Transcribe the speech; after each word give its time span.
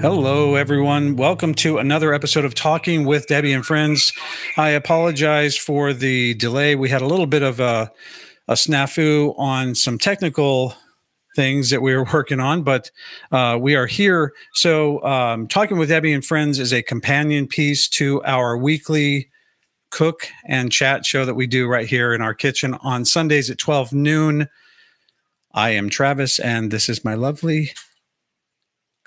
Hello, 0.00 0.54
everyone. 0.54 1.16
Welcome 1.16 1.54
to 1.56 1.76
another 1.76 2.14
episode 2.14 2.46
of 2.46 2.54
Talking 2.54 3.04
with 3.04 3.26
Debbie 3.26 3.52
and 3.52 3.66
Friends. 3.66 4.14
I 4.56 4.70
apologize 4.70 5.58
for 5.58 5.92
the 5.92 6.32
delay. 6.36 6.74
We 6.74 6.88
had 6.88 7.02
a 7.02 7.06
little 7.06 7.26
bit 7.26 7.42
of 7.42 7.60
a, 7.60 7.92
a 8.48 8.54
snafu 8.54 9.38
on 9.38 9.74
some 9.74 9.98
technical 9.98 10.74
things 11.36 11.68
that 11.68 11.82
we 11.82 11.94
were 11.94 12.06
working 12.14 12.40
on, 12.40 12.62
but 12.62 12.90
uh, 13.30 13.58
we 13.60 13.76
are 13.76 13.86
here. 13.86 14.32
So, 14.54 15.04
um, 15.04 15.46
Talking 15.46 15.76
with 15.76 15.90
Debbie 15.90 16.14
and 16.14 16.24
Friends 16.24 16.58
is 16.58 16.72
a 16.72 16.80
companion 16.80 17.46
piece 17.46 17.86
to 17.90 18.22
our 18.22 18.56
weekly 18.56 19.28
cook 19.90 20.28
and 20.46 20.72
chat 20.72 21.04
show 21.04 21.26
that 21.26 21.34
we 21.34 21.46
do 21.46 21.68
right 21.68 21.86
here 21.86 22.14
in 22.14 22.22
our 22.22 22.32
kitchen 22.32 22.72
on 22.82 23.04
Sundays 23.04 23.50
at 23.50 23.58
12 23.58 23.92
noon. 23.92 24.48
I 25.52 25.70
am 25.70 25.90
Travis, 25.90 26.38
and 26.38 26.70
this 26.70 26.88
is 26.88 27.04
my 27.04 27.12
lovely 27.12 27.72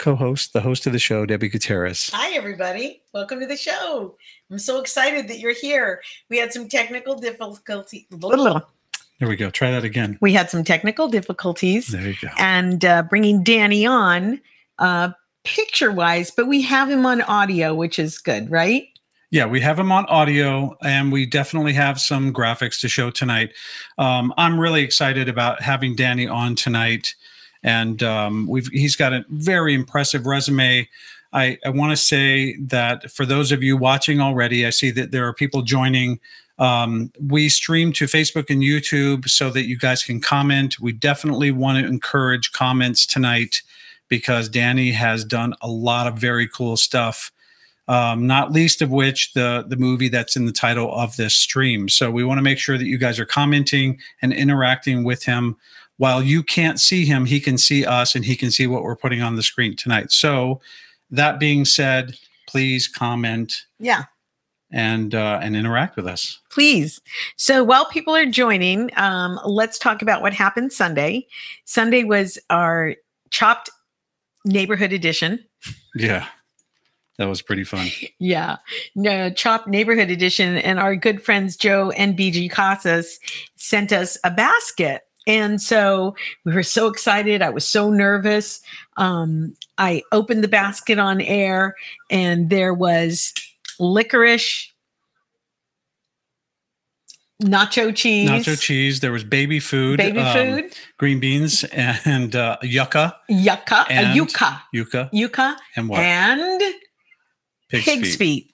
co-host, 0.03 0.51
the 0.51 0.59
host 0.59 0.85
of 0.85 0.91
the 0.91 0.99
show, 0.99 1.25
Debbie 1.25 1.47
Gutierrez. 1.47 2.09
Hi, 2.13 2.33
everybody. 2.33 3.01
Welcome 3.13 3.39
to 3.39 3.45
the 3.45 3.55
show. 3.55 4.17
I'm 4.51 4.59
so 4.59 4.81
excited 4.81 5.29
that 5.29 5.39
you're 5.39 5.53
here. 5.53 6.01
We 6.29 6.37
had 6.37 6.51
some 6.51 6.67
technical 6.67 7.15
difficulty. 7.15 8.05
There 8.11 9.29
we 9.29 9.37
go. 9.37 9.49
Try 9.49 9.71
that 9.71 9.85
again. 9.85 10.17
We 10.19 10.33
had 10.33 10.49
some 10.49 10.65
technical 10.65 11.07
difficulties. 11.07 11.87
There 11.87 12.05
you 12.05 12.15
go. 12.21 12.27
And 12.37 12.83
uh, 12.83 13.03
bringing 13.03 13.45
Danny 13.45 13.85
on 13.85 14.41
uh, 14.77 15.11
picture-wise, 15.45 16.31
but 16.31 16.47
we 16.47 16.61
have 16.63 16.89
him 16.89 17.05
on 17.05 17.21
audio, 17.21 17.73
which 17.73 17.97
is 17.97 18.17
good, 18.17 18.51
right? 18.51 18.89
Yeah, 19.31 19.45
we 19.45 19.61
have 19.61 19.79
him 19.79 19.93
on 19.93 20.05
audio, 20.07 20.75
and 20.81 21.13
we 21.13 21.25
definitely 21.25 21.73
have 21.73 22.01
some 22.01 22.33
graphics 22.33 22.81
to 22.81 22.89
show 22.89 23.09
tonight. 23.09 23.53
Um, 23.97 24.33
I'm 24.35 24.59
really 24.59 24.81
excited 24.81 25.29
about 25.29 25.61
having 25.61 25.95
Danny 25.95 26.27
on 26.27 26.55
tonight 26.55 27.15
and 27.63 28.03
um, 28.03 28.47
we've 28.47 28.67
he's 28.67 28.95
got 28.95 29.13
a 29.13 29.25
very 29.29 29.73
impressive 29.73 30.25
resume. 30.25 30.87
I, 31.31 31.57
I 31.65 31.69
want 31.69 31.91
to 31.91 31.97
say 31.97 32.57
that 32.57 33.11
for 33.11 33.25
those 33.25 33.51
of 33.51 33.63
you 33.63 33.75
watching 33.75 34.21
already, 34.21 34.65
I 34.65 34.69
see 34.69 34.91
that 34.91 35.11
there 35.11 35.27
are 35.27 35.33
people 35.33 35.63
joining. 35.63 36.19
Um, 36.59 37.11
we 37.19 37.49
stream 37.49 37.91
to 37.93 38.05
Facebook 38.05 38.51
and 38.51 38.61
YouTube 38.61 39.27
so 39.27 39.49
that 39.49 39.65
you 39.65 39.77
guys 39.77 40.03
can 40.03 40.21
comment. 40.21 40.79
We 40.79 40.91
definitely 40.91 41.49
want 41.49 41.79
to 41.79 41.89
encourage 41.89 42.51
comments 42.51 43.07
tonight 43.07 43.63
because 44.09 44.47
Danny 44.47 44.91
has 44.91 45.25
done 45.25 45.55
a 45.61 45.67
lot 45.67 46.05
of 46.05 46.19
very 46.19 46.47
cool 46.47 46.77
stuff. 46.77 47.31
Um, 47.87 48.27
not 48.27 48.51
least 48.51 48.81
of 48.81 48.91
which 48.91 49.33
the 49.33 49.65
the 49.67 49.75
movie 49.75 50.07
that's 50.07 50.35
in 50.35 50.45
the 50.45 50.51
title 50.51 50.93
of 50.93 51.17
this 51.17 51.35
stream. 51.35 51.89
So 51.89 52.11
we 52.11 52.23
want 52.23 52.37
to 52.37 52.43
make 52.43 52.59
sure 52.59 52.77
that 52.77 52.85
you 52.85 52.97
guys 52.97 53.19
are 53.19 53.25
commenting 53.25 53.99
and 54.21 54.31
interacting 54.31 55.03
with 55.03 55.23
him 55.23 55.57
while 56.03 56.21
you 56.21 56.43
can't 56.43 56.81
see 56.81 57.05
him, 57.05 57.25
he 57.25 57.39
can 57.39 57.57
see 57.57 57.85
us 57.85 58.13
and 58.13 58.25
he 58.25 58.35
can 58.35 58.51
see 58.51 58.67
what 58.67 58.83
we're 58.83 58.93
putting 58.93 59.21
on 59.21 59.37
the 59.37 59.41
screen 59.41 59.73
tonight. 59.73 60.11
So, 60.11 60.59
that 61.09 61.39
being 61.39 61.63
said, 61.63 62.17
please 62.45 62.89
comment. 62.89 63.61
Yeah. 63.79 64.03
And 64.69 65.15
uh, 65.15 65.39
and 65.41 65.55
interact 65.55 65.95
with 65.95 66.05
us, 66.05 66.41
please. 66.49 66.99
So 67.37 67.63
while 67.63 67.85
people 67.85 68.13
are 68.15 68.25
joining, 68.25 68.89
um, 68.97 69.39
let's 69.45 69.79
talk 69.79 70.01
about 70.01 70.21
what 70.21 70.33
happened 70.33 70.73
Sunday. 70.73 71.25
Sunday 71.63 72.03
was 72.03 72.37
our 72.49 72.95
chopped 73.29 73.69
neighborhood 74.43 74.91
edition. 74.91 75.39
Yeah, 75.95 76.25
that 77.17 77.29
was 77.29 77.41
pretty 77.41 77.63
fun. 77.63 77.87
yeah, 78.19 78.57
no, 78.95 79.29
chopped 79.29 79.67
neighborhood 79.67 80.09
edition, 80.09 80.57
and 80.57 80.79
our 80.79 80.95
good 80.95 81.23
friends 81.23 81.55
Joe 81.55 81.91
and 81.91 82.17
BG 82.17 82.49
Casas 82.49 83.19
sent 83.55 83.93
us 83.93 84.17
a 84.23 84.31
basket 84.31 85.03
and 85.25 85.61
so 85.61 86.15
we 86.45 86.53
were 86.53 86.63
so 86.63 86.87
excited. 86.87 87.41
I 87.41 87.49
was 87.49 87.67
so 87.67 87.89
nervous. 87.89 88.61
Um, 88.97 89.55
I 89.77 90.03
opened 90.11 90.43
the 90.43 90.49
basket 90.49 90.99
on 90.99 91.21
air, 91.21 91.75
and 92.09 92.49
there 92.49 92.73
was 92.73 93.33
licorice, 93.79 94.71
nacho 97.41 97.95
cheese, 97.95 98.29
nacho 98.29 98.59
cheese. 98.59 98.99
There 98.99 99.11
was 99.11 99.23
baby 99.23 99.59
food, 99.59 99.97
baby 99.97 100.19
um, 100.19 100.33
food, 100.33 100.77
green 100.97 101.19
beans, 101.19 101.63
and 101.65 102.35
uh, 102.35 102.57
yucca, 102.61 103.15
yucca, 103.29 103.85
and 103.89 104.15
yucca, 104.15 104.61
yucca, 104.73 105.09
yucca, 105.11 105.57
and 105.75 105.89
what? 105.89 105.99
And 105.99 106.61
pig's, 107.69 107.85
pig's 107.85 108.15
feet. 108.15 108.17
feet. 108.17 108.52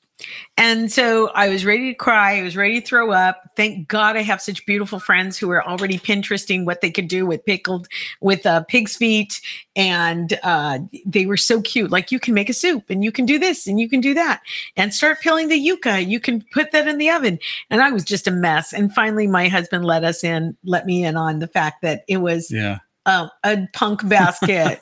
And 0.57 0.91
so 0.91 1.29
I 1.29 1.50
was 1.50 1.66
ready 1.66 1.91
to 1.91 1.94
cry. 1.94 2.40
I 2.40 2.44
was 2.44 2.57
ready 2.57 2.81
to 2.81 2.85
throw 2.85 3.12
up. 3.12 3.41
Thank 3.56 3.88
God 3.88 4.17
I 4.17 4.22
have 4.22 4.41
such 4.41 4.66
beautiful 4.66 5.00
friends 5.00 5.38
who 5.38 5.50
are 5.51 5.66
already 5.66 5.97
Pinteresting 5.97 6.66
what 6.66 6.81
they 6.81 6.91
could 6.91 7.07
do 7.07 7.25
with 7.25 7.45
pickled, 7.45 7.88
with 8.22 8.45
uh, 8.45 8.63
pig's 8.63 8.95
feet. 8.95 9.39
And 9.75 10.38
uh, 10.44 10.79
they 11.06 11.25
were 11.25 11.38
so 11.38 11.62
cute. 11.62 11.91
Like, 11.91 12.12
you 12.12 12.19
can 12.19 12.34
make 12.34 12.50
a 12.50 12.53
soup 12.53 12.89
and 12.89 13.03
you 13.03 13.12
can 13.12 13.25
do 13.25 13.39
this 13.39 13.68
and 13.68 13.79
you 13.79 13.89
can 13.89 14.01
do 14.01 14.13
that 14.13 14.41
and 14.75 14.94
start 14.94 15.22
peeling 15.22 15.47
the 15.47 15.57
yucca. 15.57 16.01
You 16.01 16.19
can 16.19 16.44
put 16.53 16.72
that 16.72 16.88
in 16.88 16.97
the 16.97 17.09
oven. 17.09 17.39
And 17.69 17.81
I 17.81 17.91
was 17.91 18.03
just 18.03 18.28
a 18.28 18.31
mess. 18.31 18.73
And 18.73 18.94
finally, 18.94 19.28
my 19.28 19.47
husband 19.47 19.85
let 19.85 20.03
us 20.03 20.23
in, 20.23 20.57
let 20.63 20.85
me 20.85 21.06
in 21.06 21.16
on 21.16 21.39
the 21.39 21.47
fact 21.47 21.81
that 21.84 22.03
it 22.07 22.18
was 22.18 22.51
yeah. 22.51 22.79
uh, 23.06 23.29
a 23.44 23.68
punk 23.73 24.07
basket. 24.09 24.81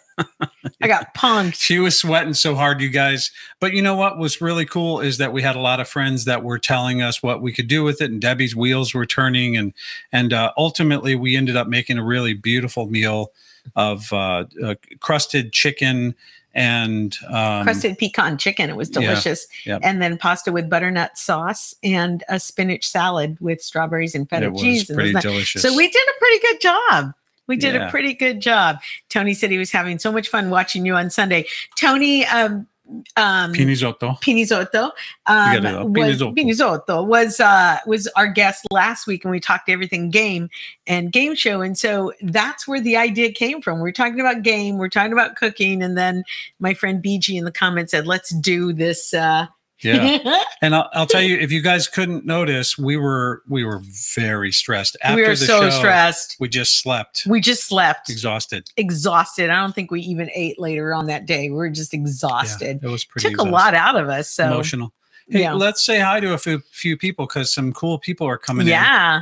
I 0.81 0.87
got 0.87 1.13
punked. 1.13 1.55
She 1.55 1.79
was 1.79 1.97
sweating 1.97 2.33
so 2.33 2.55
hard, 2.55 2.81
you 2.81 2.89
guys. 2.89 3.31
But 3.59 3.73
you 3.73 3.81
know 3.81 3.95
what 3.95 4.17
was 4.17 4.41
really 4.41 4.65
cool 4.65 4.99
is 4.99 5.17
that 5.17 5.33
we 5.33 5.41
had 5.41 5.55
a 5.55 5.59
lot 5.59 5.79
of 5.79 5.87
friends 5.87 6.25
that 6.25 6.43
were 6.43 6.59
telling 6.59 7.01
us 7.01 7.23
what 7.23 7.41
we 7.41 7.51
could 7.51 7.67
do 7.67 7.83
with 7.83 8.01
it, 8.01 8.11
and 8.11 8.21
Debbie's 8.21 8.55
wheels 8.55 8.93
were 8.93 9.05
turning, 9.05 9.57
and 9.57 9.73
and 10.11 10.33
uh, 10.33 10.51
ultimately 10.57 11.15
we 11.15 11.35
ended 11.35 11.55
up 11.55 11.67
making 11.67 11.97
a 11.97 12.03
really 12.03 12.33
beautiful 12.33 12.87
meal 12.87 13.31
of 13.75 14.11
uh, 14.13 14.45
uh, 14.63 14.75
crusted 14.99 15.51
chicken 15.51 16.15
and 16.53 17.15
um, 17.29 17.63
crusted 17.63 17.97
pecan 17.97 18.37
chicken. 18.37 18.69
It 18.69 18.75
was 18.75 18.89
delicious, 18.89 19.47
yeah, 19.65 19.79
and 19.83 20.01
then 20.01 20.17
pasta 20.17 20.51
with 20.51 20.69
butternut 20.69 21.17
sauce 21.17 21.75
and 21.83 22.23
a 22.29 22.39
spinach 22.39 22.87
salad 22.87 23.37
with 23.39 23.61
strawberries 23.61 24.15
and 24.15 24.29
feta 24.29 24.47
it 24.47 24.53
was 24.53 24.61
cheese. 24.61 24.91
Pretty 24.91 25.13
delicious. 25.13 25.61
So 25.61 25.75
we 25.75 25.87
did 25.87 26.07
a 26.07 26.19
pretty 26.19 26.39
good 26.39 26.61
job. 26.61 27.13
We 27.47 27.57
did 27.57 27.75
Yeah. 27.75 27.87
a 27.87 27.91
pretty 27.91 28.13
good 28.13 28.41
job. 28.41 28.79
Tony 29.09 29.33
said 29.33 29.51
he 29.51 29.57
was 29.57 29.71
having 29.71 29.99
so 29.99 30.11
much 30.11 30.27
fun 30.29 30.49
watching 30.49 30.85
you 30.85 30.95
on 30.95 31.09
Sunday. 31.09 31.45
Tony 31.75 32.25
um, 32.25 32.67
um, 33.15 33.53
Pinizotto. 33.53 34.19
Pinizotto, 34.21 34.91
um, 35.25 35.93
was, 35.93 36.21
Pinizotto. 36.21 36.35
Pinizotto 36.35 37.05
was 37.05 37.39
uh, 37.39 37.77
was 37.85 38.07
our 38.15 38.27
guest 38.27 38.65
last 38.71 39.07
week, 39.07 39.25
and 39.25 39.31
we 39.31 39.39
talked 39.39 39.69
everything 39.69 40.09
game 40.09 40.49
and 40.85 41.11
game 41.11 41.35
show, 41.35 41.61
and 41.61 41.77
so 41.77 42.13
that's 42.21 42.67
where 42.67 42.79
the 42.79 42.95
idea 42.95 43.31
came 43.31 43.61
from. 43.61 43.79
We're 43.79 43.91
talking 43.91 44.19
about 44.19 44.43
game, 44.43 44.77
we're 44.77 44.89
talking 44.89 45.13
about 45.13 45.35
cooking, 45.35 45.83
and 45.83 45.97
then 45.97 46.23
my 46.59 46.73
friend 46.73 47.03
BG 47.03 47.37
in 47.37 47.45
the 47.45 47.51
comments 47.51 47.91
said, 47.91 48.07
"Let's 48.07 48.29
do 48.29 48.71
this." 48.73 49.13
Uh, 49.13 49.47
Yeah. 49.81 50.43
And 50.61 50.73
I'll, 50.73 50.89
I'll 50.93 51.05
tell 51.05 51.21
you, 51.21 51.37
if 51.37 51.51
you 51.51 51.61
guys 51.61 51.87
couldn't 51.87 52.25
notice, 52.25 52.79
we 52.79 52.97
were 52.97 53.43
we 53.47 53.63
were 53.63 53.79
very 54.15 54.51
stressed. 54.51 54.97
After 55.03 55.15
we 55.17 55.27
were 55.27 55.35
so 55.35 55.61
show, 55.61 55.69
stressed. 55.69 56.35
We 56.39 56.49
just 56.49 56.79
slept, 56.79 57.27
We 57.27 57.41
just 57.41 57.65
slept, 57.65 58.09
exhausted. 58.09 58.67
exhausted. 58.75 59.51
I 59.51 59.61
don't 59.61 59.75
think 59.75 59.91
we 59.91 60.01
even 60.01 60.31
ate 60.33 60.59
later 60.59 60.95
on 60.95 61.05
that 61.07 61.27
day. 61.27 61.49
We 61.51 61.55
were 61.57 61.69
just 61.69 61.93
exhausted. 61.93 62.79
Yeah, 62.81 62.89
it 62.89 62.91
was 62.91 63.05
pretty 63.05 63.29
Took 63.29 63.39
a 63.39 63.43
lot 63.43 63.75
out 63.75 63.95
of 63.95 64.09
us. 64.09 64.31
So 64.31 64.47
emotional. 64.47 64.93
Hey, 65.29 65.41
yeah. 65.41 65.53
let's 65.53 65.83
say 65.85 65.99
hi 65.99 66.21
to 66.21 66.33
a 66.33 66.37
few, 66.39 66.59
few 66.71 66.97
people 66.97 67.27
because 67.27 67.53
some 67.53 67.71
cool 67.73 67.99
people 67.99 68.25
are 68.25 68.37
coming 68.37 68.65
in. 68.65 68.71
yeah, 68.71 69.21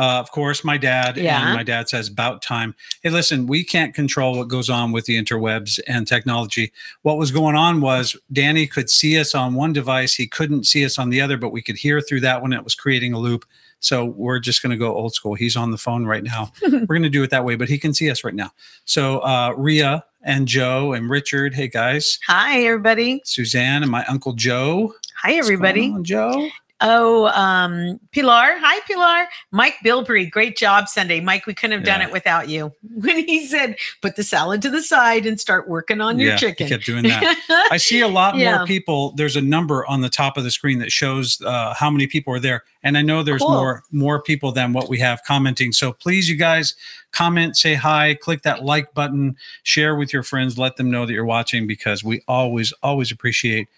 Uh, 0.00 0.18
of 0.18 0.30
course, 0.30 0.64
my 0.64 0.78
dad. 0.78 1.18
Yeah. 1.18 1.44
And 1.44 1.54
my 1.54 1.62
dad 1.62 1.90
says, 1.90 2.08
about 2.08 2.40
time. 2.40 2.74
Hey, 3.02 3.10
listen, 3.10 3.46
we 3.46 3.62
can't 3.62 3.94
control 3.94 4.38
what 4.38 4.48
goes 4.48 4.70
on 4.70 4.92
with 4.92 5.04
the 5.04 5.22
interwebs 5.22 5.78
and 5.86 6.08
technology. 6.08 6.72
What 7.02 7.18
was 7.18 7.30
going 7.30 7.54
on 7.54 7.82
was 7.82 8.16
Danny 8.32 8.66
could 8.66 8.88
see 8.88 9.18
us 9.18 9.34
on 9.34 9.52
one 9.52 9.74
device, 9.74 10.14
he 10.14 10.26
couldn't 10.26 10.64
see 10.64 10.86
us 10.86 10.98
on 10.98 11.10
the 11.10 11.20
other, 11.20 11.36
but 11.36 11.50
we 11.50 11.60
could 11.60 11.76
hear 11.76 12.00
through 12.00 12.20
that 12.20 12.40
one. 12.40 12.54
It 12.54 12.64
was 12.64 12.74
creating 12.74 13.12
a 13.12 13.18
loop. 13.18 13.44
So 13.80 14.06
we're 14.06 14.38
just 14.38 14.62
going 14.62 14.70
to 14.70 14.78
go 14.78 14.94
old 14.94 15.14
school. 15.14 15.34
He's 15.34 15.54
on 15.54 15.70
the 15.70 15.76
phone 15.76 16.06
right 16.06 16.24
now. 16.24 16.50
we're 16.62 16.86
going 16.86 17.02
to 17.02 17.10
do 17.10 17.22
it 17.22 17.28
that 17.28 17.44
way, 17.44 17.56
but 17.56 17.68
he 17.68 17.76
can 17.76 17.92
see 17.92 18.10
us 18.10 18.24
right 18.24 18.34
now. 18.34 18.52
So 18.86 19.18
uh, 19.18 19.52
Ria 19.54 20.02
and 20.22 20.48
Joe 20.48 20.94
and 20.94 21.10
Richard, 21.10 21.52
hey 21.52 21.68
guys, 21.68 22.18
hi 22.26 22.62
everybody. 22.64 23.20
Suzanne 23.26 23.82
and 23.82 23.90
my 23.90 24.06
uncle 24.06 24.32
Joe. 24.32 24.94
Hi 25.22 25.34
everybody. 25.34 25.90
on, 25.90 26.04
Joe. 26.04 26.48
Oh, 26.82 27.26
um, 27.28 28.00
Pilar. 28.12 28.56
Hi, 28.58 28.80
Pilar. 28.86 29.26
Mike 29.50 29.76
Bilbrey. 29.84 30.30
Great 30.30 30.56
job 30.56 30.88
Sunday. 30.88 31.20
Mike, 31.20 31.46
we 31.46 31.52
couldn't 31.52 31.76
have 31.76 31.84
done 31.86 32.00
it 32.00 32.10
without 32.10 32.48
you. 32.48 32.72
When 33.00 33.26
he 33.26 33.46
said, 33.46 33.76
put 34.02 34.16
the 34.16 34.22
salad 34.22 34.60
to 34.62 34.70
the 34.70 34.82
side 34.82 35.24
and 35.26 35.40
start 35.40 35.68
working 35.68 36.00
on 36.00 36.18
your 36.18 36.30
yeah, 36.30 36.36
chicken. 36.36 36.66
He 36.66 36.72
kept 36.72 36.84
doing 36.84 37.04
that. 37.04 37.68
I 37.70 37.76
see 37.78 38.00
a 38.00 38.08
lot 38.08 38.34
Yeah. 38.40 38.58
more 38.58 38.66
people. 38.66 39.12
There's 39.12 39.36
a 39.36 39.40
number 39.40 39.86
on 39.86 40.00
the 40.02 40.08
top 40.10 40.36
of 40.36 40.44
the 40.44 40.50
screen 40.50 40.78
that 40.80 40.92
shows 40.92 41.40
uh, 41.42 41.74
how 41.74 41.90
many 41.90 42.06
people 42.06 42.34
are 42.34 42.38
there, 42.40 42.64
and 42.82 42.96
I 42.98 43.02
know 43.02 43.22
there's 43.22 43.40
Cool. 43.42 43.50
more 43.50 43.82
more 43.90 44.22
people 44.22 44.52
than 44.52 44.72
what 44.72 44.88
we 44.88 44.98
have 44.98 45.22
commenting. 45.26 45.72
So 45.72 45.92
please, 45.92 46.28
you 46.28 46.36
guys, 46.36 46.74
comment, 47.12 47.56
say 47.56 47.74
hi, 47.74 48.14
click 48.14 48.42
that 48.42 48.64
like 48.64 48.92
button, 48.94 49.36
share 49.62 49.96
with 49.96 50.12
your 50.12 50.22
friends, 50.22 50.58
let 50.58 50.76
them 50.76 50.90
know 50.90 51.06
that 51.06 51.12
you're 51.12 51.24
watching 51.24 51.66
because 51.66 52.04
we 52.04 52.22
always 52.28 52.72
always 52.82 53.10
appreciate 53.10 53.68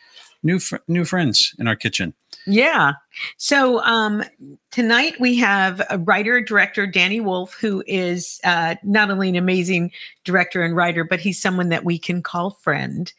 new 0.43 0.59
fr- 0.59 0.77
new 0.89 1.05
friends 1.05 1.55
in 1.59 1.67
our 1.69 1.77
kitchen. 1.77 2.15
Yeah. 2.47 2.93
So 3.37 3.81
um, 3.83 4.25
tonight 4.71 5.15
we 5.21 5.37
have 5.39 5.81
a 5.91 5.99
writer 5.99 6.41
director 6.41 6.87
Danny 6.87 7.21
Wolf, 7.21 7.55
who 7.55 7.83
is 7.87 8.41
uh, 8.45 8.77
not 8.83 9.11
only 9.11 9.29
an 9.29 9.37
amazing 9.37 9.93
director 10.25 10.63
and 10.63 10.75
writer, 10.77 11.05
but 11.05 11.21
he's 11.21 11.41
someone 11.41 11.69
that 11.69 11.85
we 11.85 11.99
can 11.99 12.23
call 12.23 12.51
friend. 12.51 13.13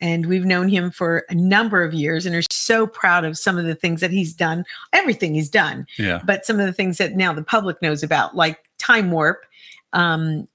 and 0.00 0.26
we've 0.26 0.44
known 0.44 0.68
him 0.68 0.92
for 0.92 1.24
a 1.28 1.34
number 1.34 1.82
of 1.82 1.92
years 1.92 2.24
and 2.24 2.32
are 2.36 2.42
so 2.52 2.86
proud 2.86 3.24
of 3.24 3.36
some 3.36 3.58
of 3.58 3.64
the 3.64 3.74
things 3.74 4.00
that 4.00 4.12
he's 4.12 4.32
done, 4.32 4.64
everything 4.92 5.34
he's 5.34 5.50
done, 5.50 5.84
Yeah. 5.98 6.20
but 6.24 6.46
some 6.46 6.60
of 6.60 6.66
the 6.66 6.72
things 6.72 6.98
that 6.98 7.16
now 7.16 7.32
the 7.32 7.42
public 7.42 7.82
knows 7.82 8.04
about, 8.04 8.36
like 8.36 8.58
Time 8.78 9.10
Warp, 9.10 9.44
um, 9.92 10.46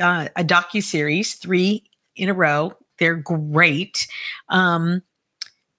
uh, 0.00 0.28
a 0.36 0.42
docu 0.42 0.82
series, 0.82 1.34
three 1.34 1.84
in 2.16 2.30
a 2.30 2.34
row. 2.34 2.72
They're 2.98 3.14
great. 3.16 4.08
Um, 4.48 5.02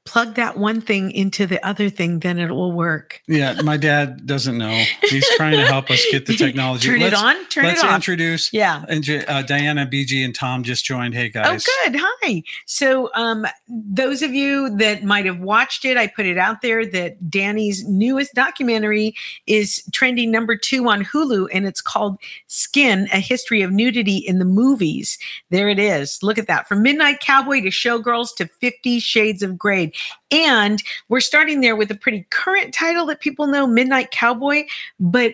plug 0.09 0.33
that 0.35 0.57
one 0.57 0.81
thing 0.81 1.11
into 1.11 1.45
the 1.45 1.63
other 1.65 1.87
thing, 1.87 2.19
then 2.19 2.39
it 2.39 2.49
will 2.49 2.71
work. 2.71 3.21
Yeah. 3.27 3.61
My 3.61 3.77
dad 3.77 4.25
doesn't 4.25 4.57
know. 4.57 4.83
He's 5.03 5.27
trying 5.35 5.51
to 5.51 5.65
help 5.67 5.91
us 5.91 6.03
get 6.11 6.25
the 6.25 6.35
technology. 6.37 6.89
Turn 6.89 6.99
let's 6.99 7.13
it 7.13 7.23
on. 7.23 7.45
Turn 7.49 7.65
let's 7.65 7.83
it 7.83 7.85
off. 7.85 7.95
introduce 7.95 8.51
yeah. 8.51 8.83
and 8.89 9.07
uh, 9.27 9.43
Diana, 9.43 9.85
BG, 9.85 10.25
and 10.25 10.33
Tom 10.33 10.63
just 10.63 10.83
joined. 10.83 11.13
Hey 11.13 11.29
guys. 11.29 11.63
Oh, 11.67 11.89
good. 11.91 11.99
Hi. 12.01 12.43
So, 12.65 13.11
um, 13.13 13.45
those 13.67 14.23
of 14.23 14.33
you 14.33 14.75
that 14.77 15.03
might 15.03 15.25
have 15.25 15.39
watched 15.41 15.85
it, 15.85 15.95
I 15.95 16.07
put 16.07 16.25
it 16.25 16.39
out 16.39 16.63
there 16.63 16.85
that 16.87 17.29
Danny's 17.29 17.87
newest 17.87 18.33
documentary 18.33 19.15
is 19.45 19.83
trending 19.91 20.31
number 20.31 20.55
two 20.55 20.89
on 20.89 21.05
Hulu, 21.05 21.49
and 21.53 21.67
it's 21.67 21.81
called 21.81 22.17
Skin 22.47 23.07
A 23.13 23.19
History 23.19 23.61
of 23.61 23.71
Nudity 23.71 24.17
in 24.17 24.39
the 24.39 24.45
Movies. 24.45 25.19
There 25.51 25.69
it 25.69 25.77
is. 25.77 26.23
Look 26.23 26.39
at 26.39 26.47
that. 26.47 26.67
From 26.67 26.81
Midnight 26.81 27.19
Cowboy 27.19 27.61
to 27.61 27.69
Showgirls 27.69 28.35
to 28.37 28.47
50 28.47 28.99
Shades 28.99 29.43
of 29.43 29.57
Grey. 29.57 29.91
And 30.31 30.81
we're 31.07 31.19
starting 31.21 31.61
there 31.61 31.75
with 31.75 31.91
a 31.91 31.95
pretty 31.95 32.25
current 32.29 32.73
title 32.73 33.05
that 33.07 33.19
people 33.19 33.47
know 33.47 33.65
Midnight 33.67 34.11
Cowboy, 34.11 34.65
but 34.99 35.33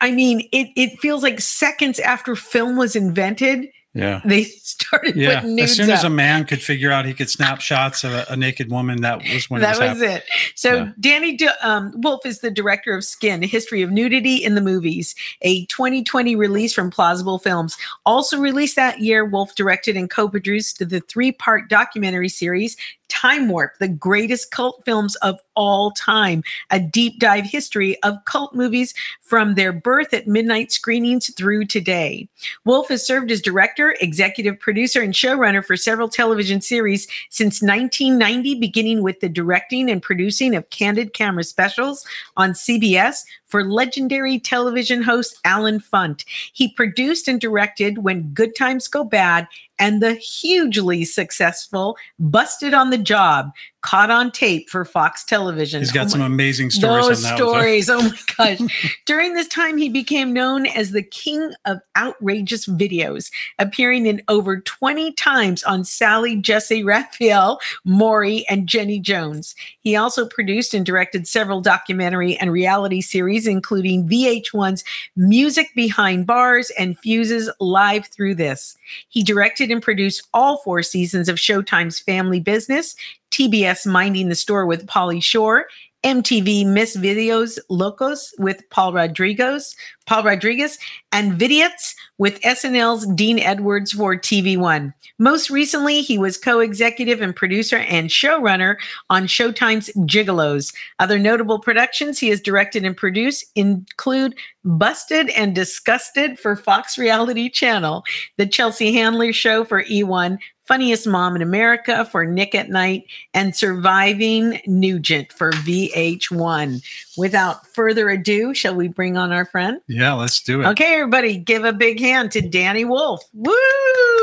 I 0.00 0.10
mean, 0.10 0.48
it, 0.52 0.68
it 0.76 0.98
feels 1.00 1.22
like 1.22 1.40
seconds 1.40 1.98
after 2.00 2.36
film 2.36 2.76
was 2.76 2.94
invented, 2.94 3.68
Yeah. 3.94 4.20
they 4.24 4.44
started 4.44 5.16
Yeah. 5.16 5.40
putting 5.40 5.54
nudes 5.56 5.70
As 5.70 5.76
soon 5.78 5.88
up. 5.90 5.98
as 5.98 6.04
a 6.04 6.10
man 6.10 6.44
could 6.44 6.60
figure 6.60 6.90
out 6.90 7.06
he 7.06 7.14
could 7.14 7.30
snap 7.30 7.60
shots 7.62 8.04
of 8.04 8.12
a, 8.12 8.26
a 8.28 8.36
naked 8.36 8.70
woman, 8.70 9.00
that 9.02 9.22
was 9.32 9.48
when 9.48 9.62
that 9.62 9.76
it 9.76 9.80
was, 9.80 10.00
was 10.00 10.02
it. 10.02 10.24
So 10.56 10.74
Yeah. 10.74 10.88
Danny 11.00 11.36
D- 11.36 11.48
um, 11.62 11.92
Wolf 12.02 12.26
is 12.26 12.40
the 12.40 12.50
director 12.50 12.94
of 12.94 13.04
Skin: 13.04 13.42
A 13.44 13.46
History 13.46 13.80
of 13.80 13.90
Nudity 13.92 14.42
in 14.44 14.56
the 14.56 14.60
Movies, 14.60 15.14
a 15.40 15.64
2020 15.66 16.36
release 16.36 16.74
from 16.74 16.90
Plausible 16.90 17.38
Films. 17.38 17.78
Also 18.04 18.36
released 18.38 18.76
that 18.76 19.00
year, 19.00 19.24
Wolf 19.24 19.54
directed 19.54 19.96
and 19.96 20.10
co-produced 20.10 20.86
the 20.86 21.00
three-part 21.00 21.70
documentary 21.70 22.28
series 22.28 22.76
Time 23.08 23.48
Warp: 23.48 23.78
The 23.78 23.88
Greatest 23.88 24.50
Cult 24.50 24.84
Films 24.84 25.16
of 25.16 25.40
All 25.54 25.90
Time, 25.92 26.42
a 26.70 26.80
deep 26.80 27.18
dive 27.18 27.44
history 27.44 28.00
of 28.02 28.24
cult 28.24 28.54
movies 28.54 28.94
from 29.20 29.54
their 29.54 29.72
birth 29.72 30.12
at 30.12 30.26
midnight 30.26 30.72
screenings 30.72 31.32
through 31.34 31.66
today. 31.66 32.28
Wolf 32.64 32.88
has 32.88 33.06
served 33.06 33.30
as 33.30 33.40
director, 33.40 33.96
executive 34.00 34.58
producer, 34.60 35.00
and 35.00 35.14
showrunner 35.14 35.64
for 35.64 35.76
several 35.76 36.08
television 36.08 36.60
series 36.60 37.06
since 37.30 37.62
1990, 37.62 38.56
beginning 38.56 39.02
with 39.02 39.20
the 39.20 39.28
directing 39.28 39.90
and 39.90 40.02
producing 40.02 40.54
of 40.54 40.68
Candid 40.70 41.12
Camera 41.12 41.44
specials 41.44 42.04
on 42.36 42.52
CBS 42.52 43.24
for 43.54 43.62
legendary 43.62 44.40
television 44.40 45.00
host 45.00 45.38
Allen 45.44 45.78
Funt. 45.78 46.24
He 46.54 46.72
produced 46.72 47.28
and 47.28 47.40
directed 47.40 47.98
When 47.98 48.30
Good 48.34 48.56
Times 48.56 48.88
Go 48.88 49.04
Bad 49.04 49.46
and 49.78 50.02
the 50.02 50.14
hugely 50.14 51.04
successful 51.04 51.96
Busted 52.18 52.74
on 52.74 52.90
the 52.90 52.98
Job, 52.98 53.52
caught 53.84 54.10
on 54.10 54.32
tape 54.32 54.70
for 54.70 54.84
Fox 54.84 55.24
Television. 55.24 55.80
He's 55.80 55.92
got 55.92 56.06
Oh 56.06 56.08
some 56.08 56.20
my- 56.20 56.26
amazing 56.26 56.70
stories 56.70 57.06
those 57.06 57.24
on 57.24 57.30
that. 57.30 57.36
stories. 57.36 57.90
Oh 57.90 58.00
my 58.00 58.18
gosh. 58.56 58.98
During 59.04 59.34
this 59.34 59.46
time, 59.48 59.76
he 59.76 59.90
became 59.90 60.32
known 60.32 60.64
as 60.66 60.90
the 60.92 61.02
king 61.02 61.52
of 61.66 61.78
outrageous 61.94 62.66
videos, 62.66 63.30
appearing 63.58 64.06
in 64.06 64.22
over 64.28 64.60
20 64.60 65.12
times 65.12 65.62
on 65.64 65.84
Sally, 65.84 66.36
Jessy, 66.36 66.82
Raphael, 66.82 67.60
Maury, 67.84 68.46
and 68.48 68.66
Jenny 68.66 68.98
Jones. 68.98 69.54
He 69.80 69.94
also 69.96 70.26
produced 70.26 70.72
and 70.72 70.86
directed 70.86 71.28
several 71.28 71.60
documentary 71.60 72.36
and 72.38 72.50
reality 72.50 73.02
series, 73.02 73.46
including 73.46 74.08
VH1's 74.08 74.82
Music 75.14 75.68
Behind 75.74 76.26
Bars 76.26 76.70
and 76.78 76.98
Fuse's 76.98 77.50
Live 77.60 78.06
Through 78.06 78.36
This. 78.36 78.76
He 79.10 79.22
directed 79.22 79.70
and 79.70 79.82
produced 79.82 80.26
all 80.32 80.56
four 80.58 80.82
seasons 80.82 81.28
of 81.28 81.36
Showtime's 81.36 81.98
Family 82.00 82.40
Business, 82.40 82.96
TBS 83.34 83.84
Minding 83.84 84.28
the 84.28 84.36
Store 84.36 84.64
with 84.64 84.86
Pauly 84.86 85.20
Shore, 85.20 85.66
MTV 86.04 86.66
Miss 86.66 86.96
Videos 86.96 87.58
Locos 87.68 88.32
with 88.38 88.62
Paul 88.70 88.92
Rodriguez, 88.92 89.74
Paul 90.06 90.22
Rodriguez, 90.22 90.78
and 91.10 91.32
Vidiots 91.32 91.94
with 92.18 92.40
SNL's 92.42 93.06
Dean 93.14 93.40
Edwards 93.40 93.90
for 93.90 94.14
TV 94.14 94.56
One. 94.56 94.94
Most 95.18 95.50
recently, 95.50 96.00
he 96.00 96.16
was 96.16 96.38
co-executive 96.38 97.20
and 97.22 97.34
producer 97.34 97.78
and 97.78 98.08
showrunner 98.08 98.76
on 99.10 99.24
Showtime's 99.24 99.88
Gigolos. 100.06 100.72
Other 101.00 101.18
notable 101.18 101.58
productions 101.58 102.20
he 102.20 102.28
has 102.28 102.40
directed 102.40 102.84
and 102.84 102.96
produced 102.96 103.46
include 103.56 104.36
Busted 104.64 105.30
and 105.30 105.54
Disgusted 105.54 106.38
for 106.38 106.54
Fox 106.54 106.98
Reality 106.98 107.50
Channel, 107.50 108.04
The 108.36 108.46
Chelsea 108.46 108.92
Handler 108.92 109.32
Show 109.32 109.64
for 109.64 109.82
E1, 109.84 110.38
Funniest 110.64 111.06
Mom 111.06 111.36
in 111.36 111.42
America 111.42 112.06
for 112.06 112.24
Nick 112.24 112.54
at 112.54 112.70
Nite, 112.70 113.04
and 113.34 113.54
Surviving 113.54 114.60
Nugent 114.66 115.32
for 115.32 115.52
VH1. 115.52 116.82
Without 117.18 117.66
further 117.66 118.08
ado, 118.08 118.54
shall 118.54 118.74
we 118.74 118.88
bring 118.88 119.16
on 119.16 119.30
our 119.30 119.44
friend? 119.44 119.80
Yeah, 119.88 120.14
let's 120.14 120.40
do 120.40 120.62
it. 120.62 120.66
Okay, 120.68 120.94
everybody, 120.94 121.36
give 121.36 121.64
a 121.64 121.72
big 121.72 122.00
hand 122.00 122.32
to 122.32 122.40
Danny 122.40 122.84
Wolf. 122.86 123.22
Woo! 123.34 123.52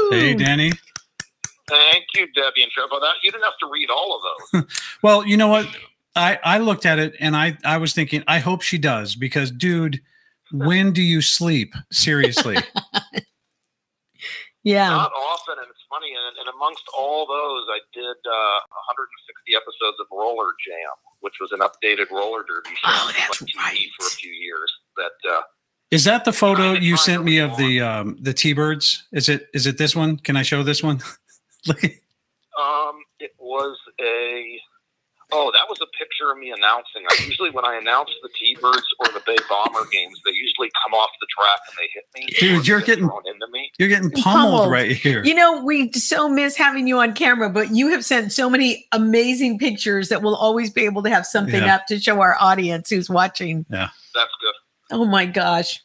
Hey, 0.10 0.34
Danny. 0.34 0.72
Thank 1.70 2.06
you, 2.16 2.28
Debbie 2.34 2.64
and 2.64 2.72
Trevor. 2.72 2.96
You 3.24 3.32
didn't 3.32 3.44
have 3.44 3.58
to 3.60 3.70
read 3.72 3.90
all 3.90 4.16
of 4.18 4.22
those. 4.52 4.64
Well, 5.02 5.26
you 5.26 5.38
know 5.38 5.48
what? 5.48 5.68
I 6.16 6.38
I 6.44 6.58
looked 6.58 6.86
at 6.86 7.00
it 7.00 7.16
and 7.20 7.36
I 7.36 7.58
I 7.64 7.78
was 7.78 7.94
thinking, 7.94 8.24
I 8.28 8.40
hope 8.40 8.62
she 8.62 8.78
does 8.78 9.16
because, 9.16 9.52
dude, 9.52 10.02
when 10.52 10.92
do 10.92 11.02
you 11.02 11.22
sleep? 11.22 11.74
Seriously. 11.92 12.58
Yeah. 14.64 14.90
Not 14.90 15.12
often, 15.12 15.56
and 15.58 15.68
it's 15.70 15.84
funny. 15.90 16.14
And, 16.14 16.38
and 16.38 16.48
amongst 16.56 16.84
all 16.98 17.26
those, 17.26 17.66
I 17.70 17.80
did 17.94 18.18
uh, 18.26 18.60
160 18.94 19.56
episodes 19.56 19.98
of 20.00 20.08
Roller 20.12 20.54
Jam, 20.66 20.94
which 21.22 21.36
was 21.42 21.52
an 21.52 21.60
updated 21.60 22.12
roller 22.12 22.44
derby 22.46 22.70
show 22.78 22.86
Oh, 22.86 23.08
on 23.08 23.14
that's 23.18 23.42
TV 23.42 23.58
right. 23.58 23.78
for 24.00 24.06
a 24.08 24.10
few 24.12 24.32
years. 24.32 24.72
That 24.98 25.18
uh, 25.30 25.42
Is 25.90 26.04
that 26.04 26.26
the 26.26 26.34
photo 26.34 26.74
you 26.74 26.96
sent 26.98 27.24
me 27.24 27.42
move 27.42 27.52
of 27.52 27.58
the 27.58 27.82
um 27.82 28.18
the 28.22 28.34
T-birds? 28.34 29.08
Is 29.12 29.30
it 29.30 29.48
is 29.54 29.66
it 29.66 29.78
this 29.78 29.96
one? 29.96 30.18
Can 30.18 30.38
I 30.38 30.44
show 30.44 30.62
this 30.64 30.84
one? 30.84 31.02
Look 31.66 31.84
um, 32.60 33.02
it 33.20 33.32
was 33.40 33.78
a. 34.00 34.60
Oh, 35.34 35.52
that 35.54 35.70
was 35.70 35.80
a 35.82 35.86
picture 35.98 36.30
of 36.32 36.38
me 36.38 36.52
announcing. 36.52 37.04
I 37.10 37.24
usually, 37.26 37.50
when 37.52 37.64
I 37.66 37.76
announce 37.76 38.10
the 38.22 38.30
T-Birds 38.38 38.84
or 39.00 39.08
the 39.14 39.22
Bay 39.26 39.38
Bomber 39.50 39.86
games, 39.92 40.20
they 40.26 40.32
usually 40.32 40.70
come 40.84 40.94
off 40.94 41.10
the 41.22 41.28
track 41.38 41.60
and 41.70 41.78
they 41.78 41.90
hit 41.94 42.06
me. 42.16 42.28
Dude, 42.58 42.68
you're 42.68 42.82
getting- 42.82 43.08
thrown 43.08 43.22
into 43.26 43.48
me. 43.52 43.72
you're 43.80 43.88
getting 43.90 44.12
pummeled, 44.12 44.24
Pummeled. 44.52 44.72
right 44.72 44.92
here. 44.92 45.24
You 45.24 45.34
know, 45.34 45.64
we 45.64 45.92
so 45.94 46.28
miss 46.28 46.56
having 46.58 46.86
you 46.88 47.00
on 47.00 47.14
camera, 47.14 47.50
but 47.50 47.72
you 47.74 47.90
have 47.90 48.04
sent 48.04 48.34
so 48.34 48.50
many 48.50 48.88
amazing 48.92 49.58
pictures 49.58 50.10
that 50.10 50.22
we'll 50.22 50.36
always 50.36 50.70
be 50.70 50.84
able 50.86 51.04
to 51.04 51.10
have 51.10 51.26
something 51.26 51.64
Yeah. 51.64 51.76
up 51.76 51.88
to 51.88 52.00
show 52.00 52.20
our 52.22 52.36
audience 52.40 52.90
who's 52.90 53.10
watching. 53.10 53.66
Yeah, 53.70 53.90
that's 54.14 54.32
good. 54.42 54.54
Oh 54.98 55.06
my 55.06 55.26
gosh. 55.26 55.80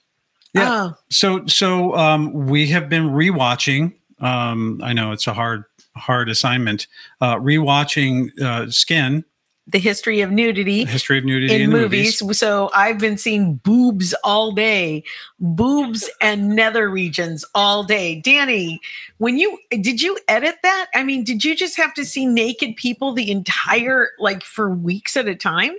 Yeah. 0.54 0.68
Oh, 0.90 0.94
So 1.10 1.46
so 1.46 1.94
um 1.96 2.32
we 2.46 2.66
have 2.68 2.88
been 2.88 3.10
rewatching. 3.10 3.92
Um 4.20 4.80
I 4.82 4.92
know 4.92 5.12
it's 5.12 5.26
a 5.28 5.34
hard 5.34 5.64
hard 5.94 6.28
assignment. 6.28 6.86
Uh 7.20 7.36
rewatching 7.36 8.30
uh 8.40 8.70
Skin, 8.70 9.24
the 9.66 9.78
history 9.78 10.20
of 10.20 10.30
nudity. 10.30 10.84
the 10.84 10.90
history 10.90 11.18
of 11.18 11.24
nudity 11.24 11.54
in 11.54 11.60
in, 11.62 11.70
the 11.70 11.76
movies. 11.76 12.22
So 12.38 12.70
I've 12.72 12.98
been 12.98 13.18
seeing 13.18 13.56
boobs 13.56 14.14
all 14.22 14.52
day, 14.52 15.02
boobs 15.40 16.08
and 16.20 16.54
nether 16.54 16.88
regions 16.88 17.44
all 17.54 17.82
day. 17.82 18.20
Danny, 18.20 18.80
when 19.18 19.38
you 19.38 19.58
did 19.70 20.00
you 20.02 20.18
edit 20.28 20.56
that? 20.62 20.86
I 20.94 21.02
mean, 21.02 21.24
did 21.24 21.44
you 21.44 21.56
just 21.56 21.76
have 21.76 21.94
to 21.94 22.04
see 22.04 22.26
naked 22.26 22.76
people 22.76 23.12
the 23.12 23.30
entire 23.30 24.10
like 24.18 24.42
for 24.42 24.70
weeks 24.70 25.16
at 25.16 25.26
a 25.26 25.34
time? 25.34 25.74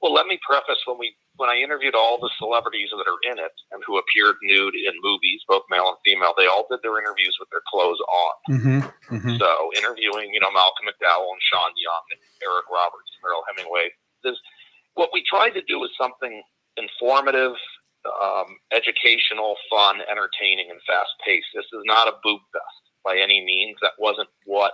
Well, 0.00 0.12
let 0.12 0.26
me 0.26 0.38
preface 0.46 0.82
when 0.86 0.98
we 0.98 1.16
when 1.36 1.50
I 1.50 1.56
interviewed 1.56 1.94
all 1.94 2.18
the 2.18 2.30
celebrities 2.38 2.88
that 2.90 3.04
are 3.08 3.20
in 3.30 3.38
it 3.38 3.52
and 3.72 3.82
who 3.86 3.98
appeared 3.98 4.36
nude 4.42 4.74
in 4.74 4.94
movies, 5.02 5.44
both 5.48 5.62
male 5.70 5.88
and 5.88 6.00
female, 6.04 6.32
they 6.36 6.46
all 6.46 6.66
did 6.70 6.80
their 6.82 6.98
interviews 6.98 7.36
with 7.38 7.48
their 7.50 7.64
clothes 7.68 8.00
on. 8.00 8.34
Mm-hmm, 8.48 8.80
mm-hmm. 9.14 9.36
So 9.36 9.50
interviewing, 9.76 10.32
you 10.32 10.40
know, 10.40 10.50
Malcolm 10.52 10.88
McDowell 10.88 11.32
and 11.32 11.42
Sean 11.44 11.72
Young 11.76 12.04
and 12.12 12.20
Eric 12.40 12.66
Roberts 12.72 13.08
and 13.12 13.20
Mariel 13.24 13.44
Hemingway. 13.48 13.92
There's, 14.24 14.40
what 14.94 15.10
we 15.12 15.22
tried 15.28 15.52
to 15.58 15.62
do 15.68 15.78
was 15.78 15.90
something 16.00 16.42
informative, 16.76 17.52
um, 18.06 18.56
educational, 18.72 19.56
fun, 19.68 20.00
entertaining, 20.08 20.70
and 20.70 20.80
fast 20.86 21.10
paced. 21.24 21.52
This 21.54 21.68
is 21.72 21.84
not 21.84 22.08
a 22.08 22.16
boob 22.22 22.40
fest 22.52 22.82
by 23.04 23.18
any 23.18 23.44
means. 23.44 23.76
That 23.82 23.92
wasn't 23.98 24.28
what 24.44 24.72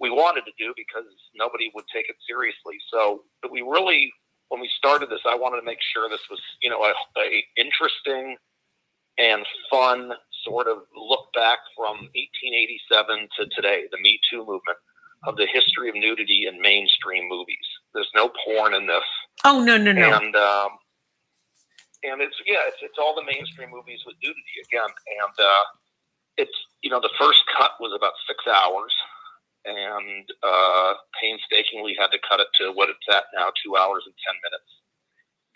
we 0.00 0.10
wanted 0.10 0.44
to 0.48 0.52
do 0.58 0.72
because 0.76 1.04
nobody 1.34 1.70
would 1.74 1.84
take 1.92 2.08
it 2.08 2.16
seriously. 2.26 2.76
So 2.92 3.24
we 3.50 3.60
really, 3.60 4.12
when 4.50 4.60
we 4.60 4.68
started 4.76 5.08
this, 5.08 5.22
I 5.26 5.34
wanted 5.34 5.60
to 5.60 5.66
make 5.66 5.78
sure 5.94 6.08
this 6.08 6.28
was, 6.28 6.40
you 6.60 6.68
know, 6.68 6.82
a, 6.82 6.92
a 7.18 7.44
interesting 7.56 8.36
and 9.16 9.46
fun 9.70 10.12
sort 10.44 10.66
of 10.66 10.78
look 10.94 11.32
back 11.34 11.58
from 11.76 12.10
1887 12.14 13.28
to 13.38 13.46
today, 13.54 13.84
the 13.90 13.98
Me 14.00 14.18
Too 14.28 14.38
movement, 14.38 14.78
of 15.24 15.36
the 15.36 15.46
history 15.46 15.88
of 15.88 15.94
nudity 15.94 16.46
in 16.48 16.60
mainstream 16.60 17.28
movies. 17.28 17.66
There's 17.94 18.10
no 18.14 18.30
porn 18.44 18.74
in 18.74 18.86
this. 18.86 19.06
Oh 19.44 19.62
no 19.62 19.76
no 19.76 19.92
no. 19.92 20.18
And 20.18 20.34
um, 20.34 20.70
and 22.02 22.20
it's 22.20 22.36
yeah, 22.46 22.66
it's, 22.66 22.78
it's 22.82 22.98
all 22.98 23.14
the 23.14 23.24
mainstream 23.24 23.70
movies 23.70 24.00
with 24.06 24.16
nudity 24.22 24.56
again, 24.66 24.88
and 24.88 25.34
uh, 25.38 25.64
it's 26.38 26.56
you 26.82 26.90
know 26.90 27.00
the 27.00 27.12
first 27.18 27.40
cut 27.56 27.72
was 27.78 27.92
about 27.94 28.12
six 28.26 28.42
hours, 28.48 28.92
and 29.64 30.24
uh, 30.42 30.94
painstakingly 31.20 31.96
had 31.98 32.08
to 32.08 32.18
cut 32.28 32.40
it 32.40 32.48
to 32.60 32.72
what 32.72 32.88
it's 32.88 33.06
at 33.10 33.24
now, 33.34 33.52
two 33.64 33.76
hours 33.76 34.04
and 34.06 34.14
ten 34.24 34.36
minutes, 34.44 34.70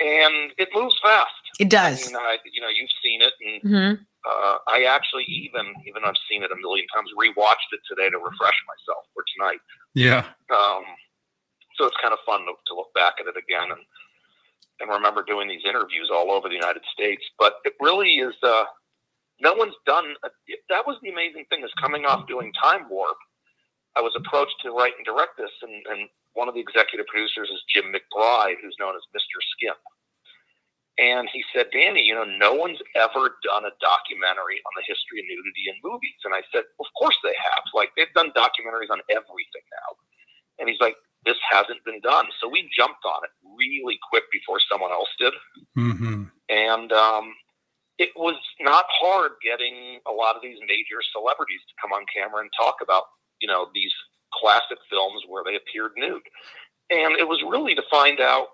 and 0.01 0.53
it 0.59 0.69
moves 0.75 0.97
fast. 1.03 1.31
It 1.61 1.71
does. 1.71 2.03
I 2.03 2.07
mean, 2.09 2.17
I, 2.17 2.37
you 2.53 2.61
know, 2.61 2.69
you've 2.69 2.91
seen 3.03 3.23
it, 3.23 3.33
and 3.41 3.63
hmm 3.63 4.03
uh, 4.25 4.57
I 4.69 4.85
actually 4.85 5.25
even 5.25 5.75
even 5.87 6.03
though 6.03 6.09
I've 6.09 6.27
seen 6.31 6.43
it 6.43 6.51
a 6.51 6.57
million 6.57 6.87
times, 6.95 7.11
rewatched 7.13 7.73
it 7.73 7.81
today 7.89 8.09
to 8.09 8.17
refresh 8.17 8.57
myself 8.65 9.05
for 9.13 9.25
tonight. 9.37 9.61
Yeah. 9.95 10.25
Um, 10.49 10.85
so 11.77 11.87
it's 11.87 11.97
kind 12.01 12.13
of 12.15 12.21
fun 12.25 12.41
to, 12.41 12.53
to 12.67 12.75
look 12.75 12.93
back 12.95 13.15
at 13.21 13.27
it 13.27 13.37
again 13.37 13.71
and 13.71 13.81
and 14.81 14.91
remember 14.91 15.23
doing 15.23 15.49
these 15.49 15.63
interviews 15.69 16.11
all 16.13 16.33
over 16.33 16.49
the 16.49 16.55
United 16.55 16.83
States. 16.93 17.23
But 17.39 17.57
it 17.65 17.75
really 17.81 18.17
is. 18.17 18.35
Uh, 18.43 18.65
no 19.41 19.55
one's 19.55 19.75
done. 19.87 20.15
That 20.69 20.87
was 20.87 20.97
the 21.03 21.11
amazing 21.11 21.45
thing. 21.51 21.63
Is 21.63 21.71
coming 21.81 22.05
off 22.07 22.27
doing 22.27 22.53
Time 22.63 22.89
Warp. 22.89 23.17
I 23.97 24.01
was 24.01 24.15
approached 24.17 24.59
to 24.63 24.71
write 24.71 24.95
and 24.99 25.07
direct 25.07 25.39
this, 25.39 25.55
and, 25.63 25.75
and 25.91 26.09
one 26.35 26.49
of 26.49 26.55
the 26.55 26.61
executive 26.61 27.07
producers 27.07 27.49
is 27.51 27.63
Jim 27.71 27.95
McBride, 27.95 28.59
who's 28.63 28.77
known 28.79 28.95
as 28.95 29.03
Mr. 29.15 29.39
Skin. 29.55 29.79
And 30.99 31.27
he 31.33 31.43
said, 31.51 31.75
Danny, 31.75 32.07
you 32.07 32.15
know, 32.15 32.23
no 32.23 32.55
one's 32.55 32.79
ever 32.95 33.35
done 33.43 33.67
a 33.67 33.75
documentary 33.83 34.63
on 34.63 34.73
the 34.79 34.87
history 34.87 35.19
of 35.19 35.27
nudity 35.27 35.67
in 35.67 35.75
movies. 35.83 36.19
And 36.23 36.31
I 36.31 36.43
said, 36.55 36.63
Of 36.79 36.87
course 36.95 37.19
they 37.27 37.35
have. 37.35 37.67
Like, 37.75 37.91
they've 37.99 38.13
done 38.15 38.31
documentaries 38.31 38.95
on 38.95 39.03
everything 39.11 39.67
now. 39.75 39.99
And 40.63 40.71
he's 40.71 40.79
like, 40.79 40.95
This 41.27 41.39
hasn't 41.51 41.83
been 41.83 41.99
done. 41.99 42.31
So 42.39 42.47
we 42.47 42.71
jumped 42.71 43.03
on 43.03 43.27
it 43.27 43.35
really 43.59 43.99
quick 44.07 44.31
before 44.31 44.63
someone 44.71 44.95
else 44.95 45.11
did. 45.19 45.35
hmm 45.75 46.31
And 46.47 46.93
um, 46.95 47.35
it 47.99 48.11
was 48.15 48.39
not 48.61 48.87
hard 48.91 49.33
getting 49.43 49.99
a 50.07 50.15
lot 50.15 50.39
of 50.39 50.43
these 50.43 50.59
major 50.63 51.03
celebrities 51.11 51.63
to 51.67 51.75
come 51.83 51.91
on 51.91 52.07
camera 52.07 52.39
and 52.43 52.51
talk 52.55 52.79
about, 52.83 53.11
you 53.45 53.49
know, 53.53 53.69
these 53.75 53.93
classic 54.33 54.79
films 54.89 55.21
where 55.29 55.45
they 55.45 55.55
appeared 55.55 55.93
nude. 55.99 56.23
And 56.89 57.13
it 57.21 57.29
was 57.29 57.45
really 57.47 57.75
to 57.75 57.83
find 57.91 58.21
out 58.21 58.49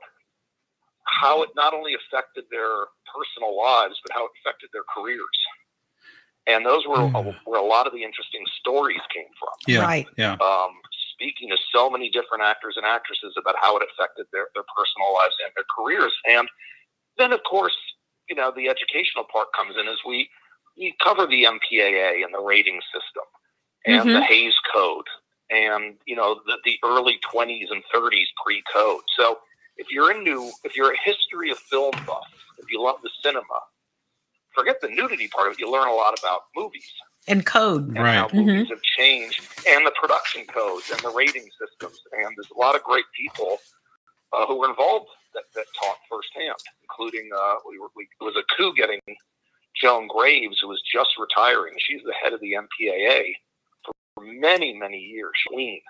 how 1.06 1.44
it 1.44 1.50
not 1.54 1.72
only 1.72 1.94
affected 1.94 2.44
their 2.50 2.90
personal 3.06 3.56
lives, 3.56 3.94
but 4.02 4.12
how 4.12 4.24
it 4.24 4.32
affected 4.42 4.70
their 4.72 4.82
careers. 4.92 5.38
And 6.48 6.66
those 6.66 6.84
were 6.88 7.06
Mm. 7.06 7.38
where 7.44 7.60
a 7.60 7.64
lot 7.64 7.86
of 7.86 7.92
the 7.92 8.02
interesting 8.02 8.44
stories 8.58 9.00
came 9.14 9.30
from. 9.38 9.54
Yeah. 9.68 9.82
Right. 9.82 10.08
Yeah. 10.18 10.34
Um, 10.40 10.80
speaking 11.12 11.50
to 11.50 11.58
so 11.72 11.88
many 11.88 12.10
different 12.10 12.42
actors 12.42 12.76
and 12.76 12.84
actresses 12.84 13.34
about 13.36 13.54
how 13.62 13.76
it 13.76 13.86
affected 13.88 14.26
their, 14.32 14.48
their 14.54 14.64
personal 14.76 15.12
lives 15.14 15.36
and 15.44 15.52
their 15.54 15.68
careers. 15.76 16.14
And 16.24 16.48
then, 17.16 17.32
of 17.32 17.42
course, 17.44 17.76
you 18.28 18.34
know, 18.34 18.50
the 18.50 18.68
educational 18.68 19.24
part 19.30 19.52
comes 19.54 19.76
in 19.78 19.86
as 19.86 19.98
we, 20.04 20.28
we 20.76 20.96
cover 21.00 21.26
the 21.28 21.44
MPAA 21.44 22.24
and 22.24 22.34
the 22.34 22.40
rating 22.40 22.80
system 22.92 23.26
and 23.86 24.10
the 24.14 24.20
Hays 24.22 24.54
Code 24.74 25.04
and, 25.50 25.94
you 26.06 26.16
know, 26.16 26.40
the, 26.46 26.58
the 26.64 26.78
early 26.84 27.18
20s 27.32 27.66
and 27.70 27.82
30s 27.94 28.26
pre 28.44 28.62
code. 28.72 29.02
So 29.16 29.38
if 29.76 29.88
you're 29.90 30.12
into, 30.12 30.50
if 30.64 30.76
you're 30.76 30.92
a 30.92 30.98
history 31.04 31.50
of 31.50 31.58
film 31.58 31.92
buff, 32.06 32.26
if 32.58 32.66
you 32.70 32.82
love 32.82 32.96
the 33.02 33.10
cinema, 33.22 33.44
forget 34.54 34.80
the 34.80 34.88
nudity 34.88 35.28
part 35.28 35.48
of 35.48 35.54
it, 35.54 35.60
you 35.60 35.70
learn 35.70 35.88
a 35.88 35.94
lot 35.94 36.18
about 36.18 36.42
movies 36.56 36.90
And 37.28 37.44
code. 37.46 37.88
and 37.88 37.98
Right. 37.98 38.14
how 38.16 38.28
movies 38.32 38.68
have 38.68 38.82
changed, 38.82 39.40
and 39.68 39.86
the 39.86 39.92
production 40.00 40.44
codes 40.46 40.90
and 40.90 41.00
the 41.00 41.10
rating 41.10 41.48
systems. 41.58 42.00
And 42.12 42.28
there's 42.36 42.50
a 42.54 42.58
lot 42.58 42.74
of 42.76 42.82
great 42.82 43.06
people 43.16 43.58
uh, 44.32 44.46
who 44.46 44.58
were 44.60 44.68
involved 44.68 45.08
that, 45.34 45.44
that 45.54 45.66
taught 45.80 45.96
firsthand, 46.08 46.54
including 46.82 47.28
uh, 47.36 47.54
we 47.68 47.78
were, 47.78 47.88
we, 47.96 48.04
it 48.20 48.24
was 48.24 48.36
a 48.36 48.44
coup 48.56 48.74
getting 48.74 49.00
Joan 49.80 50.06
Graves, 50.08 50.58
who 50.60 50.68
was 50.68 50.82
just 50.92 51.10
retiring. 51.18 51.74
She's 51.78 52.02
the 52.04 52.12
head 52.22 52.32
of 52.32 52.40
the 52.40 52.52
MPAA 52.52 53.32
for 54.20 54.26
many, 54.26 54.72
many 54.74 54.98
years. 54.98 55.32
Lean. 55.54 55.80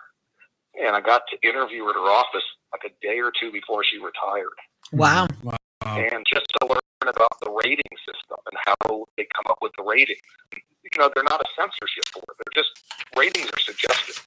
And 0.81 0.95
I 0.95 1.01
got 1.01 1.23
to 1.31 1.49
interview 1.49 1.85
her 1.85 1.91
at 1.91 1.97
her 1.97 2.11
office 2.11 2.45
like 2.73 2.83
a 2.87 2.95
day 3.07 3.19
or 3.19 3.33
two 3.39 3.51
before 3.51 3.83
she 3.85 3.99
retired 3.99 4.55
Wow. 4.93 5.27
Wow. 5.43 5.57
and 5.85 6.25
just 6.33 6.47
to 6.61 6.67
learn 6.69 6.79
about 7.03 7.33
the 7.43 7.51
rating 7.51 7.97
system 8.07 8.39
and 8.47 8.57
how 8.65 9.05
they 9.17 9.27
come 9.35 9.51
up 9.51 9.59
with 9.61 9.73
the 9.77 9.83
ratings. 9.83 10.21
You 10.55 10.91
know, 10.99 11.11
they're 11.15 11.25
not 11.25 11.41
a 11.41 11.45
censorship 11.57 12.05
board; 12.15 12.37
they're 12.39 12.63
just 12.63 12.71
ratings 13.17 13.47
are 13.47 13.59
suggestions, 13.61 14.25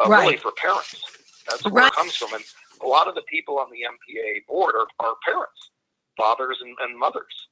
uh, 0.00 0.08
Right. 0.08 0.24
really 0.24 0.36
for 0.38 0.52
parents. 0.52 1.00
That's 1.48 1.64
where 1.64 1.84
Right. 1.84 1.92
it 1.92 1.94
comes 1.94 2.16
from, 2.16 2.34
and 2.34 2.44
a 2.80 2.86
lot 2.86 3.08
of 3.08 3.14
the 3.14 3.22
people 3.22 3.58
on 3.58 3.70
the 3.70 3.82
MPA 3.82 4.40
board 4.48 4.74
are, 4.74 4.86
are 5.00 5.16
parents, 5.24 5.70
fathers, 6.16 6.58
and, 6.60 6.76
and 6.80 6.98
mothers. 6.98 7.48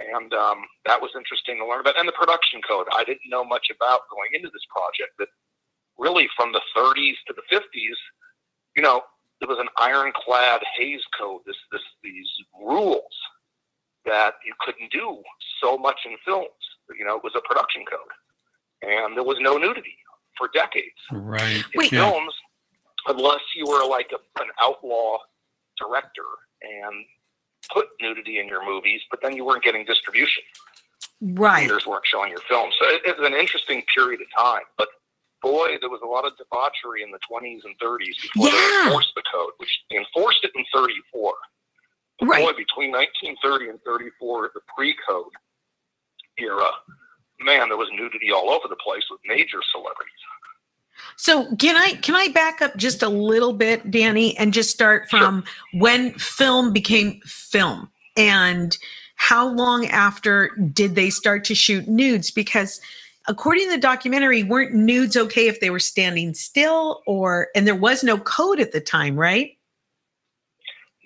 And 0.00 0.32
um, 0.34 0.64
that 0.86 1.00
was 1.00 1.10
interesting 1.16 1.58
to 1.58 1.66
learn 1.66 1.80
about. 1.80 1.98
And 1.98 2.08
the 2.08 2.12
production 2.12 2.60
code, 2.68 2.86
I 2.92 3.04
didn't 3.04 3.28
know 3.28 3.44
much 3.44 3.68
about 3.74 4.00
going 4.10 4.30
into 4.34 4.48
this 4.52 4.64
project. 4.68 5.16
That 5.18 5.28
really, 5.98 6.28
from 6.36 6.52
the 6.52 6.60
30s 6.76 7.14
to 7.28 7.34
the 7.34 7.42
50s, 7.54 7.94
you 8.76 8.82
know, 8.82 9.02
there 9.40 9.48
was 9.48 9.58
an 9.60 9.68
ironclad 9.78 10.62
Hays 10.76 11.00
Code. 11.18 11.42
This, 11.46 11.56
this, 11.70 11.82
these 12.02 12.28
rules 12.60 13.02
that 14.04 14.34
you 14.44 14.52
couldn't 14.60 14.90
do 14.90 15.22
so 15.62 15.78
much 15.78 16.00
in 16.06 16.16
films. 16.24 16.48
You 16.98 17.04
know, 17.04 17.16
it 17.16 17.22
was 17.24 17.32
a 17.36 17.40
production 17.40 17.84
code, 17.90 18.12
and 18.82 19.16
there 19.16 19.24
was 19.24 19.38
no 19.40 19.56
nudity 19.56 19.96
for 20.36 20.50
decades 20.52 20.98
Right. 21.10 21.56
in 21.56 21.62
Wait. 21.76 21.92
Yeah. 21.92 22.10
films, 22.10 22.34
unless 23.06 23.40
you 23.56 23.64
were 23.66 23.86
like 23.88 24.10
a, 24.12 24.42
an 24.42 24.48
outlaw 24.60 25.18
director 25.78 26.22
and 26.62 27.04
put 27.72 27.86
nudity 28.00 28.38
in 28.40 28.48
your 28.48 28.64
movies, 28.64 29.00
but 29.10 29.20
then 29.22 29.36
you 29.36 29.44
weren't 29.44 29.62
getting 29.64 29.84
distribution. 29.84 30.42
Right. 31.20 31.60
Theaters 31.60 31.86
weren't 31.86 32.04
showing 32.06 32.30
your 32.30 32.40
films. 32.48 32.74
So 32.80 32.88
it, 32.88 33.02
it 33.06 33.18
was 33.18 33.26
an 33.26 33.34
interesting 33.36 33.82
period 33.94 34.20
of 34.20 34.26
time. 34.36 34.62
But 34.76 34.88
boy, 35.42 35.76
there 35.80 35.90
was 35.90 36.00
a 36.02 36.06
lot 36.08 36.24
of 36.26 36.36
debauchery 36.36 37.02
in 37.02 37.10
the 37.10 37.18
20s 37.30 37.60
and 37.64 37.74
30s 37.78 38.20
before 38.22 38.48
Yeah. 38.48 38.52
they 38.52 38.84
enforced 38.86 39.12
the 39.14 39.22
code, 39.32 39.52
which 39.58 39.78
they 39.90 39.96
enforced 39.96 40.40
it 40.42 40.50
in 40.54 40.64
34. 40.74 41.34
But 42.18 42.26
Right. 42.26 42.44
Boy, 42.44 42.52
between 42.56 42.90
1930 42.92 43.70
and 43.70 43.80
34, 43.84 44.50
the 44.54 44.60
pre-code 44.76 45.32
era, 46.38 46.70
man, 47.40 47.68
there 47.68 47.76
was 47.76 47.88
nudity 47.92 48.30
all 48.32 48.50
over 48.50 48.68
the 48.68 48.76
place 48.76 49.04
with 49.10 49.20
major 49.26 49.60
celebrities. 49.72 50.22
So 51.16 51.54
can 51.56 51.76
I 51.76 51.94
can 51.94 52.14
I 52.14 52.28
back 52.28 52.62
up 52.62 52.76
just 52.76 53.02
a 53.02 53.08
little 53.08 53.52
bit, 53.52 53.90
Danny, 53.90 54.36
and 54.36 54.52
just 54.52 54.70
start 54.70 55.08
from 55.10 55.44
when 55.72 56.12
film 56.14 56.72
became 56.72 57.20
film 57.24 57.90
and 58.16 58.76
how 59.16 59.48
long 59.48 59.86
after 59.86 60.50
did 60.72 60.94
they 60.94 61.10
start 61.10 61.44
to 61.44 61.54
shoot 61.54 61.88
nudes? 61.88 62.30
Because 62.30 62.80
according 63.26 63.64
to 63.66 63.70
the 63.70 63.80
documentary, 63.80 64.42
weren't 64.42 64.74
nudes 64.74 65.16
okay 65.16 65.48
if 65.48 65.60
they 65.60 65.70
were 65.70 65.78
standing 65.78 66.34
still 66.34 67.02
or 67.06 67.48
and 67.54 67.66
there 67.66 67.74
was 67.74 68.02
no 68.02 68.18
code 68.18 68.60
at 68.60 68.72
the 68.72 68.80
time, 68.80 69.16
right? 69.16 69.56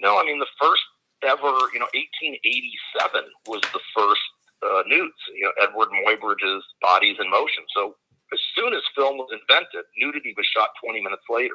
No, 0.00 0.18
I 0.18 0.24
mean 0.24 0.38
the 0.38 0.46
first 0.60 0.82
ever, 1.22 1.52
you 1.72 1.80
know, 1.80 1.88
1887 1.94 3.24
was 3.46 3.60
the 3.72 3.80
first 3.94 4.20
uh, 4.62 4.82
nudes. 4.86 5.14
You 5.34 5.44
know, 5.44 5.52
Edward 5.62 5.88
Muybridge's 5.90 6.64
Bodies 6.80 7.16
in 7.20 7.30
Motion. 7.30 7.64
So 7.74 7.96
as 8.32 8.38
soon 8.54 8.74
as 8.74 8.82
film 8.94 9.16
was 9.18 9.28
invented, 9.32 9.84
nudity 9.98 10.34
was 10.36 10.46
shot 10.46 10.70
20 10.84 11.00
minutes 11.02 11.24
later. 11.30 11.54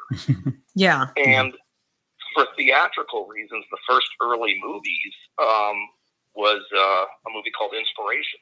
Yeah. 0.76 1.10
And 1.18 1.54
for 2.34 2.48
theatrical 2.58 3.28
reasons, 3.28 3.64
the 3.70 3.78
first 3.88 4.08
early 4.24 4.60
movies 4.64 5.14
um, 5.40 5.76
was 6.34 6.62
uh, 6.76 6.80
a 7.28 7.30
movie 7.32 7.52
called 7.52 7.74
Inspiration 7.78 8.40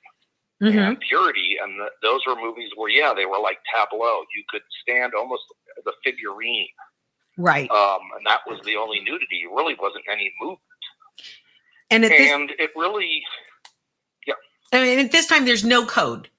Mhm. 0.61 0.87
and 0.87 0.99
Purity, 1.01 1.57
and 1.61 1.77
the, 1.77 1.89
those 2.01 2.21
were 2.25 2.35
movies 2.37 2.69
where, 2.77 2.89
yeah, 2.89 3.13
they 3.13 3.25
were 3.25 3.39
like 3.39 3.57
tableau. 3.75 4.21
You 4.33 4.43
could 4.47 4.61
stand 4.81 5.13
almost 5.13 5.43
as 5.77 5.83
a 5.87 5.91
figurine, 6.05 6.69
Right. 7.37 7.69
um, 7.69 7.99
and 8.15 8.25
that 8.25 8.41
was 8.47 8.61
the 8.63 8.77
only 8.77 9.01
nudity. 9.01 9.41
It 9.43 9.49
really 9.51 9.75
wasn't 9.75 10.05
any 10.09 10.31
movement. 10.39 10.61
And 11.89 12.05
at 12.05 12.11
this 12.11 12.31
and 12.31 12.51
it 12.59 12.71
really 12.77 13.23
yeah. 14.25 14.35
I 14.71 14.81
mean 14.83 14.99
at 14.99 15.11
this 15.11 15.27
time 15.27 15.43
there's 15.43 15.65
no 15.65 15.85
code. 15.85 16.29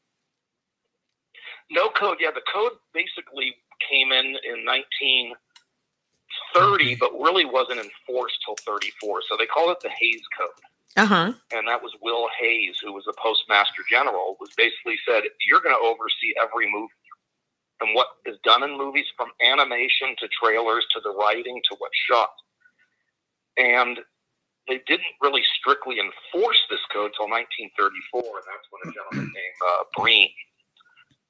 No 1.72 1.88
code. 1.90 2.18
Yeah 2.20 2.30
the 2.30 2.42
code 2.52 2.72
basically 2.94 3.56
came 3.90 4.12
in 4.12 4.36
in 4.46 4.64
1930 4.64 6.94
but 6.96 7.12
really 7.18 7.44
wasn't 7.44 7.80
enforced 7.80 8.38
till 8.44 8.54
34 8.64 9.22
so 9.28 9.36
they 9.36 9.46
called 9.46 9.70
it 9.70 9.80
the 9.82 9.90
hays 9.90 10.22
code. 10.38 10.50
Uh-huh. 10.94 11.32
and 11.56 11.66
that 11.66 11.82
was 11.82 11.90
will 12.02 12.28
hays 12.38 12.76
who 12.84 12.92
was 12.92 13.04
the 13.06 13.14
postmaster 13.16 13.82
general 13.90 14.36
was 14.38 14.50
basically 14.58 14.98
said 15.08 15.22
you're 15.48 15.62
going 15.64 15.74
to 15.74 15.80
oversee 15.80 16.34
every 16.36 16.70
movie. 16.70 16.92
And 17.80 17.94
what 17.96 18.08
is 18.26 18.36
done 18.44 18.62
in 18.62 18.76
movies 18.76 19.06
from 19.16 19.30
animation 19.42 20.14
to 20.20 20.28
trailers 20.28 20.86
to 20.94 21.00
the 21.02 21.08
writing 21.10 21.62
to 21.70 21.76
what's 21.78 21.96
shot. 22.08 22.28
And 23.56 24.00
they 24.68 24.80
didn't 24.86 25.16
really 25.20 25.42
strictly 25.58 25.98
enforce 25.98 26.60
this 26.70 26.78
code 26.92 27.10
till 27.16 27.26
1934, 27.26 28.22
and 28.22 28.46
that's 28.46 28.68
when 28.70 28.86
a 28.86 28.92
gentleman 28.94 29.32
named 29.34 29.58
uh, 29.66 29.82
Breen 29.96 30.30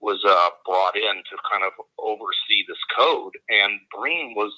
was 0.02 0.18
uh, 0.26 0.50
brought 0.66 0.96
in 0.96 1.22
to 1.30 1.34
kind 1.50 1.64
of 1.64 1.72
oversee 1.98 2.66
this 2.66 2.82
code. 2.94 3.32
And 3.48 3.78
Breen 3.96 4.34
was 4.36 4.52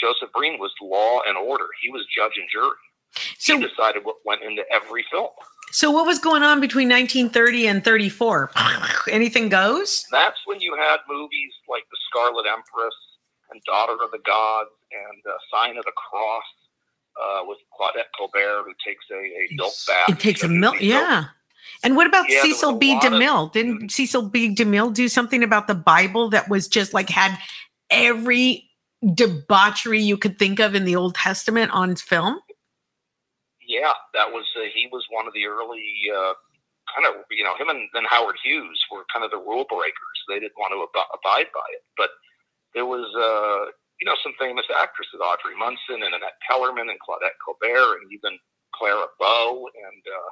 Joseph 0.00 0.30
Breen 0.32 0.58
was 0.58 0.72
law 0.80 1.20
and 1.26 1.36
order. 1.36 1.66
He 1.82 1.90
was 1.90 2.06
judge 2.16 2.38
and 2.38 2.48
jury. 2.50 2.78
So 3.38 3.58
he 3.58 3.66
decided 3.66 4.04
what 4.04 4.16
went 4.24 4.42
into 4.42 4.62
every 4.72 5.04
film. 5.10 5.30
So 5.72 5.90
what 5.90 6.06
was 6.06 6.18
going 6.18 6.42
on 6.42 6.60
between 6.60 6.88
1930 6.88 7.66
and 7.66 7.84
34? 7.84 8.50
Anything 9.10 9.48
goes? 9.48 10.06
That's 10.10 10.38
when 10.46 10.60
you 10.60 10.76
had 10.76 10.98
movies 11.08 11.52
like 11.68 11.82
The 11.90 11.98
Scarlet 12.10 12.46
Empress 12.46 12.94
and 13.50 13.60
Daughter 13.64 13.96
of 14.04 14.10
the 14.10 14.20
Gods 14.24 14.70
and 14.92 15.22
uh, 15.26 15.36
Sign 15.52 15.76
of 15.76 15.84
the 15.84 15.92
Cross 15.92 16.44
uh, 17.20 17.40
with 17.44 17.58
Claudette 17.78 18.12
Colbert, 18.16 18.64
who 18.64 18.72
takes 18.84 19.04
a, 19.10 19.16
a 19.16 19.48
milk 19.56 19.72
bath. 19.86 20.08
It 20.08 20.20
takes 20.20 20.44
a 20.44 20.48
milk, 20.48 20.80
yeah. 20.80 21.24
And 21.82 21.96
what 21.96 22.06
about 22.06 22.28
Yeah, 22.28 22.42
Cecil 22.42 22.78
B. 22.78 22.94
lot 22.94 23.04
of- 23.04 23.12
DeMille? 23.12 23.52
Didn't 23.52 23.90
Cecil 23.90 24.22
B. 24.28 24.54
DeMille 24.54 24.92
do 24.92 25.08
something 25.08 25.42
about 25.42 25.66
the 25.66 25.74
Bible 25.74 26.28
that 26.30 26.48
was 26.48 26.68
just 26.68 26.94
like 26.94 27.08
had 27.08 27.38
every 27.90 28.68
debauchery 29.14 30.00
you 30.00 30.16
could 30.16 30.38
think 30.38 30.58
of 30.58 30.74
in 30.74 30.84
the 30.84 30.96
Old 30.96 31.14
Testament 31.14 31.70
on 31.72 31.96
film? 31.96 32.40
Yeah, 33.66 33.92
that 34.14 34.32
was 34.32 34.46
uh, 34.56 34.62
he 34.74 34.88
was 34.92 35.04
one 35.10 35.26
of 35.26 35.34
the 35.34 35.46
early 35.46 35.82
uh, 36.14 36.34
kind 36.94 37.06
of 37.06 37.24
you 37.30 37.42
know 37.42 37.54
him 37.56 37.68
and 37.68 37.88
then 37.94 38.04
Howard 38.08 38.36
Hughes 38.42 38.80
were 38.92 39.04
kind 39.12 39.24
of 39.24 39.30
the 39.30 39.38
rule 39.38 39.66
breakers. 39.68 40.18
They 40.28 40.38
didn't 40.38 40.56
want 40.56 40.72
to 40.72 40.82
ab- 40.86 41.10
abide 41.14 41.50
by 41.52 41.66
it, 41.74 41.82
but 41.96 42.10
there 42.74 42.86
was 42.86 43.06
uh, 43.14 43.70
you 44.00 44.06
know 44.06 44.14
some 44.22 44.32
famous 44.38 44.66
actresses, 44.70 45.18
Audrey 45.20 45.56
Munson 45.58 46.02
and 46.06 46.14
Annette 46.14 46.38
Kellerman 46.48 46.88
and 46.90 46.98
Claudette 47.02 47.34
Colbert 47.44 47.98
and 48.02 48.12
even 48.12 48.38
Clara 48.74 49.06
Bow 49.18 49.68
and 49.74 50.02
uh, 50.06 50.30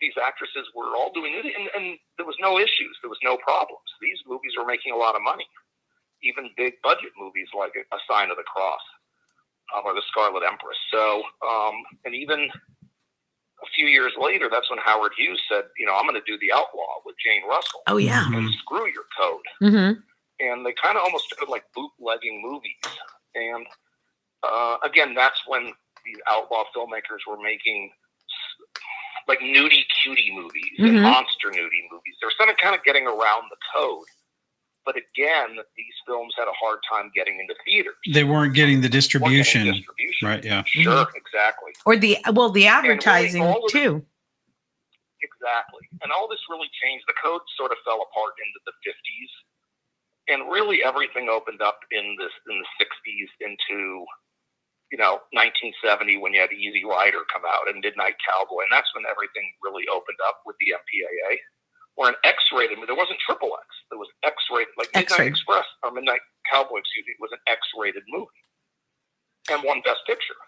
these 0.00 0.16
actresses 0.16 0.66
were 0.74 0.96
all 0.96 1.12
doing 1.12 1.34
it, 1.36 1.44
and, 1.44 1.68
and 1.76 1.98
there 2.16 2.26
was 2.26 2.36
no 2.40 2.58
issues, 2.58 2.96
there 3.02 3.12
was 3.12 3.20
no 3.22 3.36
problems. 3.36 3.84
These 4.00 4.20
movies 4.26 4.52
were 4.56 4.66
making 4.66 4.92
a 4.92 4.96
lot 4.96 5.14
of 5.14 5.22
money, 5.22 5.46
even 6.22 6.50
big 6.56 6.74
budget 6.82 7.12
movies 7.18 7.48
like 7.56 7.72
A 7.76 7.98
Sign 8.08 8.30
of 8.30 8.36
the 8.36 8.48
Cross 8.48 8.80
um, 9.76 9.84
or 9.84 9.94
The 9.94 10.02
Scarlet 10.08 10.42
Empress. 10.42 10.78
So, 10.92 11.22
um, 11.44 11.76
and 12.04 12.14
even 12.14 12.48
a 13.62 13.68
few 13.74 13.86
years 13.86 14.12
later, 14.18 14.48
that's 14.50 14.70
when 14.70 14.78
Howard 14.84 15.12
Hughes 15.16 15.40
said, 15.48 15.64
you 15.78 15.86
know, 15.86 15.94
I'm 15.94 16.08
going 16.08 16.20
to 16.20 16.24
do 16.26 16.38
The 16.40 16.52
Outlaw 16.52 17.04
with 17.04 17.16
Jane 17.24 17.46
Russell. 17.48 17.82
Oh 17.86 17.98
yeah. 17.98 18.24
And 18.32 18.48
screw 18.54 18.88
your 18.88 19.04
code. 19.18 19.46
Mm-hmm. 19.62 20.00
And 20.40 20.64
they 20.64 20.72
kind 20.82 20.96
of 20.96 21.04
almost 21.04 21.26
started 21.26 21.50
like 21.50 21.64
bootlegging 21.76 22.40
movies. 22.40 22.80
And 23.34 23.66
uh, 24.42 24.76
again, 24.82 25.14
that's 25.14 25.42
when 25.46 25.72
the 26.04 26.16
outlaw 26.32 26.64
filmmakers 26.74 27.28
were 27.28 27.36
making 27.36 27.90
like 29.30 29.38
nudie 29.40 29.84
cutie 30.02 30.32
movies 30.34 30.74
Mhm. 30.78 30.88
and 30.88 31.02
monster 31.02 31.48
nudie 31.50 31.86
movies. 31.90 32.16
They're 32.20 32.32
sort 32.36 32.50
of 32.50 32.56
kind 32.58 32.74
of 32.74 32.82
getting 32.82 33.06
around 33.06 33.44
the 33.50 33.56
code. 33.72 34.06
But 34.84 34.96
again, 34.96 35.56
these 35.76 35.94
films 36.06 36.34
had 36.36 36.48
a 36.48 36.52
hard 36.58 36.80
time 36.90 37.12
getting 37.14 37.38
into 37.38 37.54
theaters. 37.64 37.94
They 38.12 38.24
weren't 38.24 38.54
getting 38.54 38.80
the 38.80 38.88
Weren't 38.88 38.92
getting 38.92 39.00
distribution. 39.00 39.64
distribution. 39.70 40.28
Right. 40.28 40.42
Yeah. 40.44 40.64
Sure, 40.66 41.06
exactly. 41.14 41.72
Or 41.86 41.96
the 41.96 42.18
well, 42.32 42.50
the 42.50 42.66
advertising 42.66 43.42
all 43.42 43.66
of- 43.66 43.70
too. 43.70 44.04
Exactly. 45.22 45.86
And 46.02 46.10
all 46.10 46.26
this 46.28 46.40
really 46.48 46.70
changed. 46.82 47.04
The 47.06 47.14
code 47.22 47.42
sort 47.56 47.72
of 47.72 47.78
fell 47.84 48.00
apart 48.02 48.34
into 48.44 48.58
the 48.66 48.72
50s. 48.84 49.30
And 50.28 50.50
really 50.50 50.82
everything 50.82 51.28
opened 51.28 51.60
up 51.60 51.80
in 51.90 52.16
this 52.18 52.32
in 52.48 52.58
the 52.58 52.66
60s 52.80 53.28
into 53.40 54.06
you 54.90 54.98
know 54.98 55.22
1970 55.32 56.18
when 56.18 56.34
you 56.34 56.40
had 56.40 56.52
Easy 56.52 56.84
Rider 56.84 57.22
come 57.32 57.42
out 57.46 57.70
and 57.70 57.80
Midnight 57.80 58.18
Cowboy 58.22 58.66
and 58.66 58.72
that's 58.74 58.90
when 58.94 59.06
everything 59.06 59.46
really 59.62 59.86
opened 59.88 60.18
up 60.26 60.42
with 60.44 60.56
the 60.60 60.74
MPAA. 60.74 61.38
Or 61.96 62.08
an 62.08 62.14
X-rated, 62.24 62.78
movie 62.78 62.86
there 62.86 62.96
wasn't 62.96 63.18
triple 63.26 63.50
X. 63.60 63.66
There 63.90 63.98
was 63.98 64.08
X-rated, 64.22 64.72
like 64.78 64.88
Midnight 64.94 65.10
X-rated. 65.10 65.32
Express 65.36 65.66
or 65.82 65.90
Midnight 65.90 66.20
Cowboy, 66.50 66.78
excuse 66.78 67.04
me, 67.04 67.12
was 67.20 67.30
an 67.32 67.40
X-rated 67.46 68.04
movie 68.08 68.40
and 69.50 69.62
won 69.64 69.82
Best 69.84 70.00
Picture. 70.06 70.38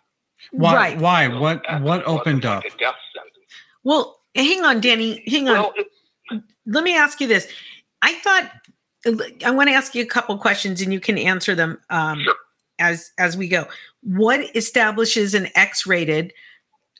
Why? 0.50 0.74
Right. 0.74 0.98
Why? 0.98 1.28
So 1.28 1.40
What? 1.40 1.62
What 1.82 1.82
wasn't 1.82 2.06
opened 2.06 2.44
like 2.44 2.56
up? 2.56 2.64
A 2.64 2.70
death 2.78 2.96
sentence. 3.12 3.52
Well, 3.84 4.20
hang 4.34 4.64
on, 4.64 4.80
Danny. 4.80 5.22
Hang 5.26 5.48
on. 5.48 5.54
Well, 5.54 5.72
it, 5.76 6.42
let 6.66 6.84
me 6.84 6.96
ask 6.96 7.20
you 7.20 7.26
this. 7.26 7.48
I 8.00 8.14
thought 8.14 8.50
I 9.44 9.50
want 9.50 9.68
to 9.68 9.74
ask 9.74 9.94
you 9.94 10.02
a 10.02 10.06
couple 10.06 10.36
questions 10.38 10.80
and 10.80 10.92
you 10.92 11.00
can 11.00 11.18
answer 11.18 11.54
them 11.54 11.80
um, 11.90 12.22
Sure. 12.22 12.34
As 12.82 13.12
as 13.16 13.36
we 13.36 13.48
go. 13.48 13.66
What 14.02 14.54
establishes 14.54 15.34
an 15.34 15.48
X-rated? 15.54 16.32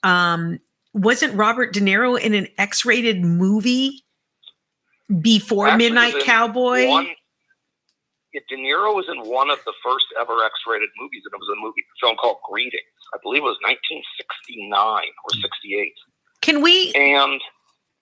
Um, 0.02 0.60
wasn't 0.94 1.34
Robert 1.34 1.72
De 1.72 1.80
Niro 1.80 2.18
in 2.18 2.34
an 2.34 2.48
X-rated 2.58 3.24
movie 3.24 4.04
before 5.20 5.68
Actually, 5.68 5.90
Midnight 5.90 6.14
Cowboy? 6.24 6.88
One, 6.88 7.08
yeah, 8.32 8.40
De 8.48 8.56
Niro 8.56 8.94
was 8.94 9.06
in 9.08 9.28
one 9.28 9.50
of 9.50 9.58
the 9.64 9.72
first 9.84 10.06
ever 10.20 10.44
X-rated 10.44 10.88
movies, 10.98 11.22
and 11.24 11.34
it 11.34 11.40
was 11.40 11.58
a 11.58 11.60
movie 11.60 11.84
film 12.00 12.16
called 12.16 12.38
Greetings. 12.48 12.82
I 13.14 13.18
believe 13.22 13.42
it 13.42 13.46
was 13.46 13.58
1969 13.62 14.78
or 14.78 15.40
68. 15.42 15.92
Can 16.40 16.62
we 16.62 16.92
And 16.94 17.40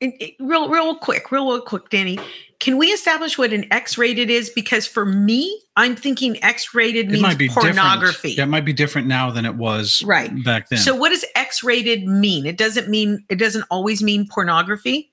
it- 0.00 0.14
it- 0.20 0.30
eh, 0.30 0.32
real 0.40 0.68
real 0.68 0.96
quick, 0.96 1.30
real, 1.30 1.50
real 1.50 1.60
quick, 1.60 1.88
Danny? 1.90 2.18
Can 2.58 2.76
we 2.76 2.88
establish 2.88 3.38
what 3.38 3.52
an 3.54 3.64
X-rated 3.72 4.28
is? 4.28 4.50
Because 4.50 4.86
for 4.86 5.06
me, 5.06 5.62
I'm 5.76 5.96
thinking 5.96 6.42
X-rated 6.44 7.06
It 7.06 7.10
means 7.12 7.22
might 7.22 7.38
be 7.38 7.48
pornography. 7.48 8.12
different. 8.30 8.36
Yeah, 8.36 8.44
it 8.44 8.48
might 8.48 8.64
be 8.66 8.74
different 8.74 9.06
now 9.08 9.30
than 9.30 9.46
it 9.46 9.54
was 9.54 10.02
Right. 10.04 10.30
back 10.44 10.68
then. 10.68 10.78
So 10.78 10.94
what 10.94 11.08
does 11.08 11.24
X-rated 11.34 12.04
mean? 12.04 12.44
It 12.44 12.58
doesn't 12.58 12.88
mean 12.88 13.24
it 13.30 13.36
doesn't 13.38 13.64
always 13.70 14.02
mean 14.02 14.28
pornography. 14.28 15.12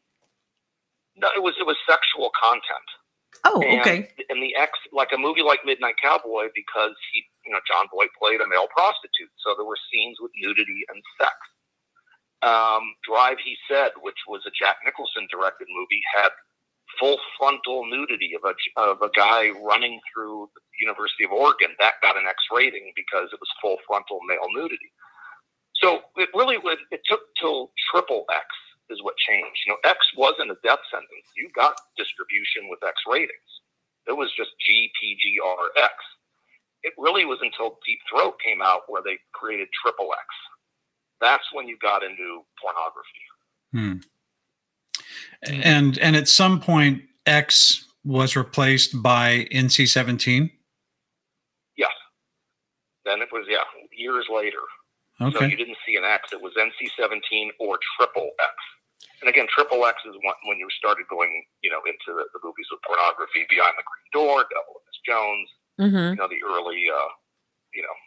no, 1.15 1.29
it 1.35 1.41
was 1.41 1.55
it 1.59 1.65
was 1.65 1.77
sexual 1.89 2.29
content. 2.39 2.87
Oh, 3.45 3.61
And, 3.61 3.79
okay. 3.81 4.11
And 4.29 4.41
the 4.43 4.55
X, 4.55 4.77
like 4.91 5.09
a 5.13 5.17
movie 5.17 5.41
like 5.41 5.63
Midnight 5.65 5.95
Cowboy, 6.03 6.49
because 6.53 6.93
he, 7.13 7.23
you 7.45 7.51
know, 7.53 7.59
Jon 7.67 7.87
Voight 7.89 8.09
played 8.19 8.41
a 8.41 8.47
male 8.47 8.67
prostitute, 8.67 9.31
so 9.37 9.55
there 9.55 9.63
were 9.65 9.77
scenes 9.91 10.17
with 10.19 10.31
nudity 10.35 10.83
and 10.89 11.01
sex. 11.19 11.33
Um, 12.41 12.93
Drive, 13.07 13.37
he 13.43 13.57
said, 13.69 13.91
which 14.01 14.19
was 14.27 14.45
a 14.45 14.53
Jack 14.53 14.77
Nicholson 14.85 15.27
directed 15.31 15.67
movie, 15.73 16.01
had 16.13 16.29
full 16.99 17.17
frontal 17.37 17.85
nudity 17.85 18.33
of 18.37 18.43
a 18.45 18.53
of 18.79 19.01
a 19.01 19.09
guy 19.15 19.49
running 19.61 19.99
through 20.13 20.49
the 20.55 20.61
University 20.79 21.25
of 21.25 21.31
Oregon. 21.31 21.75
That 21.79 22.01
got 22.01 22.17
an 22.17 22.25
X 22.29 22.37
rating 22.53 22.93
because 22.95 23.29
it 23.33 23.39
was 23.41 23.49
full 23.61 23.77
frontal 23.87 24.19
male 24.27 24.47
nudity. 24.53 24.91
So 25.81 26.01
it 26.17 26.29
really 26.33 26.57
would. 26.57 26.79
It 26.91 27.01
took 27.05 27.21
till 27.39 27.71
triple 27.91 28.25
X 28.33 28.47
is 28.89 29.01
what 29.03 29.15
changed. 29.17 29.59
You 29.65 29.73
know, 29.73 29.81
X 29.83 29.99
wasn't 30.17 30.51
a 30.51 30.57
death 30.63 30.81
sentence. 30.89 31.27
You 31.35 31.49
got 31.53 31.77
distribution 31.97 32.69
with 32.69 32.79
X 32.85 32.95
ratings. 33.07 33.51
It 34.07 34.15
was 34.15 34.31
just 34.37 34.51
G, 34.65 34.89
P, 34.99 35.17
G, 35.21 35.37
R, 35.43 35.83
X. 35.83 35.93
It 36.83 36.93
really 36.97 37.25
was 37.25 37.39
until 37.41 37.77
Deep 37.85 37.99
Throat 38.09 38.39
came 38.39 38.61
out 38.61 38.87
where 38.87 39.03
they 39.03 39.19
created 39.33 39.67
triple 39.75 40.09
X. 40.13 40.25
That's 41.21 41.43
when 41.53 41.67
you 41.67 41.77
got 41.81 42.03
into 42.03 42.43
pornography. 42.61 43.23
Hmm. 43.73 43.97
And 45.43 45.97
and 45.99 46.15
at 46.15 46.27
some 46.27 46.59
point, 46.59 47.03
X 47.25 47.85
was 48.03 48.35
replaced 48.35 49.01
by 49.01 49.47
NC-17. 49.51 50.51
Yes. 51.75 51.91
Then 53.05 53.21
it 53.21 53.29
was 53.31 53.45
yeah 53.49 53.65
years 53.91 54.25
later. 54.33 54.61
Okay. 55.19 55.37
So 55.37 55.45
you 55.45 55.57
didn't 55.57 55.77
see 55.85 55.95
an 55.95 56.03
X. 56.05 56.29
It 56.31 56.41
was 56.41 56.53
NC-17 56.53 57.49
or 57.59 57.79
triple 57.97 58.29
X. 58.39 58.53
And 59.21 59.29
again, 59.29 59.47
triple 59.49 59.85
X 59.85 59.97
is 60.05 60.13
when, 60.21 60.37
when 60.45 60.57
you 60.61 60.69
started 60.77 61.09
going, 61.09 61.43
you 61.63 61.71
know, 61.73 61.81
into 61.89 62.13
the, 62.13 62.29
the 62.33 62.39
movies 62.45 62.69
with 62.69 62.81
pornography, 62.85 63.49
Behind 63.49 63.73
the 63.73 63.81
Green 63.81 64.09
Door, 64.13 64.45
Devil 64.53 64.77
and 64.77 64.85
Miss 64.85 65.01
Jones, 65.01 65.49
hmm 65.77 66.13
you 66.13 66.19
know, 66.21 66.29
the 66.29 66.41
early, 66.45 66.85
uh, 66.85 67.11
you 67.73 67.81
know, 67.81 67.97
what 67.97 68.06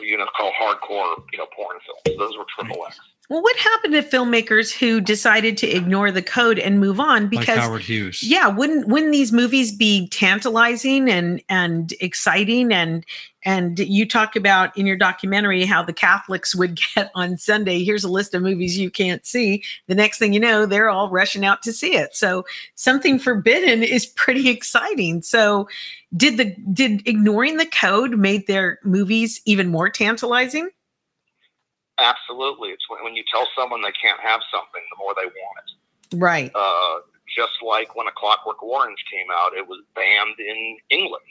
you 0.00 0.16
know, 0.16 0.26
call 0.36 0.52
hardcore, 0.60 1.22
you 1.32 1.38
know, 1.38 1.46
porn 1.54 1.78
films. 1.84 2.18
Those 2.18 2.38
were 2.38 2.44
triple 2.56 2.84
X. 2.86 2.98
Well, 3.30 3.42
what 3.42 3.56
happened 3.58 3.94
to 3.94 4.02
filmmakers 4.02 4.72
who 4.76 5.00
decided 5.00 5.56
to 5.58 5.68
ignore 5.68 6.10
the 6.10 6.20
code 6.20 6.58
and 6.58 6.80
move 6.80 6.98
on? 6.98 7.22
Like 7.22 7.30
Because 7.30 7.58
Howard 7.58 7.82
Hughes. 7.82 8.24
yeah, 8.24 8.48
wouldn't 8.48 8.88
wouldn't 8.88 9.12
these 9.12 9.30
movies 9.30 9.70
be 9.70 10.08
tantalizing 10.08 11.08
and 11.08 11.40
and 11.48 11.94
exciting 12.00 12.72
and 12.72 13.06
and 13.44 13.78
you 13.78 14.06
talk 14.06 14.34
about 14.34 14.76
in 14.76 14.84
your 14.84 14.96
documentary 14.96 15.64
how 15.64 15.80
the 15.80 15.92
Catholics 15.92 16.56
would 16.56 16.80
get 16.96 17.12
on 17.14 17.36
Sunday. 17.36 17.84
Here's 17.84 18.02
a 18.02 18.10
list 18.10 18.34
of 18.34 18.42
movies 18.42 18.76
you 18.76 18.90
can't 18.90 19.24
see. 19.24 19.62
The 19.86 19.94
next 19.94 20.18
thing 20.18 20.32
you 20.32 20.40
know, 20.40 20.66
they're 20.66 20.90
all 20.90 21.08
rushing 21.08 21.44
out 21.44 21.62
to 21.62 21.72
see 21.72 21.94
it. 21.94 22.16
So 22.16 22.44
something 22.74 23.20
forbidden 23.20 23.84
is 23.84 24.06
pretty 24.16 24.48
exciting. 24.48 25.22
So 25.22 25.68
did 26.16 26.36
the 26.36 26.56
did 26.72 27.06
ignoring 27.06 27.58
the 27.58 27.66
code 27.66 28.18
made 28.18 28.48
their 28.48 28.80
movies 28.82 29.40
even 29.44 29.68
more 29.68 29.88
tantalizing? 29.88 30.68
Absolutely. 32.00 32.70
It's 32.70 32.88
when, 32.88 33.04
when 33.04 33.14
you 33.14 33.22
tell 33.30 33.46
someone 33.54 33.82
they 33.82 33.92
can't 33.92 34.18
have 34.20 34.40
something, 34.50 34.80
the 34.90 34.96
more 34.98 35.12
they 35.14 35.28
want 35.28 35.56
it. 35.62 36.16
Right. 36.16 36.50
Uh, 36.54 37.04
just 37.36 37.52
like 37.62 37.94
when 37.94 38.08
A 38.08 38.12
Clockwork 38.16 38.62
Orange 38.62 39.04
came 39.12 39.28
out, 39.30 39.52
it 39.54 39.66
was 39.68 39.84
banned 39.94 40.40
in 40.40 40.78
England. 40.90 41.28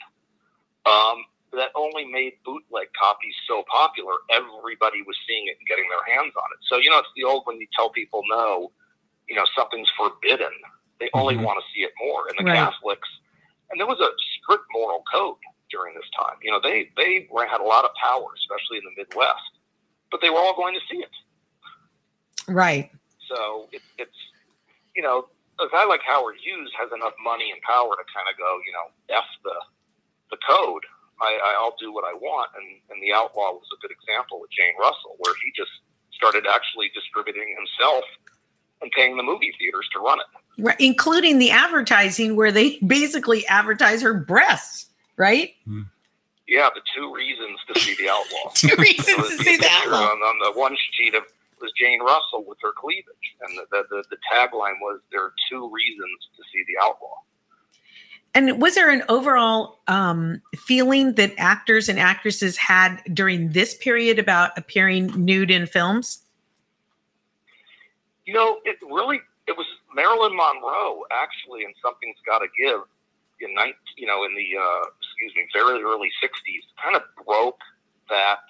Um, 0.86 1.24
that 1.52 1.70
only 1.74 2.06
made 2.06 2.34
bootleg 2.46 2.86
copies 2.98 3.34
so 3.46 3.64
popular. 3.68 4.14
Everybody 4.30 5.02
was 5.02 5.18
seeing 5.26 5.48
it 5.48 5.58
and 5.58 5.66
getting 5.66 5.84
their 5.90 6.06
hands 6.16 6.32
on 6.38 6.48
it. 6.54 6.60
So, 6.70 6.78
you 6.78 6.88
know, 6.88 6.98
it's 6.98 7.10
the 7.16 7.24
old 7.24 7.42
when 7.44 7.58
you 7.58 7.66
tell 7.74 7.90
people 7.90 8.22
no, 8.30 8.70
you 9.28 9.34
know, 9.34 9.44
something's 9.58 9.90
forbidden. 9.98 10.52
They 11.00 11.10
only 11.12 11.34
Mhm. 11.34 11.42
want 11.44 11.58
to 11.58 11.66
see 11.74 11.82
it 11.82 11.92
more. 12.00 12.28
And 12.28 12.38
the 12.38 12.44
Right. 12.44 12.56
Catholics, 12.56 13.08
and 13.70 13.80
there 13.80 13.86
was 13.86 13.98
a 14.00 14.10
strict 14.38 14.64
moral 14.70 15.02
code 15.12 15.36
during 15.70 15.94
this 15.94 16.08
time. 16.16 16.38
You 16.40 16.52
know, 16.52 16.60
they, 16.60 16.90
they 16.96 17.26
were- 17.30 17.46
had 17.46 17.60
a 17.60 17.64
lot 17.64 17.84
of 17.84 17.92
power, 17.94 18.32
especially 18.34 18.78
in 18.78 18.84
the 18.84 18.92
Midwest, 18.96 19.50
but 20.10 20.20
they 20.20 20.30
were 20.30 20.38
all 20.38 20.56
going 20.56 20.74
to 20.74 20.80
see 20.90 21.02
it. 21.02 21.14
Right. 22.48 22.90
So 23.28 23.68
it, 23.72 23.82
it's, 23.98 24.16
you 24.94 25.02
know, 25.02 25.28
a 25.60 25.68
guy 25.70 25.84
like 25.84 26.00
Howard 26.06 26.36
Hughes 26.42 26.72
has 26.78 26.90
enough 26.94 27.14
money 27.22 27.52
and 27.52 27.60
power 27.62 27.94
to 27.94 28.04
kind 28.10 28.26
of 28.26 28.34
go, 28.38 28.58
you 28.66 28.72
know, 28.72 28.90
F 29.14 29.28
the, 29.44 29.54
the 30.30 30.38
code. 30.48 30.84
I, 31.20 31.38
I'll 31.60 31.76
do 31.78 31.92
what 31.92 32.04
I 32.04 32.16
want. 32.16 32.50
And, 32.56 32.80
and 32.90 33.02
The 33.02 33.12
Outlaw 33.12 33.52
was 33.52 33.68
a 33.76 33.78
good 33.80 33.92
example 33.92 34.40
with 34.40 34.50
Jane 34.50 34.72
Russell, 34.80 35.16
where 35.18 35.34
he 35.44 35.52
just 35.54 35.70
started 36.12 36.46
actually 36.48 36.90
distributing 36.94 37.54
himself 37.56 38.04
and 38.80 38.90
paying 38.92 39.16
the 39.16 39.22
movie 39.22 39.52
theaters 39.58 39.88
to 39.92 40.00
run 40.00 40.18
it. 40.20 40.62
Right. 40.62 40.76
Including 40.80 41.38
the 41.38 41.50
advertising 41.50 42.36
where 42.36 42.50
they 42.50 42.78
basically 42.86 43.46
advertise 43.46 44.02
her 44.02 44.14
breasts, 44.14 44.86
right? 45.16 45.54
Hmm. 45.66 45.82
Yeah, 46.50 46.68
the 46.74 46.82
two 46.96 47.14
reasons 47.14 47.60
to 47.72 47.80
see 47.80 47.94
The 47.94 48.10
Outlaw. 48.10 48.50
Two 48.54 48.74
reasons 48.76 49.28
to 49.28 49.44
see 49.44 49.56
the 49.56 49.68
outlaw. 49.70 50.10
On, 50.10 50.18
on 50.18 50.52
the 50.52 50.58
one 50.58 50.76
sheet 50.92 51.14
of 51.14 51.22
was 51.60 51.70
Jane 51.78 52.00
Russell 52.00 52.44
with 52.44 52.58
her 52.62 52.72
cleavage, 52.76 53.06
and 53.42 53.56
the, 53.56 53.66
the, 53.70 53.82
the, 53.88 54.04
the 54.10 54.16
tagline 54.32 54.80
was 54.80 54.98
"There 55.12 55.22
are 55.22 55.32
two 55.48 55.70
reasons 55.70 56.18
to 56.36 56.42
see 56.52 56.64
the 56.66 56.84
outlaw." 56.84 57.14
And 58.34 58.60
was 58.60 58.74
there 58.74 58.90
an 58.90 59.04
overall 59.08 59.78
um, 59.86 60.42
feeling 60.56 61.14
that 61.14 61.32
actors 61.38 61.88
and 61.88 62.00
actresses 62.00 62.56
had 62.56 63.00
during 63.12 63.50
this 63.50 63.76
period 63.76 64.18
about 64.18 64.58
appearing 64.58 65.06
nude 65.24 65.52
in 65.52 65.66
films? 65.66 66.24
You 68.26 68.34
know, 68.34 68.58
it 68.64 68.76
really 68.82 69.20
it 69.46 69.56
was 69.56 69.66
Marilyn 69.94 70.34
Monroe 70.34 71.04
actually, 71.12 71.64
and 71.64 71.74
something's 71.80 72.18
got 72.26 72.40
to 72.40 72.48
give 72.58 72.80
in 73.40 73.54
19, 73.54 73.74
you 73.96 74.06
know, 74.06 74.24
in 74.24 74.34
the 74.34 74.58
uh, 74.58 74.86
excuse 75.20 75.36
me, 75.36 75.44
very 75.52 75.84
early 75.84 76.08
'60s, 76.24 76.64
kind 76.80 76.96
of 76.96 77.04
broke 77.20 77.60
that. 78.08 78.40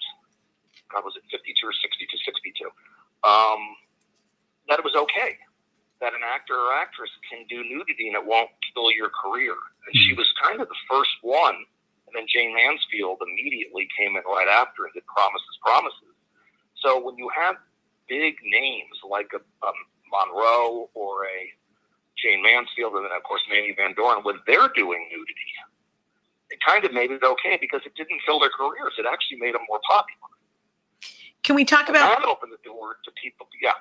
God, 0.87 1.03
was 1.05 1.15
it 1.15 1.23
52 1.31 1.55
or 1.67 1.75
62? 1.75 2.19
62. 2.25 2.67
Um, 3.23 3.63
that 4.67 4.79
it 4.79 4.85
was 4.85 4.95
okay 4.95 5.39
that 6.01 6.17
an 6.17 6.25
actor 6.25 6.57
or 6.57 6.73
actress 6.73 7.13
can 7.29 7.45
do 7.47 7.63
nudity 7.63 8.09
and 8.09 8.17
it 8.17 8.25
won't 8.25 8.49
kill 8.73 8.91
your 8.91 9.13
career. 9.13 9.53
And 9.87 9.93
she 9.93 10.17
was 10.17 10.27
kind 10.43 10.61
of 10.61 10.69
the 10.69 10.83
first 10.89 11.13
one. 11.23 11.55
And 12.09 12.13
then 12.17 12.27
Jayne 12.27 12.57
Mansfield 12.57 13.21
immediately 13.23 13.87
came 13.95 14.17
in 14.17 14.25
right 14.27 14.49
after 14.49 14.89
and 14.89 14.93
did 14.97 15.07
Promises, 15.07 15.57
Promises. 15.63 16.17
So 16.81 16.99
when 16.99 17.17
you 17.21 17.29
have 17.37 17.57
big 18.09 18.41
names 18.43 18.97
like 19.05 19.31
a, 19.37 19.39
a 19.39 19.73
Monroe 20.11 20.89
or 20.97 21.29
a 21.29 21.39
Jayne 22.19 22.43
Mansfield, 22.43 22.97
and 22.97 23.05
then 23.05 23.13
of 23.13 23.23
course 23.23 23.45
Mamie 23.47 23.77
Van 23.77 23.95
Doren, 23.95 24.25
when 24.25 24.41
they're 24.49 24.73
doing 24.75 25.07
nudity, 25.13 25.53
it 26.51 26.59
kind 26.67 26.85
of 26.85 26.93
made 26.93 27.11
it 27.11 27.23
okay 27.23 27.57
because 27.61 27.81
it 27.87 27.95
didn't 27.97 28.21
kill 28.27 28.39
their 28.41 28.51
careers. 28.51 28.95
It 28.99 29.07
actually 29.11 29.39
made 29.39 29.55
them 29.55 29.63
more 29.69 29.81
popular. 29.89 30.29
Can 31.43 31.57
we 31.57 31.65
talk 31.65 31.89
And 31.89 31.97
about? 31.97 32.19
that 32.21 32.29
opened 32.29 32.53
the 32.53 32.61
door 32.65 32.97
to 33.05 33.11
people. 33.23 33.47
Yeah, 33.63 33.73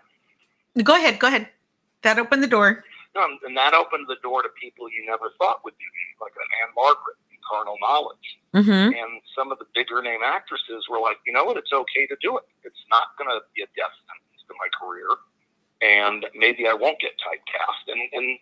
Go 0.83 0.95
ahead. 0.95 1.19
Go 1.19 1.27
ahead. 1.27 1.49
That 2.03 2.17
opened 2.17 2.41
the 2.43 2.47
door. 2.47 2.85
no, 3.15 3.27
and 3.45 3.57
that 3.57 3.73
opened 3.73 4.05
the 4.07 4.15
door 4.23 4.41
to 4.43 4.49
people 4.61 4.87
you 4.89 5.03
never 5.05 5.31
thought 5.37 5.59
would 5.65 5.75
be 5.77 5.85
like 6.21 6.31
an 6.39 6.47
Ann-Margret 6.63 7.17
in 7.31 7.37
Carnal 7.43 7.75
Knowledge. 7.81 8.27
Mm-hmm. 8.55 8.95
And 8.95 9.11
some 9.35 9.51
of 9.51 9.59
the 9.59 9.65
bigger 9.75 10.01
name 10.01 10.21
actresses 10.23 10.87
were 10.89 10.99
like, 11.01 11.17
you 11.25 11.33
know 11.33 11.43
what, 11.43 11.57
it's 11.57 11.73
okay 11.73 12.07
to 12.07 12.15
do 12.21 12.37
it. 12.37 12.45
It's 12.63 12.79
not 12.89 13.17
going 13.17 13.27
to 13.29 13.43
be 13.55 13.63
a 13.63 13.69
death 13.75 13.91
sentence 14.07 14.39
to 14.47 14.53
my 14.55 14.69
career. 14.79 15.09
And 15.81 16.25
maybe 16.35 16.67
I 16.67 16.73
won't 16.73 16.99
get 16.99 17.11
typecast. 17.19 17.91
And, 17.91 18.01
and 18.13 18.39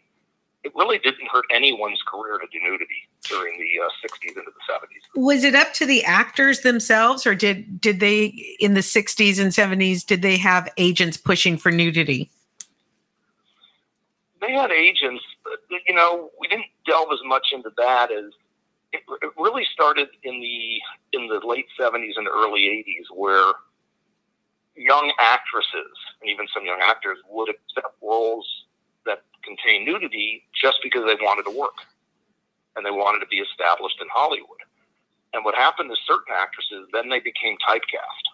it 0.67 0.75
really 0.75 0.97
didn't 0.97 1.27
hurt 1.31 1.45
anyone's 1.49 2.01
career 2.05 2.37
to 2.37 2.45
do 2.51 2.59
nudity 2.61 3.07
during 3.29 3.57
the 3.57 3.69
uh, 3.81 3.87
60s 4.05 4.27
into 4.27 4.41
the 4.45 4.73
70s. 4.73 5.21
Was 5.21 5.45
it 5.45 5.55
up 5.55 5.73
to 5.73 5.85
the 5.85 6.03
actors 6.03 6.59
themselves, 6.61 7.25
or 7.25 7.33
did 7.33 7.79
did 7.79 8.01
they 8.01 8.25
in 8.59 8.73
the 8.73 8.81
'60s 8.81 9.39
and 9.39 9.51
'70s 9.51 10.05
did 10.05 10.21
they 10.21 10.37
have 10.37 10.69
agents 10.77 11.15
pushing 11.15 11.57
for 11.57 11.71
nudity? 11.71 12.29
They 14.41 14.51
had 14.51 14.71
agents, 14.71 15.23
but, 15.43 15.79
you 15.87 15.95
know, 15.95 16.29
we 16.39 16.47
didn't 16.47 16.67
delve 16.85 17.09
as 17.11 17.19
much 17.25 17.47
into 17.53 17.71
that 17.77 18.11
as 18.11 18.25
it, 18.91 19.01
it 19.21 19.31
really 19.37 19.65
started 19.73 20.09
in 20.23 20.39
the 20.41 21.17
in 21.17 21.27
the 21.27 21.45
late 21.45 21.65
70s 21.79 22.13
and 22.17 22.27
early 22.27 22.61
80s 22.61 23.15
where 23.15 23.53
young 24.75 25.11
actresses 25.19 25.95
and 26.21 26.29
even 26.29 26.45
some 26.53 26.65
young 26.65 26.79
actors 26.83 27.17
would 27.29 27.49
accept 27.49 27.95
roles 28.01 28.45
contain 29.47 29.85
nudity 29.85 30.43
just 30.51 30.77
because 30.83 31.05
they 31.07 31.15
wanted 31.23 31.43
to 31.49 31.55
work 31.57 31.79
and 32.75 32.85
they 32.85 32.91
wanted 32.91 33.19
to 33.19 33.27
be 33.27 33.37
established 33.39 33.97
in 34.01 34.07
Hollywood. 34.11 34.61
And 35.33 35.43
what 35.43 35.55
happened 35.55 35.91
is 35.91 35.97
certain 36.07 36.35
actresses 36.35 36.87
then 36.93 37.09
they 37.09 37.19
became 37.19 37.57
typecast. 37.67 38.25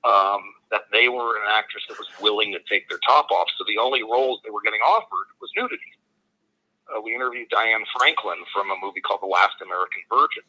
Um, 0.00 0.56
that 0.70 0.88
they 0.92 1.10
were 1.10 1.36
an 1.36 1.44
actress 1.50 1.84
that 1.88 1.98
was 1.98 2.08
willing 2.22 2.52
to 2.52 2.60
take 2.64 2.88
their 2.88 3.00
top 3.04 3.28
off. 3.30 3.48
So 3.58 3.64
the 3.68 3.76
only 3.76 4.02
roles 4.02 4.40
they 4.44 4.50
were 4.50 4.62
getting 4.64 4.80
offered 4.80 5.28
was 5.42 5.50
nudity. 5.56 5.92
Uh, 6.88 7.00
we 7.02 7.14
interviewed 7.14 7.48
Diane 7.50 7.84
Franklin 7.98 8.38
from 8.54 8.70
a 8.70 8.76
movie 8.80 9.02
called 9.02 9.20
The 9.20 9.28
Last 9.28 9.60
American 9.60 10.00
Virgin. 10.08 10.46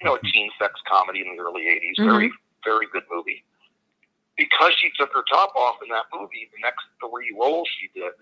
You 0.00 0.10
know, 0.10 0.16
a 0.16 0.22
teen 0.32 0.50
sex 0.58 0.74
comedy 0.88 1.22
in 1.22 1.36
the 1.36 1.40
early 1.40 1.62
80s. 1.62 2.04
Very, 2.04 2.32
very 2.64 2.86
good 2.92 3.04
movie. 3.10 3.44
Because 4.36 4.74
she 4.76 4.90
took 4.98 5.14
her 5.14 5.24
top 5.30 5.54
off 5.56 5.76
in 5.80 5.88
that 5.88 6.10
movie, 6.12 6.50
the 6.52 6.60
next 6.60 6.84
three 7.00 7.32
roles 7.38 7.68
she 7.80 7.88
did, 7.94 8.12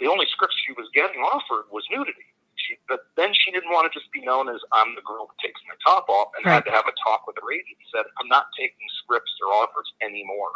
the 0.00 0.06
only 0.06 0.26
scripts 0.30 0.56
she 0.66 0.72
was 0.72 0.88
getting 0.94 1.20
offered 1.22 1.66
was 1.70 1.84
nudity. 1.90 2.26
She, 2.56 2.74
but 2.88 3.06
then 3.16 3.30
she 3.34 3.50
didn't 3.50 3.70
want 3.70 3.90
to 3.90 3.92
just 3.98 4.10
be 4.12 4.20
known 4.20 4.48
as 4.48 4.58
I'm 4.72 4.94
the 4.94 5.02
girl 5.06 5.26
that 5.30 5.38
takes 5.42 5.60
my 5.68 5.74
top 5.84 6.08
off, 6.08 6.34
and 6.36 6.44
Right. 6.46 6.54
had 6.54 6.64
to 6.66 6.72
have 6.74 6.86
a 6.86 6.94
talk 7.02 7.26
with 7.26 7.36
her 7.40 7.52
agent. 7.52 7.78
Said, 7.94 8.04
I'm 8.18 8.28
not 8.28 8.46
taking 8.58 8.86
scripts 9.02 9.32
or 9.42 9.52
offers 9.54 9.92
anymore 10.02 10.52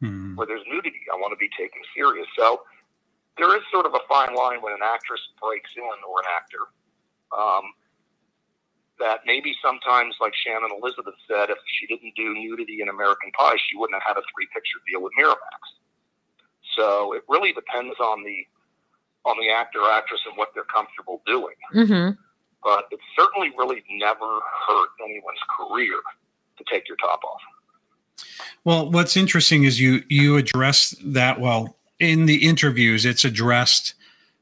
Hmm. 0.00 0.36
where 0.36 0.46
there's 0.46 0.66
nudity. 0.66 1.02
I 1.12 1.16
want 1.16 1.32
to 1.32 1.36
be 1.40 1.48
taken 1.56 1.80
serious. 1.94 2.26
So 2.36 2.64
there 3.38 3.54
is 3.56 3.62
sort 3.72 3.86
of 3.86 3.94
a 3.94 4.00
fine 4.08 4.34
line 4.34 4.62
when 4.62 4.72
an 4.72 4.82
actress 4.84 5.20
breaks 5.40 5.70
in 5.76 5.82
or 5.82 6.20
an 6.20 6.26
actor. 6.30 6.64
Um, 7.36 7.74
that 8.98 9.20
maybe 9.26 9.54
sometimes, 9.60 10.16
like 10.20 10.34
Shannon 10.34 10.70
Elizabeth 10.72 11.14
said, 11.28 11.50
if 11.50 11.58
she 11.66 11.86
didn't 11.86 12.14
do 12.16 12.32
nudity 12.32 12.80
in 12.80 12.88
American 12.88 13.30
Pie, 13.32 13.56
she 13.68 13.76
wouldn't 13.76 14.00
have 14.02 14.16
had 14.16 14.18
a 14.18 14.24
three 14.34 14.46
picture 14.54 14.78
deal 14.88 15.02
with 15.02 15.12
Miramax. 15.18 15.60
So 16.76 17.12
it 17.12 17.22
really 17.28 17.52
depends 17.52 17.98
on 18.00 18.24
the 18.24 18.46
on 19.26 19.36
the 19.40 19.50
actor 19.50 19.80
actress 19.92 20.20
and 20.26 20.36
what 20.38 20.50
they're 20.54 20.64
comfortable 20.64 21.20
doing. 21.26 21.54
Mm-hmm. 21.74 22.20
But 22.62 22.86
it 22.90 23.00
certainly 23.18 23.50
really 23.58 23.82
never 23.90 24.24
hurt 24.66 24.88
anyone's 25.04 25.38
career 25.58 26.00
to 26.56 26.64
take 26.70 26.88
your 26.88 26.96
top 26.96 27.20
off. 27.24 27.40
Well, 28.64 28.90
what's 28.90 29.16
interesting 29.16 29.64
is 29.64 29.80
you 29.80 30.02
you 30.08 30.36
address 30.36 30.94
that 31.04 31.40
well 31.40 31.76
in 31.98 32.26
the 32.26 32.46
interviews. 32.46 33.04
It's 33.04 33.24
addressed 33.24 33.94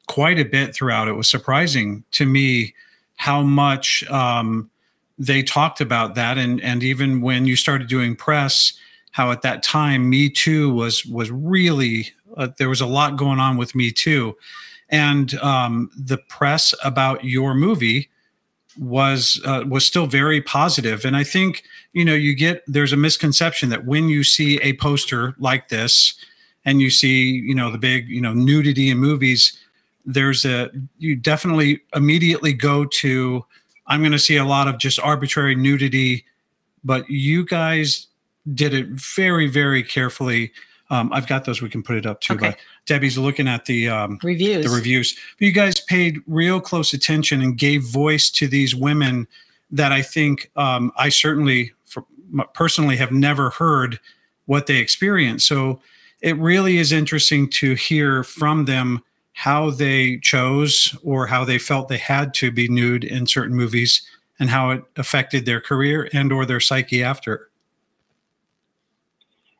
quite 0.06 0.38
a 0.38 0.44
bit 0.44 0.74
throughout. 0.74 1.08
It 1.08 1.12
was 1.12 1.28
surprising 1.28 2.04
to 2.12 2.26
me 2.26 2.74
how 3.16 3.42
much 3.42 4.04
um, 4.10 4.70
they 5.18 5.42
talked 5.42 5.80
about 5.80 6.14
that, 6.14 6.38
and 6.38 6.62
and 6.62 6.82
even 6.82 7.20
when 7.20 7.46
you 7.46 7.56
started 7.56 7.88
doing 7.88 8.16
press, 8.16 8.74
how 9.12 9.30
at 9.30 9.42
that 9.42 9.62
time 9.62 10.08
Me 10.08 10.30
Too 10.30 10.72
was 10.72 11.04
was 11.04 11.30
really 11.30 12.08
uh, 12.36 12.48
there 12.58 12.68
was 12.68 12.80
a 12.80 12.86
lot 12.86 13.16
going 13.16 13.40
on 13.40 13.56
with 13.56 13.74
Me 13.74 13.90
Too, 13.90 14.36
and 14.94 15.34
um, 15.40 15.90
the 15.98 16.18
press 16.18 16.72
about 16.84 17.24
your 17.24 17.52
movie 17.52 18.08
was 18.78 19.40
uh, 19.44 19.64
was 19.68 19.84
still 19.84 20.06
very 20.06 20.40
positive, 20.40 21.04
and 21.04 21.16
I 21.16 21.24
think 21.24 21.64
you 21.94 22.04
know 22.04 22.14
you 22.14 22.36
get 22.36 22.62
there's 22.68 22.92
a 22.92 22.96
misconception 22.96 23.70
that 23.70 23.86
when 23.86 24.08
you 24.08 24.22
see 24.22 24.58
a 24.58 24.74
poster 24.74 25.34
like 25.38 25.68
this 25.68 26.14
and 26.64 26.80
you 26.80 26.90
see 26.90 27.24
you 27.24 27.56
know 27.56 27.72
the 27.72 27.78
big 27.78 28.08
you 28.08 28.20
know 28.20 28.32
nudity 28.32 28.88
in 28.88 28.98
movies 28.98 29.58
there's 30.06 30.44
a 30.44 30.70
you 30.98 31.16
definitely 31.16 31.80
immediately 31.94 32.52
go 32.52 32.84
to 32.84 33.44
i'm 33.86 34.00
going 34.00 34.12
to 34.12 34.18
see 34.18 34.36
a 34.36 34.44
lot 34.44 34.68
of 34.68 34.78
just 34.78 34.98
arbitrary 35.00 35.54
nudity 35.54 36.24
but 36.84 37.08
you 37.08 37.44
guys 37.44 38.06
did 38.52 38.74
it 38.74 38.86
very 38.88 39.46
very 39.46 39.82
carefully 39.82 40.52
um, 40.90 41.12
i've 41.12 41.26
got 41.26 41.44
those 41.44 41.62
we 41.62 41.68
can 41.68 41.82
put 41.82 41.96
it 41.96 42.06
up 42.06 42.20
too 42.20 42.34
Okay. 42.34 42.50
but 42.50 42.58
debbie's 42.86 43.16
looking 43.18 43.48
at 43.48 43.64
the 43.66 43.88
um, 43.88 44.18
Reviews. 44.22 44.64
the 44.64 44.70
reviews. 44.74 45.16
But 45.38 45.46
you 45.46 45.52
guys 45.52 45.80
paid 45.80 46.20
real 46.26 46.60
close 46.60 46.92
attention 46.92 47.40
and 47.42 47.56
gave 47.56 47.82
voice 47.84 48.30
to 48.32 48.46
these 48.46 48.74
women 48.74 49.26
that 49.70 49.90
I 49.92 50.02
think 50.02 50.50
um, 50.56 50.92
I 50.96 51.08
certainly 51.08 51.72
for, 51.84 52.04
personally 52.52 52.96
have 52.96 53.10
never 53.12 53.50
heard 53.50 53.98
what 54.46 54.66
they 54.66 54.76
experienced. 54.76 55.46
So 55.46 55.80
it 56.20 56.36
really 56.38 56.76
is 56.78 56.92
interesting 56.92 57.48
to 57.50 57.74
hear 57.74 58.22
from 58.22 58.66
them 58.66 59.02
how 59.32 59.70
they 59.70 60.18
chose 60.18 60.96
or 61.02 61.26
how 61.26 61.44
they 61.44 61.58
felt 61.58 61.88
they 61.88 61.98
had 61.98 62.34
to 62.34 62.50
be 62.50 62.68
nude 62.68 63.04
in 63.04 63.26
certain 63.26 63.56
movies 63.56 64.02
and 64.38 64.50
how 64.50 64.70
it 64.70 64.84
affected 64.96 65.44
their 65.46 65.60
career 65.60 66.08
and 66.12 66.30
or 66.32 66.44
their 66.46 66.60
psyche 66.60 67.02
after. 67.02 67.48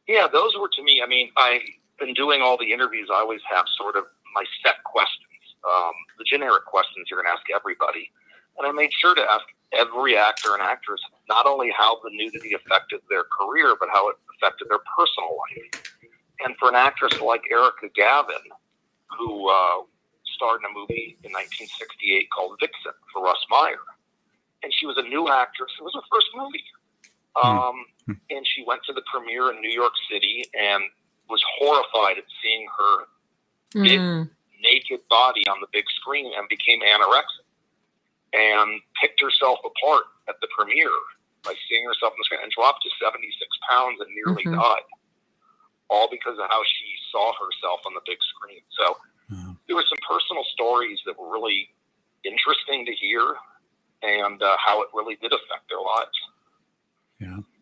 Yeah, 0.07 0.27
those 0.31 0.53
were 0.59 0.69
to 0.69 0.83
me. 0.83 1.01
I 1.03 1.09
mean, 1.09 1.31
I've 1.37 1.62
been 1.99 2.14
doing 2.14 2.43
all 2.43 2.59
the 2.59 2.73
interviews. 2.73 3.09
I 3.12 3.21
always 3.21 3.40
have 3.51 3.64
sort 3.77 3.97
of 3.97 4.05
my 4.35 4.45
set 4.64 4.83
questions, 4.85 5.40
um, 5.64 5.93
the 6.19 6.25
generic 6.25 6.64
questions 6.67 7.07
you're 7.09 7.23
going 7.23 7.33
to 7.33 7.38
ask 7.38 7.47
everybody, 7.55 8.11
and 8.59 8.67
I 8.67 8.73
made 8.73 8.90
sure 8.93 9.14
to 9.14 9.23
ask 9.23 9.45
every 9.73 10.17
actor 10.17 10.55
and 10.55 10.62
actress 10.62 11.01
not 11.29 11.47
only 11.47 11.71
how 11.77 12.01
the 12.03 12.11
nudity 12.11 12.55
affected 12.55 13.01
their 13.09 13.25
career, 13.25 13.75
but 13.79 13.88
how 13.93 14.09
it 14.09 14.17
affected 14.37 14.69
their 14.69 14.83
personal 14.97 15.37
life. 15.38 15.83
And 16.45 16.55
for 16.59 16.69
an 16.69 16.75
actress 16.75 17.21
like 17.21 17.43
Erica 17.51 17.88
Gavin, 17.95 18.45
who 19.17 19.49
uh, 19.49 19.87
starred 20.35 20.61
in 20.61 20.71
a 20.71 20.75
movie 20.75 21.17
in 21.23 21.31
1968 21.33 22.29
called 22.31 22.59
Vixen 22.61 22.93
for 23.12 23.23
Russ 23.23 23.40
Meyer, 23.51 23.87
and 24.62 24.73
she 24.75 24.87
was 24.87 24.99
a 24.99 25.03
new 25.03 25.29
actress. 25.29 25.71
It 25.79 25.85
was 25.85 25.95
her 25.95 26.07
first 26.11 26.29
movie. 26.35 26.64
Um, 27.37 27.55
mm. 27.55 27.93
And 28.07 28.47
she 28.47 28.64
went 28.67 28.83
to 28.85 28.93
the 28.93 29.03
premiere 29.12 29.51
in 29.51 29.61
New 29.61 29.73
York 29.73 29.93
City 30.11 30.45
and 30.53 30.83
was 31.29 31.43
horrified 31.59 32.19
at 32.19 32.25
seeing 32.43 32.67
her 32.69 32.95
big 33.83 34.01
mm. 34.01 34.29
naked 34.61 35.01
body 35.09 35.43
on 35.49 35.61
the 35.61 35.67
big 35.73 35.85
screen 36.01 36.33
and 36.37 36.49
became 36.49 36.81
anorexic 36.81 37.49
and 38.35 38.81
picked 39.01 39.21
herself 39.23 39.59
apart 39.64 40.05
at 40.29 40.37
the 40.40 40.49
premiere 40.57 41.01
by 41.43 41.55
seeing 41.69 41.85
herself 41.87 42.12
on 42.12 42.19
the 42.19 42.25
screen 42.25 42.40
and 42.43 42.53
dropped 42.53 42.83
to 42.83 42.90
76 43.01 43.25
pounds 43.69 44.01
and 44.01 44.11
nearly 44.12 44.45
mm-hmm. 44.45 44.59
died. 44.59 44.88
All 45.88 46.09
because 46.11 46.37
of 46.40 46.49
how 46.49 46.62
she 46.64 46.88
saw 47.12 47.33
herself 47.37 47.81
on 47.87 47.95
the 47.95 48.05
big 48.05 48.19
screen. 48.35 48.64
So 48.73 48.97
mm. 49.31 49.57
there 49.69 49.77
were 49.77 49.87
some 49.88 50.01
personal 50.03 50.43
stories 50.53 50.99
that 51.07 51.19
were 51.19 51.31
really 51.31 51.71
interesting 52.25 52.85
to 52.87 52.93
hear 52.93 53.37
and 54.03 54.43
uh, 54.43 54.57
how 54.59 54.83
it 54.83 54.88
really 54.93 55.17
did 55.17 55.33
affect 55.33 55.69
their 55.69 55.81
lives. 55.81 56.19
Yeah. 57.21 57.54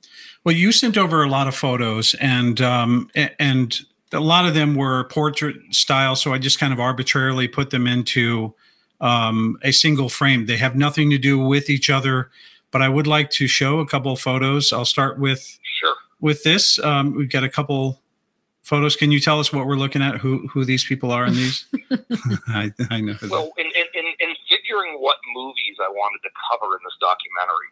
Well, 0.45 0.55
you 0.55 0.73
sent 0.73 0.99
over 0.99 1.23
a 1.23 1.29
lot 1.29 1.47
of 1.47 1.55
photos, 1.55 2.15
and 2.15 2.61
um, 2.61 3.11
and 3.15 3.79
a 4.13 4.21
lot 4.21 4.47
of 4.47 4.55
them 4.55 4.75
were 4.75 5.05
portrait 5.05 5.57
style. 5.71 6.17
So 6.17 6.33
I 6.33 6.39
just 6.39 6.59
kind 6.59 6.73
of 6.73 6.81
arbitrarily 6.81 7.49
put 7.49 7.71
them 7.71 7.87
into 7.87 8.55
um, 9.01 9.59
a 9.63 9.73
single 9.73 10.09
frame. 10.09 10.47
They 10.47 10.57
have 10.57 10.75
nothing 10.77 11.11
to 11.11 11.19
do 11.19 11.39
with 11.39 11.71
each 11.71 11.91
other, 11.91 12.31
but 12.71 12.83
I 12.83 12.89
would 12.89 13.07
like 13.07 13.31
to 13.31 13.47
show 13.47 13.79
a 13.79 13.87
couple 13.87 14.13
of 14.13 14.21
photos. 14.21 14.73
I'll 14.73 14.85
start 14.85 15.19
with 15.19 15.59
sure. 15.81 15.95
with 16.21 16.43
this. 16.43 16.79
Um, 16.81 17.15
we've 17.15 17.31
got 17.31 17.45
a 17.45 17.49
couple 17.49 18.01
photos. 18.63 18.97
Can 18.97 19.13
you 19.13 19.21
tell 19.21 19.39
us 19.39 19.53
what 19.53 19.67
we're 19.67 19.77
looking 19.77 20.03
at? 20.03 20.17
Who 20.17 20.49
who 20.49 20.65
these 20.65 20.85
people 20.85 21.13
are 21.13 21.25
in 21.25 21.35
these? 21.35 21.67
I, 22.49 22.73
I, 22.91 23.01
know. 23.01 23.17
Well, 23.29 23.53
in, 23.59 23.67
in, 23.67 24.05
in 24.19 24.35
figuring 24.49 24.95
what 24.99 25.19
movies 25.35 25.77
I 25.81 25.89
wanted 25.89 26.27
to 26.27 26.31
cover 26.51 26.75
in 26.75 26.81
this 26.85 26.97
documentary, 27.01 27.71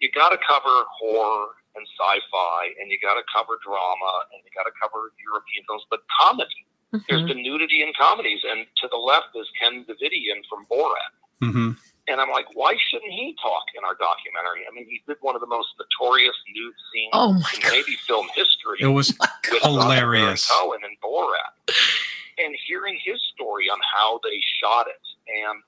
you 0.00 0.10
got 0.10 0.28
to 0.30 0.38
cover 0.46 0.84
horror 1.00 1.48
and 1.74 1.84
sci-fi, 1.96 2.60
and 2.80 2.90
you 2.90 2.98
got 3.00 3.14
to 3.14 3.24
cover 3.32 3.58
drama, 3.64 4.12
and 4.32 4.40
you 4.44 4.50
got 4.54 4.68
to 4.68 4.74
cover 4.76 5.12
European 5.20 5.64
films, 5.66 5.84
but 5.88 6.04
comedy. 6.12 6.66
Mm-hmm. 6.92 7.04
There's 7.08 7.24
been 7.24 7.42
nudity 7.42 7.82
in 7.82 7.92
comedies, 7.96 8.44
and 8.44 8.66
to 8.84 8.88
the 8.90 9.00
left 9.00 9.32
is 9.34 9.48
Ken 9.56 9.84
Davitian 9.88 10.44
from 10.48 10.68
Borat. 10.68 11.12
Mm-hmm. 11.40 11.70
And 12.08 12.20
I'm 12.20 12.30
like, 12.30 12.46
why 12.54 12.74
shouldn't 12.90 13.12
he 13.12 13.36
talk 13.40 13.64
in 13.78 13.84
our 13.84 13.94
documentary? 13.94 14.66
I 14.68 14.74
mean, 14.74 14.86
he 14.90 15.02
did 15.06 15.16
one 15.20 15.34
of 15.34 15.40
the 15.40 15.46
most 15.46 15.68
notorious 15.78 16.34
nude 16.52 16.74
scenes 16.92 17.14
oh 17.14 17.34
in 17.36 17.70
maybe 17.70 17.96
film 18.06 18.26
history. 18.34 18.78
It 18.80 18.88
was 18.88 19.16
hilarious. 19.62 20.50
Cohen 20.50 20.80
and 20.84 20.96
Borat. 21.00 21.54
And 22.38 22.56
hearing 22.66 22.98
his 23.04 23.20
story 23.34 23.70
on 23.70 23.78
how 23.94 24.18
they 24.24 24.40
shot 24.60 24.86
it, 24.88 25.00
and 25.46 25.62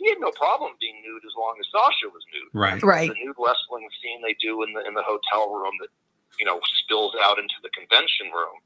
he 0.00 0.08
had 0.08 0.18
no 0.18 0.32
problem 0.32 0.72
being 0.80 0.96
nude 1.04 1.20
as 1.28 1.36
long 1.36 1.60
as 1.60 1.68
Sacha 1.68 2.08
was 2.08 2.24
nude. 2.32 2.48
Right. 2.56 2.80
Right. 2.80 3.12
The 3.12 3.20
nude 3.20 3.36
wrestling 3.36 3.84
scene 4.00 4.24
they 4.24 4.34
do 4.40 4.64
in 4.64 4.72
the 4.72 4.80
in 4.88 4.96
the 4.96 5.04
hotel 5.04 5.52
room 5.52 5.76
that 5.84 5.92
you 6.40 6.48
know 6.48 6.58
spills 6.80 7.12
out 7.20 7.38
into 7.38 7.60
the 7.62 7.68
convention 7.76 8.32
room. 8.32 8.56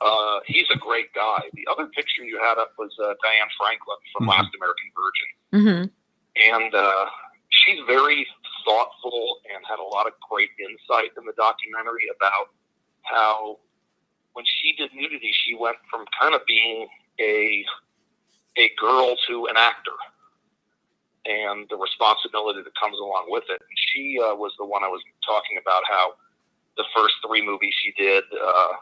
Uh, 0.00 0.40
he's 0.46 0.70
a 0.72 0.78
great 0.78 1.12
guy. 1.12 1.42
The 1.52 1.66
other 1.68 1.90
picture 1.90 2.24
you 2.24 2.38
had 2.38 2.56
up 2.56 2.72
was 2.78 2.94
uh, 3.02 3.12
Diane 3.20 3.50
Franklin 3.58 4.00
from 4.14 4.24
mm-hmm. 4.24 4.40
Last 4.40 4.50
American 4.54 4.88
Virgin, 4.94 5.30
mm-hmm. 5.52 5.84
and 6.38 6.72
uh, 6.72 7.06
she's 7.50 7.82
very 7.84 8.24
thoughtful 8.64 9.42
and 9.52 9.60
had 9.66 9.82
a 9.82 9.84
lot 9.84 10.06
of 10.06 10.14
great 10.30 10.54
insight 10.56 11.10
in 11.18 11.26
the 11.26 11.36
documentary 11.36 12.08
about 12.14 12.54
how 13.02 13.58
when 14.32 14.46
she 14.46 14.72
did 14.78 14.94
nudity, 14.94 15.34
she 15.44 15.54
went 15.58 15.76
from 15.90 16.06
kind 16.14 16.34
of 16.34 16.46
being 16.46 16.86
a 17.18 17.66
a 18.56 18.70
girl 18.78 19.16
to 19.28 19.46
an 19.46 19.56
actor 19.56 19.98
and 21.26 21.68
the 21.68 21.76
responsibility 21.76 22.62
that 22.62 22.74
comes 22.76 22.98
along 22.98 23.28
with 23.28 23.44
it. 23.48 23.60
And 23.60 23.76
she 23.92 24.16
uh, 24.18 24.34
was 24.34 24.52
the 24.58 24.64
one 24.64 24.84
I 24.84 24.88
was 24.88 25.02
talking 25.26 25.58
about 25.60 25.82
how 25.88 26.14
the 26.76 26.84
first 26.96 27.14
three 27.26 27.44
movies 27.44 27.74
she 27.82 27.92
did, 27.92 28.24
uh, 28.32 28.72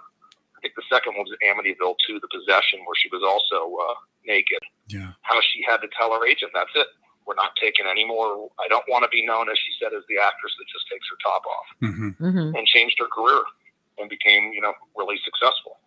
I 0.58 0.58
think 0.60 0.74
the 0.74 0.86
second 0.90 1.14
one 1.14 1.22
was 1.22 1.38
Amityville 1.38 1.94
2, 2.02 2.18
The 2.18 2.26
Possession, 2.34 2.82
where 2.82 2.98
she 2.98 3.06
was 3.14 3.22
also 3.22 3.70
uh, 3.78 3.94
naked. 4.26 4.58
Yeah. 4.90 5.14
How 5.22 5.38
she 5.38 5.62
had 5.62 5.78
to 5.86 5.88
tell 5.94 6.10
her 6.10 6.26
agent, 6.26 6.50
that's 6.50 6.74
it. 6.74 6.90
We're 7.26 7.38
not 7.38 7.54
taking 7.60 7.86
any 7.86 8.02
more. 8.02 8.50
I 8.58 8.66
don't 8.66 8.86
want 8.88 9.06
to 9.06 9.10
be 9.12 9.22
known, 9.22 9.46
as 9.46 9.58
she 9.60 9.70
said, 9.78 9.94
as 9.94 10.02
the 10.10 10.18
actress 10.18 10.50
that 10.58 10.66
just 10.66 10.88
takes 10.90 11.06
her 11.06 11.18
top 11.22 11.42
off. 11.46 11.68
Mm-hmm. 11.78 12.10
Mm-hmm. 12.18 12.56
And 12.56 12.66
changed 12.66 12.98
her 12.98 13.06
career 13.06 13.38
and 13.98 14.10
became, 14.10 14.50
you 14.50 14.62
know, 14.62 14.72
really 14.96 15.20
successful. 15.22 15.78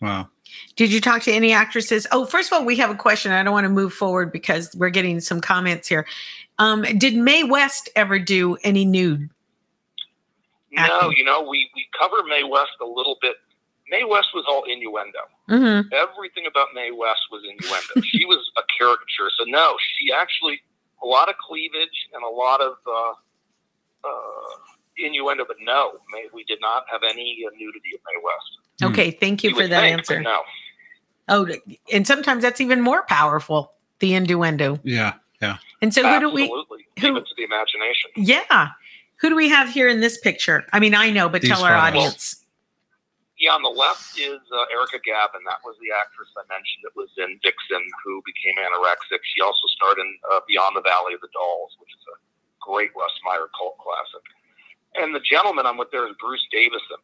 Wow. 0.00 0.28
Did 0.76 0.92
you 0.92 1.00
talk 1.00 1.22
to 1.22 1.32
any 1.32 1.52
actresses? 1.52 2.06
Oh, 2.12 2.24
first 2.24 2.52
of 2.52 2.58
all, 2.58 2.64
we 2.64 2.76
have 2.76 2.90
a 2.90 2.94
question. 2.94 3.32
I 3.32 3.42
don't 3.42 3.52
want 3.52 3.64
to 3.64 3.70
move 3.70 3.92
forward 3.92 4.30
because 4.30 4.74
we're 4.76 4.90
getting 4.90 5.20
some 5.20 5.40
comments 5.40 5.88
here. 5.88 6.06
Um, 6.58 6.82
did 6.82 7.16
Mae 7.16 7.44
West 7.44 7.88
ever 7.96 8.18
do 8.18 8.56
any 8.62 8.84
nude? 8.84 9.28
Acting? 10.76 10.98
No, 11.00 11.10
you 11.10 11.24
know, 11.24 11.42
we, 11.42 11.70
we 11.74 11.86
cover 11.98 12.22
Mae 12.28 12.44
West 12.44 12.72
a 12.80 12.86
little 12.86 13.16
bit. 13.20 13.36
Mae 13.90 14.04
West 14.04 14.28
was 14.34 14.44
all 14.48 14.64
innuendo. 14.64 15.18
Mm-hmm. 15.48 15.88
Everything 15.92 16.46
about 16.46 16.68
Mae 16.74 16.90
West 16.90 17.22
was 17.30 17.42
innuendo. 17.44 18.00
she 18.06 18.24
was 18.24 18.50
a 18.56 18.62
caricature. 18.78 19.30
So, 19.38 19.44
no, 19.46 19.76
she 19.78 20.12
actually, 20.12 20.60
a 21.02 21.06
lot 21.06 21.28
of 21.28 21.36
cleavage 21.38 22.08
and 22.12 22.22
a 22.22 22.28
lot 22.28 22.60
of 22.60 22.74
uh, 22.86 23.12
uh, 24.04 24.75
innuendo, 24.98 25.44
but 25.46 25.56
no, 25.60 25.92
May, 26.12 26.26
we 26.32 26.44
did 26.44 26.58
not 26.60 26.84
have 26.90 27.02
any 27.02 27.44
uh, 27.46 27.50
nudity 27.58 27.94
of 27.94 28.00
Mae 28.06 28.22
West. 28.22 28.58
Hmm. 28.80 28.86
Okay, 28.92 29.10
thank 29.10 29.44
you, 29.44 29.54
for 29.54 29.66
that 29.66 29.80
think, 29.80 29.98
answer. 29.98 30.20
No. 30.20 30.40
Oh, 31.28 31.48
and 31.92 32.06
sometimes 32.06 32.42
that's 32.42 32.60
even 32.60 32.80
more 32.80 33.02
powerful. 33.02 33.72
The 33.98 34.14
innuendo. 34.14 34.78
Yeah, 34.84 35.14
yeah. 35.40 35.56
And 35.80 35.92
so, 35.92 36.04
Absolutely. 36.04 36.48
who 36.48 36.64
do 36.64 36.64
we? 36.70 37.00
Who 37.00 37.14
to 37.14 37.34
the 37.36 37.44
imagination? 37.44 38.10
Yeah. 38.16 38.70
Who 39.16 39.30
do 39.30 39.36
we 39.36 39.48
have 39.48 39.72
here 39.72 39.88
in 39.88 40.00
this 40.00 40.20
picture? 40.20 40.68
I 40.72 40.78
mean, 40.78 40.94
I 40.94 41.08
know, 41.08 41.28
but 41.28 41.40
These 41.40 41.50
tell 41.50 41.64
our 41.64 41.72
audience. 41.72 42.44
yeah, 43.40 43.56
on 43.56 43.64
the 43.64 43.72
left 43.72 44.20
is 44.20 44.44
uh, 44.52 44.68
Erica 44.68 45.00
Gavin. 45.00 45.40
That 45.48 45.64
was 45.64 45.72
the 45.80 45.88
actress 45.96 46.28
I 46.36 46.44
mentioned 46.52 46.84
that 46.84 46.92
was 46.92 47.08
in 47.16 47.40
Vixen, 47.40 47.80
who 48.04 48.20
became 48.28 48.60
anorexic. 48.60 49.24
She 49.32 49.40
also 49.40 49.64
starred 49.80 49.96
in 49.96 50.08
uh, 50.28 50.44
Beyond 50.44 50.76
the 50.76 50.84
Valley 50.84 51.16
of 51.16 51.24
the 51.24 51.32
Dolls, 51.32 51.72
which 51.80 51.96
is 51.96 52.04
a 52.12 52.16
great 52.60 52.92
Russ 52.92 53.16
Meyer 53.24 53.48
cult 53.56 53.80
classic. 53.80 54.24
And 54.98 55.14
the 55.14 55.20
gentleman 55.20 55.66
I'm 55.66 55.76
with 55.76 55.90
there 55.90 56.08
is 56.08 56.14
Bruce 56.20 56.44
Davison. 56.50 57.00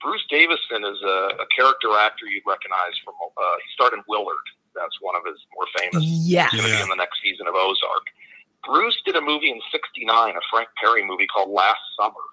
Bruce 0.00 0.24
Davison 0.30 0.84
is 0.84 0.96
a, 1.04 1.44
a 1.44 1.46
character 1.54 1.92
actor 1.98 2.26
you'd 2.26 2.46
recognize 2.46 2.96
from. 3.04 3.14
Uh, 3.36 3.56
he 3.60 3.68
starred 3.74 3.92
in 3.92 4.02
Willard. 4.08 4.46
That's 4.74 4.96
one 5.00 5.14
of 5.16 5.22
his 5.26 5.36
more 5.52 5.66
famous. 5.76 6.04
Yeah. 6.24 6.48
Going 6.50 6.64
to 6.64 6.70
be 6.70 6.82
in 6.82 6.88
the 6.88 6.96
next 6.96 7.20
season 7.22 7.46
of 7.46 7.54
Ozark. 7.54 8.08
Bruce 8.64 8.96
did 9.04 9.16
a 9.16 9.20
movie 9.20 9.50
in 9.50 9.60
'69, 9.72 10.08
a 10.08 10.40
Frank 10.50 10.68
Perry 10.80 11.04
movie 11.04 11.26
called 11.26 11.50
Last 11.50 11.80
Summer, 11.98 12.24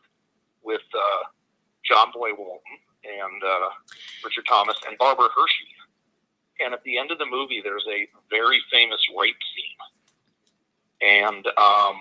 with 0.64 0.84
uh, 0.94 1.24
John 1.84 2.12
Boy 2.14 2.32
Walton 2.38 2.78
and 3.04 3.44
uh, 3.44 3.70
Richard 4.24 4.46
Thomas 4.48 4.78
and 4.88 4.98
Barbara 4.98 5.30
Hershey. 5.36 5.72
And 6.60 6.74
at 6.74 6.84
the 6.84 6.98
end 6.98 7.12
of 7.12 7.18
the 7.20 7.26
movie, 7.26 7.62
there's 7.64 7.86
a 7.88 8.08
very 8.30 8.60
famous 8.72 9.00
rape 9.18 9.38
scene, 9.56 9.80
and 11.02 11.46
um, 11.58 11.96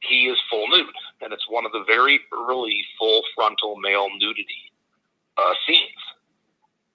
he 0.00 0.26
is 0.26 0.38
full 0.50 0.66
nude, 0.68 0.86
and 1.24 1.32
it's 1.32 1.48
one 1.48 1.64
of 1.64 1.72
the 1.72 1.82
very 1.86 2.20
early 2.32 2.84
full 2.98 3.22
frontal 3.34 3.76
male 3.76 4.08
nudity 4.20 4.70
uh, 5.36 5.54
scenes. 5.66 6.02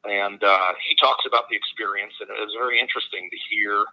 And 0.06 0.42
uh, 0.44 0.74
he 0.88 0.96
talks 0.96 1.26
about 1.28 1.50
the 1.50 1.58
experience, 1.58 2.13
and 2.22 2.30
it 2.30 2.39
was 2.39 2.56
very 2.58 2.80
interesting 2.80 3.28
to 3.30 3.38
hear, 3.50 3.84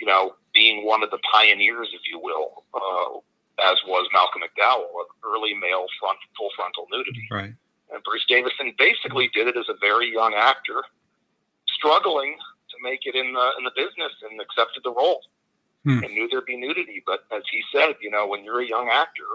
you 0.00 0.06
know, 0.06 0.34
being 0.52 0.84
one 0.84 1.04
of 1.04 1.10
the 1.10 1.20
pioneers, 1.32 1.88
if 1.92 2.00
you 2.10 2.18
will, 2.18 2.64
uh, 2.74 3.70
as 3.70 3.76
was 3.86 4.08
Malcolm 4.12 4.42
McDowell, 4.42 4.90
of 4.98 5.06
early 5.22 5.54
male 5.54 5.86
front 6.00 6.18
full 6.36 6.50
frontal 6.56 6.88
nudity. 6.90 7.28
Right. 7.30 7.54
And 7.92 8.02
Bruce 8.02 8.26
Davison 8.28 8.74
basically 8.78 9.30
did 9.32 9.46
it 9.46 9.56
as 9.56 9.68
a 9.68 9.78
very 9.80 10.12
young 10.12 10.34
actor, 10.34 10.82
struggling 11.68 12.34
to 12.70 12.76
make 12.82 13.06
it 13.06 13.14
in 13.14 13.32
the 13.32 13.46
in 13.58 13.64
the 13.64 13.72
business, 13.76 14.12
and 14.28 14.40
accepted 14.40 14.82
the 14.82 14.92
role 14.92 15.22
hmm. 15.84 16.02
and 16.04 16.14
knew 16.14 16.28
there'd 16.28 16.46
be 16.46 16.56
nudity. 16.56 17.02
But 17.06 17.20
as 17.34 17.42
he 17.50 17.62
said, 17.72 17.94
you 18.00 18.10
know, 18.10 18.26
when 18.26 18.44
you're 18.44 18.60
a 18.60 18.66
young 18.66 18.88
actor 18.92 19.28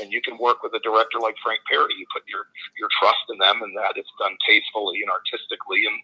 and 0.00 0.12
you 0.12 0.20
can 0.20 0.36
work 0.38 0.62
with 0.62 0.72
a 0.74 0.80
director 0.80 1.18
like 1.20 1.34
Frank 1.42 1.60
Perry, 1.70 1.94
you 1.98 2.06
put 2.12 2.22
your 2.28 2.46
your 2.78 2.88
trust 3.00 3.24
in 3.30 3.38
them 3.38 3.62
and 3.62 3.76
that 3.76 3.92
it's 3.96 4.10
done 4.18 4.36
tastefully 4.46 5.00
and 5.02 5.10
artistically, 5.10 5.84
and 5.86 5.96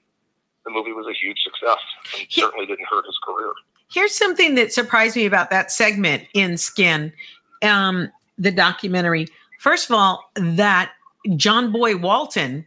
the 0.64 0.70
movie 0.70 0.92
was 0.92 1.06
a 1.06 1.12
huge 1.12 1.38
success 1.42 1.80
and 2.12 2.26
he, 2.28 2.40
certainly 2.40 2.66
didn't 2.66 2.86
hurt 2.88 3.04
his 3.04 3.18
career. 3.24 3.52
Here's 3.90 4.14
something 4.14 4.54
that 4.54 4.72
surprised 4.72 5.16
me 5.16 5.26
about 5.26 5.50
that 5.50 5.70
segment 5.70 6.24
in 6.34 6.56
Skin, 6.56 7.12
um, 7.62 8.10
the 8.38 8.50
documentary. 8.50 9.26
First 9.58 9.90
of 9.90 9.96
all, 9.96 10.30
that 10.34 10.92
John 11.36 11.72
Boy 11.72 11.96
Walton 11.96 12.64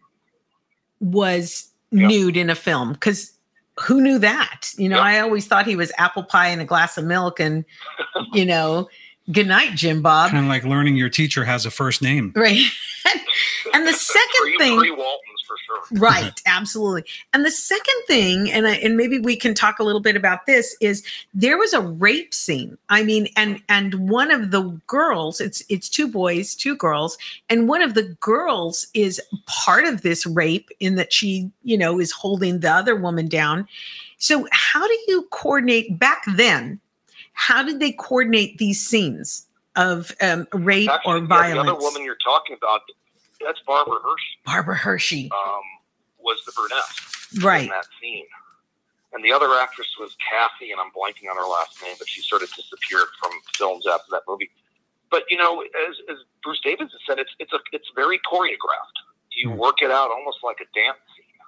was 1.00 1.72
Yeah. 1.92 2.08
nude 2.08 2.38
in 2.38 2.50
a 2.50 2.56
film 2.56 2.94
because 2.94 3.32
who 3.82 4.02
knew 4.02 4.20
that? 4.20 4.72
You 4.78 4.90
know, 4.90 4.98
Yeah. 4.98 5.04
I 5.04 5.20
always 5.20 5.48
thought 5.48 5.66
he 5.66 5.76
was 5.76 5.92
apple 5.98 6.24
pie 6.24 6.48
and 6.48 6.62
a 6.62 6.66
glass 6.66 6.98
of 6.98 7.06
milk, 7.06 7.40
and 7.40 7.66
you 8.34 8.46
know, 8.46 8.90
good 9.32 9.48
night, 9.48 9.76
Jim 9.76 10.02
Bob. 10.02 10.32
Kind 10.32 10.46
of 10.46 10.50
like 10.50 10.64
learning 10.64 10.96
your 10.96 11.10
teacher 11.10 11.44
has 11.44 11.66
a 11.66 11.72
first 11.72 12.02
name. 12.02 12.32
Right. 12.36 12.58
and 13.74 13.88
the 13.88 13.94
second 13.94 14.30
three, 14.42 14.58
thing, 14.58 14.80
three 14.80 14.92
Waltons 14.92 15.35
for 15.46 15.56
sure. 15.66 16.00
right, 16.00 16.42
absolutely. 16.46 17.06
And 17.34 17.46
the 17.46 17.52
second 17.52 18.04
thing, 18.08 18.52
and 18.52 18.68
I, 18.68 18.76
and 18.76 18.98
maybe 18.98 19.20
we 19.20 19.36
can 19.36 19.54
talk 19.54 19.80
a 19.80 19.84
little 19.84 20.02
bit 20.02 20.16
about 20.16 20.46
this 20.46 20.76
is 20.82 21.04
there 21.34 21.58
was 21.58 21.74
a 21.74 21.82
rape 21.82 22.34
scene. 22.34 22.78
I 22.90 23.04
mean, 23.04 23.28
and 23.36 23.62
and 23.70 24.10
one 24.10 24.32
of 24.32 24.52
the 24.52 24.80
girls, 24.88 25.40
it's 25.40 25.64
it's 25.70 25.90
two 25.90 26.08
boys, 26.08 26.56
two 26.56 26.76
girls, 26.76 27.18
and 27.50 27.68
one 27.68 27.82
of 27.82 27.94
the 27.94 28.16
girls 28.20 28.88
is 28.94 29.22
part 29.46 29.86
of 29.86 30.02
this 30.02 30.26
rape 30.26 30.70
in 30.80 30.96
that 30.96 31.14
she, 31.14 31.52
you 31.64 31.78
know, 31.78 32.00
is 32.00 32.12
holding 32.12 32.60
the 32.60 32.72
other 32.72 32.96
woman 32.96 33.28
down. 33.28 33.68
So 34.18 34.48
how 34.52 34.88
do 34.88 34.98
you 35.08 35.28
coordinate 35.32 36.00
back 36.00 36.24
then? 36.36 36.80
How 37.34 37.64
did 37.64 37.80
they 37.80 37.92
coordinate 37.92 38.58
these 38.58 38.86
scenes 38.86 39.46
of 39.76 40.12
um, 40.22 40.48
rape 40.54 40.90
Actually, 40.90 41.14
or 41.14 41.18
yeah, 41.20 41.28
violence? 41.28 41.68
the 41.68 41.74
other 41.74 41.82
woman 41.82 42.04
you're 42.04 42.18
talking 42.24 42.56
about, 42.56 42.82
that's 43.46 43.60
Barbara 43.66 44.00
Hershey. 44.04 44.36
Barbara 44.46 44.76
Hershey. 44.76 45.30
Um, 45.32 45.62
was 46.20 46.42
the 46.46 46.52
brunette 46.58 47.46
Right. 47.46 47.64
in 47.66 47.70
that 47.70 47.86
scene, 48.02 48.26
and 49.14 49.24
the 49.24 49.32
other 49.32 49.54
actress 49.62 49.88
was 50.00 50.16
Kathy, 50.28 50.72
and 50.72 50.82
I'm 50.82 50.90
blanking 50.90 51.30
on 51.30 51.38
her 51.38 51.46
last 51.48 51.80
name, 51.84 51.96
but 52.00 52.10
she 52.10 52.22
sort 52.22 52.42
of 52.42 52.50
disappeared 52.54 53.08
from 53.22 53.32
films 53.56 53.86
after 53.86 54.08
that 54.12 54.24
movie. 54.28 54.50
But 55.12 55.24
you 55.30 55.38
know, 55.38 55.62
as, 55.62 55.96
as 56.10 56.18
Bruce 56.44 56.60
Davis 56.64 56.90
has 56.92 57.02
said, 57.08 57.20
it's 57.20 57.30
it's 57.40 57.54
a 57.54 57.60
it's 57.72 57.88
very 57.96 58.20
choreographed. 58.20 58.98
You 59.32 59.52
Hmm. 59.52 59.58
work 59.58 59.82
it 59.84 59.92
out 59.92 60.10
almost 60.12 60.40
like 60.44 60.58
a 60.62 60.66
dance 60.74 60.98
scene, 61.16 61.40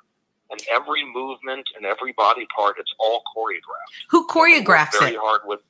and 0.51 0.61
every 0.71 1.03
movement 1.05 1.67
and 1.75 1.85
every 1.85 2.11
body 2.13 2.45
part, 2.55 2.75
it's 2.77 2.93
all 2.99 3.23
choreographed. 3.35 3.95
Who 4.09 4.27
choreographs 4.27 4.91
very 4.99 5.13
it? 5.15 5.19
hard 5.19 5.41
with 5.45 5.61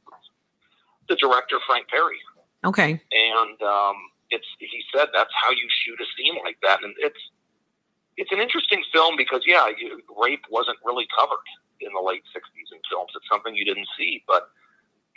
the 1.07 1.15
director 1.15 1.57
Frank 1.65 1.87
Perry, 1.87 2.17
Okay. 2.65 3.01
and 3.11 3.61
um, 3.61 3.95
it's 4.29 4.47
he 4.59 4.83
said 4.93 5.07
that's 5.13 5.31
how 5.33 5.51
you 5.51 5.67
shoot 5.83 5.99
a 5.99 6.07
scene 6.17 6.35
like 6.43 6.57
that, 6.63 6.83
and 6.83 6.93
it's 6.99 7.19
it's 8.17 8.31
an 8.31 8.39
interesting 8.39 8.83
film 8.91 9.15
because 9.15 9.41
yeah, 9.45 9.67
you, 9.69 10.01
rape 10.19 10.43
wasn't 10.49 10.77
really 10.83 11.07
covered 11.17 11.45
in 11.79 11.89
the 11.93 12.01
late 12.01 12.23
'60s 12.35 12.69
in 12.71 12.79
films. 12.89 13.11
It's 13.15 13.27
something 13.29 13.55
you 13.55 13.65
didn't 13.65 13.87
see, 13.97 14.23
but 14.27 14.49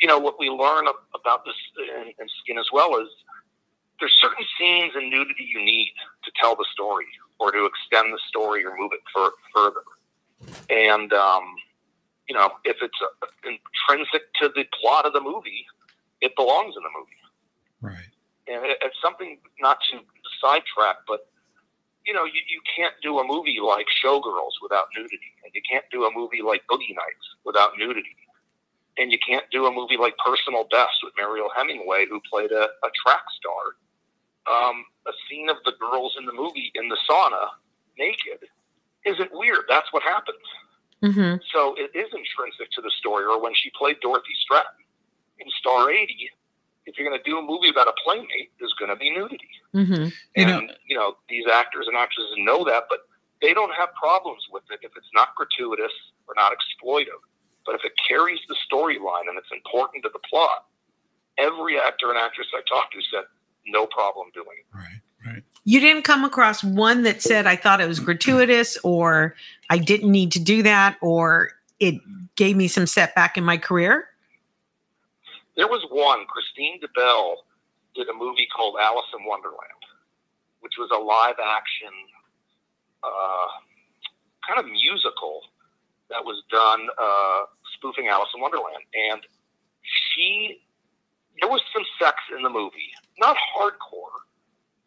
you 0.01 0.07
know 0.07 0.19
what 0.19 0.39
we 0.39 0.49
learn 0.49 0.87
about 1.15 1.45
this 1.45 1.57
in, 1.79 2.13
in 2.19 2.27
Skin 2.43 2.59
as 2.59 2.69
well 2.73 2.97
is 3.01 3.09
there's 3.99 4.15
certain 4.21 4.45
scenes 4.59 4.93
and 4.95 5.11
nudity 5.11 5.45
you 5.45 5.65
need 5.65 5.93
to 6.25 6.31
tell 6.41 6.57
the 6.57 6.67
story 6.73 7.07
or 7.39 7.53
to 7.53 7.67
extend 7.67 8.13
the 8.13 8.21
story 8.29 8.65
or 8.65 8.77
move 8.79 8.93
it 8.93 9.01
fur- 9.15 9.37
further, 9.55 9.85
and 10.69 11.13
um, 11.13 11.45
you 12.29 12.35
know 12.35 12.53
if 12.65 12.77
it's 12.81 13.01
uh 13.03 13.27
intrinsic 13.43 14.33
to 14.41 14.51
the 14.55 14.65
plot 14.81 15.05
of 15.05 15.13
the 15.13 15.21
movie, 15.21 15.67
it 16.21 16.37
belongs 16.37 16.75
in 16.77 16.83
the 16.83 16.91
movie 16.97 17.17
Right. 17.81 18.09
And 18.49 18.65
it, 18.65 18.79
it's 18.83 18.97
something 19.03 19.39
not 19.61 19.79
to 19.91 20.01
sidetrack, 20.41 20.97
but 21.07 21.27
you 22.07 22.15
know, 22.15 22.25
you, 22.25 22.41
you 22.49 22.61
can't 22.77 22.95
do 23.03 23.19
a 23.19 23.25
movie 23.27 23.59
like 23.63 23.87
Showgirls 24.03 24.57
without 24.63 24.87
nudity, 24.97 25.33
and 25.45 25.53
you 25.55 25.61
can't 25.69 25.85
do 25.93 26.05
a 26.05 26.11
movie 26.15 26.43
like 26.43 26.63
Boogie 26.71 26.97
Nights 26.97 27.27
without 27.45 27.73
nudity, 27.79 28.17
and 28.99 29.13
you 29.13 29.19
can't 29.27 29.45
do 29.53 29.67
a 29.67 29.73
movie 29.73 29.97
like 29.97 30.15
Personal 30.25 30.65
Best 30.71 30.97
with 31.05 31.13
Mariel 31.19 31.51
Hemingway, 31.55 32.07
who 32.09 32.21
played 32.31 32.53
a, 32.53 32.65
a 32.65 32.91
track 33.05 33.23
star. 33.37 33.77
Um, 34.51 34.85
a 35.07 35.13
scene 35.29 35.49
of 35.51 35.57
the 35.65 35.73
girls 35.79 36.17
in 36.19 36.25
the 36.25 36.33
movie 36.33 36.73
in 36.75 36.89
the 36.89 36.97
sauna 37.09 37.49
naked 37.99 38.49
isn't 39.05 39.31
weird. 39.33 39.65
That's 39.69 39.93
what 39.93 40.03
happens. 40.03 40.47
hmm 41.03 41.37
So 41.53 41.75
it 41.77 41.91
is 41.95 42.09
intrinsic 42.13 42.71
to 42.73 42.83
the 42.83 42.91
story. 42.99 43.25
Or 43.25 43.41
when 43.41 43.53
she 43.55 43.71
played 43.79 43.97
Dorothy 44.01 44.35
Stratten 44.45 44.81
in 45.39 45.47
Star 45.61 45.91
80, 45.91 46.31
if 46.91 46.99
you're 46.99 47.09
going 47.09 47.19
to 47.19 47.31
do 47.31 47.39
a 47.39 47.43
movie 47.43 47.69
about 47.71 47.87
a 47.87 47.95
playmate, 48.03 48.51
there's 48.59 48.75
going 48.79 48.91
to 48.91 48.97
be 48.97 49.11
nudity. 49.11 49.49
hmm 49.73 50.11
You 50.11 50.11
And, 50.37 50.67
know- 50.67 50.75
you 50.87 50.97
know, 50.97 51.17
these 51.29 51.45
actors 51.47 51.87
and 51.87 51.97
actresses 51.97 52.35
know 52.39 52.65
that, 52.65 52.85
but 52.91 53.01
they 53.41 53.55
don't 53.55 53.73
have 53.75 53.95
problems 53.95 54.43
with 54.53 54.65
it 54.71 54.81
if 54.83 54.93
it's 54.97 55.13
not 55.15 55.35
gratuitous 55.37 55.93
or 56.27 56.35
not 56.37 56.53
exploitive. 56.53 57.23
But 57.65 57.77
if 57.77 57.85
it 57.85 57.93
carries 58.09 58.41
the 58.49 58.57
storyline 58.67 59.29
and 59.29 59.39
it's 59.39 59.53
important 59.53 60.03
to 60.05 60.11
the 60.13 60.19
plot, 60.29 60.67
every 61.39 61.79
actor 61.79 62.11
and 62.11 62.19
actress 62.19 62.49
I 62.53 62.63
talked 62.69 62.93
to 62.95 63.01
said, 63.13 63.25
no 63.67 63.87
problem 63.87 64.29
doing 64.35 64.59
it. 64.59 64.77
Right. 64.77 65.01
Right. 65.25 65.43
You 65.65 65.81
didn't 65.81 66.03
come 66.03 66.25
across 66.25 66.65
one 66.65 67.03
that 67.03 67.21
said, 67.23 67.47
I 67.47 67.55
thought 67.55 67.81
it 67.81 67.87
was 67.87 68.01
gratuitous, 68.01 68.79
or 68.83 69.35
I 69.69 69.77
didn't 69.77 70.11
need 70.11 70.33
to 70.33 70.41
do 70.41 70.63
that, 70.63 70.97
or 71.03 71.51
it 71.79 71.97
gave 72.37 72.57
me 72.57 72.69
some 72.69 72.87
setback 72.87 73.37
in 73.37 73.45
my 73.45 73.59
career? 73.59 74.09
There 75.61 75.69
was 75.69 75.85
one, 75.93 76.25
Kristine 76.25 76.81
DeBell 76.81 77.37
did 77.95 78.09
a 78.09 78.15
movie 78.15 78.49
called 78.49 78.77
Alice 78.81 79.13
in 79.13 79.27
Wonderland, 79.29 79.85
which 80.61 80.73
was 80.79 80.89
a 80.89 80.97
live 80.97 81.37
action 81.37 81.93
uh, 83.05 83.61
kind 84.41 84.59
of 84.59 84.65
musical 84.73 85.43
that 86.09 86.25
was 86.25 86.43
done 86.51 86.89
uh, 86.97 87.45
spoofing 87.77 88.09
Alice 88.09 88.31
in 88.35 88.41
Wonderland. 88.41 88.81
And 89.13 89.21
she, 89.85 90.65
there 91.43 91.51
was 91.51 91.61
some 91.77 91.85
sex 92.01 92.17
in 92.35 92.43
the 92.43 92.49
movie, 92.49 92.97
not 93.19 93.37
hardcore, 93.53 94.25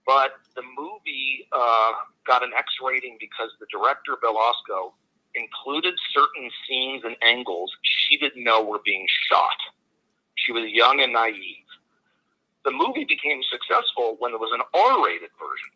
but 0.08 0.42
the 0.56 0.64
movie 0.64 1.48
uh, 1.52 1.92
got 2.26 2.42
an 2.42 2.50
X 2.58 2.82
rating 2.82 3.18
because 3.20 3.52
the 3.60 3.68
director, 3.70 4.18
Bill 4.20 4.42
Osco, 4.42 4.94
included 5.36 5.94
certain 6.12 6.50
scenes 6.66 7.04
and 7.06 7.16
angles 7.22 7.70
she 7.84 8.18
didn't 8.18 8.44
know 8.44 8.64
were 8.64 8.82
being 8.84 9.06
shot. 9.30 9.54
She 10.44 10.52
was 10.52 10.70
young 10.70 11.00
and 11.02 11.14
naive. 11.14 11.68
The 12.66 12.72
movie 12.72 13.06
became 13.06 13.42
successful 13.50 14.16
when 14.20 14.32
there 14.32 14.40
was 14.40 14.52
an 14.54 14.62
R 14.74 15.06
rated 15.06 15.32
version 15.40 15.72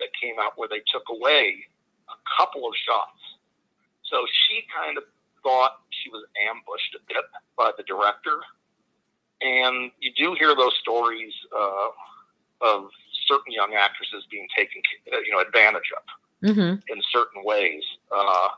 that 0.00 0.08
came 0.20 0.36
out 0.40 0.52
where 0.56 0.68
they 0.68 0.82
took 0.92 1.04
away 1.10 1.64
a 2.08 2.16
couple 2.36 2.66
of 2.66 2.74
shots. 2.76 3.20
So 4.04 4.24
she 4.46 4.64
kind 4.74 4.96
of 4.96 5.04
thought 5.42 5.80
she 5.90 6.10
was 6.10 6.24
ambushed 6.48 6.94
a 6.94 7.00
bit 7.08 7.24
by 7.56 7.72
the 7.76 7.82
director. 7.84 8.40
And 9.40 9.90
you 10.00 10.12
do 10.16 10.34
hear 10.38 10.54
those 10.54 10.74
stories 10.80 11.32
uh, 11.54 11.88
of 12.60 12.88
certain 13.26 13.52
young 13.52 13.74
actresses 13.74 14.24
being 14.30 14.46
taken, 14.56 14.80
uh, 15.12 15.18
you 15.20 15.32
know, 15.32 15.40
advantage 15.40 15.92
of 15.96 16.02
Mm-hmm. 16.44 16.92
in 16.92 17.02
certain 17.10 17.42
ways. 17.44 17.82
Uh, 18.14 18.48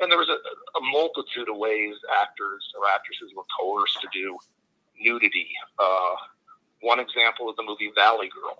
and 0.00 0.10
there 0.10 0.18
was 0.18 0.28
a, 0.28 0.38
a 0.76 0.82
multitude 0.90 1.48
of 1.48 1.56
ways 1.56 1.94
actors 2.20 2.66
or 2.76 2.88
actresses 2.92 3.30
were 3.34 3.44
coerced 3.58 4.00
to 4.02 4.08
do 4.12 4.36
nudity. 4.98 5.48
Uh, 5.78 6.14
one 6.80 7.00
example 7.00 7.48
is 7.50 7.56
the 7.56 7.62
movie 7.62 7.92
Valley 7.94 8.28
Girl, 8.28 8.56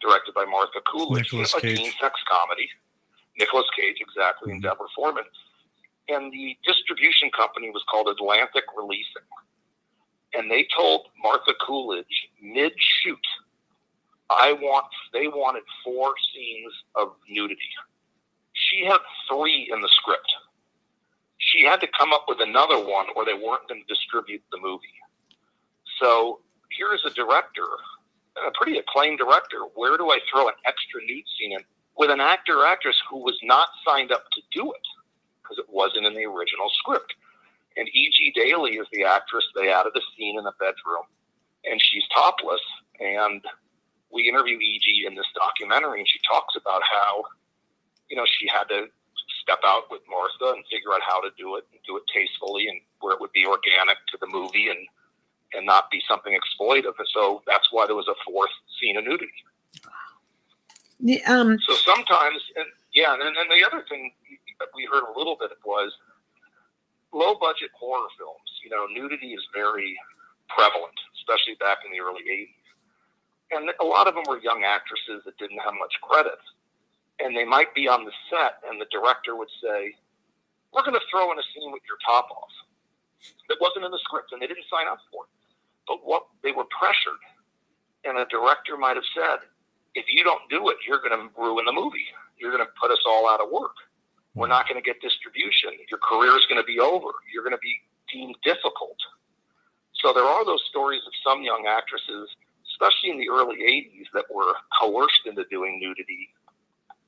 directed 0.00 0.34
by 0.34 0.44
Martha 0.44 0.80
Coolidge, 0.90 1.24
Nicolas 1.32 1.54
a 1.54 1.60
Cage. 1.60 1.78
teen 1.78 1.92
sex 2.00 2.14
comedy. 2.28 2.68
Nicolas 3.38 3.66
Cage, 3.76 3.96
exactly, 4.00 4.52
and 4.52 4.60
Mhm. 4.62 4.68
Deborah 4.68 4.88
Foreman. 4.94 5.24
And 6.08 6.32
the 6.32 6.56
distribution 6.64 7.30
company 7.30 7.70
was 7.70 7.82
called 7.84 8.08
Atlantic 8.08 8.64
Releasing. 8.76 9.22
And 10.34 10.50
they 10.50 10.64
told 10.76 11.08
Martha 11.18 11.54
Coolidge 11.54 12.28
mid 12.40 12.72
shoot, 12.78 13.26
I 14.30 14.52
want, 14.52 14.86
they 15.12 15.28
wanted 15.28 15.64
four 15.82 16.14
scenes 16.32 16.72
of 16.94 17.16
nudity. 17.28 17.70
She 18.52 18.84
had 18.84 19.00
three 19.28 19.70
in 19.70 19.80
the 19.80 19.88
script. 19.88 20.32
She 21.38 21.62
had 21.64 21.80
to 21.80 21.86
come 21.88 22.12
up 22.12 22.24
with 22.28 22.40
another 22.40 22.78
one 22.78 23.06
or 23.16 23.24
they 23.24 23.34
weren't 23.34 23.66
going 23.68 23.82
to 23.82 23.86
distribute 23.86 24.42
the 24.50 24.58
movie. 24.58 24.86
So 26.00 26.40
here's 26.70 27.04
a 27.04 27.10
director, 27.10 27.66
a 28.36 28.50
pretty 28.54 28.78
acclaimed 28.78 29.18
director. 29.18 29.58
Where 29.74 29.96
do 29.96 30.10
I 30.10 30.18
throw 30.30 30.48
an 30.48 30.54
extra 30.66 31.00
nude 31.06 31.24
scene 31.38 31.52
in 31.52 31.60
with 31.96 32.10
an 32.10 32.20
actor 32.20 32.58
or 32.58 32.66
actress 32.66 32.96
who 33.08 33.18
was 33.18 33.38
not 33.42 33.68
signed 33.86 34.10
up 34.10 34.24
to 34.32 34.40
do 34.52 34.72
it 34.72 34.86
because 35.42 35.58
it 35.58 35.66
wasn't 35.68 36.06
in 36.06 36.14
the 36.14 36.24
original 36.24 36.70
script? 36.78 37.14
And 37.76 37.88
E.G. 37.88 38.32
Daily 38.34 38.78
is 38.78 38.86
the 38.92 39.04
actress. 39.04 39.44
They 39.54 39.70
added 39.72 39.92
a 39.96 40.00
scene 40.16 40.38
in 40.38 40.44
the 40.44 40.54
bedroom, 40.60 41.10
and 41.64 41.80
she's 41.82 42.04
topless. 42.14 42.62
And 43.00 43.42
we 44.12 44.28
interview 44.28 44.58
E.G. 44.58 45.06
in 45.06 45.14
this 45.14 45.26
documentary, 45.34 45.98
and 45.98 46.08
she 46.08 46.20
talks 46.22 46.54
about 46.54 46.82
how, 46.86 47.24
you 48.08 48.16
know, 48.16 48.26
she 48.38 48.46
had 48.46 48.64
to 48.70 48.86
step 49.42 49.58
out 49.66 49.90
with 49.90 50.00
Martha 50.08 50.54
and 50.54 50.64
figure 50.70 50.94
out 50.94 51.02
how 51.02 51.20
to 51.20 51.30
do 51.36 51.56
it 51.56 51.64
and 51.72 51.80
do 51.86 51.96
it 51.98 52.04
tastefully 52.14 52.68
and 52.68 52.80
where 53.00 53.12
it 53.12 53.20
would 53.20 53.32
be 53.32 53.44
organic 53.44 53.98
to 54.08 54.16
the 54.20 54.26
movie 54.30 54.70
and 54.70 54.86
and 55.56 55.66
not 55.66 55.90
be 55.90 56.02
something 56.08 56.34
exploitive. 56.36 56.94
And 56.98 57.08
so 57.14 57.42
that's 57.46 57.68
why 57.72 57.86
there 57.86 57.96
was 57.96 58.08
a 58.08 58.16
fourth 58.26 58.50
scene 58.80 58.96
of 58.98 59.04
nudity. 59.04 59.32
Um, 61.26 61.58
So 61.66 61.74
sometimes, 61.74 62.42
and 62.56 62.66
yeah, 62.94 63.14
and 63.14 63.22
then 63.22 63.48
the 63.50 63.66
other 63.66 63.84
thing 63.88 64.12
that 64.60 64.68
we 64.74 64.86
heard 64.90 65.04
a 65.04 65.18
little 65.18 65.36
bit 65.38 65.50
was 65.64 65.92
low 67.12 67.34
budget 67.36 67.70
horror 67.78 68.08
films. 68.18 68.50
you 68.64 68.70
know, 68.70 68.86
nudity 68.86 69.34
is 69.34 69.42
very 69.54 69.96
prevalent, 70.50 70.94
especially 71.16 71.54
back 71.60 71.78
in 71.86 71.92
the 71.92 72.00
early 72.00 72.22
80s. 72.24 72.54
And 73.52 73.70
a 73.80 73.84
lot 73.84 74.08
of 74.08 74.14
them 74.14 74.24
were 74.28 74.40
young 74.40 74.64
actresses 74.64 75.22
that 75.26 75.38
didn't 75.38 75.60
have 75.60 75.74
much 75.78 75.94
credit. 76.02 76.40
And 77.20 77.36
they 77.36 77.44
might 77.44 77.74
be 77.74 77.88
on 77.88 78.04
the 78.04 78.12
set, 78.30 78.60
and 78.68 78.80
the 78.80 78.86
director 78.90 79.36
would 79.36 79.50
say, 79.62 79.94
We're 80.72 80.82
going 80.82 80.98
to 80.98 81.06
throw 81.10 81.32
in 81.32 81.38
a 81.38 81.46
scene 81.54 81.72
with 81.72 81.82
your 81.88 81.98
top 82.06 82.30
off. 82.30 82.52
That 83.48 83.58
wasn't 83.60 83.84
in 83.86 83.92
the 83.92 84.00
script, 84.04 84.32
and 84.32 84.42
they 84.42 84.48
didn't 84.48 84.66
sign 84.70 84.88
up 84.88 84.98
for 85.12 85.24
it. 85.26 85.43
But 85.86 85.98
what 86.04 86.26
they 86.42 86.52
were 86.52 86.64
pressured. 86.64 87.20
And 88.04 88.18
a 88.18 88.26
director 88.26 88.76
might 88.76 88.96
have 88.96 89.08
said, 89.14 89.44
If 89.94 90.06
you 90.08 90.24
don't 90.24 90.42
do 90.50 90.68
it, 90.68 90.76
you're 90.86 91.00
going 91.00 91.16
to 91.16 91.28
ruin 91.40 91.64
the 91.64 91.72
movie. 91.72 92.06
You're 92.38 92.52
going 92.52 92.64
to 92.64 92.72
put 92.80 92.90
us 92.90 93.00
all 93.06 93.28
out 93.28 93.40
of 93.40 93.50
work. 93.50 93.76
We're 94.34 94.48
not 94.48 94.68
going 94.68 94.82
to 94.82 94.84
get 94.84 95.00
distribution. 95.00 95.70
Your 95.88 96.00
career 96.02 96.36
is 96.36 96.44
going 96.46 96.60
to 96.60 96.66
be 96.66 96.80
over. 96.80 97.08
You're 97.32 97.44
going 97.44 97.56
to 97.56 97.62
be 97.62 97.80
deemed 98.12 98.34
difficult. 98.42 98.98
So 99.94 100.12
there 100.12 100.24
are 100.24 100.44
those 100.44 100.62
stories 100.68 101.00
of 101.06 101.12
some 101.24 101.42
young 101.42 101.64
actresses, 101.68 102.28
especially 102.74 103.10
in 103.10 103.18
the 103.18 103.30
early 103.30 103.56
80s, 103.62 104.10
that 104.12 104.24
were 104.28 104.52
coerced 104.80 105.24
into 105.24 105.44
doing 105.50 105.78
nudity 105.80 106.28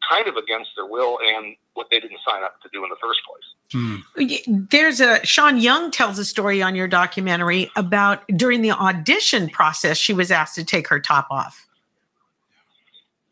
kind 0.09 0.29
of 0.29 0.37
against 0.37 0.71
their 0.77 0.87
will 0.87 1.19
and 1.37 1.57
what 1.75 1.89
they 1.91 2.01
didn't 2.01 2.19
sign 2.27 2.43
up 2.43 2.61
to 2.63 2.69
do 2.73 2.85
in 2.85 2.91
the 2.91 2.97
first 3.01 3.21
place. 3.27 4.47
There's 4.71 5.01
a 5.01 5.25
Sean 5.25 5.59
Young 5.59 5.91
tells 5.91 6.19
a 6.19 6.25
story 6.25 6.63
on 6.63 6.75
your 6.75 6.89
documentary 6.89 7.71
about 7.77 8.27
during 8.29 8.63
the 8.63 8.71
audition 8.71 9.49
process, 9.49 9.97
she 9.97 10.13
was 10.13 10.31
asked 10.31 10.55
to 10.57 10.65
take 10.65 10.89
her 10.89 11.01
top 11.01 11.27
off. 11.31 11.67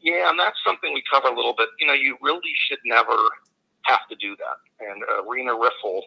Yeah, 0.01 0.29
and 0.29 0.39
that's 0.39 0.59
something 0.67 0.93
we 0.93 1.03
cover 1.11 1.29
a 1.29 1.35
little 1.35 1.55
bit. 1.57 1.69
You 1.81 1.87
know, 1.87 1.95
you 1.95 2.19
really 2.21 2.53
should 2.69 2.81
never 2.85 3.17
have 3.83 4.07
to 4.11 4.17
do 4.17 4.37
that. 4.37 4.87
And 4.87 5.03
uh, 5.03 5.25
Rena 5.29 5.53
Riffel 5.53 6.03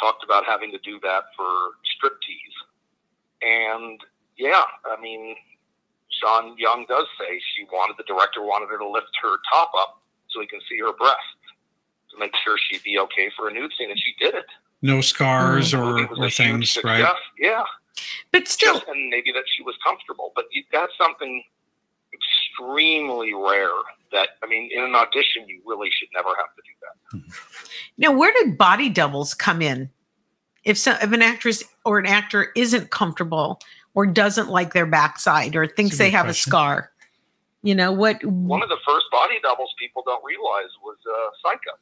talked 0.00 0.24
about 0.24 0.44
having 0.46 0.72
to 0.72 0.78
do 0.78 0.98
that 1.02 1.24
for 1.36 1.46
striptease. 1.94 2.58
And 3.42 4.00
yeah, 4.36 4.62
I 4.84 5.00
mean, 5.00 5.36
Sean 6.20 6.56
Young 6.58 6.84
does 6.88 7.06
say 7.18 7.40
she 7.56 7.64
wanted 7.72 7.96
the 7.96 8.04
director 8.04 8.42
wanted 8.42 8.68
her 8.70 8.78
to 8.78 8.88
lift 8.88 9.10
her 9.22 9.36
top 9.52 9.70
up 9.76 10.02
so 10.28 10.40
he 10.40 10.46
can 10.46 10.60
see 10.68 10.78
her 10.78 10.92
breasts 10.92 11.18
to 12.10 12.18
make 12.18 12.32
sure 12.44 12.56
she'd 12.58 12.82
be 12.82 12.98
okay 12.98 13.30
for 13.36 13.48
a 13.48 13.52
nude 13.52 13.72
scene, 13.78 13.90
and 13.90 13.98
she 13.98 14.14
did 14.18 14.34
it. 14.34 14.46
No 14.82 15.00
scars 15.00 15.72
mm-hmm. 15.72 16.14
or, 16.14 16.26
or 16.26 16.30
things, 16.30 16.76
right? 16.82 17.06
Yeah, 17.38 17.64
but 18.32 18.48
still, 18.48 18.74
Just, 18.74 18.88
and 18.88 19.10
maybe 19.10 19.32
that 19.32 19.44
she 19.54 19.62
was 19.62 19.74
comfortable. 19.84 20.32
But 20.34 20.46
you 20.52 20.64
that's 20.72 20.92
something 20.98 21.42
extremely 22.12 23.34
rare. 23.34 23.68
That 24.12 24.30
I 24.42 24.46
mean, 24.46 24.70
in 24.72 24.82
an 24.82 24.94
audition, 24.94 25.46
you 25.46 25.60
really 25.64 25.90
should 25.90 26.08
never 26.14 26.30
have 26.30 26.54
to 26.56 26.62
do 26.62 27.22
that. 27.22 27.36
Now, 27.98 28.12
where 28.12 28.32
did 28.32 28.56
body 28.56 28.88
doubles 28.88 29.34
come 29.34 29.60
in? 29.62 29.90
If 30.64 30.78
so, 30.78 30.92
if 31.00 31.12
an 31.12 31.22
actress 31.22 31.62
or 31.84 31.98
an 31.98 32.06
actor 32.06 32.50
isn't 32.56 32.90
comfortable 32.90 33.60
or 33.94 34.06
doesn't 34.06 34.48
like 34.48 34.72
their 34.72 34.86
backside 34.86 35.56
or 35.56 35.66
thinks 35.66 35.98
they 35.98 36.10
have 36.10 36.26
question. 36.26 36.50
a 36.50 36.50
scar, 36.50 36.92
you 37.62 37.74
know 37.74 37.92
what? 37.92 38.24
One 38.24 38.62
of 38.62 38.68
the 38.68 38.78
first 38.86 39.06
body 39.12 39.34
doubles 39.42 39.74
people 39.78 40.02
don't 40.06 40.24
realize 40.24 40.70
was 40.82 40.96
uh, 41.06 41.30
Psycho. 41.42 41.78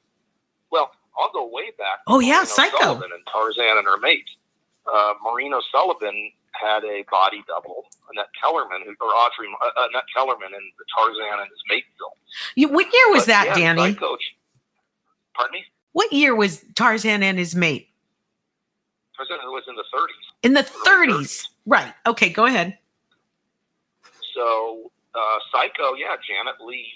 Well, 0.70 0.90
I'll 1.18 1.30
go 1.32 1.48
way 1.52 1.70
back. 1.78 2.00
Oh 2.06 2.20
yeah, 2.20 2.44
Psycho. 2.44 2.78
Sullivan 2.78 3.10
and 3.12 3.22
Tarzan 3.32 3.78
and 3.78 3.86
her 3.86 3.98
mate. 3.98 4.28
Uh, 4.86 5.14
Maureen 5.22 5.52
O'Sullivan 5.52 6.32
had 6.52 6.82
a 6.84 7.04
body 7.10 7.44
double, 7.46 7.84
Annette 8.10 8.30
Kellerman, 8.40 8.82
or 9.00 9.08
Audrey 9.08 9.46
uh, 9.62 9.70
Annette 9.90 10.04
Kellerman 10.14 10.48
in 10.48 10.70
the 10.78 10.84
Tarzan 10.96 11.40
and 11.40 11.50
his 11.50 11.62
mate 11.68 11.84
film. 11.98 12.12
You, 12.56 12.68
what 12.68 12.86
year 12.92 13.12
was 13.12 13.22
but, 13.22 13.26
that, 13.26 13.46
yeah, 13.48 13.74
Danny? 13.74 13.92
Psycho, 13.92 14.16
pardon 15.36 15.52
me. 15.52 15.64
What 15.92 16.12
year 16.12 16.34
was 16.34 16.64
Tarzan 16.74 17.22
and 17.22 17.38
his 17.38 17.54
mate? 17.54 17.88
Tarzan 19.16 19.38
was 19.46 19.64
in 19.68 19.74
the 19.74 19.84
30s. 19.94 20.44
In 20.44 20.54
the 20.54 20.62
30s. 20.62 21.08
30s. 21.08 21.48
Right. 21.68 21.92
Okay, 22.06 22.30
go 22.30 22.46
ahead. 22.46 22.78
So, 24.34 24.90
uh, 25.14 25.38
Psycho, 25.52 25.94
yeah, 25.94 26.16
Janet 26.26 26.56
Leigh 26.64 26.88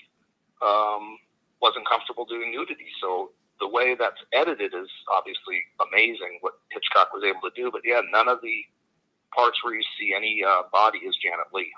um, 0.63 1.19
wasn't 1.61 1.87
comfortable 1.87 2.25
doing 2.25 2.51
nudity. 2.51 2.87
So, 3.01 3.33
the 3.61 3.69
way 3.69 3.95
that's 3.95 4.17
edited 4.33 4.73
is 4.75 4.89
obviously 5.13 5.61
amazing 5.93 6.39
what 6.41 6.55
Hitchcock 6.71 7.13
was 7.13 7.23
able 7.23 7.43
to 7.43 7.51
do. 7.55 7.71
But 7.71 7.83
yeah, 7.85 8.01
none 8.11 8.29
of 8.29 8.39
the 8.43 8.65
parts 9.37 9.63
where 9.63 9.75
you 9.75 9.83
see 10.01 10.15
any 10.17 10.43
uh, 10.43 10.63
body 10.73 10.99
is 11.01 11.15
Janet 11.23 11.47
Leigh. 11.53 11.71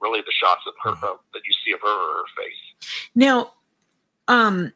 Really, 0.00 0.20
the 0.20 0.32
shots 0.32 0.62
of 0.66 0.74
her 0.82 1.06
uh, 1.06 1.16
that 1.32 1.42
you 1.46 1.54
see 1.64 1.72
of 1.72 1.80
her 1.80 1.88
or 1.88 2.16
her 2.18 2.24
face. 2.36 2.90
Now, 3.14 3.52
um, 4.28 4.72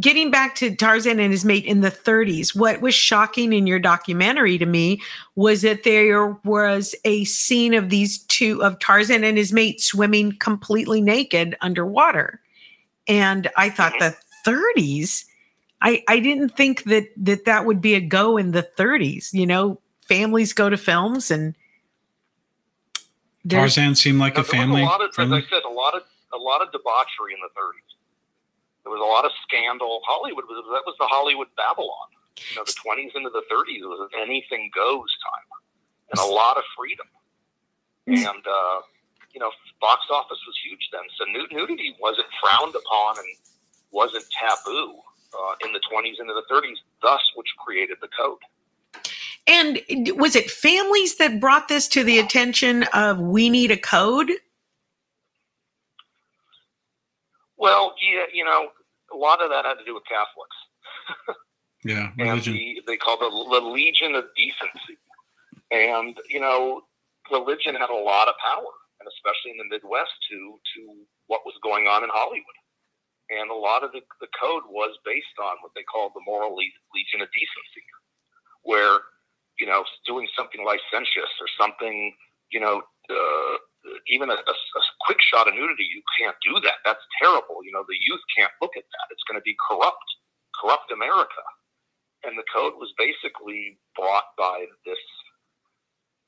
getting 0.00 0.30
back 0.30 0.54
to 0.56 0.74
Tarzan 0.74 1.20
and 1.20 1.32
his 1.32 1.44
mate 1.44 1.64
in 1.64 1.80
the 1.80 1.90
30s, 1.90 2.56
what 2.56 2.80
was 2.80 2.94
shocking 2.94 3.52
in 3.52 3.66
your 3.66 3.78
documentary 3.78 4.58
to 4.58 4.66
me 4.66 5.00
was 5.36 5.62
that 5.62 5.84
there 5.84 6.30
was 6.44 6.94
a 7.04 7.24
scene 7.24 7.74
of 7.74 7.90
these 7.90 8.18
two, 8.24 8.62
of 8.62 8.78
Tarzan 8.78 9.24
and 9.24 9.38
his 9.38 9.52
mate 9.52 9.80
swimming 9.80 10.36
completely 10.38 11.00
naked 11.00 11.56
underwater. 11.60 12.40
And 13.06 13.50
I 13.56 13.70
thought 13.70 13.92
the 13.98 14.16
30s, 14.46 15.24
I, 15.80 16.02
I 16.08 16.18
didn't 16.18 16.56
think 16.56 16.84
that, 16.84 17.08
that 17.16 17.44
that 17.44 17.66
would 17.66 17.80
be 17.80 17.94
a 17.94 18.00
go 18.00 18.36
in 18.36 18.52
the 18.52 18.68
30s. 18.76 19.32
You 19.32 19.46
know, 19.46 19.80
families 20.08 20.52
go 20.52 20.68
to 20.68 20.76
films 20.76 21.30
and. 21.30 21.54
Tarzan 23.46 23.94
seemed 23.94 24.20
like 24.20 24.38
a 24.38 24.44
family. 24.44 24.80
A 24.80 24.86
lot 24.86 25.02
of, 25.02 25.10
as 25.18 25.30
I 25.30 25.42
said, 25.42 25.62
a 25.66 25.70
lot 25.70 25.94
of 25.94 26.02
a 26.32 26.38
lot 26.38 26.62
of 26.62 26.72
debauchery 26.72 27.34
in 27.34 27.38
the 27.40 27.60
30s 27.60 27.93
there 28.84 28.92
was 28.92 29.00
a 29.00 29.08
lot 29.08 29.24
of 29.24 29.32
scandal. 29.42 30.00
Hollywood 30.04 30.44
was 30.44 30.60
that 30.60 30.84
was 30.84 30.94
the 31.00 31.08
Hollywood 31.08 31.48
Babylon. 31.56 32.12
You 32.36 32.56
know, 32.56 32.64
the 32.64 32.76
20s 32.76 33.16
into 33.16 33.30
the 33.30 33.42
30s 33.48 33.80
was 33.82 34.10
anything 34.20 34.70
goes 34.74 35.08
time, 35.24 35.48
and 36.12 36.20
a 36.20 36.30
lot 36.30 36.56
of 36.56 36.64
freedom. 36.76 37.06
And 38.06 38.44
uh, 38.44 38.78
you 39.32 39.40
know, 39.40 39.50
box 39.80 40.04
office 40.10 40.38
was 40.46 40.56
huge 40.62 40.88
then, 40.92 41.02
so 41.16 41.24
nudity 41.50 41.96
wasn't 42.00 42.28
frowned 42.40 42.74
upon 42.74 43.18
and 43.18 43.28
wasn't 43.90 44.24
taboo 44.30 45.00
uh, 45.32 45.54
in 45.64 45.72
the 45.72 45.80
20s 45.90 46.20
into 46.20 46.34
the 46.34 46.44
30s. 46.52 46.76
Thus, 47.02 47.20
which 47.36 47.48
created 47.58 47.98
the 48.00 48.08
code. 48.16 48.38
And 49.46 49.80
was 50.18 50.36
it 50.36 50.50
families 50.50 51.16
that 51.16 51.40
brought 51.40 51.68
this 51.68 51.86
to 51.88 52.04
the 52.04 52.18
attention 52.18 52.84
of 52.94 53.20
we 53.20 53.50
need 53.50 53.70
a 53.70 53.76
code? 53.76 54.30
Well, 57.56 57.94
yeah, 58.00 58.26
you 58.32 58.44
know, 58.44 58.68
a 59.12 59.16
lot 59.16 59.42
of 59.42 59.50
that 59.50 59.64
had 59.64 59.74
to 59.74 59.84
do 59.84 59.94
with 59.94 60.04
Catholics. 60.04 60.58
yeah, 61.84 62.10
religion. 62.18 62.52
the, 62.54 62.82
they 62.86 62.96
call 62.96 63.18
the, 63.18 63.30
the 63.30 63.66
Legion 63.66 64.14
of 64.14 64.24
Decency, 64.36 64.98
and 65.70 66.16
you 66.28 66.40
know, 66.40 66.82
religion 67.30 67.74
had 67.74 67.90
a 67.90 67.94
lot 67.94 68.28
of 68.28 68.34
power, 68.42 68.72
and 69.00 69.08
especially 69.08 69.52
in 69.52 69.58
the 69.58 69.70
Midwest, 69.70 70.12
to 70.30 70.58
to 70.76 70.80
what 71.26 71.46
was 71.46 71.54
going 71.62 71.86
on 71.86 72.02
in 72.02 72.10
Hollywood. 72.12 72.58
And 73.30 73.48
a 73.50 73.56
lot 73.56 73.82
of 73.82 73.92
the, 73.92 74.04
the 74.20 74.28
code 74.36 74.68
was 74.68 74.92
based 75.00 75.40
on 75.40 75.56
what 75.64 75.72
they 75.72 75.82
called 75.82 76.12
the 76.12 76.20
moral 76.28 76.52
legion 76.52 77.24
of 77.24 77.28
decency, 77.32 77.84
where 78.62 79.00
you 79.58 79.66
know, 79.66 79.84
doing 80.06 80.26
something 80.36 80.64
licentious 80.64 81.30
or 81.40 81.46
something, 81.58 82.12
you 82.50 82.60
know, 82.60 82.82
uh, 83.10 83.56
even 84.08 84.30
a, 84.30 84.38
a, 84.38 84.54
a, 84.54 84.82
quick 85.06 85.18
shot 85.20 85.48
of 85.48 85.54
nudity, 85.54 85.84
you 85.84 86.02
can't 86.18 86.36
do 86.42 86.60
that. 86.60 86.80
That's 86.84 87.02
terrible. 87.20 87.64
You 87.64 87.72
know, 87.72 87.84
the 87.86 87.98
youth 87.98 88.22
can't 88.36 88.52
look 88.62 88.72
at 88.76 88.84
that. 88.84 89.06
It's 89.10 89.24
going 89.28 89.38
to 89.38 89.44
be 89.44 89.56
corrupt, 89.68 90.08
corrupt 90.56 90.90
America. 90.92 91.44
And 92.24 92.38
the 92.38 92.46
code 92.48 92.74
was 92.80 92.92
basically 92.96 93.76
brought 93.94 94.32
by 94.38 94.64
this, 94.88 95.00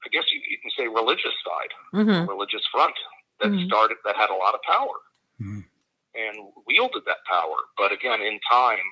I 0.04 0.12
guess 0.12 0.28
you, 0.28 0.40
you 0.44 0.58
can 0.60 0.70
say, 0.76 0.86
religious 0.88 1.34
side, 1.40 1.72
mm-hmm. 1.96 2.28
religious 2.28 2.62
front 2.68 2.94
that 3.40 3.48
mm-hmm. 3.48 3.66
started, 3.66 3.96
that 4.04 4.16
had 4.16 4.28
a 4.28 4.36
lot 4.36 4.52
of 4.52 4.60
power 4.68 4.96
mm-hmm. 5.40 5.64
and 6.14 6.36
wielded 6.68 7.08
that 7.08 7.24
power. 7.24 7.56
But 7.80 7.92
again, 7.92 8.20
in 8.20 8.36
time, 8.44 8.88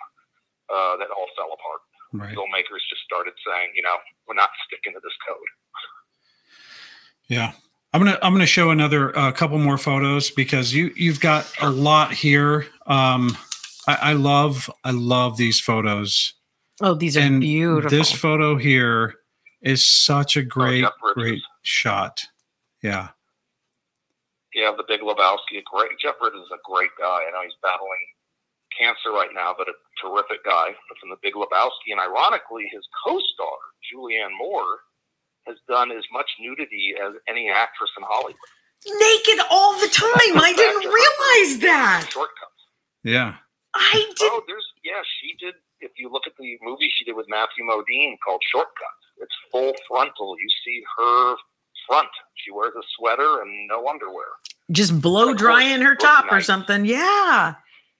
uh, 0.73 0.97
that 0.97 1.13
all 1.13 1.29
fell 1.37 1.53
apart. 1.53 1.83
Right. 2.15 2.33
Filmmakers 2.33 2.81
just 2.89 3.03
started 3.05 3.35
saying, 3.45 3.75
you 3.75 3.83
know, 3.83 3.97
we're 4.27 4.39
not 4.39 4.51
sticking 4.67 4.95
to 4.95 5.01
this 5.03 5.17
code. 5.27 5.51
Yeah, 7.27 7.53
I'm 7.95 8.01
gonna 8.01 8.19
I'm 8.23 8.33
gonna 8.33 8.45
show 8.45 8.71
another 8.71 9.17
uh, 9.17 9.31
couple 9.31 9.57
more 9.59 9.79
photos 9.79 10.29
because 10.29 10.75
you 10.75 10.93
you've 10.97 11.21
got 11.21 11.49
a 11.61 11.71
lot 11.71 12.13
here. 12.13 12.67
Um, 12.87 13.39
I, 13.87 13.95
I 13.95 14.13
love 14.15 14.69
I 14.83 14.91
love 14.91 15.37
these 15.37 15.61
photos. 15.61 16.35
Oh, 16.81 16.95
these 16.95 17.17
are 17.17 17.21
and 17.21 17.41
beautiful. 17.41 17.89
This 17.89 18.11
photo 18.11 18.57
here 18.57 19.15
is 19.63 19.87
such 19.87 20.37
a 20.37 20.43
great 20.43 20.85
oh, 20.85 21.13
great 21.15 21.41
shot. 21.63 22.21
Yeah. 22.83 23.11
Yeah, 24.53 24.73
the 24.77 24.85
Big 24.89 25.01
Lebowski, 25.01 25.63
great 25.65 25.91
Jeff 26.03 26.19
Bridges 26.19 26.41
is 26.41 26.51
a 26.53 26.59
great 26.69 26.91
guy. 26.99 27.23
I 27.27 27.31
know 27.31 27.43
he's 27.43 27.55
battling 27.63 28.07
cancer 28.77 29.11
right 29.11 29.31
now, 29.33 29.55
but 29.57 29.69
a 29.69 29.75
terrific 30.03 30.45
guy 30.45 30.75
from 31.01 31.11
the 31.11 31.17
Big 31.23 31.35
Lebowski. 31.35 31.95
And 31.95 32.01
ironically, 32.01 32.69
his 32.73 32.83
co-star 33.07 33.59
Julianne 33.87 34.37
Moore 34.37 34.83
has 35.47 35.57
done 35.69 35.91
as 35.93 36.05
much 36.13 36.31
nudity 36.41 36.95
as 37.01 37.15
any 37.29 37.51
actress 37.51 37.91
in 37.99 38.05
Hollywood. 38.07 38.37
Naked 38.87 39.47
all 39.51 39.79
the 39.81 39.89
time. 39.89 40.37
I 40.37 40.53
didn't 40.55 40.85
realize 40.85 41.61
that. 41.63 42.07
Shortcuts. 42.11 42.53
Yeah. 43.03 43.37
I 43.75 44.13
did. 44.17 44.31
Oh, 44.33 44.43
there's 44.47 44.67
yeah. 44.85 45.01
She 45.21 45.35
did 45.41 45.55
if 45.81 45.93
you 45.97 46.11
look 46.11 46.25
at 46.27 46.33
the 46.39 46.59
movie 46.63 46.91
she 46.97 47.05
did 47.05 47.15
with 47.15 47.27
Matthew 47.29 47.65
Modine 47.65 48.17
called 48.25 48.43
Shortcut, 48.53 48.99
it's 49.19 49.35
full 49.51 49.73
frontal. 49.89 50.37
You 50.39 50.49
see 50.65 50.83
her 50.99 51.37
front. 51.87 52.09
She 52.37 52.51
wears 52.51 52.73
a 52.77 52.83
sweater 52.97 53.43
and 53.43 53.69
no 53.69 53.87
underwear. 53.87 54.27
Just 54.71 55.01
blow 55.01 55.31
Of 55.31 55.39
dry 55.39 55.63
in 55.63 55.83
her 55.83 55.95
Boogie 55.95 56.01
top 56.01 56.33
or 56.33 56.41
something. 56.41 56.85
Yeah. 56.85 57.55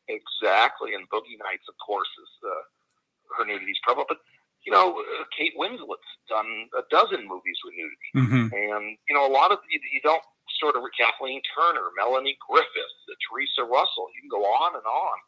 Exactly. 0.09 0.95
And 0.95 1.09
Boogie 1.09 1.39
Nights, 1.39 1.65
of 1.69 1.75
course, 1.85 2.09
is 2.23 2.49
uh, 2.49 3.39
her 3.39 3.47
nudity's 3.47 3.77
prevalent. 3.83 4.09
But, 4.09 4.19
you 4.65 4.73
know, 4.73 4.99
uh, 4.99 5.25
Kate 5.37 5.53
Winslet's 5.57 6.11
done 6.29 6.69
a 6.77 6.83
dozen 6.91 7.29
movies 7.29 7.59
with 7.65 7.75
nudity. 7.77 8.11
hmm 8.15 8.49
And, 8.55 8.97
you 9.09 9.15
know, 9.15 9.27
a 9.27 9.33
lot 9.33 9.53
of 9.53 9.59
you, 9.71 9.81
you 9.93 10.01
don't 10.03 10.23
sort 10.61 10.77
of 10.77 10.83
Kathleen 10.99 11.41
Turner, 11.55 11.91
Melanie 11.97 12.39
Griffith, 12.49 12.95
Theresa 13.29 13.69
Russell. 13.69 14.09
You 14.15 14.23
can 14.23 14.31
go 14.31 14.45
on 14.45 14.77
and 14.77 14.85
on. 14.85 15.19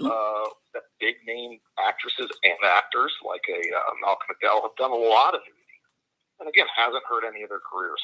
Uh, 0.00 0.48
that 0.74 0.82
big 0.98 1.14
name 1.26 1.58
actresses 1.78 2.28
and 2.42 2.58
actors 2.64 3.12
like 3.24 3.42
a 3.48 3.58
uh, 3.58 3.92
Malcolm 4.02 4.26
McDowell 4.30 4.62
have 4.62 4.76
done 4.76 4.90
a 4.90 4.94
lot 4.94 5.34
of 5.34 5.40
nudity. 5.40 5.78
And 6.40 6.48
again, 6.48 6.66
hasn't 6.74 7.02
hurt 7.08 7.24
any 7.24 7.42
of 7.42 7.48
their 7.48 7.60
careers. 7.60 8.02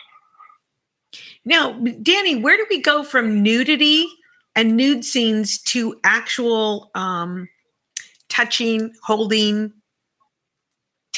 Now, 1.44 1.72
Danny, 2.02 2.36
where 2.36 2.56
do 2.56 2.66
we 2.70 2.80
go 2.80 3.02
from 3.02 3.42
nudity 3.42 4.06
and 4.54 4.76
nude 4.76 5.04
scenes 5.04 5.58
to 5.62 5.98
actual 6.04 6.90
um, 6.94 7.48
touching, 8.28 8.92
holding, 9.02 9.72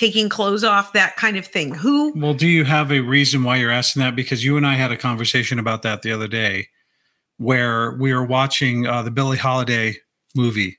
taking 0.01 0.30
clothes 0.30 0.64
off, 0.64 0.94
that 0.94 1.14
kind 1.16 1.36
of 1.36 1.46
thing? 1.46 1.74
Who? 1.74 2.14
Well, 2.16 2.32
do 2.32 2.48
you 2.48 2.64
have 2.64 2.90
a 2.90 3.01
reason 3.01 3.44
why 3.44 3.57
you're 3.57 3.70
asking 3.70 4.01
that? 4.01 4.16
Because 4.16 4.42
you 4.42 4.57
and 4.57 4.66
I 4.66 4.74
had 4.74 4.90
a 4.90 4.96
conversation 4.96 5.59
about 5.59 5.82
that 5.82 6.01
the 6.01 6.11
other 6.11 6.26
day, 6.26 6.68
where 7.36 7.92
we 7.92 8.14
were 8.14 8.24
watching 8.24 8.86
uh, 8.86 9.03
the 9.03 9.11
Billie 9.11 9.36
Holiday 9.36 9.96
movie, 10.34 10.78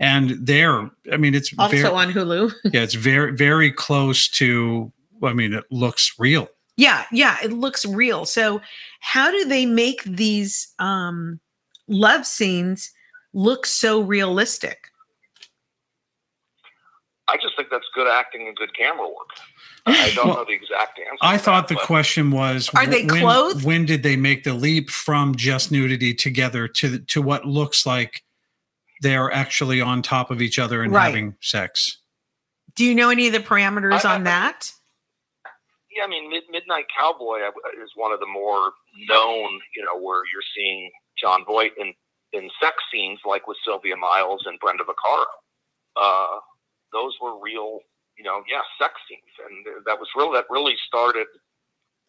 and 0.00 0.30
there, 0.44 0.90
I 1.12 1.16
mean, 1.16 1.34
it's 1.34 1.52
Also 1.58 1.76
very, 1.76 1.88
on 1.88 2.12
Hulu. 2.12 2.52
yeah, 2.72 2.82
it's 2.82 2.94
very 2.94 3.36
very 3.36 3.70
close 3.70 4.28
to. 4.30 4.92
I 5.22 5.32
mean, 5.32 5.52
it 5.52 5.64
looks 5.70 6.14
real. 6.18 6.48
Yeah, 6.76 7.04
yeah, 7.12 7.36
it 7.44 7.52
looks 7.52 7.86
real. 7.86 8.24
So, 8.24 8.60
how 8.98 9.30
do 9.30 9.44
they 9.44 9.64
make 9.64 10.02
these 10.02 10.74
um, 10.80 11.38
love 11.86 12.26
scenes 12.26 12.90
look 13.32 13.64
so 13.64 14.00
realistic? 14.00 14.89
I 17.32 17.36
just 17.40 17.56
think 17.56 17.68
that's 17.70 17.86
good 17.94 18.06
acting 18.08 18.46
and 18.48 18.56
good 18.56 18.76
camera 18.76 19.06
work. 19.06 19.28
I 19.86 20.10
don't 20.14 20.26
Well, 20.26 20.36
know 20.38 20.44
the 20.44 20.52
exact 20.52 20.98
answer. 20.98 21.18
I 21.22 21.38
thought 21.38 21.68
that, 21.68 21.74
the 21.78 21.80
question 21.80 22.30
was: 22.30 22.70
Are 22.74 22.86
they 22.86 23.04
when, 23.04 23.20
clothed? 23.22 23.64
When 23.64 23.86
did 23.86 24.02
they 24.02 24.16
make 24.16 24.44
the 24.44 24.54
leap 24.54 24.90
from 24.90 25.34
just 25.34 25.70
nudity 25.72 26.14
together 26.14 26.66
to 26.68 26.98
to 26.98 27.22
what 27.22 27.44
looks 27.46 27.86
like 27.86 28.22
they're 29.02 29.32
actually 29.32 29.80
on 29.80 30.02
top 30.02 30.30
of 30.30 30.42
each 30.42 30.58
other 30.58 30.82
and 30.82 30.92
Right. 30.92 31.06
having 31.06 31.36
sex? 31.40 31.98
Do 32.74 32.84
you 32.84 32.94
know 32.94 33.10
any 33.10 33.26
of 33.26 33.32
the 33.32 33.40
parameters 33.40 34.04
I- 34.04 34.12
I- 34.12 34.14
on 34.16 34.24
that? 34.24 34.70
Yeah, 35.96 36.04
I 36.04 36.06
mean, 36.06 36.30
Mid- 36.30 36.48
Midnight 36.50 36.86
Cowboy 36.96 37.38
is 37.82 37.90
one 37.96 38.12
of 38.12 38.20
the 38.20 38.26
more 38.26 38.72
known, 39.08 39.60
you 39.74 39.84
know, 39.84 39.98
where 39.98 40.22
you're 40.32 40.42
seeing 40.54 40.88
Jon 41.20 41.44
Voight 41.44 41.72
in, 41.78 41.92
in 42.32 42.48
sex 42.62 42.76
scenes 42.92 43.18
like 43.26 43.48
with 43.48 43.56
Sylvia 43.64 43.96
Miles 43.96 44.44
and 44.46 44.56
Brenda 44.60 44.84
Vaccaro. 44.84 45.24
Uh, 45.96 46.38
those 46.92 47.14
were 47.20 47.38
real, 47.40 47.80
you 48.16 48.24
know, 48.24 48.42
yeah, 48.50 48.60
sex 48.80 48.94
scenes. 49.08 49.22
And 49.46 49.84
that 49.86 49.98
was 49.98 50.08
real, 50.16 50.30
that 50.32 50.44
really 50.50 50.74
started 50.86 51.26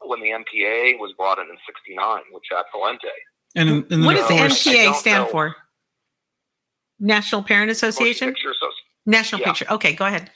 when 0.01 0.19
the 0.21 0.29
MPA 0.32 0.99
was 0.99 1.13
brought 1.17 1.38
in 1.39 1.45
in 1.45 1.57
69 1.65 2.21
with 2.34 2.43
Jack 2.49 2.65
Valenti. 2.73 3.07
And, 3.55 3.69
in, 3.69 3.86
and 3.91 4.05
What 4.05 4.15
does 4.15 4.27
the 4.27 4.36
MPA 4.36 4.93
stand 4.95 5.25
know. 5.25 5.32
for? 5.32 5.55
National 6.99 7.43
Parent 7.43 7.71
Association? 7.71 8.29
Picture 8.29 8.49
Associ- 8.49 9.05
National 9.05 9.41
Yeah. 9.41 9.47
Picture. 9.47 9.65
Okay, 9.71 9.93
go 9.93 10.05
ahead. 10.05 10.29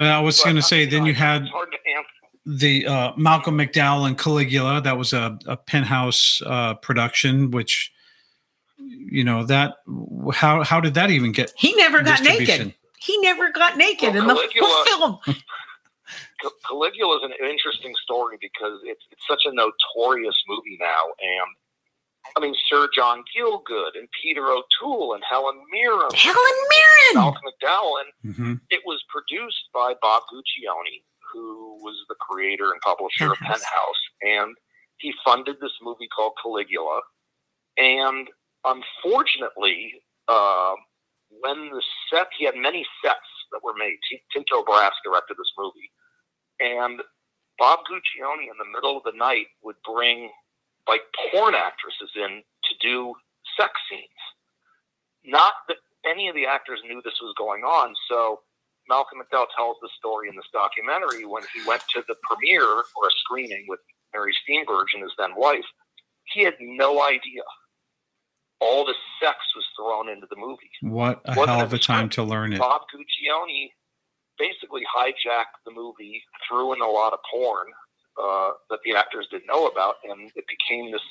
And 0.00 0.08
I 0.08 0.20
was 0.20 0.38
but, 0.38 0.44
going 0.44 0.56
to 0.56 0.62
say, 0.62 0.84
then 0.84 1.06
you 1.06 1.14
had 1.14 1.46
hard 1.48 1.70
to 1.72 1.78
answer. 1.96 2.58
the 2.60 2.86
uh, 2.86 3.12
Malcolm 3.16 3.58
McDowell 3.58 4.06
and 4.06 4.16
Caligula. 4.18 4.80
That 4.80 4.96
was 4.96 5.12
a, 5.12 5.38
a 5.46 5.56
penthouse 5.56 6.40
uh, 6.46 6.74
production, 6.74 7.50
which 7.50 7.92
you 8.80 9.24
know 9.24 9.44
that 9.44 9.74
how 10.32 10.62
how 10.62 10.80
did 10.80 10.94
that 10.94 11.10
even 11.10 11.32
get 11.32 11.52
He 11.56 11.74
never 11.76 12.02
got 12.02 12.22
naked. 12.22 12.74
He 13.08 13.16
never 13.18 13.50
got 13.50 13.76
naked 13.78 14.12
Well, 14.14 14.22
in 14.22 14.26
the 14.28 14.34
whole 14.60 14.84
film. 15.24 15.36
Caligula 16.68 17.16
is 17.16 17.22
an 17.24 17.32
interesting 17.48 17.94
story 18.02 18.36
because 18.40 18.80
it's 18.84 19.02
it's 19.10 19.22
such 19.28 19.42
a 19.46 19.52
notorious 19.52 20.36
movie 20.46 20.76
now, 20.80 21.04
and 21.20 21.48
I 22.36 22.40
mean 22.40 22.54
Sir 22.68 22.88
John 22.94 23.24
Gielgud 23.34 23.96
and 23.98 24.08
Peter 24.22 24.46
O'Toole 24.46 25.14
and 25.14 25.22
Helen 25.28 25.58
Mirren, 25.72 26.10
Helen 26.14 26.58
Mirren. 26.70 27.14
Malcolm 27.14 27.42
McDowell, 27.48 27.94
and 28.02 28.34
Mhm. 28.36 28.60
it 28.70 28.82
was 28.84 29.02
produced 29.08 29.64
by 29.72 29.94
Bob 30.02 30.22
Guccione, 30.32 31.02
who 31.32 31.78
was 31.82 31.96
the 32.08 32.14
creator 32.16 32.72
and 32.72 32.80
publisher 32.82 33.32
of 33.32 33.38
Penthouse. 33.38 33.62
Penthouse, 33.64 34.02
and 34.22 34.56
he 34.98 35.12
funded 35.24 35.56
this 35.60 35.72
movie 35.82 36.08
called 36.14 36.34
Caligula, 36.42 37.00
and 37.78 38.28
unfortunately, 38.64 39.94
uh, 40.28 40.74
when 41.40 41.70
the 41.70 41.82
set 42.10 42.28
he 42.36 42.44
had 42.44 42.56
many 42.56 42.86
sets 43.04 43.28
that 43.52 43.62
were 43.62 43.74
made. 43.76 43.98
Tinto 44.32 44.62
Brass 44.64 44.92
directed 45.04 45.36
this 45.36 45.52
movie, 45.56 45.90
and 46.60 47.00
Bob 47.58 47.80
Guccione 47.90 48.50
in 48.50 48.58
the 48.58 48.70
middle 48.72 48.96
of 48.96 49.04
the 49.04 49.16
night 49.16 49.46
would 49.62 49.76
bring 49.84 50.30
like 50.86 51.02
porn 51.30 51.54
actresses 51.54 52.10
in 52.16 52.42
to 52.64 52.72
do 52.80 53.14
sex 53.58 53.72
scenes. 53.90 54.22
Not 55.24 55.52
that 55.68 55.76
any 56.08 56.28
of 56.28 56.34
the 56.34 56.46
actors 56.46 56.80
knew 56.86 57.02
this 57.04 57.20
was 57.20 57.34
going 57.36 57.62
on, 57.62 57.94
so 58.08 58.40
Malcolm 58.88 59.18
McDowell 59.20 59.52
tells 59.54 59.76
the 59.82 59.90
story 59.98 60.28
in 60.28 60.36
this 60.36 60.48
documentary 60.52 61.26
when 61.26 61.42
he 61.52 61.66
went 61.66 61.82
to 61.94 62.02
the 62.08 62.16
premiere 62.22 62.64
or 62.64 63.06
a 63.06 63.18
screening 63.24 63.66
with 63.68 63.80
Mary 64.14 64.32
Steenburgen 64.40 65.02
his 65.02 65.12
then 65.18 65.36
wife. 65.36 65.66
He 66.32 66.44
had 66.44 66.54
no 66.60 67.02
idea 67.02 67.42
all 68.60 68.84
the 68.84 68.94
sex 69.22 69.36
was 69.54 69.64
thrown 69.76 70.08
into 70.08 70.26
the 70.30 70.36
movie. 70.36 70.70
What 70.82 71.20
a 71.24 71.30
Wasn't 71.36 71.48
hell 71.48 71.60
of 71.64 71.72
a 71.72 71.76
the 71.76 71.78
time 71.82 72.08
to 72.10 72.22
learn 72.22 72.52
it. 72.52 72.58
Bob 72.58 72.82
Guccione 72.94 73.70
basically 74.38 74.82
hijacked 74.96 75.58
the 75.64 75.72
movie, 75.72 76.22
threw 76.48 76.72
in 76.72 76.80
a 76.80 76.86
lot 76.88 77.12
of 77.12 77.18
porn 77.30 77.66
uh, 78.22 78.50
that 78.70 78.78
the 78.84 78.94
actors 78.96 79.26
didn't 79.30 79.46
know 79.46 79.66
about, 79.66 79.94
and 80.08 80.30
it 80.34 80.44
became 80.48 80.90
this 80.92 81.02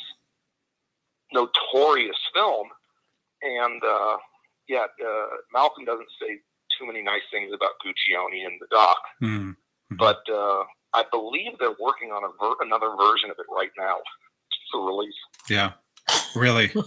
notorious 1.33 2.17
film. 2.33 2.67
And 3.41 3.81
uh, 3.83 4.17
yeah, 4.67 4.85
uh, 5.05 5.25
Malcolm 5.53 5.85
doesn't 5.85 6.07
say 6.21 6.39
too 6.79 6.85
many 6.87 7.01
nice 7.01 7.21
things 7.31 7.51
about 7.53 7.71
Guccione 7.85 8.45
in 8.45 8.57
the 8.59 8.67
doc, 8.71 8.97
Hmm. 9.19 9.51
but 9.91 10.21
uh, 10.31 10.63
I 10.93 11.03
believe 11.11 11.53
they're 11.59 11.75
working 11.81 12.11
on 12.11 12.23
a 12.23 12.29
ver- 12.39 12.55
another 12.61 12.95
version 12.97 13.29
of 13.29 13.37
it 13.39 13.45
right 13.53 13.71
now 13.77 13.97
for 14.71 14.85
release. 14.85 15.15
Yeah, 15.49 15.73
really. 16.35 16.71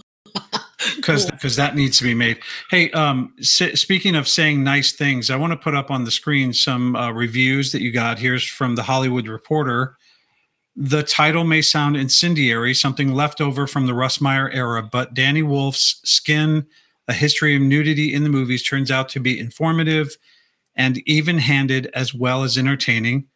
Because 0.95 1.29
because 1.29 1.55
that 1.55 1.75
needs 1.75 1.97
to 1.99 2.03
be 2.03 2.13
made. 2.13 2.39
Hey, 2.69 2.91
um, 2.91 3.33
s- 3.39 3.79
speaking 3.79 4.15
of 4.15 4.27
saying 4.27 4.63
nice 4.63 4.91
things, 4.91 5.29
I 5.29 5.35
want 5.35 5.51
to 5.51 5.57
put 5.57 5.75
up 5.75 5.91
on 5.91 6.05
the 6.05 6.11
screen 6.11 6.53
some 6.53 6.95
uh, 6.95 7.11
reviews 7.11 7.71
that 7.71 7.81
you 7.81 7.91
got. 7.91 8.19
Here's 8.19 8.43
from 8.43 8.75
the 8.75 8.83
Hollywood 8.83 9.27
Reporter. 9.27 9.97
The 10.75 11.03
title 11.03 11.43
may 11.43 11.61
sound 11.61 11.97
incendiary, 11.97 12.73
something 12.73 13.13
left 13.13 13.41
over 13.41 13.67
from 13.67 13.87
the 13.87 13.93
Russ 13.93 14.21
Meyer 14.21 14.49
era, 14.49 14.81
but 14.81 15.13
Danny 15.13 15.43
Wolf's 15.43 15.99
Skin, 16.09 16.65
A 17.07 17.13
History 17.13 17.55
of 17.55 17.61
Nudity 17.61 18.13
in 18.13 18.23
the 18.23 18.29
Movies, 18.29 18.63
turns 18.63 18.89
out 18.89 19.09
to 19.09 19.19
be 19.19 19.37
informative 19.37 20.15
and 20.75 20.97
even 21.05 21.39
handed 21.39 21.87
as 21.93 22.13
well 22.13 22.43
as 22.43 22.57
entertaining. 22.57 23.27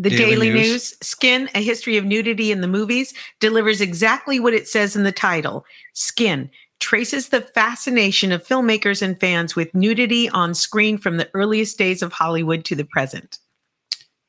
The 0.00 0.08
Daily 0.08 0.30
Daily, 0.30 0.50
News. 0.50 0.68
News. 0.68 0.94
Skin, 1.02 1.50
a 1.54 1.62
history 1.62 1.98
of 1.98 2.06
nudity 2.06 2.50
in 2.50 2.62
the 2.62 2.66
movies, 2.66 3.12
delivers 3.38 3.82
exactly 3.82 4.40
what 4.40 4.54
it 4.54 4.66
says 4.66 4.96
in 4.96 5.02
the 5.02 5.12
title. 5.12 5.66
Skin 5.92 6.50
traces 6.78 7.28
the 7.28 7.42
fascination 7.42 8.32
of 8.32 8.42
filmmakers 8.42 9.02
and 9.02 9.20
fans 9.20 9.54
with 9.54 9.74
nudity 9.74 10.30
on 10.30 10.54
screen 10.54 10.96
from 10.96 11.18
the 11.18 11.28
earliest 11.34 11.76
days 11.76 12.00
of 12.00 12.14
Hollywood 12.14 12.64
to 12.64 12.74
the 12.74 12.86
present. 12.86 13.40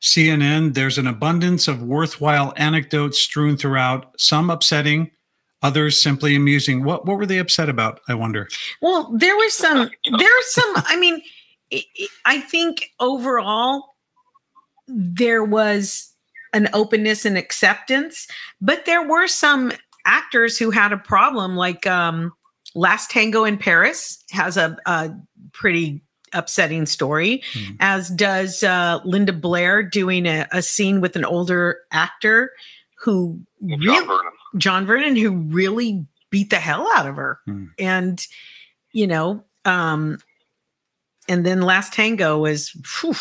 CNN, 0.02 0.74
there's 0.74 0.98
an 0.98 1.08
abundance 1.08 1.70
of 1.70 1.82
worthwhile 1.84 2.54
anecdotes 2.58 3.20
strewn 3.20 3.56
throughout, 3.56 4.20
some 4.20 4.50
upsetting, 4.50 5.10
others 5.62 6.02
simply 6.02 6.36
amusing. 6.36 6.84
What 6.84 7.06
what 7.06 7.18
were 7.18 7.26
they 7.26 7.38
upset 7.38 7.70
about? 7.70 8.02
I 8.10 8.16
wonder. 8.16 8.50
Well, 8.82 9.10
there 9.16 9.38
was 9.38 9.54
some, 9.54 9.90
there's 10.18 10.52
some, 10.52 10.74
I 10.76 11.00
mean, 11.00 11.22
I 12.26 12.42
think 12.42 12.92
overall 13.00 13.91
there 14.88 15.44
was 15.44 16.14
an 16.54 16.68
openness 16.74 17.26
and 17.26 17.38
acceptance, 17.38 18.28
but 18.60 18.86
there 18.86 19.08
were 19.08 19.28
some 19.28 19.72
actors 20.06 20.58
who 20.58 20.72
had 20.72 20.92
a 20.92 20.98
problem, 20.98 21.56
like 21.56 21.86
um, 21.88 22.34
Last 22.76 23.10
Tango 23.12 23.44
in 23.44 23.58
Paris 23.58 24.24
has 24.32 24.58
a, 24.58 24.78
a 24.86 25.12
pretty 25.54 26.02
upsetting 26.34 26.86
story, 26.86 27.44
Hmm. 27.54 27.74
as 27.80 28.10
does 28.10 28.64
uh, 28.64 29.00
Linda 29.06 29.34
Blair 29.34 29.84
doing 29.84 30.26
a, 30.26 30.48
a 30.52 30.62
scene 30.62 31.02
with 31.02 31.16
an 31.16 31.26
older 31.26 31.80
actor 31.92 32.52
who 32.98 33.40
John 33.68 33.80
really 33.80 34.06
Vernon. 34.06 34.32
John 34.58 34.86
Vernon, 34.86 35.16
who 35.16 35.32
really 35.32 36.06
beat 36.30 36.50
the 36.50 36.58
hell 36.58 36.90
out 36.96 37.08
of 37.08 37.16
her. 37.18 37.40
Hmm. 37.46 37.66
And, 37.78 38.26
you 38.94 39.08
know, 39.08 39.44
Um, 39.66 40.18
and 41.30 41.46
then 41.46 41.62
Last 41.62 41.94
Tango 41.94 42.40
was, 42.40 42.72
whew, 43.02 43.16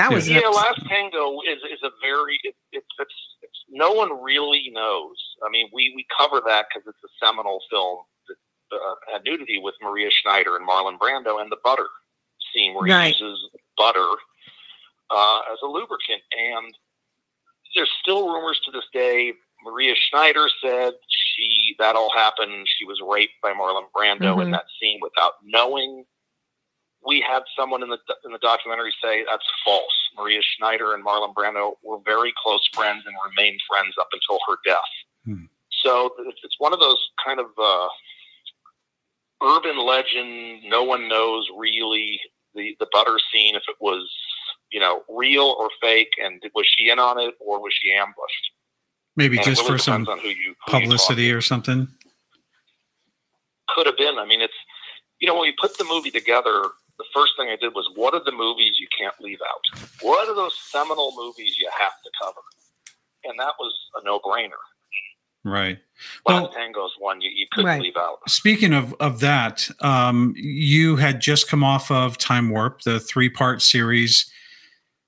that 0.00 0.12
was 0.12 0.26
an 0.28 0.34
yeah. 0.34 0.40
episode. 0.40 0.56
Last 0.56 0.86
Tango 0.88 1.40
is 1.48 1.58
is 1.72 1.82
a 1.82 1.90
very 2.02 2.38
it, 2.44 2.54
it's 2.72 2.86
it's 2.98 3.14
it's 3.42 3.58
no 3.68 3.92
one 3.92 4.22
really 4.22 4.70
knows. 4.72 5.16
I 5.46 5.50
mean, 5.50 5.68
we 5.72 5.92
we 5.96 6.06
cover 6.16 6.40
that 6.46 6.66
because 6.68 6.86
it's 6.88 7.04
a 7.04 7.26
seminal 7.26 7.60
film 7.70 7.98
that 8.28 8.76
uh, 8.76 8.94
had 9.12 9.22
nudity 9.24 9.58
with 9.58 9.74
Maria 9.82 10.08
Schneider 10.10 10.56
and 10.56 10.68
Marlon 10.68 10.98
Brando 10.98 11.40
and 11.40 11.50
the 11.50 11.58
butter 11.64 11.86
scene 12.52 12.74
where 12.74 12.84
Right. 12.84 13.14
he 13.14 13.24
uses 13.24 13.38
butter 13.76 14.06
uh, 15.10 15.40
as 15.52 15.58
a 15.62 15.66
lubricant. 15.66 16.22
And 16.36 16.74
there's 17.74 17.90
still 18.02 18.28
rumors 18.32 18.60
to 18.64 18.70
this 18.72 18.84
day. 18.92 19.32
Maria 19.64 19.94
Schneider 19.94 20.48
said 20.64 20.94
she 21.08 21.76
that 21.78 21.94
all 21.96 22.10
happened. 22.14 22.66
She 22.78 22.84
was 22.84 22.98
raped 23.06 23.34
by 23.42 23.52
Marlon 23.52 23.84
Brando 23.96 24.40
in 24.42 24.48
Mhm. 24.48 24.52
that 24.52 24.64
scene 24.80 24.98
without 25.02 25.34
knowing. 25.44 26.04
We 27.06 27.24
had 27.26 27.42
someone 27.58 27.82
in 27.82 27.88
the 27.88 27.98
in 28.24 28.32
the 28.32 28.38
documentary 28.38 28.92
say 29.02 29.24
that's 29.28 29.46
false. 29.64 29.84
Maria 30.16 30.40
Schneider 30.42 30.94
and 30.94 31.04
Marlon 31.04 31.34
Brando 31.34 31.72
were 31.82 31.98
very 32.04 32.32
close 32.42 32.68
friends 32.74 33.04
and 33.06 33.14
remained 33.24 33.60
friends 33.68 33.94
up 33.98 34.08
until 34.12 34.38
her 34.48 34.56
death. 34.64 34.92
Hmm. 35.24 35.44
So 35.82 36.10
it's, 36.26 36.40
it's 36.42 36.56
one 36.58 36.72
of 36.74 36.80
those 36.80 36.98
kind 37.24 37.40
of 37.40 37.46
uh, 37.58 37.88
urban 39.42 39.78
legend. 39.78 40.64
No 40.68 40.82
one 40.82 41.08
knows 41.08 41.48
really 41.56 42.20
the 42.54 42.76
the 42.78 42.86
butter 42.92 43.18
scene 43.32 43.54
if 43.54 43.62
it 43.68 43.76
was 43.80 44.10
you 44.70 44.80
know 44.80 45.02
real 45.08 45.56
or 45.58 45.70
fake, 45.80 46.12
and 46.22 46.42
was 46.54 46.66
she 46.76 46.90
in 46.90 46.98
on 46.98 47.18
it 47.18 47.34
or 47.40 47.60
was 47.60 47.72
she 47.80 47.92
ambushed? 47.92 48.50
Maybe 49.16 49.36
And 49.36 49.46
just 49.46 49.62
really 49.62 49.72
for 49.72 49.78
some 49.78 50.04
who 50.04 50.28
you 50.28 50.54
who 50.66 50.72
publicity 50.72 51.32
or 51.32 51.40
something. 51.40 51.88
could 53.68 53.86
have 53.86 53.96
been. 53.96 54.18
I 54.18 54.26
mean, 54.26 54.40
it's 54.40 54.54
you 55.18 55.26
know 55.26 55.34
when 55.34 55.42
we 55.42 55.54
put 55.60 55.78
the 55.78 55.84
movie 55.84 56.10
together, 56.10 56.64
the 57.00 57.08
first 57.14 57.32
thing 57.38 57.48
I 57.48 57.56
did 57.56 57.72
was 57.74 57.88
what 57.94 58.12
are 58.12 58.22
the 58.22 58.32
movies 58.32 58.76
you 58.78 58.86
can't 58.96 59.14
leave 59.20 59.38
out? 59.40 59.80
What 60.02 60.28
are 60.28 60.34
those 60.34 60.54
seminal 60.70 61.14
movies 61.16 61.56
you 61.58 61.68
have 61.78 61.92
to 62.04 62.10
cover? 62.22 62.40
And 63.24 63.38
that 63.40 63.54
was 63.58 63.74
a 64.00 64.04
no-brainer. 64.04 64.60
Right. 65.42 65.78
Last 66.28 66.42
Well- 66.42 66.52
Tango's 66.52 66.92
one 66.98 67.22
you, 67.22 67.30
you 67.30 67.46
couldn't 67.50 67.66
Right. 67.68 67.80
leave 67.80 67.96
out. 67.96 68.18
Speaking 68.28 68.74
of 68.74 68.94
of 69.00 69.20
that, 69.20 69.70
um, 69.80 70.34
you 70.36 70.96
had 70.96 71.20
just 71.22 71.48
come 71.48 71.64
off 71.64 71.90
of 71.90 72.18
Time 72.18 72.50
Warp, 72.50 72.82
the 72.82 73.00
three 73.00 73.30
part 73.30 73.62
series. 73.62 74.30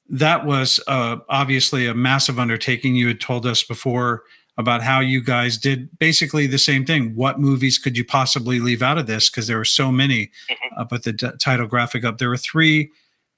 That 0.09 0.47
was 0.47 0.81
uh, 0.87 1.17
obviously 1.29 1.87
a 1.87 1.93
massive 1.95 2.39
undertaking. 2.39 2.97
You 2.97 3.09
had 3.09 3.21
told 3.21 3.45
us 3.47 3.63
before 3.63 4.25
about 4.59 4.83
how 4.83 5.01
you 5.01 5.23
guys 5.23 5.57
did 5.57 5.89
basically 5.99 6.47
the 6.47 6.59
same 6.59 6.85
thing. 6.85 7.15
What 7.15 7.41
movies 7.41 7.79
could 7.79 7.97
you 7.97 8.05
possibly 8.05 8.61
leave 8.61 8.83
out 8.83 8.99
of 8.99 9.07
this? 9.07 9.31
Because 9.31 9.47
there 9.47 9.57
were 9.57 9.65
so 9.65 9.91
many. 9.91 10.31
Mhm. 10.51 10.57
Uh, 10.77 10.85
but 10.85 11.05
the 11.05 11.13
d- 11.13 11.31
title 11.39 11.67
graphic 11.67 12.05
up 12.05 12.19
there 12.19 12.29
were 12.29 12.37
three 12.37 12.91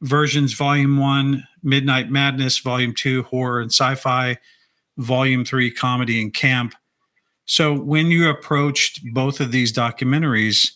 versions: 0.03 0.55
Volume 0.55 0.97
One, 0.99 1.47
Midnight 1.63 2.11
Madness; 2.11 2.59
Volume 2.59 2.95
Two, 2.95 3.23
Horror 3.25 3.61
and 3.61 3.71
Sci-Fi; 3.71 4.37
Volume 4.99 5.45
Three, 5.45 5.71
Comedy 5.71 6.21
and 6.21 6.35
Camp. 6.35 6.75
So 7.47 7.75
when 7.75 8.07
you 8.07 8.29
approached 8.29 9.01
both 9.13 9.39
of 9.39 9.53
these 9.53 9.73
documentaries, 9.73 10.73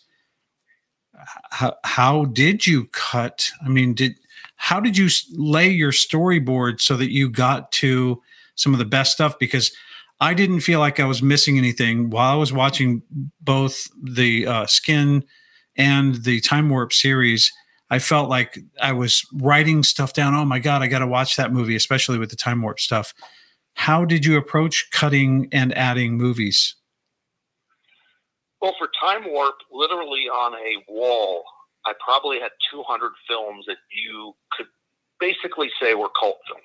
how, 1.51 1.75
how 1.83 2.25
did 2.25 2.65
you 2.67 2.85
cut? 2.91 3.49
I 3.65 3.69
mean, 3.69 3.93
did 3.93 4.15
how 4.55 4.79
did 4.79 4.97
you 4.97 5.09
lay 5.33 5.69
your 5.69 5.91
storyboard 5.91 6.79
so 6.81 6.95
that 6.97 7.11
you 7.11 7.29
got 7.29 7.71
to 7.73 8.21
some 8.55 8.73
of 8.73 8.79
the 8.79 8.85
best 8.85 9.11
stuff? 9.13 9.39
Because 9.39 9.71
I 10.21 10.33
didn't 10.33 10.61
feel 10.61 10.79
like 10.79 10.99
I 10.99 11.05
was 11.05 11.21
missing 11.21 11.57
anything 11.57 12.09
while 12.09 12.33
I 12.33 12.35
was 12.35 12.51
watching 12.51 13.03
both 13.41 13.87
the 14.01 14.45
uh, 14.45 14.65
Skin 14.65 15.23
and 15.77 16.23
the 16.23 16.41
Time 16.41 16.69
Warp 16.69 16.91
series. 16.91 17.51
I 17.89 17.99
felt 17.99 18.29
like 18.29 18.59
I 18.81 18.91
was 18.91 19.25
writing 19.33 19.81
stuff 19.81 20.13
down. 20.13 20.35
Oh 20.35 20.45
my 20.45 20.59
god, 20.59 20.81
I 20.81 20.87
got 20.87 20.99
to 20.99 21.07
watch 21.07 21.37
that 21.37 21.53
movie, 21.53 21.75
especially 21.75 22.19
with 22.19 22.29
the 22.29 22.35
Time 22.35 22.61
Warp 22.61 22.79
stuff. 22.79 23.13
How 23.73 24.03
did 24.03 24.25
you 24.25 24.37
approach 24.37 24.89
cutting 24.91 25.47
and 25.51 25.75
adding 25.75 26.17
movies? 26.17 26.75
Well, 28.61 28.75
for 28.77 28.89
Time 29.01 29.31
Warp, 29.31 29.55
literally 29.71 30.27
on 30.27 30.53
a 30.53 30.91
wall, 30.91 31.43
I 31.85 31.93
probably 32.03 32.39
had 32.41 32.51
200 32.71 33.11
films 33.25 33.65
that 33.67 33.77
you 33.89 34.35
could 34.51 34.67
basically 35.19 35.71
say 35.81 35.93
were 35.93 36.09
cult 36.19 36.39
films. 36.45 36.63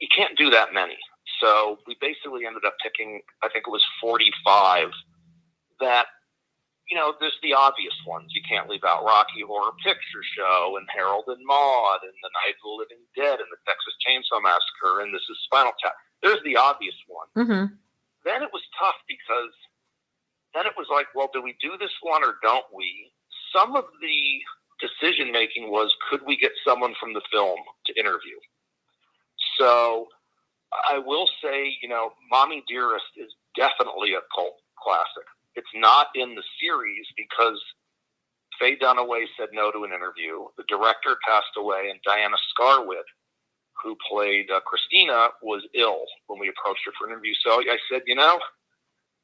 You 0.00 0.06
can't 0.16 0.38
do 0.38 0.48
that 0.50 0.72
many. 0.72 0.96
So 1.40 1.78
we 1.86 1.96
basically 2.00 2.46
ended 2.46 2.64
up 2.64 2.74
picking, 2.82 3.20
I 3.42 3.48
think 3.48 3.64
it 3.66 3.70
was 3.70 3.84
45 4.00 4.88
that, 5.80 6.06
you 6.88 6.96
know, 6.96 7.14
there's 7.20 7.36
the 7.42 7.52
obvious 7.52 7.94
ones. 8.06 8.32
You 8.32 8.40
can't 8.48 8.68
leave 8.70 8.84
out 8.84 9.04
Rocky 9.04 9.44
Horror 9.46 9.74
Picture 9.84 10.24
Show 10.36 10.76
and 10.78 10.86
Harold 10.88 11.24
and 11.28 11.44
Maude 11.44 12.02
and 12.02 12.16
The 12.22 12.32
Night 12.40 12.56
of 12.56 12.64
the 12.64 12.76
Living 12.80 13.04
Dead 13.14 13.36
and 13.42 13.50
the 13.52 13.60
Texas 13.66 13.94
Chainsaw 14.00 14.40
Massacre 14.40 15.02
and 15.04 15.12
This 15.12 15.26
is 15.28 15.36
Spinal 15.44 15.76
Tap. 15.82 15.92
There's 16.22 16.42
the 16.44 16.56
obvious 16.56 16.96
one 17.06 17.28
Mm-hmm. 17.36 17.74
then 18.24 18.42
it 18.42 18.50
was 18.52 18.62
tough 18.80 18.96
because 19.06 19.52
then 20.54 20.64
it 20.64 20.72
was 20.78 20.86
like, 20.90 21.06
well, 21.14 21.28
do 21.32 21.42
we 21.42 21.54
do 21.60 21.76
this 21.78 21.92
one 22.00 22.24
or 22.24 22.40
don't 22.42 22.64
we? 22.72 23.12
Some 23.52 23.76
of 23.76 23.84
the 24.00 24.18
decision 24.80 25.32
making 25.32 25.70
was, 25.70 25.92
could 26.08 26.20
we 26.26 26.36
get 26.36 26.52
someone 26.64 26.94
from 26.98 27.12
the 27.12 27.20
film 27.30 27.58
to 27.86 28.00
interview? 28.00 28.38
So 29.58 30.08
I 30.72 30.98
will 30.98 31.28
say, 31.42 31.76
you 31.82 31.88
know, 31.88 32.12
Mommy 32.30 32.64
Dearest 32.68 33.06
is 33.16 33.32
definitely 33.56 34.14
a 34.14 34.20
cult 34.34 34.56
classic. 34.82 35.24
It's 35.54 35.68
not 35.74 36.08
in 36.14 36.34
the 36.34 36.42
series 36.60 37.06
because 37.16 37.60
Faye 38.60 38.76
Dunaway 38.78 39.26
said 39.38 39.48
no 39.52 39.70
to 39.72 39.84
an 39.84 39.92
interview. 39.92 40.46
The 40.56 40.64
director 40.68 41.16
passed 41.26 41.56
away, 41.56 41.88
and 41.90 42.00
Diana 42.04 42.36
Scarwid, 42.52 43.04
who 43.82 43.96
played 44.10 44.50
uh, 44.50 44.60
Christina, 44.60 45.28
was 45.42 45.62
ill 45.74 46.04
when 46.28 46.40
we 46.40 46.48
approached 46.48 46.82
her 46.86 46.92
for 46.98 47.06
an 47.06 47.12
interview. 47.12 47.34
So 47.44 47.60
I 47.60 47.78
said, 47.90 48.02
you 48.06 48.14
know, 48.16 48.40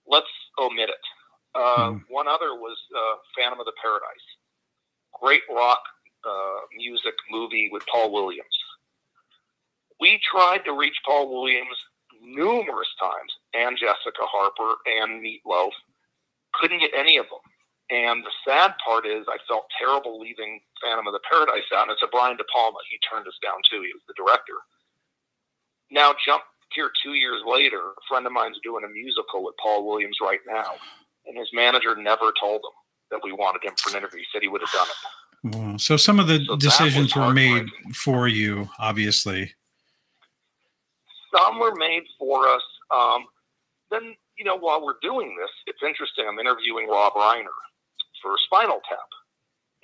let's 0.06 0.26
omit 0.58 0.90
it. 0.90 1.04
Uh, 1.54 1.92
Mhm. 1.92 2.04
One 2.08 2.28
other 2.28 2.54
was 2.54 2.78
uh, 2.96 3.16
Phantom 3.36 3.60
of 3.60 3.66
the 3.66 3.74
Paradise, 3.82 4.26
great 5.20 5.42
rock 5.50 5.82
uh, 6.24 6.60
music 6.76 7.14
movie 7.30 7.68
with 7.72 7.84
Paul 7.86 8.12
Williams. 8.12 8.61
We 10.00 10.20
tried 10.30 10.64
to 10.64 10.72
reach 10.72 10.96
Paul 11.06 11.32
Williams 11.32 11.76
numerous 12.22 12.88
times, 13.00 13.32
and 13.54 13.76
Jessica 13.76 14.22
Harper 14.22 14.76
and 14.86 15.22
Meatloaf. 15.22 15.72
Couldn't 16.54 16.80
get 16.80 16.92
any 16.96 17.16
of 17.16 17.26
them. 17.26 17.40
And 17.90 18.24
the 18.24 18.30
sad 18.46 18.74
part 18.84 19.06
is, 19.06 19.26
I 19.28 19.38
felt 19.48 19.66
terrible 19.78 20.20
leaving 20.20 20.60
Phantom 20.82 21.06
of 21.06 21.12
the 21.12 21.20
Paradise 21.28 21.64
out. 21.74 21.88
And 21.88 21.92
it's 21.92 22.02
a 22.02 22.08
Brian 22.10 22.36
De 22.36 22.44
Palma. 22.52 22.78
He 22.90 22.98
turned 23.10 23.26
us 23.26 23.36
down 23.42 23.56
too. 23.68 23.82
He 23.82 23.92
was 23.92 24.02
the 24.06 24.14
director. 24.16 24.54
Now, 25.90 26.14
jump 26.24 26.42
here 26.74 26.90
two 27.02 27.14
years 27.14 27.42
later. 27.46 27.78
A 27.78 28.04
friend 28.08 28.26
of 28.26 28.32
mine's 28.32 28.58
doing 28.62 28.84
a 28.84 28.88
musical 28.88 29.44
with 29.44 29.54
Paul 29.62 29.86
Williams 29.86 30.18
right 30.22 30.40
now, 30.46 30.72
and 31.26 31.36
his 31.36 31.48
manager 31.52 31.94
never 31.96 32.32
told 32.40 32.60
him 32.60 32.72
that 33.10 33.20
we 33.22 33.32
wanted 33.32 33.62
him 33.62 33.74
for 33.76 33.90
an 33.90 33.96
interview. 33.96 34.20
He 34.20 34.26
said 34.32 34.42
he 34.42 34.48
would 34.48 34.62
have 34.62 34.70
done 34.72 34.86
it. 34.86 35.56
Wow. 35.56 35.76
So 35.76 35.96
some 35.96 36.18
of 36.18 36.28
the 36.28 36.44
So 36.46 36.56
decisions 36.56 37.14
were 37.14 37.34
made 37.34 37.66
for 37.94 38.28
you, 38.28 38.70
obviously. 38.78 39.52
Some 41.34 41.58
were 41.58 41.74
made 41.74 42.04
for 42.18 42.48
us. 42.48 42.62
Um, 42.94 43.24
then, 43.90 44.14
you 44.36 44.44
know, 44.44 44.56
while 44.56 44.84
we're 44.84 45.00
doing 45.02 45.36
this, 45.38 45.50
it's 45.66 45.82
interesting. 45.82 46.26
I'm 46.28 46.38
interviewing 46.38 46.88
Rob 46.88 47.12
Reiner 47.14 47.56
for 48.22 48.34
Spinal 48.46 48.80
Tap. 48.88 49.08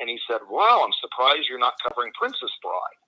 And 0.00 0.08
he 0.08 0.18
said, 0.28 0.40
Wow, 0.48 0.82
I'm 0.84 0.92
surprised 1.00 1.46
you're 1.48 1.58
not 1.58 1.74
covering 1.82 2.12
Princess 2.18 2.52
Bride. 2.62 2.98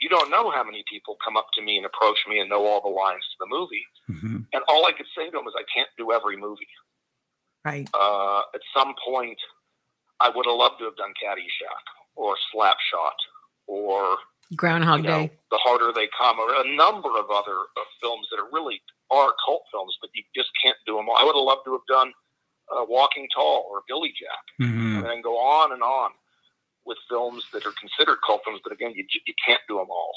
You 0.00 0.08
don't 0.08 0.30
know 0.30 0.50
how 0.50 0.64
many 0.64 0.82
people 0.90 1.16
come 1.24 1.36
up 1.36 1.46
to 1.54 1.62
me 1.62 1.76
and 1.76 1.86
approach 1.86 2.18
me 2.28 2.40
and 2.40 2.50
know 2.50 2.66
all 2.66 2.82
the 2.82 2.88
lines 2.88 3.22
to 3.22 3.36
the 3.40 3.46
movie. 3.46 3.86
Mhm. 4.10 4.46
And 4.52 4.62
all 4.68 4.84
I 4.86 4.92
could 4.92 5.06
say 5.16 5.30
to 5.30 5.38
him 5.38 5.46
is, 5.46 5.54
I 5.56 5.62
can't 5.72 5.88
do 5.96 6.10
every 6.12 6.36
movie. 6.36 6.68
Right. 7.64 7.88
Uh, 7.94 8.40
at 8.54 8.60
some 8.76 8.94
point, 9.06 9.38
I 10.20 10.28
would 10.28 10.46
have 10.46 10.56
loved 10.56 10.78
to 10.80 10.84
have 10.86 10.96
done 10.96 11.14
Caddyshack 11.22 11.84
or 12.16 12.36
Slapshot 12.52 13.16
or 13.66 14.18
Groundhog 14.56 15.00
you 15.02 15.06
know, 15.08 15.18
Day. 15.26 15.32
The 15.50 15.58
Harder 15.62 15.92
They 15.92 16.08
Come, 16.18 16.38
or 16.38 16.52
a 16.54 16.76
number 16.76 17.08
of 17.18 17.30
other 17.30 17.58
uh, 17.76 17.84
films 18.00 18.26
that 18.30 18.38
are 18.38 18.48
really 18.52 18.80
are 19.10 19.34
cult 19.44 19.62
films, 19.72 19.96
but 20.00 20.10
you 20.14 20.22
just 20.34 20.50
can't 20.62 20.76
do 20.86 20.96
them 20.96 21.08
all. 21.08 21.16
I 21.18 21.24
would 21.24 21.34
have 21.36 21.44
loved 21.44 21.62
to 21.66 21.72
have 21.72 21.86
done 21.88 22.12
uh, 22.74 22.84
Walking 22.88 23.28
Tall 23.34 23.66
or 23.70 23.82
Billy 23.88 24.12
Jack, 24.18 24.44
Mhm. 24.68 24.96
and 24.98 25.04
then 25.06 25.20
go 25.22 25.36
on 25.38 25.72
and 25.72 25.82
on 25.82 26.10
with 26.86 26.98
films 27.08 27.44
that 27.52 27.64
are 27.66 27.72
considered 27.72 28.18
cult 28.26 28.42
films, 28.44 28.60
but 28.62 28.72
again, 28.72 28.92
you, 28.94 29.04
you 29.26 29.34
can't 29.46 29.60
do 29.68 29.76
them 29.76 29.86
all. 29.90 30.12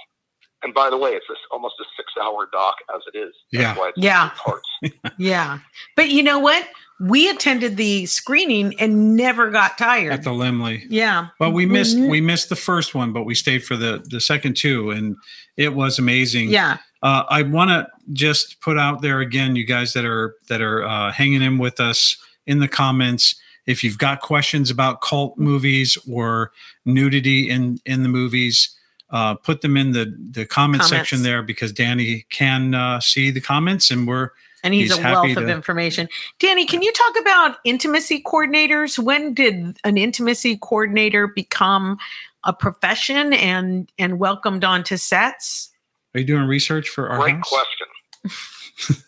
And 0.64 0.74
by 0.74 0.90
the 0.90 0.98
way, 0.98 1.12
it's 1.12 1.26
this, 1.30 1.38
almost 1.52 1.76
a 1.80 1.86
six-hour 1.96 2.50
doc 2.52 2.76
as 2.94 3.02
it 3.14 3.18
is. 3.18 3.34
That's 3.54 3.62
Yeah. 3.64 3.76
why 3.78 3.90
it's 3.90 3.98
Yeah. 3.98 4.30
parts. 4.38 4.70
Yeah. 5.18 5.60
But 5.96 6.10
you 6.10 6.24
know 6.24 6.40
what? 6.40 6.68
We 7.00 7.30
attended 7.30 7.78
the 7.78 8.06
screening 8.08 8.74
and 8.80 9.16
never 9.16 9.52
got 9.52 9.78
tired. 9.78 10.12
At 10.14 10.24
the 10.24 10.32
Laemmle. 10.32 10.82
yeah. 10.90 11.28
Well, 11.40 11.52
we 11.52 11.66
missed 11.66 11.96
Mhm. 11.98 12.10
we 12.10 12.22
missed 12.22 12.50
the 12.50 12.56
first 12.56 12.96
one, 12.96 13.14
but 13.14 13.24
we 13.24 13.36
stayed 13.36 13.64
for 13.64 13.76
the 13.78 14.04
the 14.10 14.20
second 14.20 14.56
two, 14.58 14.90
and 14.92 15.16
it 15.58 15.74
was 15.76 16.00
amazing. 16.00 16.50
Yeah. 16.50 16.78
Uh, 17.04 17.24
I 17.30 17.44
want 17.44 17.70
to 17.70 17.88
just 18.14 18.60
put 18.62 18.80
out 18.80 19.04
there 19.04 19.20
again, 19.20 19.56
you 19.56 19.64
guys 19.66 19.94
that 19.94 20.06
are 20.06 20.34
that 20.50 20.62
are 20.62 20.84
uh, 20.84 21.12
hanging 21.12 21.44
in 21.44 21.60
with 21.60 21.80
us 21.80 22.18
in 22.48 22.60
the 22.60 22.68
comments. 22.68 23.36
if 23.68 23.84
you've 23.84 23.98
got 23.98 24.22
questions 24.22 24.72
about 24.72 25.02
cult 25.02 25.38
movies 25.38 25.98
or 26.10 26.52
nudity 26.86 27.50
in 27.50 27.80
in 27.86 28.02
the 28.02 28.10
movies, 28.10 28.70
uh, 29.12 29.34
put 29.36 29.60
them 29.62 29.76
in 29.78 29.92
the 29.92 30.06
the 30.32 30.46
comment 30.46 30.82
Comments. 30.82 30.90
section 30.90 31.22
there 31.22 31.44
because 31.44 31.72
Danny 31.74 32.26
can 32.32 32.74
uh, 32.74 33.00
see 33.02 33.30
the 33.30 33.42
comments 33.42 33.92
and 33.92 34.08
we're 34.08 34.30
and 34.64 34.74
he's, 34.74 34.90
He's 34.90 35.00
a 35.00 35.02
happy 35.02 35.36
wealth 35.36 35.38
of 35.38 35.50
information. 35.50 36.10
Danny, 36.40 36.66
can 36.66 36.82
you 36.82 36.92
talk 36.92 37.22
about 37.22 37.58
intimacy 37.64 38.22
coordinators? 38.22 38.98
When 39.00 39.34
did 39.34 39.78
an 39.84 39.98
intimacy 39.98 40.58
coordinator 40.58 41.28
become 41.28 41.98
a 42.44 42.54
profession 42.54 43.34
and 43.34 43.92
and 43.98 44.20
welcomed 44.20 44.64
onto 44.64 44.98
sets? 44.98 45.72
are 46.16 46.22
you 46.22 46.26
doing 46.26 46.48
research 46.48 46.90
for 46.90 47.10
our 47.10 47.20
Great 47.20 47.36
house? 47.36 47.50
question. 47.50 47.88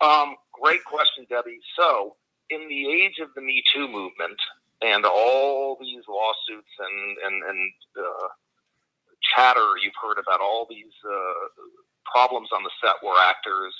um, 0.00 0.36
great 0.52 0.84
question, 0.84 1.26
Debbie. 1.28 1.58
So, 1.76 2.16
in 2.50 2.68
the 2.68 2.88
age 2.88 3.18
of 3.20 3.34
the 3.34 3.40
Me 3.40 3.64
Too 3.74 3.88
movement 3.88 4.38
and 4.82 5.04
all 5.04 5.76
these 5.80 6.04
lawsuits 6.08 6.70
and 6.78 7.18
and 7.24 7.42
and 7.42 7.72
uh, 7.98 8.28
chatter 9.34 9.76
you've 9.82 9.98
heard 10.00 10.18
about 10.18 10.40
all 10.40 10.66
these 10.68 10.94
uh, 11.04 11.48
problems 12.04 12.48
on 12.54 12.62
the 12.62 12.70
set 12.82 12.96
where 13.02 13.18
actors, 13.28 13.74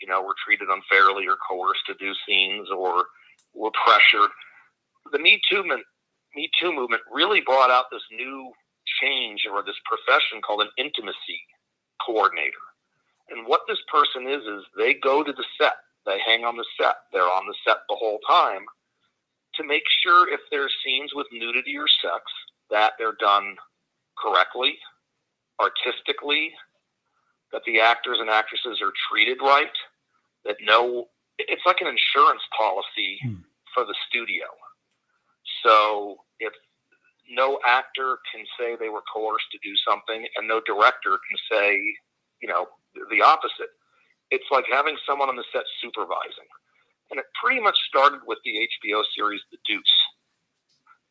you 0.00 0.08
know, 0.08 0.22
were 0.22 0.34
treated 0.44 0.68
unfairly 0.68 1.26
or 1.26 1.36
coerced 1.48 1.86
to 1.86 1.94
do 1.94 2.12
scenes 2.26 2.68
or 2.70 3.06
were 3.54 3.72
pressured. 3.84 4.30
The 5.12 5.18
Me 5.18 5.40
Too 5.50 5.58
movement, 5.58 5.84
Me 6.34 6.50
Too 6.60 6.72
movement 6.72 7.02
really 7.12 7.40
brought 7.40 7.70
out 7.70 7.86
this 7.90 8.04
new 8.10 8.52
change 9.00 9.42
or 9.50 9.62
this 9.62 9.78
profession 9.84 10.40
called 10.42 10.62
an 10.62 10.70
intimacy 10.78 11.40
coordinator. 12.04 12.64
And 13.28 13.46
what 13.46 13.62
this 13.66 13.80
person 13.90 14.28
is, 14.28 14.42
is 14.42 14.62
they 14.76 14.94
go 14.94 15.24
to 15.24 15.32
the 15.32 15.44
set, 15.60 15.74
they 16.04 16.18
hang 16.24 16.44
on 16.44 16.56
the 16.56 16.64
set, 16.80 16.96
they're 17.12 17.22
on 17.22 17.46
the 17.46 17.54
set 17.66 17.78
the 17.88 17.96
whole 17.96 18.20
time 18.28 18.64
to 19.56 19.64
make 19.64 19.82
sure 20.02 20.32
if 20.32 20.40
there's 20.50 20.72
scenes 20.84 21.10
with 21.14 21.26
nudity 21.32 21.76
or 21.76 21.86
sex 22.02 22.22
that 22.70 22.92
they're 22.98 23.16
done 23.18 23.56
correctly, 24.18 24.78
artistically, 25.60 26.52
that 27.56 27.64
the 27.64 27.80
actors 27.80 28.18
and 28.20 28.28
actresses 28.28 28.82
are 28.84 28.92
treated 29.08 29.38
right, 29.40 29.72
that 30.44 30.56
no, 30.60 31.08
it's 31.40 31.64
like 31.64 31.80
an 31.80 31.88
insurance 31.88 32.44
policy 32.56 33.16
Hmm. 33.24 33.40
for 33.72 33.86
the 33.88 33.96
studio. 34.08 34.44
So 35.64 36.18
if 36.38 36.52
no 37.30 37.58
actor 37.66 38.18
can 38.30 38.44
say 38.60 38.76
they 38.76 38.90
were 38.90 39.02
coerced 39.12 39.50
to 39.52 39.58
do 39.64 39.74
something, 39.88 40.28
and 40.36 40.46
no 40.46 40.60
director 40.66 41.18
can 41.28 41.38
say, 41.50 41.80
you 42.42 42.48
know, 42.48 42.68
the 43.10 43.22
opposite. 43.22 43.72
It's 44.30 44.46
like 44.50 44.66
having 44.70 44.96
someone 45.06 45.28
on 45.28 45.36
the 45.36 45.44
set 45.52 45.64
supervising. 45.80 46.50
And 47.10 47.20
it 47.20 47.26
pretty 47.42 47.60
much 47.60 47.78
started 47.88 48.20
with 48.26 48.38
the 48.44 48.68
HBO 48.84 49.02
series 49.16 49.40
The 49.50 49.58
Deuce 49.66 49.96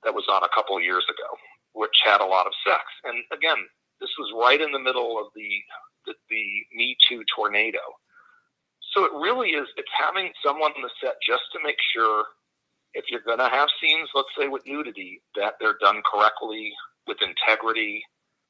that 0.03 0.13
was 0.13 0.25
on 0.29 0.43
a 0.43 0.49
couple 0.53 0.77
of 0.77 0.83
years 0.83 1.05
ago, 1.09 1.37
which 1.73 1.95
had 2.03 2.21
a 2.21 2.25
lot 2.25 2.47
of 2.47 2.53
sex. 2.67 2.83
And 3.05 3.23
again, 3.31 3.57
this 4.01 4.11
was 4.19 4.31
right 4.35 4.59
in 4.61 4.71
the 4.71 4.79
middle 4.79 5.17
of 5.19 5.27
the 5.35 5.49
the, 6.05 6.13
the 6.29 6.45
Me 6.73 6.95
Too 7.09 7.23
tornado. 7.35 7.79
So 8.93 9.03
it 9.03 9.11
really 9.13 9.49
is 9.49 9.67
it's 9.77 9.91
having 9.91 10.31
someone 10.43 10.71
on 10.71 10.81
the 10.81 10.89
set 11.01 11.15
just 11.27 11.43
to 11.53 11.59
make 11.63 11.77
sure 11.93 12.23
if 12.93 13.05
you're 13.09 13.25
going 13.25 13.39
to 13.39 13.49
have 13.49 13.67
scenes, 13.81 14.09
let's 14.15 14.31
say 14.39 14.47
with 14.47 14.65
nudity, 14.65 15.21
that 15.35 15.55
they're 15.59 15.77
done 15.81 16.01
correctly 16.09 16.71
with 17.07 17.17
integrity, 17.21 18.01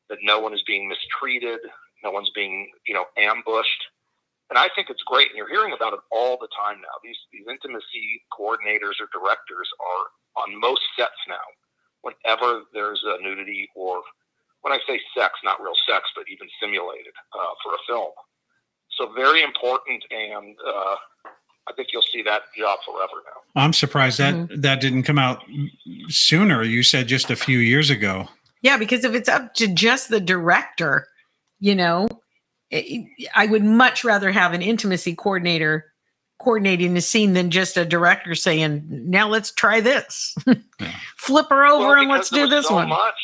that 0.10 0.20
no 0.22 0.39
one 0.39 0.53
is 0.53 0.62
being 0.68 0.88
mistreated, 0.88 1.60
no 2.03 2.12
one's 2.12 2.30
being, 2.36 2.70
you 2.88 2.93
know, 2.93 3.06
ambushed. 3.18 3.84
And 4.51 4.60
I 4.60 4.70
think 4.76 4.91
it's 4.91 5.01
great, 5.08 5.30
and 5.30 5.38
you're 5.38 5.49
hearing 5.49 5.74
about 5.74 5.93
it 5.93 5.99
all 6.12 6.38
the 6.39 6.47
time 6.53 6.78
now. 6.78 6.93
These 7.03 7.18
these 7.34 7.49
intimacy 7.49 8.22
coordinators 8.30 9.01
or 9.01 9.10
directors 9.10 9.68
are 9.82 10.43
on 10.43 10.62
most 10.62 10.82
sets 10.93 11.18
now. 11.28 11.41
Whenever 12.06 12.62
there's 12.72 13.01
a 13.03 13.18
nudity, 13.24 13.68
or 13.76 14.03
when 14.66 14.74
I 14.74 14.80
say 14.88 14.99
sex, 15.16 15.34
not 15.43 15.61
real 15.61 15.76
sex, 15.88 16.05
but 16.16 16.26
even 16.28 16.47
simulated 16.59 17.13
uh, 17.34 17.53
for 17.63 17.74
a 17.76 17.78
film. 17.88 18.09
So 18.97 19.11
very 19.13 19.43
important, 19.43 20.03
and 20.09 20.55
uh, 20.68 20.95
I 21.68 21.74
think 21.76 21.89
you'll 21.93 22.01
see 22.11 22.24
that 22.24 22.43
job 22.57 22.80
forever 22.84 23.22
now. 23.26 23.61
I'm 23.61 23.74
surprised 23.74 24.18
that 24.18 24.34
Mm-hmm. 24.34 24.61
that 24.61 24.82
didn't 24.82 25.03
come 25.03 25.20
out 25.20 25.43
sooner. 26.07 26.63
You 26.63 26.82
said 26.82 27.07
just 27.07 27.30
a 27.30 27.36
few 27.36 27.59
years 27.59 27.91
ago. 27.91 28.28
Yeah, 28.63 28.78
because 28.78 29.03
if 29.05 29.13
it's 29.13 29.30
up 29.30 29.53
to 29.55 29.68
just 29.68 30.09
the 30.09 30.20
director, 30.20 31.07
you 31.59 31.76
know, 31.76 32.07
it, 32.72 33.05
I 33.36 33.45
would 33.45 33.63
much 33.63 34.03
rather 34.03 34.32
have 34.32 34.53
an 34.53 34.63
intimacy 34.63 35.13
coordinator 35.16 35.91
coordinating 36.39 36.95
the 36.95 37.01
scene 37.01 37.34
than 37.34 37.51
just 37.51 37.78
a 37.78 37.86
director 37.86 38.34
saying, 38.34 38.84
"Now 38.89 39.28
let's 39.28 39.51
try 39.51 39.80
this, 39.82 40.36
flip 41.18 41.47
her 41.49 41.66
over, 41.68 41.89
Well, 41.89 41.99
and 42.01 42.09
let's 42.09 42.30
do 42.32 42.47
this 42.47 42.68
so 42.68 42.74
one." 42.76 42.89
Much, 42.89 43.20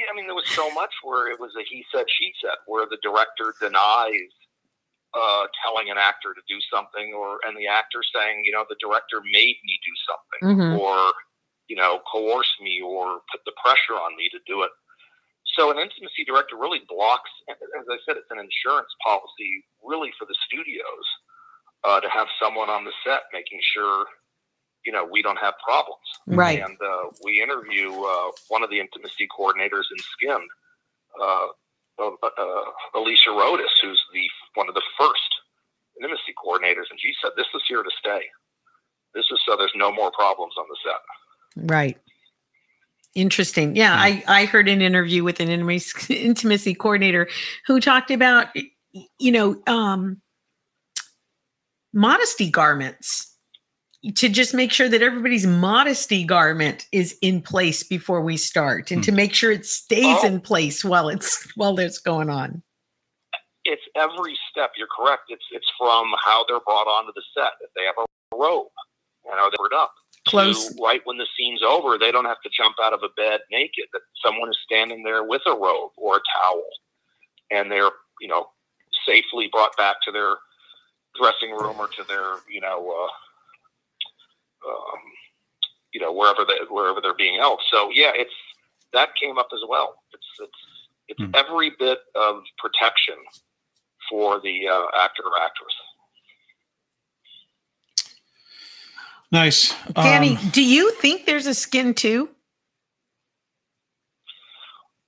yeah, 0.00 0.08
I 0.10 0.16
mean, 0.16 0.26
there 0.26 0.34
was 0.34 0.48
so 0.48 0.72
much 0.72 0.90
where 1.04 1.28
it 1.28 1.38
was 1.38 1.52
a 1.60 1.62
he 1.68 1.84
said, 1.92 2.06
she 2.08 2.32
said, 2.40 2.56
where 2.66 2.86
the 2.88 2.96
director 3.02 3.52
denies 3.60 4.32
uh, 5.12 5.44
telling 5.62 5.90
an 5.90 5.98
actor 5.98 6.32
to 6.32 6.40
do 6.48 6.56
something, 6.72 7.12
or 7.12 7.38
and 7.46 7.52
the 7.56 7.68
actor 7.68 8.00
saying, 8.14 8.42
you 8.44 8.52
know, 8.52 8.64
the 8.68 8.80
director 8.80 9.20
made 9.20 9.58
me 9.60 9.74
do 9.84 9.94
something, 10.08 10.42
Mhm. 10.56 10.78
or 10.80 11.12
you 11.68 11.76
know, 11.76 12.00
coerced 12.10 12.60
me, 12.60 12.80
or 12.80 13.20
put 13.30 13.44
the 13.44 13.52
pressure 13.62 13.94
on 13.94 14.16
me 14.16 14.28
to 14.30 14.40
do 14.46 14.62
it. 14.62 14.72
So 15.54 15.70
an 15.70 15.78
intimacy 15.78 16.24
director 16.26 16.56
really 16.56 16.80
blocks, 16.88 17.30
as 17.48 17.86
I 17.90 17.98
said, 18.06 18.16
it's 18.16 18.30
an 18.30 18.38
insurance 18.38 18.90
policy 19.04 19.64
really 19.82 20.12
for 20.18 20.24
the 20.26 20.34
studios 20.46 21.06
uh, 21.84 22.00
to 22.00 22.08
have 22.08 22.28
someone 22.42 22.70
on 22.70 22.84
the 22.84 22.92
set 23.04 23.22
making 23.32 23.60
sure, 23.74 24.06
you 24.84 24.92
know, 24.92 25.06
we 25.10 25.22
don't 25.22 25.38
have 25.38 25.54
problems. 25.64 26.00
Right. 26.26 26.62
And 26.62 26.76
uh, 26.80 27.10
we 27.24 27.42
interview 27.42 27.92
uh, 27.92 28.30
one 28.48 28.62
of 28.62 28.70
the 28.70 28.80
intimacy 28.80 29.28
coordinators 29.28 29.84
in 29.90 29.98
Skinned, 30.12 30.48
uh, 31.20 31.46
uh, 32.02 32.64
Alicia 32.94 33.30
Rodis, 33.30 33.70
who's 33.82 34.00
the 34.12 34.28
one 34.54 34.68
of 34.68 34.74
the 34.74 34.82
first 34.98 35.20
intimacy 35.98 36.34
coordinators, 36.42 36.88
and 36.90 36.98
she 36.98 37.12
said, 37.20 37.32
"This 37.36 37.46
is 37.54 37.62
here 37.68 37.82
to 37.82 37.90
stay. 37.98 38.22
This 39.14 39.26
is 39.30 39.40
so 39.46 39.56
there's 39.56 39.72
no 39.74 39.92
more 39.92 40.10
problems 40.12 40.54
on 40.58 40.64
the 40.68 40.76
set." 40.82 41.66
Right. 41.70 41.98
Interesting. 43.14 43.74
Yeah, 43.74 43.94
I, 43.94 44.22
I 44.28 44.44
heard 44.44 44.68
an 44.68 44.80
interview 44.80 45.24
with 45.24 45.40
an 45.40 45.48
intimacy, 45.48 46.14
intimacy 46.14 46.74
coordinator 46.74 47.28
who 47.66 47.80
talked 47.80 48.12
about, 48.12 48.46
you 49.18 49.32
know, 49.32 49.60
um, 49.66 50.22
modesty 51.92 52.48
garments 52.48 53.29
to 54.14 54.28
just 54.30 54.54
make 54.54 54.72
sure 54.72 54.88
that 54.88 55.02
everybody's 55.02 55.46
modesty 55.46 56.24
garment 56.24 56.86
is 56.92 57.16
in 57.20 57.42
place 57.42 57.82
before 57.82 58.22
we 58.22 58.36
start 58.36 58.90
and 58.90 59.04
to 59.04 59.12
make 59.12 59.34
sure 59.34 59.50
it 59.52 59.66
stays 59.66 60.16
Oh. 60.22 60.26
in 60.26 60.40
place 60.40 60.82
while 60.84 61.08
it's 61.08 61.46
while 61.56 61.78
it's 61.78 61.98
going 61.98 62.30
on. 62.30 62.62
It's 63.64 63.82
every 63.94 64.38
step. 64.50 64.72
You're 64.76 64.88
correct. 64.88 65.24
It's 65.28 65.44
it's 65.52 65.66
from 65.78 66.10
how 66.24 66.44
they're 66.48 66.60
brought 66.60 66.86
onto 66.86 67.12
the 67.14 67.22
set. 67.36 67.52
If 67.60 67.70
they 67.76 67.84
have 67.84 67.94
a 67.98 68.36
robe, 68.36 68.68
and 69.30 69.38
are 69.38 69.50
they're 69.50 69.78
up. 69.78 69.92
to 70.24 70.30
Close. 70.30 70.78
right 70.80 71.02
when 71.04 71.18
the 71.18 71.26
scene's 71.38 71.62
over, 71.62 71.98
they 71.98 72.10
don't 72.10 72.24
have 72.24 72.40
to 72.42 72.50
jump 72.56 72.76
out 72.82 72.92
of 72.94 73.02
a 73.02 73.08
bed 73.16 73.40
naked. 73.50 73.84
That 73.92 74.00
someone 74.24 74.48
is 74.48 74.58
standing 74.64 75.02
there 75.02 75.24
with 75.24 75.42
a 75.46 75.52
robe 75.52 75.92
or 75.98 76.16
a 76.16 76.20
towel, 76.40 76.64
and 77.50 77.70
they're 77.70 77.90
you 78.22 78.28
know 78.28 78.48
safely 79.06 79.48
brought 79.52 79.76
back 79.76 79.96
to 80.06 80.10
their 80.12 80.36
dressing 81.20 81.50
room 81.50 81.76
or 81.78 81.88
to 81.88 82.02
their 82.04 82.36
you 82.50 82.62
know 82.62 82.90
uh, 83.04 83.08
um, 84.68 85.00
you 85.94 86.00
know 86.00 86.12
wherever 86.12 86.44
they 86.46 86.58
wherever 86.70 87.00
they're 87.00 87.16
being 87.16 87.38
held. 87.40 87.60
So 87.72 87.90
yeah, 87.92 88.12
it's 88.14 88.34
that 88.92 89.10
came 89.20 89.38
up 89.38 89.48
as 89.54 89.60
well. 89.68 89.96
It's 90.12 90.26
it's 90.40 90.52
it's 91.08 91.20
Hmm. 91.20 91.30
every 91.34 91.72
bit 91.78 91.98
of 92.16 92.42
protection 92.58 93.16
for 94.10 94.40
the 94.40 94.68
uh, 94.68 94.86
actor 95.02 95.22
or 95.24 95.38
actress. 95.42 95.74
Nice, 99.32 99.74
Danny, 99.94 100.36
Um, 100.36 100.50
do 100.52 100.62
you 100.64 100.92
think 100.92 101.26
there's 101.26 101.46
a 101.46 101.54
skin 101.54 101.94
too? 101.94 102.30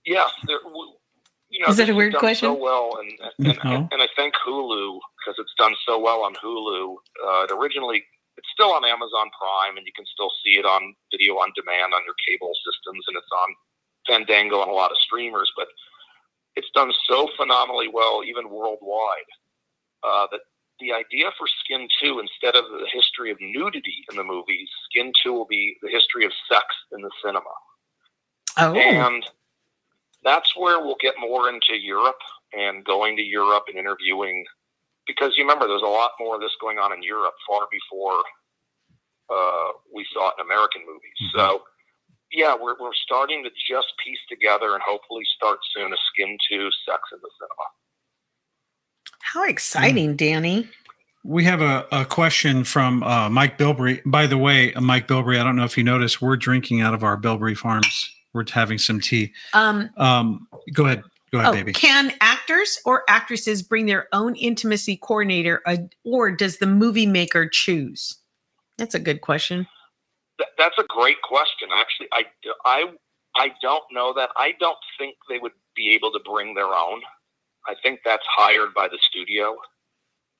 Yes, 0.06 0.30
there, 0.48 0.60
w- 0.64 0.92
you 1.50 1.60
know, 1.62 1.70
Is 1.70 1.76
that 1.78 1.90
a 1.90 1.94
weird 1.94 2.14
question? 2.20 2.48
So 2.48 2.62
well, 2.62 2.98
and 3.00 3.10
and, 3.44 3.58
No. 3.64 3.70
and, 3.72 3.84
and 3.92 4.02
I 4.02 4.08
thank 4.16 4.34
Hulu 4.46 4.98
because 5.20 5.36
it's 5.38 5.54
done 5.58 5.74
so 5.86 5.98
well 6.00 6.22
on 6.22 6.34
Hulu. 6.36 6.96
Uh, 7.24 7.44
it 7.44 7.52
originally, 7.52 7.98
it's 7.98 8.11
still 8.52 8.72
on 8.72 8.84
Amazon 8.84 9.28
Prime, 9.34 9.76
and 9.76 9.86
you 9.86 9.92
can 9.96 10.06
still 10.06 10.30
see 10.44 10.60
it 10.60 10.64
on 10.64 10.94
video 11.10 11.34
on 11.40 11.52
demand 11.56 11.94
on 11.94 12.04
your 12.04 12.16
cable 12.28 12.52
systems, 12.62 13.04
and 13.08 13.16
it's 13.16 13.32
on 13.32 13.50
Fandango 14.06 14.62
and 14.62 14.70
a 14.70 14.74
lot 14.74 14.90
of 14.90 14.98
streamers. 14.98 15.50
But 15.56 15.68
it's 16.56 16.70
done 16.74 16.92
so 17.08 17.28
phenomenally 17.36 17.88
well, 17.88 18.22
even 18.24 18.50
worldwide, 18.50 19.30
uh, 20.02 20.26
that 20.32 20.40
the 20.80 20.92
idea 20.92 21.30
for 21.38 21.46
Skin 21.64 21.88
Two, 22.00 22.20
instead 22.20 22.56
of 22.56 22.64
the 22.70 22.88
history 22.92 23.30
of 23.30 23.38
nudity 23.40 24.04
in 24.10 24.16
the 24.16 24.24
movies, 24.24 24.68
Skin 24.90 25.12
Two 25.22 25.32
will 25.32 25.48
be 25.48 25.76
the 25.82 25.90
history 25.90 26.24
of 26.24 26.32
sex 26.48 26.66
in 26.92 27.02
the 27.02 27.10
cinema 27.24 27.54
Oh, 28.58 28.74
and 28.74 29.24
that's 30.22 30.54
where 30.56 30.80
we'll 30.80 31.00
get 31.00 31.14
more 31.18 31.48
into 31.48 31.74
Europe 31.80 32.20
and 32.52 32.84
going 32.84 33.16
to 33.16 33.22
Europe 33.22 33.64
and 33.68 33.78
interviewing 33.78 34.44
because 35.06 35.32
you 35.36 35.44
remember 35.44 35.66
there's 35.66 35.82
a 35.82 35.86
lot 35.86 36.12
more 36.20 36.36
of 36.36 36.40
this 36.40 36.52
going 36.60 36.78
on 36.78 36.92
in 36.92 37.02
Europe 37.02 37.34
far 37.48 37.66
before 37.70 38.22
uh, 39.30 39.68
we 39.94 40.06
saw 40.12 40.28
it 40.28 40.34
in 40.38 40.46
American 40.46 40.82
movies. 40.86 41.18
Mm-hmm. 41.22 41.38
So, 41.38 41.62
yeah, 42.32 42.54
we're, 42.54 42.76
we're 42.80 42.94
starting 42.94 43.44
to 43.44 43.50
just 43.68 43.92
piece 44.04 44.20
together 44.28 44.74
and 44.74 44.82
hopefully 44.86 45.24
start 45.36 45.58
soon 45.74 45.92
a 45.92 45.96
Skin 46.12 46.36
2 46.50 46.70
Sex 46.86 47.00
in 47.12 47.18
the 47.22 47.30
Cinema. 47.38 47.66
How 49.20 49.44
exciting, 49.44 50.14
mm. 50.14 50.16
Danny. 50.16 50.68
We 51.24 51.44
have 51.44 51.60
a, 51.60 51.86
a 51.92 52.04
question 52.04 52.64
from 52.64 53.02
uh, 53.02 53.30
Mike 53.30 53.56
Bilbrey. 53.56 54.00
By 54.04 54.26
the 54.26 54.36
way, 54.36 54.74
uh, 54.74 54.80
Mike 54.80 55.06
Bilbrey, 55.06 55.38
I 55.38 55.44
don't 55.44 55.56
know 55.56 55.64
if 55.64 55.78
you 55.78 55.84
noticed, 55.84 56.20
we're 56.20 56.36
drinking 56.36 56.80
out 56.80 56.94
of 56.94 57.04
our 57.04 57.16
Bilbrey 57.16 57.56
Farms. 57.56 58.10
We're 58.32 58.44
having 58.50 58.78
some 58.78 59.00
tea. 59.00 59.32
Um, 59.52 59.90
um, 59.96 60.48
go 60.72 60.86
ahead. 60.86 61.02
Go 61.30 61.38
ahead, 61.38 61.50
oh, 61.50 61.52
baby. 61.52 61.72
Can 61.72 62.12
actors 62.20 62.78
or 62.84 63.04
actresses 63.08 63.62
bring 63.62 63.86
their 63.86 64.06
own 64.12 64.34
intimacy 64.36 64.96
coordinator, 64.96 65.62
uh, 65.64 65.78
or 66.04 66.30
does 66.30 66.58
the 66.58 66.66
movie 66.66 67.06
maker 67.06 67.48
choose? 67.48 68.18
That's 68.78 68.94
a 68.94 69.00
good 69.00 69.20
question. 69.20 69.66
that's 70.58 70.78
a 70.78 70.84
great 70.88 71.20
question. 71.22 71.68
Actually, 71.74 72.08
I, 72.12 72.24
I, 72.64 72.84
I 73.36 73.52
don't 73.62 73.84
know 73.92 74.12
that. 74.14 74.30
I 74.36 74.52
don't 74.60 74.78
think 74.98 75.16
they 75.28 75.38
would 75.38 75.52
be 75.76 75.94
able 75.94 76.10
to 76.12 76.20
bring 76.24 76.54
their 76.54 76.66
own. 76.66 77.00
I 77.66 77.74
think 77.82 78.00
that's 78.04 78.24
hired 78.28 78.74
by 78.74 78.88
the 78.88 78.98
studio, 79.08 79.56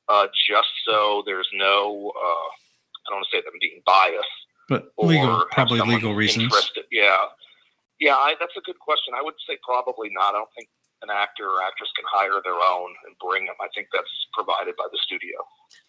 uh, 0.08 0.26
just 0.48 0.68
so 0.86 1.22
there's 1.24 1.48
no. 1.54 2.12
Uh, 2.16 2.48
I 3.06 3.10
don't 3.10 3.18
want 3.18 3.26
to 3.30 3.36
say 3.36 3.42
them 3.42 3.54
being 3.60 3.80
biased, 3.86 4.38
but 4.68 4.92
legal, 4.98 5.44
probably 5.50 5.80
legal 5.80 6.14
reasons. 6.14 6.44
Interested. 6.44 6.84
Yeah, 6.90 7.16
yeah. 8.00 8.14
I, 8.14 8.34
that's 8.40 8.56
a 8.56 8.60
good 8.60 8.78
question. 8.80 9.14
I 9.16 9.22
would 9.22 9.34
say 9.48 9.56
probably 9.62 10.08
not. 10.10 10.34
I 10.34 10.38
don't 10.38 10.48
think 10.56 10.68
an 11.02 11.10
actor 11.10 11.44
or 11.44 11.62
actress 11.62 11.90
can 11.96 12.04
hire 12.08 12.40
their 12.42 12.54
own 12.54 12.90
and 13.06 13.16
bring 13.20 13.46
them. 13.46 13.54
I 13.60 13.68
think 13.74 13.88
that's 13.92 14.08
provided 14.32 14.74
by 14.76 14.86
the 14.90 14.98
studio. 15.04 15.36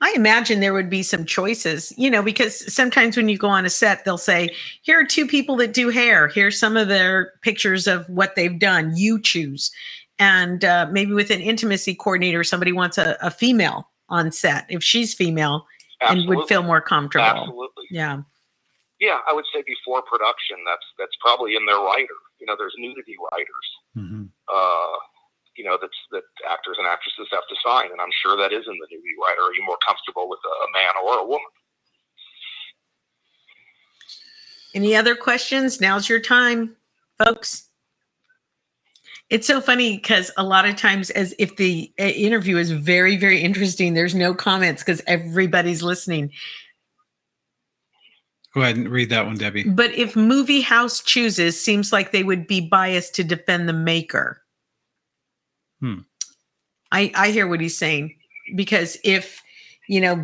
I 0.02 0.14
imagine 0.16 0.60
there 0.60 0.74
would 0.74 0.90
be 0.90 1.04
some 1.04 1.26
choices, 1.26 1.94
you 1.98 2.10
know, 2.10 2.24
because 2.24 2.74
sometimes 2.74 3.16
when 3.16 3.30
you 3.30 3.38
go 3.38 3.48
on 3.48 3.66
a 3.66 3.70
set, 3.70 4.06
they'll 4.06 4.18
say, 4.18 4.56
here 4.82 5.00
are 5.00 5.06
two 5.06 5.28
people 5.28 5.56
that 5.58 5.74
do 5.74 5.90
hair. 5.90 6.28
Here's 6.28 6.58
some 6.58 6.78
of 6.78 6.88
their 6.88 7.34
pictures 7.42 7.88
of 7.88 8.10
what 8.10 8.36
they've 8.36 8.60
done. 8.60 8.96
You 8.96 9.22
choose. 9.22 9.72
And 10.20 10.64
uh, 10.64 10.88
maybe 10.92 11.14
with 11.14 11.32
an 11.32 11.42
intimacy 11.42 11.96
coordinator, 11.96 12.44
somebody 12.44 12.72
wants 12.72 12.98
a, 12.98 13.18
a 13.22 13.32
female 13.32 13.90
on 14.10 14.32
set 14.32 14.66
if 14.70 14.84
she's 14.84 15.14
female 15.14 15.66
Absolutely. 16.02 16.32
and 16.32 16.38
would 16.38 16.48
feel 16.48 16.64
more 16.64 16.82
comfortable. 16.82 17.26
Absolutely. 17.26 17.86
Yeah. 17.92 18.22
Yeah, 19.00 19.20
I 19.28 19.34
would 19.34 19.46
say 19.54 19.64
before 19.68 20.02
production, 20.04 20.58
that's 20.66 20.86
that's 20.98 21.16
probably 21.20 21.58
in 21.58 21.66
their 21.66 21.80
writer. 21.80 22.16
You 22.40 22.48
know, 22.48 22.56
there's 22.58 22.76
nudity 22.78 23.16
writers. 23.32 23.68
Mm-hmm. 23.98 24.24
Uh, 24.52 24.98
you 25.56 25.64
know, 25.64 25.78
that's 25.80 25.94
that 26.12 26.24
actors 26.50 26.78
and 26.80 26.88
actresses 26.88 27.28
have 27.32 27.44
to 27.48 27.56
sign, 27.64 27.92
and 27.92 28.02
I'm 28.02 28.14
sure 28.22 28.36
that 28.38 28.52
is 28.52 28.66
in 28.66 28.74
the 28.74 28.88
nudity 28.90 29.16
writer. 29.22 29.42
Are 29.42 29.54
you 29.54 29.64
more 29.66 29.78
comfortable 29.86 30.30
with 30.30 30.40
a, 30.46 30.72
man 30.74 30.94
or 31.06 31.20
a 31.20 31.26
woman? 31.26 31.46
Any 34.74 34.96
other 34.96 35.16
questions? 35.16 35.80
Now's 35.80 36.10
your 36.10 36.20
time, 36.20 36.76
folks. 37.24 37.70
It's 39.30 39.48
so 39.48 39.62
funny 39.62 39.98
because 39.98 40.32
a 40.38 40.44
lot 40.44 40.66
of 40.68 40.76
times, 40.76 41.10
as 41.12 41.36
if 41.38 41.56
the 41.56 41.92
uh, 42.00 42.04
interview 42.04 42.58
is 42.58 42.72
very, 42.72 43.18
very 43.18 43.42
interesting, 43.42 43.94
there's 43.94 44.16
no 44.16 44.34
comments 44.34 44.84
because 44.84 45.02
everybody's 45.08 45.84
listening. 45.84 46.32
Go 48.54 48.62
ahead 48.62 48.76
and 48.76 48.90
read 48.90 49.10
that 49.10 49.26
one, 49.26 49.36
Debbie. 49.36 49.64
But 49.64 49.92
if 49.94 50.16
Movie 50.16 50.62
House 50.62 51.02
chooses, 51.02 51.60
seems 51.60 51.92
like 51.92 52.12
they 52.12 52.24
would 52.24 52.46
be 52.46 52.62
biased 52.62 53.16
to 53.16 53.24
defend 53.24 53.68
the 53.68 53.74
maker. 53.74 54.42
Hmm. 55.80 56.00
I 56.92 57.12
I 57.16 57.32
hear 57.32 57.48
what 57.48 57.62
he's 57.62 57.78
saying 57.78 58.16
because 58.56 58.98
if 59.04 59.42
you 59.88 60.00
know 60.00 60.24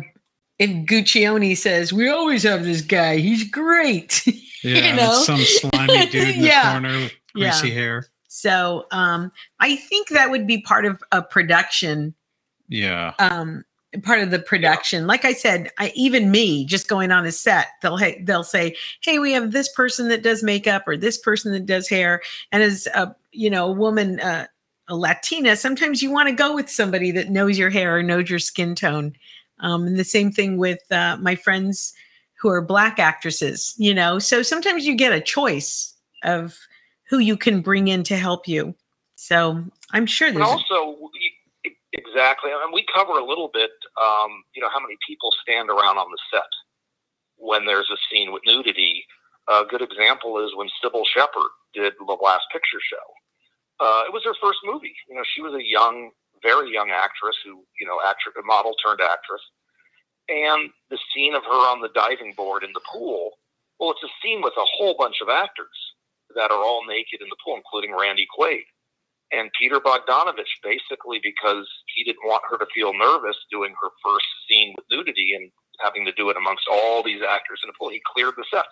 if 0.58 0.70
Guccione 0.86 1.56
says 1.56 1.92
we 1.92 2.08
always 2.08 2.44
have 2.44 2.64
this 2.64 2.82
guy, 2.82 3.16
he's 3.16 3.48
great. 3.50 4.24
Yeah, 4.62 4.90
you 4.90 4.94
know? 4.94 5.14
some 5.14 5.40
slimy 5.40 6.04
dude 6.10 6.36
in 6.36 6.42
yeah. 6.44 6.74
the 6.74 6.80
corner 6.80 6.98
with 6.98 7.12
greasy 7.34 7.68
yeah. 7.68 7.74
hair. 7.74 8.06
So 8.28 8.84
um, 8.90 9.32
I 9.58 9.76
think 9.76 10.10
that 10.10 10.30
would 10.30 10.46
be 10.46 10.60
part 10.60 10.84
of 10.84 11.02
a 11.12 11.22
production. 11.22 12.14
Yeah. 12.68 13.14
Um, 13.18 13.64
part 14.02 14.20
of 14.20 14.30
the 14.30 14.38
production. 14.38 15.06
Like 15.06 15.24
I 15.24 15.32
said, 15.32 15.70
I, 15.78 15.92
even 15.94 16.30
me 16.30 16.64
just 16.64 16.88
going 16.88 17.10
on 17.10 17.26
a 17.26 17.32
set, 17.32 17.68
they'll 17.82 17.98
they'll 18.22 18.44
say, 18.44 18.76
"Hey, 19.02 19.18
we 19.18 19.32
have 19.32 19.52
this 19.52 19.68
person 19.72 20.08
that 20.08 20.22
does 20.22 20.42
makeup 20.42 20.86
or 20.86 20.96
this 20.96 21.18
person 21.18 21.52
that 21.52 21.66
does 21.66 21.88
hair." 21.88 22.22
And 22.52 22.62
as 22.62 22.86
a 22.94 23.14
you 23.32 23.50
know 23.50 23.68
a 23.68 23.72
woman, 23.72 24.20
uh, 24.20 24.46
a 24.88 24.96
Latina, 24.96 25.56
sometimes 25.56 26.02
you 26.02 26.10
want 26.10 26.28
to 26.28 26.34
go 26.34 26.54
with 26.54 26.70
somebody 26.70 27.10
that 27.12 27.30
knows 27.30 27.58
your 27.58 27.70
hair 27.70 27.96
or 27.96 28.02
knows 28.02 28.30
your 28.30 28.38
skin 28.38 28.74
tone. 28.74 29.14
Um, 29.58 29.86
and 29.86 29.98
the 29.98 30.04
same 30.04 30.32
thing 30.32 30.56
with 30.56 30.80
uh, 30.90 31.18
my 31.20 31.34
friends 31.34 31.92
who 32.34 32.48
are 32.48 32.62
black 32.62 32.98
actresses. 32.98 33.74
You 33.76 33.94
know, 33.94 34.18
so 34.18 34.42
sometimes 34.42 34.86
you 34.86 34.94
get 34.94 35.12
a 35.12 35.20
choice 35.20 35.94
of 36.22 36.56
who 37.08 37.18
you 37.18 37.36
can 37.36 37.60
bring 37.60 37.88
in 37.88 38.04
to 38.04 38.16
help 38.16 38.46
you. 38.46 38.74
So 39.16 39.62
I'm 39.90 40.06
sure 40.06 40.30
there's 40.30 40.46
also 40.46 40.96
exactly, 41.92 42.50
and 42.50 42.72
we 42.72 42.84
cover 42.94 43.18
a 43.18 43.24
little 43.24 43.50
bit. 43.52 43.70
Um, 44.00 44.44
you 44.54 44.62
know 44.62 44.70
how 44.72 44.80
many 44.80 44.96
people 45.06 45.30
stand 45.42 45.70
around 45.70 45.98
on 45.98 46.10
the 46.10 46.18
set 46.32 46.50
when 47.36 47.66
there's 47.66 47.90
a 47.90 47.98
scene 48.10 48.32
with 48.32 48.42
nudity. 48.46 49.04
A 49.48 49.64
good 49.68 49.82
example 49.82 50.38
is 50.44 50.52
when 50.54 50.68
Cybill 50.82 51.04
Shepherd 51.12 51.50
did 51.74 51.94
the 51.98 52.18
Last 52.22 52.44
Picture 52.52 52.78
Show. 52.82 53.06
Uh, 53.80 54.04
it 54.06 54.12
was 54.12 54.22
her 54.24 54.36
first 54.42 54.60
movie. 54.64 54.94
You 55.08 55.16
know, 55.16 55.24
she 55.34 55.40
was 55.40 55.54
a 55.54 55.64
young, 55.64 56.10
very 56.42 56.72
young 56.72 56.90
actress 56.90 57.34
who, 57.44 57.64
you 57.80 57.86
know, 57.86 57.98
actress, 58.06 58.36
model 58.44 58.74
turned 58.84 59.00
actress. 59.00 59.40
And 60.28 60.70
the 60.90 60.98
scene 61.12 61.34
of 61.34 61.42
her 61.44 61.60
on 61.72 61.80
the 61.80 61.88
diving 61.94 62.34
board 62.36 62.62
in 62.62 62.72
the 62.74 62.84
pool, 62.92 63.32
well, 63.80 63.90
it's 63.90 64.04
a 64.04 64.12
scene 64.22 64.42
with 64.42 64.52
a 64.56 64.68
whole 64.76 64.94
bunch 64.98 65.16
of 65.22 65.28
actors 65.28 65.74
that 66.36 66.52
are 66.52 66.62
all 66.62 66.84
naked 66.86 67.20
in 67.20 67.28
the 67.28 67.40
pool, 67.44 67.56
including 67.56 67.96
Randy 67.98 68.26
Quaid. 68.38 68.68
And 69.32 69.50
Peter 69.58 69.78
Bogdanovich, 69.78 70.58
basically 70.62 71.20
because 71.22 71.66
he 71.94 72.02
didn't 72.04 72.26
want 72.26 72.42
her 72.50 72.58
to 72.58 72.66
feel 72.74 72.92
nervous 72.92 73.36
doing 73.50 73.72
her 73.80 73.90
first 74.04 74.26
scene 74.48 74.74
with 74.76 74.84
nudity 74.90 75.34
and 75.36 75.50
having 75.80 76.04
to 76.04 76.12
do 76.12 76.30
it 76.30 76.36
amongst 76.36 76.64
all 76.70 77.02
these 77.02 77.22
actors 77.22 77.60
in 77.62 77.68
the 77.68 77.74
pool, 77.78 77.90
he 77.90 78.00
cleared 78.12 78.34
the 78.36 78.44
set. 78.52 78.66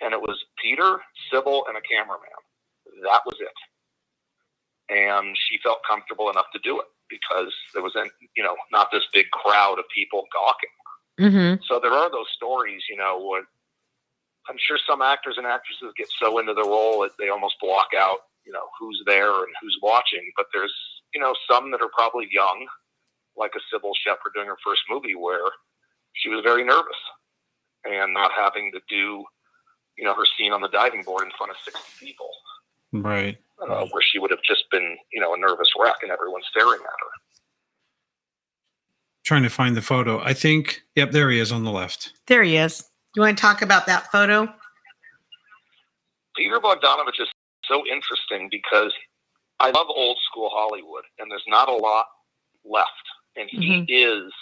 And 0.00 0.14
it 0.14 0.20
was 0.20 0.38
Peter, 0.62 1.00
Cybill, 1.30 1.62
and 1.68 1.76
a 1.76 1.82
cameraman. 1.82 2.42
That 3.02 3.20
was 3.26 3.36
it. 3.40 3.58
And 4.88 5.36
she 5.36 5.58
felt 5.62 5.78
comfortable 5.88 6.30
enough 6.30 6.46
to 6.54 6.60
do 6.64 6.80
it 6.80 6.86
because 7.10 7.52
there 7.74 7.82
was, 7.82 7.92
you 8.36 8.42
know, 8.42 8.56
not 8.72 8.90
this 8.90 9.04
big 9.12 9.30
crowd 9.30 9.78
of 9.78 9.84
people 9.94 10.24
gawking. 10.32 10.70
Mm-hmm. 11.20 11.62
So 11.66 11.78
there 11.80 11.92
are 11.92 12.10
those 12.10 12.28
stories, 12.34 12.82
you 12.88 12.96
know, 12.96 13.20
where 13.22 13.42
I'm 14.48 14.56
sure 14.58 14.78
some 14.88 15.02
actors 15.02 15.36
and 15.36 15.46
actresses 15.46 15.92
get 15.96 16.08
so 16.18 16.38
into 16.38 16.54
the 16.54 16.64
role 16.64 17.02
that 17.02 17.12
they 17.18 17.28
almost 17.28 17.56
block 17.60 17.88
out, 17.96 18.18
you 18.48 18.54
know, 18.54 18.64
who's 18.80 19.00
there 19.04 19.44
and 19.44 19.52
who's 19.60 19.78
watching. 19.82 20.32
But 20.34 20.46
there's, 20.54 20.72
you 21.14 21.20
know, 21.20 21.34
some 21.48 21.70
that 21.70 21.82
are 21.82 21.90
probably 21.92 22.28
young, 22.32 22.66
like 23.36 23.52
a 23.54 23.60
Cybill 23.68 23.92
Shepherd 24.02 24.32
doing 24.34 24.48
her 24.48 24.56
first 24.64 24.80
movie, 24.88 25.14
where 25.14 25.52
she 26.14 26.30
was 26.30 26.40
very 26.42 26.64
nervous 26.64 26.96
and 27.84 28.14
not 28.14 28.30
having 28.34 28.72
to 28.72 28.80
do, 28.88 29.24
you 29.98 30.04
know, 30.04 30.14
her 30.14 30.24
scene 30.36 30.52
on 30.52 30.62
the 30.62 30.68
diving 30.68 31.02
board 31.02 31.24
in 31.24 31.30
front 31.36 31.52
of 31.52 31.58
60 31.62 32.06
people. 32.06 32.30
Right. 32.90 33.36
Uh, 33.60 33.86
where 33.90 34.02
she 34.02 34.18
would 34.18 34.30
have 34.30 34.42
just 34.42 34.64
been, 34.70 34.96
you 35.12 35.20
know, 35.20 35.34
a 35.34 35.38
nervous 35.38 35.68
wreck 35.78 35.96
and 36.02 36.10
everyone 36.10 36.40
staring 36.50 36.80
at 36.80 36.86
her. 36.86 37.42
Trying 39.24 39.42
to 39.42 39.50
find 39.50 39.76
the 39.76 39.82
photo. 39.82 40.20
I 40.20 40.32
think, 40.32 40.84
yep, 40.96 41.10
there 41.10 41.30
he 41.30 41.38
is 41.38 41.52
on 41.52 41.64
the 41.64 41.70
left. 41.70 42.14
There 42.26 42.42
he 42.42 42.56
is. 42.56 42.88
You 43.14 43.20
want 43.20 43.36
to 43.36 43.42
talk 43.42 43.60
about 43.60 43.84
that 43.86 44.10
photo? 44.10 44.48
Peter 46.34 46.60
Bogdanovich 46.60 47.20
is 47.20 47.28
so 47.68 47.84
interesting 47.86 48.48
because 48.50 48.92
I 49.60 49.70
love 49.70 49.86
old 49.88 50.18
school 50.30 50.50
Hollywood, 50.52 51.04
and 51.18 51.30
there's 51.30 51.44
not 51.48 51.68
a 51.68 51.76
lot 51.76 52.06
left. 52.64 52.90
And 53.36 53.48
he 53.50 53.58
mm-hmm. 53.58 53.84
is, 53.88 54.32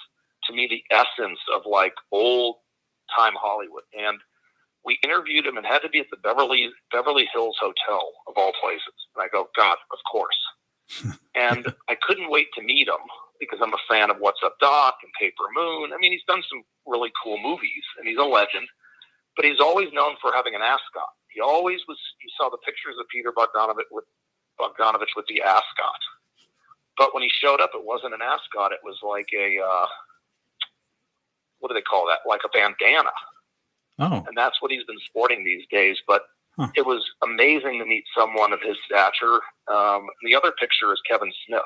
to 0.44 0.54
me, 0.54 0.66
the 0.68 0.82
essence 0.94 1.38
of 1.54 1.62
like 1.66 1.94
old 2.12 2.56
time 3.14 3.34
Hollywood. 3.36 3.82
And 3.96 4.18
we 4.84 4.98
interviewed 5.02 5.46
him 5.46 5.56
and 5.56 5.66
had 5.66 5.80
to 5.80 5.88
be 5.88 6.00
at 6.00 6.06
the 6.10 6.16
Beverly 6.18 6.70
Beverly 6.92 7.28
Hills 7.32 7.56
Hotel 7.60 8.02
of 8.28 8.34
all 8.36 8.52
places. 8.60 8.94
And 9.14 9.22
I 9.22 9.28
go, 9.28 9.48
God, 9.56 9.76
of 9.92 9.98
course. 10.10 10.38
and 11.34 11.66
I 11.88 11.96
couldn't 12.00 12.30
wait 12.30 12.46
to 12.54 12.62
meet 12.62 12.88
him 12.88 13.02
because 13.40 13.58
I'm 13.62 13.74
a 13.74 13.88
fan 13.90 14.10
of 14.10 14.18
What's 14.18 14.40
Up 14.44 14.56
Doc 14.60 14.96
and 15.02 15.12
Paper 15.20 15.44
Moon. 15.54 15.92
I 15.92 15.98
mean, 15.98 16.12
he's 16.12 16.24
done 16.28 16.42
some 16.48 16.62
really 16.86 17.10
cool 17.22 17.38
movies, 17.42 17.84
and 17.98 18.08
he's 18.08 18.18
a 18.18 18.22
legend. 18.22 18.68
But 19.36 19.44
he's 19.44 19.60
always 19.60 19.92
known 19.92 20.16
for 20.22 20.32
having 20.32 20.54
an 20.54 20.62
ascot. 20.62 21.12
He 21.37 21.41
always 21.41 21.80
was. 21.87 21.99
You 22.24 22.30
saw 22.41 22.49
the 22.49 22.57
pictures 22.64 22.97
of 22.99 23.05
Peter 23.12 23.30
Bogdanovich 23.30 23.93
with 23.93 24.05
Bogdanovich 24.59 25.12
with 25.14 25.26
the 25.28 25.43
ascot. 25.43 26.01
But 26.97 27.12
when 27.12 27.22
he 27.22 27.28
showed 27.28 27.61
up, 27.61 27.70
it 27.74 27.84
wasn't 27.84 28.14
an 28.14 28.22
ascot. 28.22 28.72
It 28.72 28.80
was 28.82 28.97
like 29.05 29.28
a 29.37 29.61
uh, 29.61 29.87
what 31.61 31.68
do 31.68 31.74
they 31.74 31.82
call 31.82 32.07
that? 32.09 32.26
Like 32.26 32.41
a 32.45 32.49
bandana. 32.49 33.12
Oh. 33.99 34.24
And 34.26 34.37
that's 34.37 34.62
what 34.62 34.70
he's 34.70 34.84
been 34.84 35.01
sporting 35.05 35.45
these 35.45 35.64
days. 35.70 35.99
But 36.07 36.22
huh. 36.59 36.68
it 36.74 36.87
was 36.87 37.05
amazing 37.22 37.78
to 37.80 37.84
meet 37.84 38.05
someone 38.16 38.55
of 38.55 38.61
his 38.62 38.76
stature. 38.87 39.41
Um, 39.68 40.09
the 40.24 40.34
other 40.34 40.53
picture 40.59 40.93
is 40.93 41.01
Kevin 41.07 41.32
Smith 41.47 41.62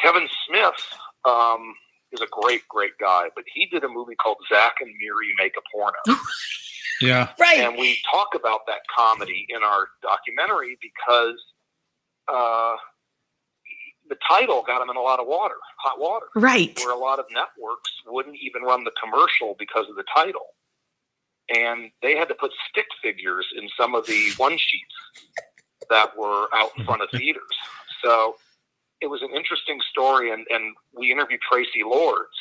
Kevin 0.00 0.28
Smith 0.46 0.98
um, 1.24 1.74
is 2.12 2.20
a 2.20 2.26
great, 2.30 2.66
great 2.68 2.92
guy, 3.00 3.28
but 3.34 3.44
he 3.52 3.66
did 3.66 3.84
a 3.84 3.88
movie 3.88 4.14
called 4.16 4.38
Zack 4.48 4.76
and 4.80 4.90
Miri 4.98 5.32
Make 5.38 5.54
a 5.56 5.62
Porno. 5.72 5.98
Yeah. 7.00 7.28
Right. 7.38 7.60
And 7.60 7.76
we 7.76 7.98
talk 8.10 8.28
about 8.34 8.60
that 8.66 8.80
comedy 8.94 9.46
in 9.48 9.62
our 9.62 9.88
documentary 10.02 10.78
because 10.80 11.38
uh, 12.28 12.76
the 14.08 14.16
title 14.28 14.62
got 14.66 14.82
him 14.82 14.90
in 14.90 14.96
a 14.96 15.00
lot 15.00 15.20
of 15.20 15.26
water, 15.26 15.56
hot 15.78 16.00
water, 16.00 16.26
right. 16.34 16.78
where 16.78 16.94
a 16.94 16.98
lot 16.98 17.18
of 17.18 17.26
networks 17.30 17.90
wouldn't 18.06 18.36
even 18.40 18.62
run 18.62 18.84
the 18.84 18.92
commercial 19.02 19.56
because 19.58 19.88
of 19.88 19.96
the 19.96 20.04
title. 20.14 20.46
And 21.54 21.90
they 22.02 22.16
had 22.16 22.28
to 22.28 22.34
put 22.34 22.52
stick 22.70 22.86
figures 23.02 23.46
in 23.56 23.68
some 23.78 23.94
of 23.94 24.06
the 24.06 24.32
one 24.36 24.56
sheets 24.56 24.94
that 25.90 26.16
were 26.16 26.48
out 26.54 26.70
in 26.78 26.84
front 26.84 27.02
of 27.02 27.10
theaters. 27.12 27.42
So 28.02 28.36
it 29.00 29.06
was 29.08 29.22
an 29.22 29.30
interesting 29.34 29.78
story. 29.90 30.32
And, 30.32 30.46
and 30.50 30.74
we 30.96 31.12
interviewed 31.12 31.40
Traci 31.50 31.84
Lords, 31.84 32.36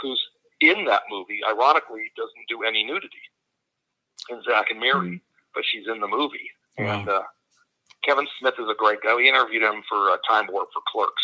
who's 0.00 0.20
in 0.60 0.84
that 0.86 1.02
movie, 1.10 1.40
ironically, 1.48 2.10
doesn't 2.16 2.48
do 2.48 2.62
any 2.64 2.84
nudity 2.84 3.18
in 4.30 4.42
Zack 4.42 4.70
and 4.70 4.80
Miri, 4.80 5.20
but 5.54 5.64
she's 5.70 5.86
in 5.86 6.00
the 6.00 6.08
movie. 6.08 6.50
Wow. 6.78 7.00
And 7.00 7.08
uh, 7.08 7.22
Kevin 8.04 8.26
Smith 8.38 8.54
is 8.58 8.68
a 8.70 8.74
great 8.74 9.00
guy. 9.02 9.14
We 9.14 9.28
interviewed 9.28 9.62
him 9.62 9.82
for 9.88 10.10
uh, 10.10 10.16
Time 10.28 10.46
Warp 10.50 10.68
for 10.72 10.82
Clerks. 10.86 11.22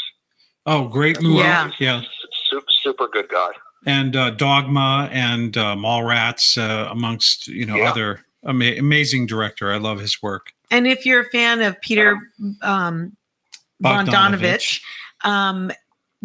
Oh, 0.67 0.89
great 0.89 1.21
movie. 1.23 1.39
Yeah. 1.39 1.71
Yeah. 1.79 2.03
Super, 2.51 2.67
super 2.83 3.09
good 3.09 3.29
guy. 3.29 3.51
And 3.87 4.17
uh, 4.17 4.31
Dogma 4.31 5.11
and 5.13 5.57
uh, 5.57 5.77
Mallrats, 5.77 6.57
uh, 6.57 6.91
amongst 6.91 7.49
you 7.49 7.67
know 7.67 7.77
Yeah. 7.77 7.91
other 7.91 8.25
ama- 8.47 8.77
amazing 8.79 9.27
director. 9.27 9.71
I 9.73 9.77
love 9.77 10.01
his 10.01 10.23
work. 10.23 10.53
And 10.71 10.87
if 10.87 11.05
you're 11.05 11.21
a 11.21 11.31
fan 11.31 11.61
of 11.61 11.79
Peter 11.83 12.19
um, 12.63 13.15
Bogdanovich, 13.83 14.81
um, 15.23 15.71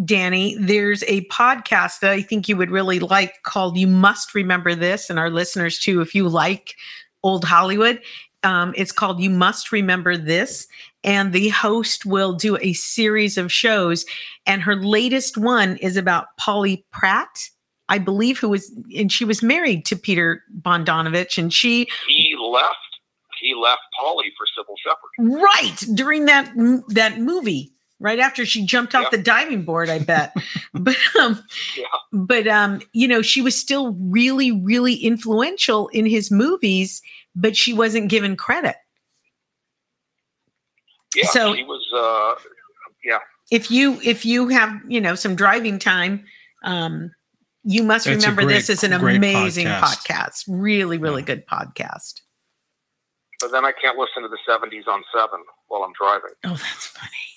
Danny, 0.06 0.56
there's 0.60 1.04
a 1.04 1.26
podcast 1.26 2.00
that 2.00 2.12
I 2.12 2.22
think 2.22 2.47
you 2.47 2.56
would 2.58 2.72
really 2.72 3.00
like 3.00 3.43
called 3.43 3.78
You 3.78 3.88
Must 3.88 4.34
Remember 4.34 4.76
This, 4.76 5.10
and 5.10 5.20
our 5.20 5.30
listeners 5.30 5.80
too, 5.80 6.02
if 6.02 6.16
you 6.16 6.30
like 6.30 6.76
old 7.24 7.43
Hollywood. 7.43 8.02
Um, 8.43 8.74
it's 8.78 8.93
called 8.93 9.20
You 9.20 9.30
Must 9.30 9.72
Remember 9.72 10.16
This. 10.16 10.68
And 11.04 11.34
the 11.34 11.50
host 11.50 12.06
will 12.06 12.34
do 12.34 12.58
a 12.62 12.74
series 12.74 13.38
of 13.38 13.52
shows. 13.52 14.06
And 14.45 14.62
her 14.62 14.76
latest 14.76 15.38
one 15.38 15.78
is 15.78 15.97
about 15.97 16.28
Polly 16.38 16.86
Platt, 16.93 17.50
I 17.89 17.97
believe, 17.97 18.39
who 18.39 18.50
was, 18.50 18.72
and 18.95 19.12
she 19.12 19.26
was 19.26 19.41
married 19.43 19.86
to 19.86 19.95
Peter 19.95 20.43
Bogdanovich. 20.62 21.38
And 21.38 21.54
she 21.54 21.89
He 22.08 22.36
left. 22.39 22.76
He 23.41 23.54
left 23.56 23.82
Polly 23.97 24.32
for 24.38 24.45
Cybill 24.45 24.76
Shepherd. 24.84 25.41
right 25.41 25.95
during 25.95 26.26
that 26.26 26.52
that 26.89 27.20
movie 27.20 27.72
right 28.00 28.20
after 28.20 28.45
she 28.45 28.66
jumped 28.66 28.95
off 28.95 29.04
Yeah. 29.12 29.18
the 29.18 29.24
diving 29.24 29.64
board 29.64 29.89
i 29.89 30.00
bet 30.00 30.34
but 30.74 30.95
um 31.20 31.43
Yeah. 31.78 31.86
but 32.12 32.47
um 32.47 32.82
you 32.93 33.08
know 33.08 33.22
she 33.22 33.41
was 33.41 33.58
still 33.58 33.93
really 34.00 34.52
really 34.52 34.95
influential 34.95 35.88
in 35.89 36.06
his 36.06 36.32
movies 36.32 37.02
but 37.36 37.56
she 37.58 37.74
wasn't 37.74 38.10
given 38.10 38.36
credit 38.36 38.76
Yeah, 41.16 41.26
So- 41.28 41.54
he 41.54 41.64
was. 41.64 41.86
Uh, 41.93 42.36
yeah, 43.04 43.20
if 43.52 43.72
you 43.72 44.00
if 44.04 44.26
you 44.26 44.50
have 44.50 44.80
you 44.88 45.00
know 45.02 45.16
some 45.16 45.36
driving 45.36 45.80
time 45.80 46.26
um 46.64 47.12
you 47.64 47.82
must 47.84 48.08
It's 48.08 48.24
remember 48.24 48.43
great- 48.43 48.54
this 48.56 48.70
is 48.70 48.84
an 48.84 48.93
amazing 48.93 49.68
podcast. 49.68 50.08
podcast. 50.08 50.43
really 50.47 50.97
really 50.97 51.22
Yeah. 51.22 51.26
good 51.28 51.47
podcast 51.47 52.22
but 53.39 53.52
then 53.54 53.64
I 53.64 53.72
can't 53.72 53.97
listen 53.97 54.22
to 54.24 54.28
the 54.30 54.38
'70s 54.47 54.86
on 54.88 55.02
Seven 55.16 55.39
while 55.70 55.84
I'm 55.84 55.93
driving. 55.97 56.32
Oh, 56.43 56.50
that's 56.50 56.88
funny. 56.88 57.29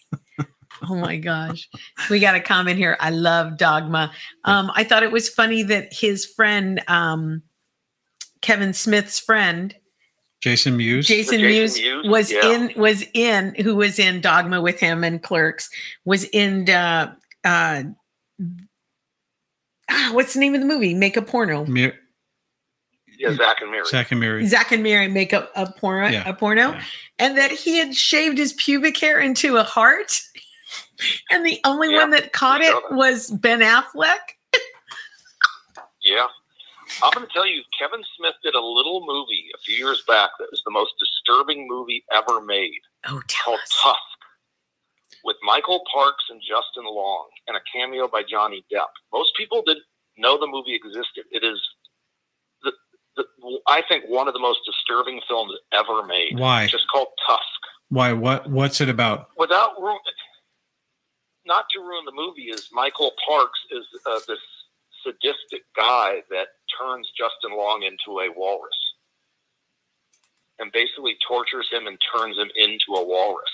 oh 0.89 0.95
my 0.97 1.16
gosh. 1.16 1.68
We 2.11 2.18
got 2.20 2.35
a 2.35 2.41
comment 2.41 2.78
here. 2.78 2.97
I 3.01 3.11
love 3.11 3.57
Dogma. 3.57 4.12
Um, 4.45 4.70
I 4.74 4.85
thought 4.85 5.03
it 5.03 5.12
was 5.12 5.28
funny 5.28 5.62
that 5.64 5.93
his 5.93 6.24
friend, 6.26 6.83
um, 6.89 7.43
Kevin 8.41 8.72
Smith's 8.72 9.18
friend, 9.18 9.74
Jason 10.41 10.76
Mewes. 10.76 11.07
Jason, 11.07 11.39
Jason 11.39 11.43
Mewes, 11.43 11.78
Mewes? 11.80 12.09
was 12.09 12.33
Yeah. 12.33 12.53
in 12.53 12.72
was 12.76 13.05
in 13.14 13.55
who 13.62 13.76
was 13.76 14.01
in 14.01 14.20
Dogma 14.20 14.61
with 14.61 14.80
him 14.80 15.05
and 15.05 15.22
Clerks 15.22 15.70
was 16.05 16.24
in 16.24 16.68
uh 16.68 17.14
uh 17.45 17.85
ah, 19.89 20.11
what's 20.12 20.35
the 20.35 20.41
name 20.41 20.55
of 20.55 20.61
the 20.61 20.66
movie? 20.66 20.95
Make 20.95 21.16
a 21.16 21.22
porno. 21.22 21.64
Mir- 21.66 21.97
Yeah, 23.18 23.35
Zack 23.35 23.61
and 23.61 23.70
Miri. 23.70 23.85
Zack 23.87 24.11
and 24.11 24.20
Miri. 24.20 24.45
Zack 24.47 24.72
and 24.72 24.83
Miri 24.83 25.07
make 25.09 25.33
a, 25.33 25.49
a 25.55 25.70
porno 25.72 26.09
Yeah. 26.09 26.28
a 26.28 26.35
porno 26.35 26.72
Yeah. 26.72 26.83
and 27.20 27.39
that 27.39 27.53
he 27.53 27.78
had 27.78 27.95
shaved 27.95 28.37
his 28.39 28.53
pubic 28.55 28.99
hair 28.99 29.20
into 29.20 29.59
a 29.59 29.62
heart 29.62 30.20
and 31.30 31.44
the 31.46 31.61
only 31.64 31.90
Yeah, 31.92 31.98
one 32.00 32.11
that 32.11 32.32
caught 32.32 32.61
it 32.61 32.70
saw 32.72 32.80
that. 32.88 32.96
was 32.96 33.30
Ben 33.30 33.61
Affleck. 33.61 34.18
Yeah. 36.03 36.26
I'm 37.03 37.12
going 37.14 37.24
to 37.26 37.32
tell 37.32 37.46
you, 37.46 37.62
Kevin 37.78 38.03
Smith 38.18 38.34
did 38.42 38.55
a 38.55 38.61
little 38.61 39.05
movie 39.07 39.46
a 39.55 39.59
few 39.64 39.76
years 39.76 40.03
back 40.09 40.30
that 40.38 40.48
was 40.50 40.61
the 40.66 40.72
most 40.72 40.92
disturbing 40.98 41.66
movie 41.68 42.05
ever 42.14 42.40
made 42.40 42.72
Oh, 43.07 43.22
tell 43.28 43.44
called 43.55 43.61
us. 43.61 43.80
Tusk 43.82 45.22
with 45.24 45.36
Michael 45.44 45.80
Parks 45.94 46.24
and 46.28 46.40
Justin 46.40 46.84
Long 46.84 47.28
and 47.46 47.57
a 47.57 47.61
cameo 47.72 48.09
by 48.09 48.22
Johnny 48.28 48.64
Depp. 48.72 48.88
Most 49.12 49.30
people 49.36 49.62
didn't 49.64 49.84
know 50.18 50.36
the 50.38 50.48
movie 50.48 50.74
existed. 50.74 51.24
It 51.30 51.44
is, 51.44 51.61
the, 52.64 52.72
the, 53.16 53.24
I 53.68 53.82
think, 53.88 54.05
one 54.09 54.26
of 54.26 54.34
the 54.34 54.40
most 54.40 54.59
disturbing 54.66 55.20
films 55.28 55.53
ever 55.72 56.03
made. 56.05 56.36
Why? 56.36 56.64
It's 56.64 56.72
just 56.72 56.88
called 56.92 57.09
Tusk. 57.28 57.42
Why? 57.90 58.12
What? 58.12 58.50
What's 58.50 58.80
it 58.80 58.88
about? 58.88 59.28
without 59.38 59.80
ru- 59.80 59.96
not 61.47 61.66
to 61.72 61.80
ruin 61.80 62.05
the 62.05 62.12
movie 62.12 62.51
is 62.51 62.68
Michael 62.72 63.12
Parks 63.26 63.59
is 63.70 63.84
uh, 64.07 64.20
this 64.28 64.38
sadistic 65.05 65.62
guy 65.76 66.22
that 66.30 66.49
turns 66.78 67.09
Justin 67.16 67.57
Long 67.57 67.82
into 67.82 68.20
a 68.20 68.28
walrus 68.36 68.70
and 70.59 70.70
basically 70.72 71.16
tortures 71.26 71.68
him 71.70 71.86
and 71.86 71.99
turns 72.16 72.36
him 72.38 72.51
into 72.57 72.95
a 72.97 73.05
walrus 73.05 73.51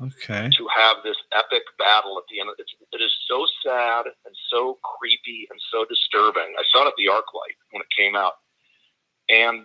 Okay. 0.00 0.48
to 0.56 0.66
have 0.74 0.96
this 1.04 1.16
epic 1.36 1.62
battle 1.78 2.16
at 2.18 2.24
the 2.30 2.40
end. 2.40 2.48
It's, 2.58 2.72
it 2.92 3.00
is 3.04 3.12
so 3.28 3.46
sad 3.64 4.06
and 4.24 4.34
so 4.50 4.78
creepy 4.82 5.46
and 5.50 5.60
so 5.70 5.84
disturbing. 5.84 6.54
I 6.58 6.62
saw 6.72 6.84
it 6.84 6.88
at 6.88 6.94
the 6.96 7.06
ArcLight 7.12 7.56
when 7.70 7.82
it 7.82 7.88
came 7.96 8.16
out, 8.16 8.32
and 9.28 9.64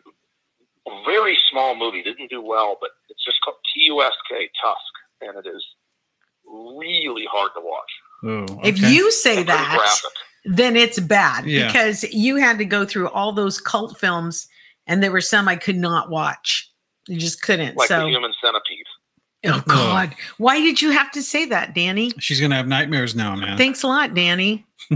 a 0.88 1.04
very 1.06 1.38
small 1.50 1.76
movie 1.76 2.04
didn't 2.04 2.30
do 2.30 2.42
well, 2.42 2.78
but 2.80 2.92
it's 3.10 3.24
just 3.26 3.40
called 3.44 3.58
T 3.74 3.84
U 3.86 4.04
S 4.04 4.14
K 4.30 4.50
Tusk, 4.62 4.94
and 5.22 5.38
it 5.44 5.50
is 5.50 5.66
really 6.50 7.26
hard 7.32 7.52
to 7.56 7.62
watch. 7.62 8.50
Oh, 8.50 8.60
If 8.64 8.80
you 8.82 9.12
say 9.12 9.38
And 9.38 9.48
pretty 9.48 9.64
that, 9.64 10.00
then 10.46 10.76
it's 10.76 11.00
bad 11.00 11.46
Yeah. 11.46 11.68
because 11.68 12.04
you 12.12 12.38
had 12.38 12.58
to 12.58 12.66
go 12.66 12.86
through 12.86 13.10
all 13.10 13.32
those 13.32 13.60
cult 13.62 14.00
films 14.00 14.48
and 14.88 15.04
there 15.04 15.12
were 15.12 15.22
some 15.22 15.48
I 15.48 15.56
could 15.56 15.76
not 15.78 16.10
watch. 16.10 16.72
You 17.08 17.18
just 17.20 17.42
couldn't. 17.42 17.76
like 17.78 17.88
so, 17.90 18.02
the 18.02 18.10
Human 18.10 18.34
Centipede. 18.42 18.86
oh 19.46 19.64
God, 19.68 20.16
why 20.38 20.60
did 20.60 20.82
you 20.82 20.92
have 20.92 21.12
to 21.12 21.22
say 21.22 21.46
that, 21.46 21.74
Danny? 21.76 22.12
she's 22.20 22.42
gonna 22.42 22.56
have 22.56 22.68
nightmares 22.68 23.16
now, 23.16 23.36
man. 23.36 23.58
Thanks 23.58 23.84
a 23.84 23.88
lot, 23.88 24.14
Danny. 24.14 24.66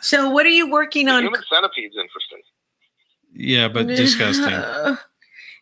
so, 0.00 0.30
what 0.30 0.46
are 0.46 0.50
you 0.50 0.70
working 0.70 1.06
The 1.06 1.12
on? 1.12 1.22
Human 1.24 1.42
Centipede's 1.52 1.96
interesting. 1.96 2.40
yeah, 3.34 3.68
but 3.68 3.86
disgusting. 3.86 4.44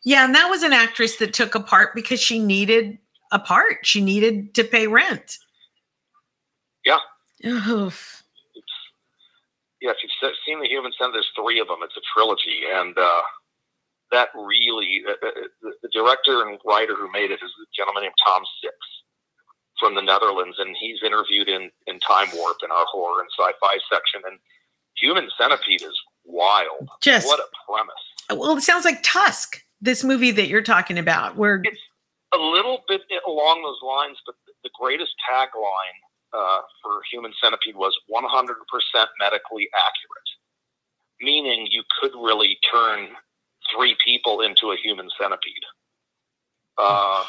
yeah, 0.05 0.25
and 0.25 0.35
that 0.35 0.49
was 0.49 0.63
an 0.63 0.73
actress 0.73 1.17
that 1.17 1.33
took 1.35 1.55
a 1.55 1.61
part 1.61 1.95
because 1.95 2.21
she 2.21 2.39
needed 2.39 2.99
a 3.37 3.39
part. 3.39 3.85
She 3.85 4.01
needed 4.01 4.55
to 4.55 4.65
pay 4.65 4.87
rent. 4.87 5.39
Yeah. 6.85 6.99
Oof. 7.45 8.23
It's, 8.55 8.67
yeah, 9.83 9.91
if 9.91 9.97
you've 10.03 10.33
seen 10.47 10.61
the 10.61 10.69
Human 10.69 10.93
Centipede, 10.99 11.17
there's 11.17 11.31
three 11.37 11.61
of 11.61 11.69
them. 11.69 11.79
It's 11.83 11.97
a 11.97 12.01
trilogy, 12.15 12.63
and 12.73 12.97
uh, 12.97 13.23
that 14.11 14.29
really 14.35 15.03
uh, 15.07 15.13
uh, 15.27 15.31
the, 15.63 15.73
the 15.83 15.89
director 15.93 16.49
and 16.49 16.59
writer 16.65 16.95
who 16.97 17.11
made 17.13 17.31
it 17.31 17.41
is 17.43 17.51
a 17.51 17.67
gentleman 17.77 18.05
named 18.05 18.15
Tom 18.27 18.43
Six 18.63 18.75
from 19.79 19.95
the 19.95 20.01
Netherlands, 20.01 20.57
and 20.59 20.75
he's 20.81 21.03
interviewed 21.05 21.49
in 21.49 21.71
in 21.87 22.01
Time 22.01 22.29
Warp 22.35 22.57
in 22.65 22.71
our 22.71 22.87
horror 22.91 23.21
and 23.21 23.29
sci-fi 23.39 23.77
section. 23.93 24.23
And 24.27 24.39
Human 24.97 25.29
Centipede 25.39 25.83
is 25.83 26.01
wild. 26.25 26.89
Just 27.03 27.27
What 27.27 27.41
a 27.41 27.49
premise! 27.69 28.41
well, 28.41 28.57
it 28.57 28.63
sounds 28.63 28.85
like 28.85 29.03
Tusk, 29.03 29.63
this 29.81 30.03
movie 30.03 30.31
that 30.33 30.49
you're 30.49 30.63
talking 30.63 30.99
about, 30.99 31.37
where 31.37 31.61
It's 31.65 31.79
a 32.35 32.39
little 32.39 32.83
bit 32.89 33.03
along 33.27 33.63
those 33.63 33.81
lines, 33.87 34.19
but 34.27 34.35
the 34.65 34.71
greatest 34.79 35.13
tagline 35.31 35.99
uh, 36.33 36.61
for 36.83 37.01
Human 37.13 37.33
Centipede 37.43 37.77
was 37.77 37.95
100% 38.11 38.25
medically 39.21 39.69
accurate, 39.75 40.31
meaning 41.21 41.67
you 41.71 41.83
could 42.01 42.13
really 42.15 42.59
turn 42.71 43.09
three 43.75 43.97
people 44.05 44.41
into 44.41 44.73
a 44.73 44.77
human 44.77 45.09
centipede. 45.21 45.65
Uh, 46.79 47.25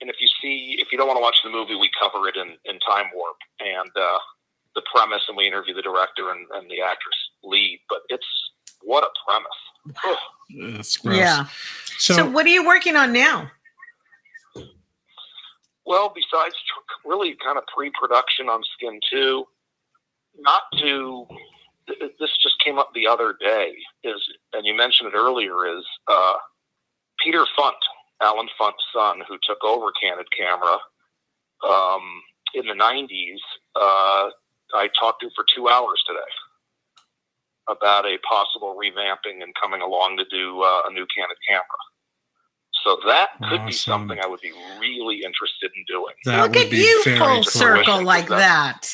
and 0.00 0.10
if 0.10 0.16
you 0.20 0.28
see, 0.42 0.76
if 0.78 0.88
you 0.90 0.98
don't 0.98 1.06
want 1.06 1.16
to 1.16 1.22
watch 1.22 1.36
the 1.44 1.50
movie, 1.50 1.76
we 1.76 1.90
cover 2.00 2.28
it 2.28 2.36
in, 2.36 2.56
in 2.64 2.78
Time 2.80 3.06
Warp 3.14 3.36
and 3.60 3.90
uh, 3.96 4.18
the 4.74 4.82
premise, 4.92 5.22
and 5.28 5.36
we 5.36 5.46
interview 5.46 5.74
the 5.74 5.82
director 5.82 6.30
and, 6.30 6.46
and 6.54 6.70
the 6.70 6.80
actress 6.82 7.16
lead. 7.42 7.80
But 7.88 8.00
it's 8.08 8.26
what 8.82 9.04
a 9.04 9.08
premise. 9.26 9.96
Ugh. 10.04 10.16
It's 10.80 10.96
gross. 10.96 11.16
yeah. 11.16 11.46
So, 11.98 12.14
So, 12.14 12.30
what 12.30 12.46
are 12.46 12.50
you 12.50 12.66
working 12.66 12.96
on 12.96 13.12
now? 13.12 13.50
Well, 15.86 16.12
besides 16.14 16.54
really 17.04 17.36
kind 17.44 17.58
of 17.58 17.64
pre-production 17.74 18.48
on 18.48 18.62
Skin 18.76 19.00
Two, 19.12 19.44
not 20.38 20.62
to 20.80 21.26
th- 21.88 22.12
this 22.18 22.30
just 22.42 22.56
came 22.64 22.78
up 22.78 22.90
the 22.94 23.06
other 23.06 23.34
day 23.38 23.72
is 24.02 24.20
and 24.52 24.66
you 24.66 24.74
mentioned 24.76 25.08
it 25.08 25.16
earlier 25.16 25.66
is 25.78 25.84
uh, 26.08 26.34
Peter 27.22 27.44
Funt, 27.58 27.80
Allen 28.22 28.48
Funt's 28.60 28.84
son, 28.94 29.20
who 29.28 29.36
took 29.46 29.62
over 29.64 29.92
Candid 30.00 30.26
Camera 30.36 30.78
um, 31.68 32.22
in 32.54 32.66
the 32.66 32.74
'90s. 32.74 33.40
Uh, 33.76 34.30
I 34.74 34.88
talked 34.98 35.20
to 35.22 35.30
for 35.36 35.44
two 35.54 35.68
hours 35.68 36.02
today 36.06 36.20
about 37.68 38.04
a 38.06 38.18
possible 38.28 38.76
revamping 38.78 39.42
and 39.42 39.54
coming 39.60 39.80
along 39.80 40.16
to 40.18 40.24
do 40.30 40.62
uh, 40.62 40.82
a 40.88 40.92
new 40.92 41.06
Candid 41.16 41.38
Camera. 41.48 41.80
So 42.84 42.98
that 43.06 43.30
could 43.48 43.64
be 43.64 43.72
something 43.72 44.18
I 44.22 44.26
would 44.26 44.42
be 44.42 44.52
really 44.78 45.22
interested 45.24 45.70
in 45.74 45.84
doing. 45.88 46.14
That 46.26 46.42
Look 46.42 46.56
at 46.56 46.70
you, 46.70 47.02
full 47.16 47.42
circle 47.42 48.04
like 48.04 48.28
that. 48.28 48.86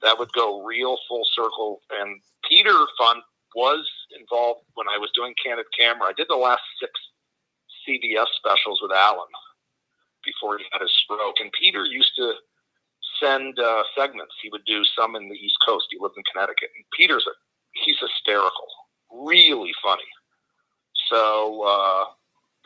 that 0.00 0.16
would 0.16 0.32
go 0.32 0.62
real 0.64 0.96
full 1.08 1.24
circle. 1.34 1.80
And 2.00 2.20
Peter 2.48 2.72
Funt 3.00 3.20
was 3.56 3.84
involved 4.18 4.60
when 4.74 4.86
I 4.88 4.96
was 4.96 5.10
doing 5.12 5.34
Candid 5.44 5.66
Camera. 5.76 6.08
I 6.08 6.12
did 6.16 6.28
the 6.30 6.36
last 6.36 6.62
six 6.80 6.92
CBS 7.82 8.26
specials 8.36 8.78
with 8.80 8.92
Allen 8.92 9.26
before 10.24 10.58
he 10.58 10.64
had 10.70 10.80
his 10.80 10.94
stroke. 11.02 11.36
And 11.40 11.50
Peter 11.60 11.84
used 11.84 12.12
to 12.16 12.34
send 13.20 13.58
uh, 13.58 13.82
segments. 13.96 14.34
He 14.40 14.50
would 14.50 14.64
do 14.66 14.84
some 14.96 15.16
in 15.16 15.28
the 15.28 15.34
East 15.34 15.56
Coast. 15.66 15.86
He 15.90 15.98
lived 16.00 16.14
in 16.16 16.22
Connecticut. 16.32 16.70
And 16.76 16.84
Peter's 16.96 17.26
a 17.26 17.34
he's 17.84 17.96
hysterical, 17.98 18.68
really 19.10 19.72
funny. 19.82 20.02
So 21.10 21.62
uh, 21.66 22.04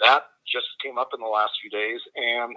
that 0.02 0.22
just 0.50 0.66
came 0.82 0.98
up 0.98 1.10
in 1.14 1.20
the 1.20 1.26
last 1.26 1.52
few 1.60 1.70
days. 1.70 2.00
And 2.16 2.54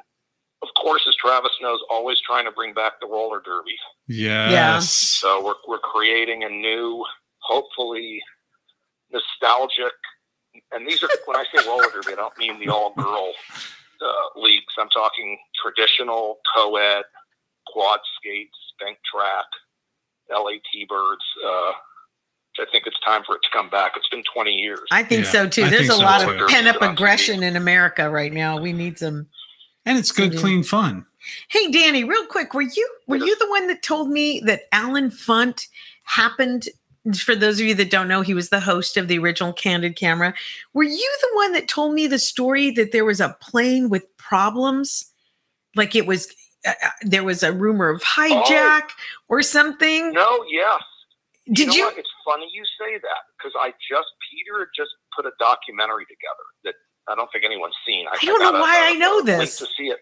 of 0.62 0.70
course, 0.82 1.06
as 1.08 1.16
Travis 1.16 1.52
knows, 1.62 1.80
always 1.90 2.18
trying 2.22 2.46
to 2.46 2.52
bring 2.52 2.74
back 2.74 2.94
the 3.00 3.08
roller 3.08 3.42
derby. 3.44 3.76
Yes. 4.08 4.90
So 4.90 5.44
we're 5.44 5.54
we're 5.68 5.80
creating 5.80 6.44
a 6.44 6.50
new, 6.50 7.04
hopefully 7.40 8.22
nostalgic. 9.12 9.94
And 10.72 10.88
these 10.88 11.04
are 11.04 11.10
when 11.26 11.38
I 11.38 11.44
say 11.54 11.68
roller 11.68 11.90
derby, 11.94 12.14
I 12.14 12.16
don't 12.16 12.38
mean 12.38 12.60
the 12.60 12.70
all 12.70 12.94
girl 12.96 13.34
uh, 14.02 14.40
leagues. 14.40 14.74
I'm 14.80 14.90
talking 14.90 15.38
traditional 15.62 16.38
co-ed, 16.56 17.04
quad 17.68 18.00
skates, 18.18 18.58
bank 18.80 18.98
track, 19.12 19.46
L.A. 20.32 20.62
T-Birds. 20.72 21.26
Uh, 21.46 21.72
I 22.60 22.66
think 22.72 22.88
it's 22.88 23.00
time 23.02 23.24
for 23.26 23.36
it 23.36 23.44
to 23.44 23.50
come 23.52 23.70
back. 23.70 23.94
It's 23.96 24.08
been 24.10 24.24
20 24.34 24.52
years. 24.52 24.82
I 24.92 25.04
think 25.04 25.26
Yeah, 25.26 25.32
so 25.32 25.48
too. 25.48 25.64
I 25.66 25.70
There's 25.70 25.90
a 25.90 25.94
so 25.94 26.00
lot 26.00 26.22
too. 26.22 26.32
of 26.32 26.50
pent 26.50 26.68
up 26.68 26.82
aggression 26.82 27.44
in 27.44 27.56
America 27.56 28.10
right 28.10 28.32
now. 28.34 28.60
We 28.60 28.74
need 28.74 28.98
some. 29.00 29.28
And 29.86 29.98
it's 29.98 30.12
good, 30.12 30.38
clean 30.38 30.64
fun. 30.64 31.06
Hey, 31.50 31.72
Danny, 31.72 32.04
real 32.04 32.26
quick, 32.26 32.54
were 32.54 32.62
you 32.62 32.90
were 33.08 33.18
you 33.18 33.36
the 33.38 33.50
one 33.50 33.68
that 33.68 33.84
told 33.84 34.10
me 34.10 34.42
that 34.46 34.62
Allen 34.72 35.10
Funt 35.10 35.68
happened? 36.04 36.70
For 37.18 37.36
those 37.36 37.60
of 37.60 37.68
you 37.68 37.76
that 37.76 37.92
don't 37.92 38.08
know, 38.08 38.22
he 38.22 38.34
was 38.34 38.50
the 38.50 38.60
host 38.60 38.98
of 38.98 39.08
the 39.08 39.20
original 39.20 39.54
Candid 39.54 39.96
Camera. 39.96 40.34
Were 40.74 40.84
you 40.84 41.18
the 41.22 41.36
one 41.36 41.54
that 41.54 41.68
told 41.68 41.94
me 41.94 42.08
the 42.08 42.18
story 42.18 42.72
that 42.72 42.92
there 42.92 43.06
was 43.06 43.20
a 43.20 43.38
plane 43.42 43.90
with 43.90 44.06
problems? 44.18 45.06
Like 45.76 45.96
it 45.96 46.08
was, 46.08 46.34
uh, 46.66 46.74
uh, 46.84 46.90
there 47.04 47.24
was 47.24 47.44
a 47.44 47.54
rumor 47.54 47.90
of 47.90 48.02
hijack 48.02 48.90
or 49.28 49.44
something. 49.44 50.14
No, 50.14 50.46
yes. 50.50 50.82
Did 51.52 51.68
know 51.70 51.74
you? 51.76 51.92
It's 51.96 52.10
funny 52.26 52.50
you 52.54 52.64
say 52.80 52.98
that 52.98 53.24
because 53.38 53.54
I 53.60 53.70
just 53.90 54.10
Peter 54.32 54.70
just 54.76 54.92
put 55.16 55.26
a 55.26 55.32
documentary 55.40 56.06
together 56.06 56.46
that 56.64 56.74
I 57.08 57.16
don't 57.16 57.30
think 57.32 57.46
anyone's 57.46 57.76
seen. 57.86 58.08
I 58.12 58.18
don't 58.26 58.42
know 58.42 58.60
why 58.60 58.76
a- 58.78 58.92
I 58.92 58.94
know 58.94 59.22
this. 59.22 59.58
to 59.60 59.68
see 59.78 59.90
it. 59.90 60.00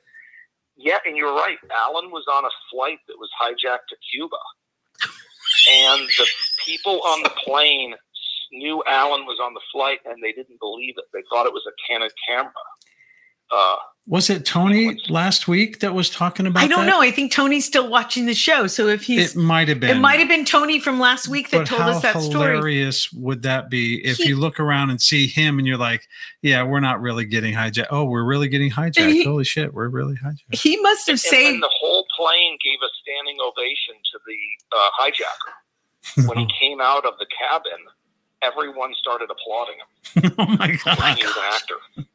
Yeah, 0.78 0.98
and 1.06 1.16
you're 1.18 1.36
right. 1.36 1.58
Allen 1.86 2.10
was 2.12 2.26
on 2.32 2.46
a 2.46 2.50
flight 2.72 3.00
that 3.08 3.16
was 3.20 3.30
hijacked 3.42 3.88
to 3.90 3.96
Cuba, 4.12 4.38
and 5.72 6.02
the 6.18 6.28
people 6.66 7.02
on 7.06 7.22
the 7.24 7.30
plane 7.30 7.94
knew 8.52 8.84
Allen 8.88 9.26
was 9.26 9.40
on 9.42 9.54
the 9.54 9.62
flight, 9.72 10.00
and 10.06 10.22
they 10.24 10.32
didn't 10.32 10.60
believe 10.60 10.96
it. 10.98 11.06
They 11.14 11.24
thought 11.30 11.46
it 11.46 11.54
was 11.54 11.64
a 11.68 11.74
Candid 11.88 12.12
Camera. 12.28 12.52
Uh, 13.54 13.76
Was 14.08 14.30
it 14.30 14.46
Tony 14.46 14.98
last 15.10 15.48
week 15.48 15.80
that 15.80 15.94
was 15.94 16.10
talking 16.10 16.46
about 16.48 16.64
I 16.64 16.68
don't 16.68 16.86
that? 16.86 16.92
know. 16.92 17.00
I 17.02 17.10
think 17.12 17.32
Tony's 17.32 17.66
still 17.66 17.88
watching 17.90 18.26
the 18.26 18.34
show. 18.34 18.68
So 18.68 18.88
if 18.88 19.04
he's, 19.04 19.36
It 19.36 19.40
might 19.40 19.68
have 19.70 19.80
been. 19.80 19.92
it 19.98 20.00
might 20.00 20.20
have 20.20 20.28
been 20.28 20.44
Tony 20.44 20.80
from 20.80 21.00
last 21.00 21.28
week 21.30 21.52
that 21.52 21.60
but 21.60 21.68
told 21.68 21.82
us 21.84 22.02
that 22.02 22.20
story. 22.22 22.34
How 22.34 22.56
hilarious 22.56 23.14
would 23.14 23.44
that 23.44 23.70
be 23.70 24.04
if 24.06 24.18
He- 24.18 24.30
you 24.30 24.36
look 24.38 24.60
around 24.60 24.90
and 24.90 25.02
see 25.02 25.28
him 25.28 25.58
and 25.58 25.66
you're 25.68 25.78
like, 25.78 26.08
yeah, 26.42 26.64
we're 26.64 26.82
not 26.82 27.00
really 27.00 27.24
getting 27.26 27.54
hijacked. 27.54 27.88
Oh, 27.92 28.04
we're 28.06 28.26
really 28.26 28.50
getting 28.50 28.72
hijacked. 28.72 29.10
He- 29.12 29.24
Holy 29.24 29.46
shit, 29.46 29.74
we're 29.74 29.88
really 29.88 30.16
hijacked. 30.16 30.54
He 30.56 30.76
must 30.82 31.08
have 31.08 31.14
and 31.14 31.20
saved. 31.22 31.54
then 31.54 31.60
the 31.62 31.72
whole 31.80 32.06
plane 32.18 32.58
gave 32.64 32.80
a 32.84 32.90
standing 33.02 33.38
ovation 33.46 33.96
to 34.12 34.20
the 34.28 34.40
uh, 34.76 34.90
hijacker 35.00 36.28
when 36.28 36.38
he 36.40 36.48
came 36.60 36.82
out 36.82 37.06
of 37.06 37.14
the 37.20 37.26
cabin. 37.40 37.72
Everyone 38.42 38.94
started 38.96 39.30
applauding 39.32 39.76
him. 39.78 40.34
oh 40.38 40.58
my 40.58 40.68
god! 40.84 41.16
He 41.18 41.24
god. 41.24 41.24
was 41.24 41.38
an 41.38 41.44
actor. 41.54 42.10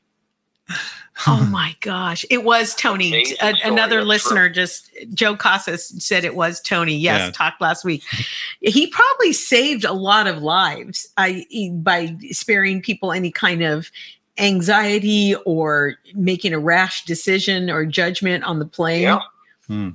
Oh 1.26 1.46
my 1.50 1.74
gosh. 1.80 2.24
It 2.30 2.44
was 2.44 2.74
Tony. 2.74 3.34
A- 3.40 3.54
another 3.64 3.96
that's 3.96 4.08
listener 4.08 4.48
just, 4.48 4.90
Joe 5.14 5.36
Casas 5.36 5.88
said 6.04 6.24
it 6.24 6.34
was 6.36 6.60
Tony. 6.60 6.96
Yes, 6.96 7.20
Yeah. 7.26 7.30
talked 7.32 7.60
last 7.60 7.84
week. 7.84 8.02
he 8.60 8.86
probably 8.88 9.32
saved 9.32 9.84
a 9.84 9.92
lot 9.92 10.26
of 10.26 10.42
lives 10.42 11.08
I, 11.16 11.44
by 11.74 12.16
sparing 12.30 12.82
people 12.82 13.12
any 13.12 13.30
kind 13.30 13.62
of 13.62 13.90
anxiety 14.38 15.34
or 15.44 15.94
making 16.14 16.52
a 16.52 16.58
rash 16.58 17.04
decision 17.04 17.70
or 17.70 17.84
judgment 17.84 18.44
on 18.44 18.58
the 18.58 18.66
plane. 18.66 19.02
Yeah. 19.02 19.20
Hmm. 19.66 19.90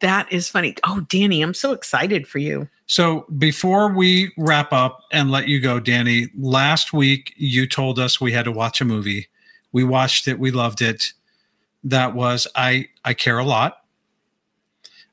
That 0.00 0.30
is 0.32 0.48
funny. 0.48 0.76
Oh, 0.84 1.00
Danny, 1.08 1.40
I'm 1.42 1.54
so 1.54 1.72
excited 1.72 2.26
for 2.26 2.38
you. 2.38 2.68
So 2.86 3.26
before 3.38 3.92
we 3.92 4.32
wrap 4.36 4.72
up 4.72 5.00
and 5.10 5.30
let 5.30 5.48
you 5.48 5.60
go, 5.60 5.80
Danny, 5.80 6.28
last 6.38 6.92
week 6.92 7.32
you 7.36 7.66
told 7.66 7.98
us 7.98 8.20
we 8.20 8.32
had 8.32 8.44
to 8.44 8.52
watch 8.52 8.80
a 8.80 8.84
movie. 8.84 9.28
We 9.76 9.84
watched 9.84 10.26
it. 10.26 10.38
We 10.38 10.52
loved 10.52 10.80
it. 10.80 11.12
That 11.84 12.14
was 12.14 12.46
I. 12.54 12.88
I 13.04 13.12
care 13.12 13.36
a 13.38 13.44
lot. 13.44 13.82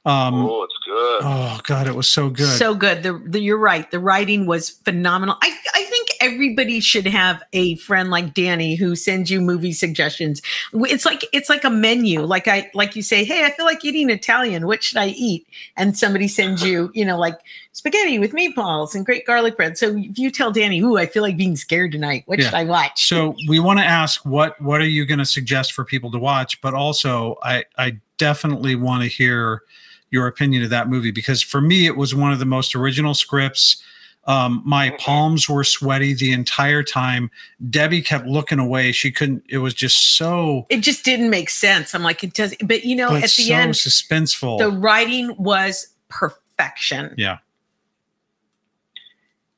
Um, 0.06 0.36
oh, 0.36 0.66
good. 0.94 1.22
oh 1.24 1.60
God, 1.64 1.88
it 1.88 1.96
was 1.96 2.08
so 2.10 2.30
good. 2.30 2.58
So 2.58 2.76
good. 2.76 3.04
The, 3.04 3.14
the 3.26 3.40
you're 3.40 3.58
right. 3.58 3.90
The 3.90 4.00
writing 4.00 4.46
was 4.46 4.70
phenomenal. 4.70 5.36
I 5.42 5.58
I 5.74 5.84
think 5.86 6.10
everybody 6.22 6.80
should 6.80 7.06
have 7.08 7.44
a 7.54 7.76
friend 7.78 8.10
like 8.10 8.34
Danny 8.34 8.76
who 8.76 8.96
sends 8.96 9.30
you 9.30 9.42
movie 9.42 9.74
suggestions. 9.74 10.42
It's 10.74 11.06
like 11.06 11.26
it's 11.34 11.50
like 11.50 11.64
a 11.64 11.70
menu. 11.70 12.22
Like 12.22 12.48
I 12.48 12.70
like 12.74 12.96
you 12.96 13.02
say, 13.02 13.24
hey, 13.24 13.46
I 13.46 13.52
feel 13.52 13.66
like 13.66 13.84
eating 13.84 14.10
Italian. 14.10 14.68
What 14.68 14.84
should 14.84 14.98
I 14.98 15.08
eat? 15.08 15.48
And 15.78 15.98
somebody 15.98 16.28
sends 16.28 16.64
you, 16.64 16.92
you 16.94 17.06
know, 17.06 17.18
like 17.18 17.40
spaghetti 17.74 18.20
with 18.20 18.34
meatballs 18.34 18.94
and 18.96 19.06
great 19.06 19.26
garlic 19.26 19.58
bread. 19.58 19.78
So 19.78 19.96
if 19.98 20.18
you 20.20 20.30
tell 20.30 20.52
Danny, 20.52 20.80
ooh, 20.82 20.98
I 20.98 21.08
feel 21.08 21.24
like 21.24 21.36
being 21.38 21.56
scared 21.56 21.92
tonight. 21.92 22.24
What 22.28 22.38
Yeah. 22.40 22.46
should 22.46 22.54
I 22.54 22.64
watch? 22.66 23.08
So 23.08 23.36
we 23.50 23.60
want 23.60 23.80
to 23.80 23.86
ask 23.86 24.24
what 24.26 24.60
what 24.62 24.80
are 24.82 24.88
you 24.88 25.06
going 25.06 25.20
to 25.20 25.26
suggest 25.26 25.74
for 25.74 25.84
people 25.84 26.12
to 26.12 26.20
watch, 26.20 26.62
but 26.62 26.74
also 26.74 27.38
I 27.44 27.66
I 27.78 27.98
definitely 28.18 28.76
want 28.76 29.02
to 29.04 29.10
hear 29.10 29.64
your 30.14 30.28
opinion 30.28 30.64
of 30.64 30.70
that 30.70 30.88
movie 30.88 31.10
because 31.12 31.42
for 31.42 31.60
me 31.60 31.88
it 31.88 31.98
was 31.98 32.14
one 32.16 32.32
of 32.32 32.38
the 32.40 32.46
most 32.46 32.76
original 32.76 33.16
scripts. 33.16 33.84
Um, 34.26 34.62
my 34.64 34.92
Mhm. 34.92 35.00
palms 35.00 35.50
were 35.50 35.66
sweaty 35.66 36.14
the 36.14 36.32
entire 36.32 36.82
time. 36.84 37.30
Debbie 37.70 38.02
kept 38.02 38.26
looking 38.26 38.60
away. 38.60 38.94
She 38.94 39.12
couldn't. 39.12 39.44
It 39.50 39.58
was 39.58 39.74
just 39.74 40.16
so, 40.16 40.66
It 40.70 40.78
just 40.78 41.04
didn't 41.04 41.30
make 41.30 41.50
sense. 41.50 41.94
I'm 41.94 42.04
like, 42.04 42.24
it 42.24 42.34
does. 42.34 42.56
But 42.64 42.86
you 42.86 42.96
know, 42.96 43.10
but 43.10 43.18
at 43.18 43.32
the 43.32 43.44
so 43.48 43.54
end, 43.54 43.74
suspenseful. 43.74 44.60
the 44.60 44.70
writing 44.70 45.36
was 45.38 45.88
perfection. 46.08 47.14
yeah, 47.18 47.40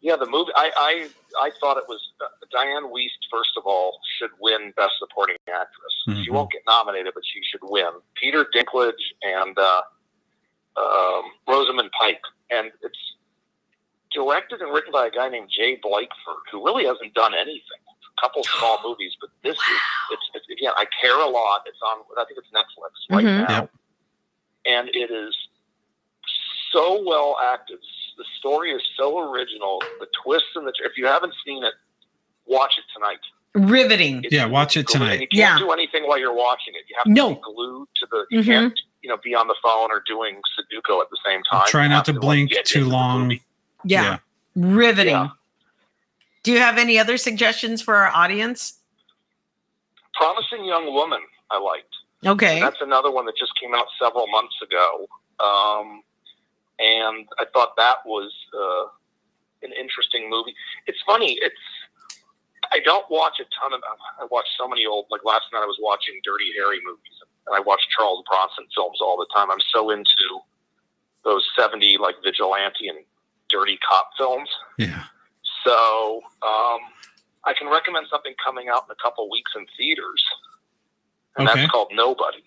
Yeah, 0.02 0.15
the 0.15 0.26
movie. 0.26 0.52
I 0.56 0.72
I, 0.76 1.10
I 1.48 1.52
thought 1.60 1.77
it 1.77 1.84
was 1.88 1.99
uh, 2.22 2.26
Dianne 2.56 2.90
Wiest. 2.91 3.22
First 3.30 3.52
of 3.57 3.64
all, 3.68 3.99
should 4.18 4.32
win 4.40 4.72
Best 4.76 4.94
Supporting 4.99 5.36
Actress. 5.48 6.23
She 6.23 6.30
Mhm. 6.32 6.34
won't 6.34 6.52
get 6.52 6.61
nominated, 6.65 7.14
but 7.14 7.23
she 7.26 7.40
should 7.52 7.61
win. 7.64 7.90
Peter 8.15 8.45
Dinklage 8.56 8.94
and 9.22 9.57
uh, 9.60 9.82
um, 10.77 11.23
Rosamund 11.47 11.89
Pike, 11.99 12.22
and 12.52 12.72
it's 12.84 12.99
directed 14.14 14.61
and 14.61 14.73
written 14.73 14.91
by 14.91 15.07
a 15.07 15.11
guy 15.11 15.30
named 15.30 15.49
J 15.56 15.80
Blakeson, 15.84 16.35
who 16.52 16.64
really 16.65 16.85
hasn't 16.85 17.14
done 17.14 17.34
anything. 17.34 17.81
A 18.18 18.22
couple 18.22 18.43
small 18.60 18.80
movies, 18.84 19.14
but 19.19 19.30
this 19.43 19.56
is 19.57 19.80
it's, 20.11 20.22
it's 20.35 20.45
again. 20.52 20.72
I 20.77 20.85
care 21.02 21.19
a 21.19 21.27
lot. 21.27 21.61
It's 21.65 21.77
on. 21.85 21.99
I 22.18 22.26
think 22.26 22.39
it's 22.39 22.47
Netflix 22.53 23.15
right 23.15 23.26
Mhm. 23.26 23.47
now, 23.47 23.53
Yep. 23.61 23.72
and 24.65 24.89
it 24.93 25.11
is 25.11 25.35
so 26.72 27.03
well 27.06 27.38
acted. 27.53 27.80
The 28.18 28.26
story 28.39 28.72
is 28.72 28.81
so 28.97 29.19
original. 29.31 29.81
The 29.99 30.07
twists 30.23 30.49
and 30.56 30.65
the 30.65 30.73
if 30.85 30.93
you 30.97 31.06
haven't 31.06 31.34
seen 31.45 31.64
it, 31.64 31.73
watch 32.45 32.73
it 32.77 32.85
tonight. 32.93 33.19
Riveting. 33.53 34.19
It's- 34.19 34.31
Yeah, 34.34 34.45
watch 34.47 34.76
it 34.77 34.88
tonight. 34.88 35.19
You 35.22 35.27
can't 35.27 35.60
do 35.60 35.72
anything 35.72 36.07
while 36.07 36.18
you're 36.18 36.34
watching 36.34 36.73
it. 36.76 36.84
You 36.89 36.95
have 36.97 37.06
to 37.06 37.11
No. 37.11 37.35
be 37.35 37.41
glued 37.41 37.88
to 37.97 38.06
the. 38.11 38.26
You 38.30 38.39
Mhm. 38.41 38.45
can't 38.45 38.80
you 39.06 39.11
know 39.11 39.18
be 39.23 39.36
on 39.36 39.48
the 39.48 39.56
phone 39.61 39.91
or 39.91 40.02
doing 40.07 40.41
Sudoku 40.57 40.99
at 40.99 41.11
the 41.11 41.18
same 41.23 41.44
time. 41.44 41.65
try 41.68 41.88
not 41.88 42.07
have 42.07 42.15
to 42.15 42.19
blink 42.19 42.49
get 42.49 42.65
too 42.65 42.86
long. 42.86 43.23
movie. 43.27 43.44
Yeah. 43.84 44.18
Riveting. 44.56 45.14
Yeah. 45.14 45.30
Do 46.41 46.52
you 46.52 46.57
have 46.57 46.80
any 46.80 46.98
other 46.98 47.18
suggestions 47.18 47.84
for 47.84 47.95
our 47.95 48.10
audience? 48.10 48.80
Promising 50.15 50.65
Young 50.65 50.91
Woman, 50.91 51.19
I 51.52 51.60
liked. 51.60 51.94
Okay. 52.26 52.60
That's 52.60 52.82
another 52.82 53.11
one 53.11 53.27
that 53.27 53.38
just 53.38 53.52
came 53.61 53.76
out 53.76 53.86
several 54.02 54.26
months 54.26 54.56
ago. 54.64 55.06
Um, 55.40 56.02
and 56.80 57.27
I 57.38 57.45
thought 57.53 57.76
that 57.77 57.98
was 58.07 58.34
uh, 58.57 58.88
an 59.61 59.72
interesting 59.80 60.32
movie. 60.32 60.56
It's 60.88 60.99
funny. 61.06 61.38
It's 61.41 61.61
I 62.72 62.80
don't 62.84 63.06
watch 63.11 63.38
a 63.40 63.45
ton 63.61 63.73
of. 63.73 63.82
I 64.19 64.26
watch 64.32 64.48
so 64.57 64.68
many 64.68 64.88
old. 64.88 65.06
Like 65.11 65.22
last 65.23 65.45
night, 65.53 65.61
I 65.61 65.69
was 65.69 65.77
watching 65.80 66.15
Dirty 66.23 66.49
Harry 66.57 66.80
movies, 66.84 67.14
and 67.48 67.56
I 67.56 67.60
watch 67.60 67.82
Charles 67.96 68.24
Bronson 68.30 68.66
films 68.76 69.00
all 69.02 69.18
the 69.18 69.28
time. 69.36 69.52
I'm 69.52 69.64
so 69.74 69.90
into 69.90 70.42
those 71.24 71.46
'70 71.58 71.98
like 72.00 72.16
vigilante 72.24 72.88
and 72.88 73.00
dirty 73.50 73.78
cop 73.88 74.10
films. 74.18 74.50
Yeah. 74.78 75.04
So 75.64 76.22
um, 76.44 76.80
I 77.44 77.54
can 77.58 77.70
recommend 77.70 78.08
something 78.10 78.34
coming 78.44 78.68
out 78.70 78.86
in 78.88 78.92
a 78.92 79.02
couple 79.04 79.30
weeks 79.30 79.52
in 79.56 79.66
theaters, 79.78 80.24
and 81.38 81.48
Okay. 81.48 81.60
that's 81.62 81.72
called 81.72 81.90
Nobody. 81.94 82.44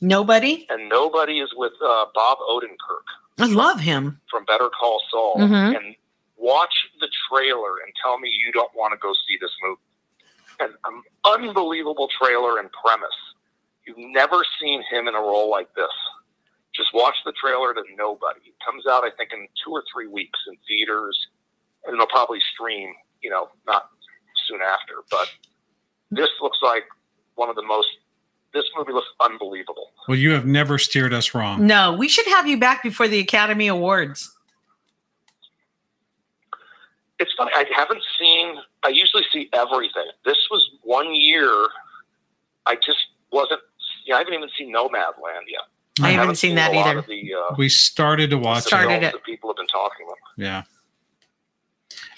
Nobody. 0.00 0.66
And 0.68 0.88
Nobody 0.88 1.38
is 1.40 1.50
with 1.54 1.72
uh, 1.84 2.06
Bob 2.14 2.38
Odenkirk 2.38 3.06
I 3.38 3.46
love 3.46 3.78
him. 3.80 4.20
from 4.30 4.44
Better 4.44 4.68
Call 4.68 5.00
Saul. 5.10 5.36
Mhm. 5.38 5.76
And 5.76 5.94
watch 6.36 6.74
the 7.00 7.08
trailer 7.30 7.78
and 7.84 7.92
tell 8.02 8.18
me 8.18 8.28
you 8.28 8.50
don't 8.52 8.74
want 8.74 8.92
to 8.92 8.98
go 8.98 9.12
see 9.28 9.38
this 9.40 9.52
movie. 9.62 9.80
An 10.60 10.74
um, 10.84 11.02
unbelievable 11.24 12.08
trailer 12.20 12.58
and 12.58 12.68
premise. 12.72 13.08
You've 13.86 13.98
never 13.98 14.44
seen 14.60 14.82
him 14.90 15.08
in 15.08 15.14
a 15.14 15.20
role 15.20 15.50
like 15.50 15.74
this. 15.74 15.90
Just 16.74 16.94
watch 16.94 17.14
the 17.24 17.32
trailer 17.32 17.74
to 17.74 17.82
Nobody. 17.96 18.40
It 18.46 18.54
comes 18.64 18.86
out, 18.86 19.04
I 19.04 19.10
think, 19.16 19.30
in 19.32 19.46
two 19.64 19.72
or 19.72 19.84
three 19.92 20.06
weeks 20.06 20.38
in 20.48 20.56
theaters, 20.66 21.18
and 21.84 21.94
it'll 21.94 22.06
probably 22.06 22.38
stream, 22.54 22.94
you 23.20 23.30
know, 23.30 23.48
not 23.66 23.90
soon 24.46 24.60
after. 24.62 24.94
But 25.10 25.30
this 26.10 26.30
looks 26.40 26.58
like 26.62 26.84
one 27.34 27.50
of 27.50 27.56
the 27.56 27.62
most. 27.62 27.88
This 28.54 28.64
movie 28.76 28.92
looks 28.92 29.08
unbelievable. 29.20 29.90
Well, 30.08 30.18
you 30.18 30.32
have 30.32 30.46
never 30.46 30.78
steered 30.78 31.12
us 31.12 31.34
wrong. 31.34 31.66
No, 31.66 31.94
we 31.94 32.08
should 32.08 32.26
have 32.26 32.46
you 32.46 32.58
back 32.58 32.82
before 32.82 33.08
the 33.08 33.18
Academy 33.18 33.66
Awards. 33.66 34.30
It's 37.18 37.32
funny. 37.36 37.50
I 37.54 37.64
haven't 37.74 38.02
seen. 38.18 38.56
I 38.82 38.88
usually 38.88 39.22
see 39.32 39.48
everything. 39.52 40.06
This 40.24 40.38
was 40.50 40.68
one 40.82 41.14
year. 41.14 41.68
I 42.66 42.74
just 42.76 42.98
wasn't. 43.30 43.60
Yeah, 44.04 44.16
I 44.16 44.18
haven't 44.18 44.34
even 44.34 44.48
seen 44.58 44.72
Nomadland 44.74 45.46
yet. 45.48 45.60
I 46.00 46.08
haven't 46.10 46.18
haven't 46.20 46.36
seen 46.36 46.54
that 46.56 46.74
either. 46.74 47.02
The, 47.02 47.34
uh, 47.34 47.54
We 47.58 47.68
started 47.68 48.30
to 48.30 48.38
watch 48.38 48.64
the 48.64 48.68
Started 48.68 48.88
films 48.88 49.04
it. 49.06 49.12
that 49.12 49.24
people 49.24 49.50
have 49.50 49.56
been 49.56 49.66
talking 49.66 50.06
about. 50.06 50.16
Yeah. 50.36 50.62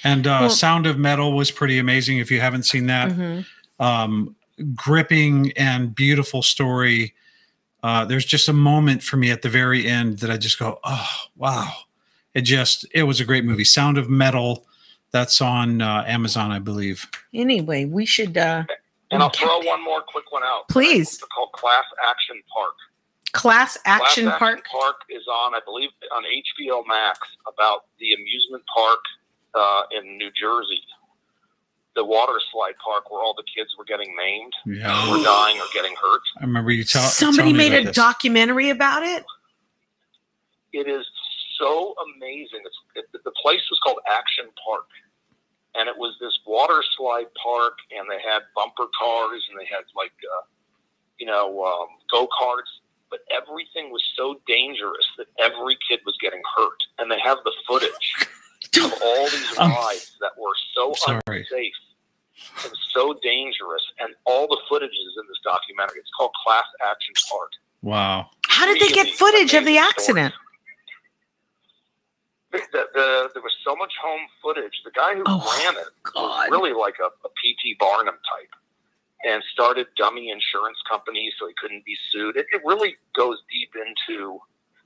And 0.05 0.27
uh, 0.27 0.39
Well- 0.43 0.51
Sound 0.51 0.87
of 0.87 0.99
Metal 0.99 1.33
was 1.33 1.51
pretty 1.51 1.79
amazing. 1.79 2.19
If 2.19 2.31
you 2.31 2.41
haven't 2.41 2.65
seen 2.65 2.87
that, 2.87 3.11
Mhm. 3.11 3.47
um, 3.81 4.37
gripping 4.75 5.53
and 5.57 5.95
beautiful 5.95 6.43
story. 6.43 7.15
Uh, 7.83 8.05
there's 8.05 8.25
just 8.25 8.49
a 8.49 8.53
moment 8.53 9.03
for 9.03 9.17
me 9.17 9.31
at 9.31 9.43
the 9.43 9.49
very 9.49 9.87
end 9.87 10.19
that 10.21 10.31
I 10.31 10.37
just 10.37 10.59
go, 10.59 10.79
oh 10.85 11.11
wow! 11.37 11.73
It 12.33 12.43
just 12.43 12.87
it 12.93 13.03
was 13.03 13.21
a 13.21 13.25
great 13.25 13.45
movie. 13.45 13.65
Sound 13.65 13.99
of 13.99 14.09
Metal. 14.09 14.67
That's 15.11 15.41
on 15.41 15.81
uh, 15.83 16.03
Amazon, 16.07 16.51
I 16.51 16.59
believe. 16.59 17.07
Anyway, 17.33 17.85
we 17.85 18.05
should. 18.07 18.37
And 19.15 19.23
I'll 19.23 19.31
throw 19.31 19.61
one 19.61 19.83
more 19.83 20.03
quick 20.03 20.31
one 20.33 20.43
out. 20.43 20.69
Please. 20.69 21.15
It's 21.15 21.25
called 21.25 21.53
Class 21.53 21.85
Action 22.09 22.43
Park. 22.53 22.75
Class 23.33 23.79
Action 23.85 24.25
Class 24.27 24.39
Park. 24.39 24.59
Action 24.59 24.71
Park 24.81 24.97
is 25.11 25.27
on, 25.29 25.55
I 25.55 25.61
believe, 25.65 25.91
on 26.15 26.23
HBO 26.23 26.83
Max 26.87 27.19
about 27.53 27.85
the 27.99 28.13
amusement 28.13 28.63
park 28.75 28.99
uh, 29.55 29.83
in 29.97 30.17
New 30.19 30.31
Jersey, 30.31 30.83
the 31.97 32.05
water 32.05 32.41
slide 32.53 32.75
park 32.85 33.11
where 33.11 33.23
all 33.23 33.35
the 33.35 33.45
kids 33.57 33.71
were 33.79 33.85
getting 33.85 34.15
maimed, 34.17 34.53
Yeah, 34.67 35.11
were 35.11 35.23
dying, 35.23 35.59
or 35.59 35.65
getting 35.73 35.95
hurt. 36.01 36.23
I 36.41 36.45
remember 36.45 36.71
you 36.73 36.85
tell 36.85 37.03
Somebody 37.03 37.53
telling 37.53 37.57
made 37.57 37.73
about 37.73 37.83
a 37.83 37.87
this. 37.87 37.97
documentary 37.97 38.71
about 38.71 39.03
it. 39.05 39.25
It 40.73 40.89
is 40.89 41.07
so 41.59 41.95
amazing. 42.17 42.61
It's, 42.65 42.79
it, 42.97 43.23
the 43.25 43.31
place 43.43 43.61
was 43.71 43.79
called 43.85 43.99
Action 44.11 44.47
Park, 44.67 44.87
and 45.75 45.89
it 45.89 45.97
was 45.97 46.15
this 46.21 46.39
water 46.47 46.83
slide 46.97 47.27
park, 47.43 47.75
and 47.97 48.09
they 48.11 48.21
had 48.23 48.43
bumper 48.55 48.87
cars, 48.99 49.43
and 49.51 49.59
they 49.59 49.67
had 49.67 49.85
like, 49.97 50.13
uh, 50.37 50.43
you 51.19 51.27
know, 51.27 51.65
um, 51.65 51.89
go 52.11 52.27
karts. 52.41 52.71
But 53.11 53.21
everything 53.31 53.91
was 53.93 54.03
so 54.17 54.41
dangerous 54.47 55.07
that 55.19 55.27
every 55.39 55.77
kid 55.89 56.01
was 56.05 56.17
getting 56.21 56.43
hurt, 56.57 56.79
and 56.99 57.11
they 57.11 57.21
have 57.21 57.39
the 57.45 57.53
footage 57.67 58.15
of 58.85 58.93
all 59.03 59.25
these 59.29 59.59
Um, 59.59 59.71
rides 59.71 60.17
that 60.21 60.33
were 60.39 60.55
so 60.75 60.95
sorry. 60.97 61.21
unsafe 61.29 61.73
and 62.65 62.73
so 62.93 63.15
dangerous, 63.23 63.83
and 64.01 64.15
all 64.25 64.49
the 64.49 64.59
footage 64.69 64.91
is 64.91 65.15
in 65.21 65.27
this 65.29 65.39
documentary. 65.45 66.01
It's 66.01 66.11
called 66.19 66.33
Class 66.45 66.65
Action 66.85 67.15
Park. 67.31 67.51
Wow. 67.83 68.31
How 68.49 68.67
did 68.67 68.81
they 68.81 68.93
get 68.93 69.15
footage 69.15 69.55
of 69.55 69.65
the 69.65 69.77
amazing 69.77 69.79
accident? 69.79 70.35
The, 72.73 72.87
the, 72.95 73.31
there 73.35 73.43
was 73.43 73.53
so 73.67 73.75
much 73.77 73.93
home 74.03 74.21
footage. 74.43 74.73
The 74.85 74.91
guy 74.93 75.15
who 75.15 75.23
Oh, 75.27 75.43
ran 75.59 75.75
it 75.77 75.89
God. 76.05 76.15
was 76.15 76.49
really 76.51 76.73
like 76.73 76.95
a, 77.01 77.07
a 77.07 77.31
P.T. 77.43 77.77
Barnum 77.81 78.15
type 78.15 78.51
and 79.27 79.43
started 79.53 79.87
dummy 79.97 80.31
insurance 80.31 80.79
companies 80.89 81.33
so 81.39 81.49
he 81.49 81.55
couldn't 81.61 81.85
be 81.85 81.97
sued. 82.13 82.37
It, 82.37 82.47
it 82.53 82.63
really 82.65 82.97
goes 83.17 83.39
deep 83.51 83.73
into 83.75 84.39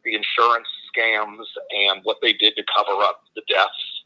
the 0.04 0.14
insurance 0.14 0.68
scams 0.94 1.44
and 1.76 2.00
what 2.04 2.18
they 2.22 2.32
did 2.32 2.54
to 2.56 2.62
cover 2.74 3.02
up 3.02 3.24
the 3.34 3.42
deaths 3.48 4.02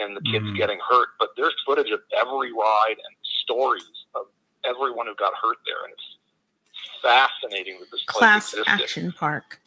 and 0.00 0.16
the 0.16 0.20
kids 0.22 0.44
Mhm. 0.46 0.56
getting 0.56 0.78
hurt. 0.88 1.08
But 1.18 1.30
there's 1.36 1.54
footage 1.64 1.90
of 1.90 2.00
every 2.16 2.52
ride 2.52 2.96
and 2.98 3.16
stories 3.42 3.84
of 4.14 4.26
everyone 4.64 5.06
who 5.06 5.14
got 5.14 5.32
hurt 5.40 5.58
there. 5.66 5.84
And 5.84 5.92
it's 5.92 7.02
fascinating 7.02 7.78
that 7.80 7.90
this 7.90 8.02
place 8.08 8.18
Class 8.18 8.54
existed. 8.54 8.82
Action 8.82 9.12
Park. 9.12 9.60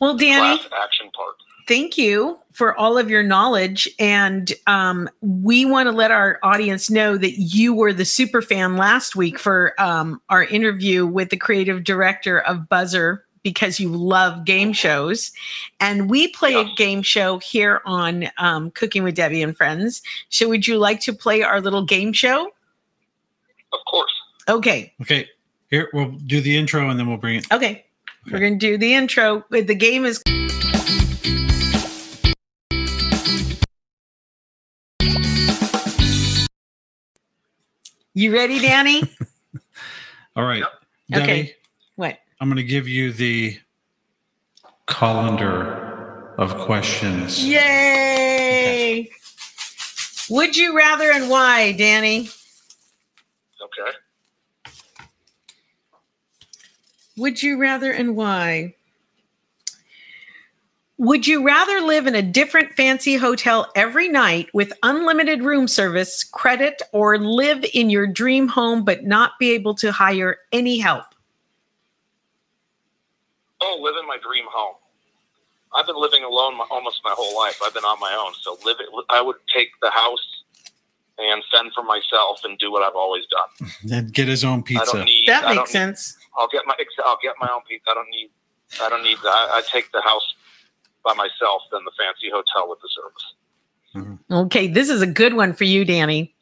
Well, 0.00 0.16
Danny, 0.16 0.60
Action 0.82 1.10
Park. 1.14 1.36
thank 1.68 1.98
you 1.98 2.38
for 2.52 2.76
all 2.76 2.96
of 2.96 3.10
your 3.10 3.22
knowledge. 3.22 3.88
And 3.98 4.52
um, 4.66 5.08
we 5.20 5.66
want 5.66 5.88
to 5.88 5.92
let 5.92 6.10
our 6.10 6.38
audience 6.42 6.90
know 6.90 7.18
that 7.18 7.32
you 7.32 7.74
were 7.74 7.92
the 7.92 8.06
super 8.06 8.40
fan 8.40 8.76
last 8.76 9.14
week 9.14 9.38
for 9.38 9.74
um, 9.78 10.20
our 10.30 10.44
interview 10.44 11.06
with 11.06 11.28
the 11.28 11.36
creative 11.36 11.84
director 11.84 12.40
of 12.40 12.68
Buzzr 12.70 13.20
because 13.42 13.78
you 13.78 13.88
love 13.90 14.44
game 14.44 14.72
shows. 14.72 15.32
And 15.80 16.10
we 16.10 16.28
play 16.28 16.54
a 16.54 16.64
game 16.76 17.02
show 17.02 17.38
here 17.38 17.82
on 17.84 18.30
um, 18.38 18.70
Cooking 18.70 19.02
with 19.02 19.14
Debbie 19.14 19.42
and 19.42 19.56
Friends. 19.56 20.02
So, 20.28 20.48
would 20.48 20.66
you 20.66 20.78
like 20.78 21.00
to 21.00 21.12
play 21.12 21.42
our 21.42 21.60
little 21.60 21.84
game 21.84 22.12
show? 22.12 22.50
Of 23.72 23.80
course. 23.88 24.12
Okay. 24.48 24.92
Okay. 25.02 25.28
Here 25.70 25.88
we'll 25.92 26.10
do 26.10 26.40
the 26.40 26.56
intro 26.56 26.90
and 26.90 26.98
then 26.98 27.06
we'll 27.06 27.16
bring 27.16 27.36
it. 27.36 27.52
Okay. 27.52 27.86
We're 28.26 28.38
going 28.38 28.58
to 28.58 28.66
do 28.66 28.76
the 28.78 28.94
intro. 28.94 29.44
The 29.50 29.74
game 29.74 30.04
is 30.04 30.22
You 38.14 38.32
ready, 38.34 38.58
Danny? 38.58 39.02
All 40.36 40.44
right. 40.44 40.58
Yep. 40.58 40.68
Debbie, 41.10 41.22
Okay. 41.22 41.54
What? 41.96 42.18
I'm 42.40 42.48
going 42.48 42.56
to 42.56 42.62
give 42.64 42.88
you 42.88 43.12
the 43.12 43.58
colander 44.86 46.34
of 46.38 46.56
questions. 46.58 47.44
Yay! 47.44 49.10
Would 50.28 50.56
you 50.56 50.76
rather 50.76 51.10
and 51.12 51.28
why, 51.28 51.72
Danny? 51.72 52.28
Okay. 53.62 53.96
Would 57.20 57.42
you 57.42 57.58
rather 57.60 57.92
and 57.92 58.16
why? 58.16 58.74
Would 60.96 61.26
you 61.26 61.44
rather 61.44 61.82
live 61.82 62.06
in 62.06 62.14
a 62.14 62.22
different 62.22 62.72
fancy 62.72 63.16
hotel 63.16 63.70
every 63.76 64.08
night 64.08 64.48
with 64.54 64.72
unlimited 64.82 65.42
room 65.42 65.68
service, 65.68 66.24
credit, 66.24 66.80
or 66.92 67.18
live 67.18 67.62
in 67.74 67.90
your 67.90 68.06
dream 68.06 68.48
home 68.48 68.86
but 68.86 69.04
not 69.04 69.32
be 69.38 69.50
able 69.50 69.74
to 69.76 69.92
hire 69.92 70.38
any 70.50 70.78
help? 70.78 71.04
Oh, 73.60 73.78
live 73.82 73.96
in 74.00 74.06
my 74.08 74.16
dream 74.22 74.46
home. 74.50 74.76
I've 75.76 75.84
been 75.86 76.00
living 76.00 76.24
alone 76.24 76.56
my, 76.56 76.64
almost 76.70 77.02
my 77.04 77.12
whole 77.14 77.36
life. 77.38 77.60
I've 77.62 77.74
been 77.74 77.84
on 77.84 78.00
my 78.00 78.14
own, 78.18 78.32
so 78.40 78.56
live 78.64 78.78
it. 78.80 78.86
I 79.10 79.20
would 79.20 79.36
take 79.54 79.68
the 79.82 79.90
house 79.90 80.26
and 81.18 81.42
fend 81.52 81.72
for 81.74 81.82
myself 81.84 82.40
and 82.44 82.58
do 82.58 82.72
what 82.72 82.82
I've 82.82 82.96
always 82.96 83.24
done. 83.26 83.68
And 83.92 84.10
get 84.14 84.26
his 84.26 84.42
own 84.42 84.60
I 84.60 84.62
pizza. 84.62 84.96
don't 84.96 85.04
need. 85.04 85.24
That 85.26 85.44
I 85.44 85.48
don't 85.48 85.56
makes 85.56 85.68
need- 85.70 85.78
sense. 85.78 86.16
I'll 86.36 86.48
get 86.48 86.62
my. 86.66 86.74
I'll 87.04 87.18
get 87.22 87.34
my 87.40 87.48
own 87.52 87.60
pizza. 87.68 87.90
I 87.90 87.94
don't 87.94 88.10
need. 88.10 88.30
I 88.80 88.88
don't 88.88 89.02
need. 89.02 89.18
I, 89.24 89.48
I 89.54 89.62
take 89.70 89.90
the 89.92 90.00
house 90.00 90.34
by 91.04 91.14
myself 91.14 91.62
than 91.72 91.84
the 91.84 91.92
fancy 91.98 92.30
hotel 92.32 92.68
with 92.68 92.78
the 92.80 92.88
service. 92.94 93.34
Mm-hmm. 93.96 94.34
Okay, 94.34 94.68
this 94.68 94.88
is 94.88 95.02
a 95.02 95.06
good 95.06 95.34
one 95.34 95.52
for 95.52 95.64
you, 95.64 95.84
Danny, 95.84 96.32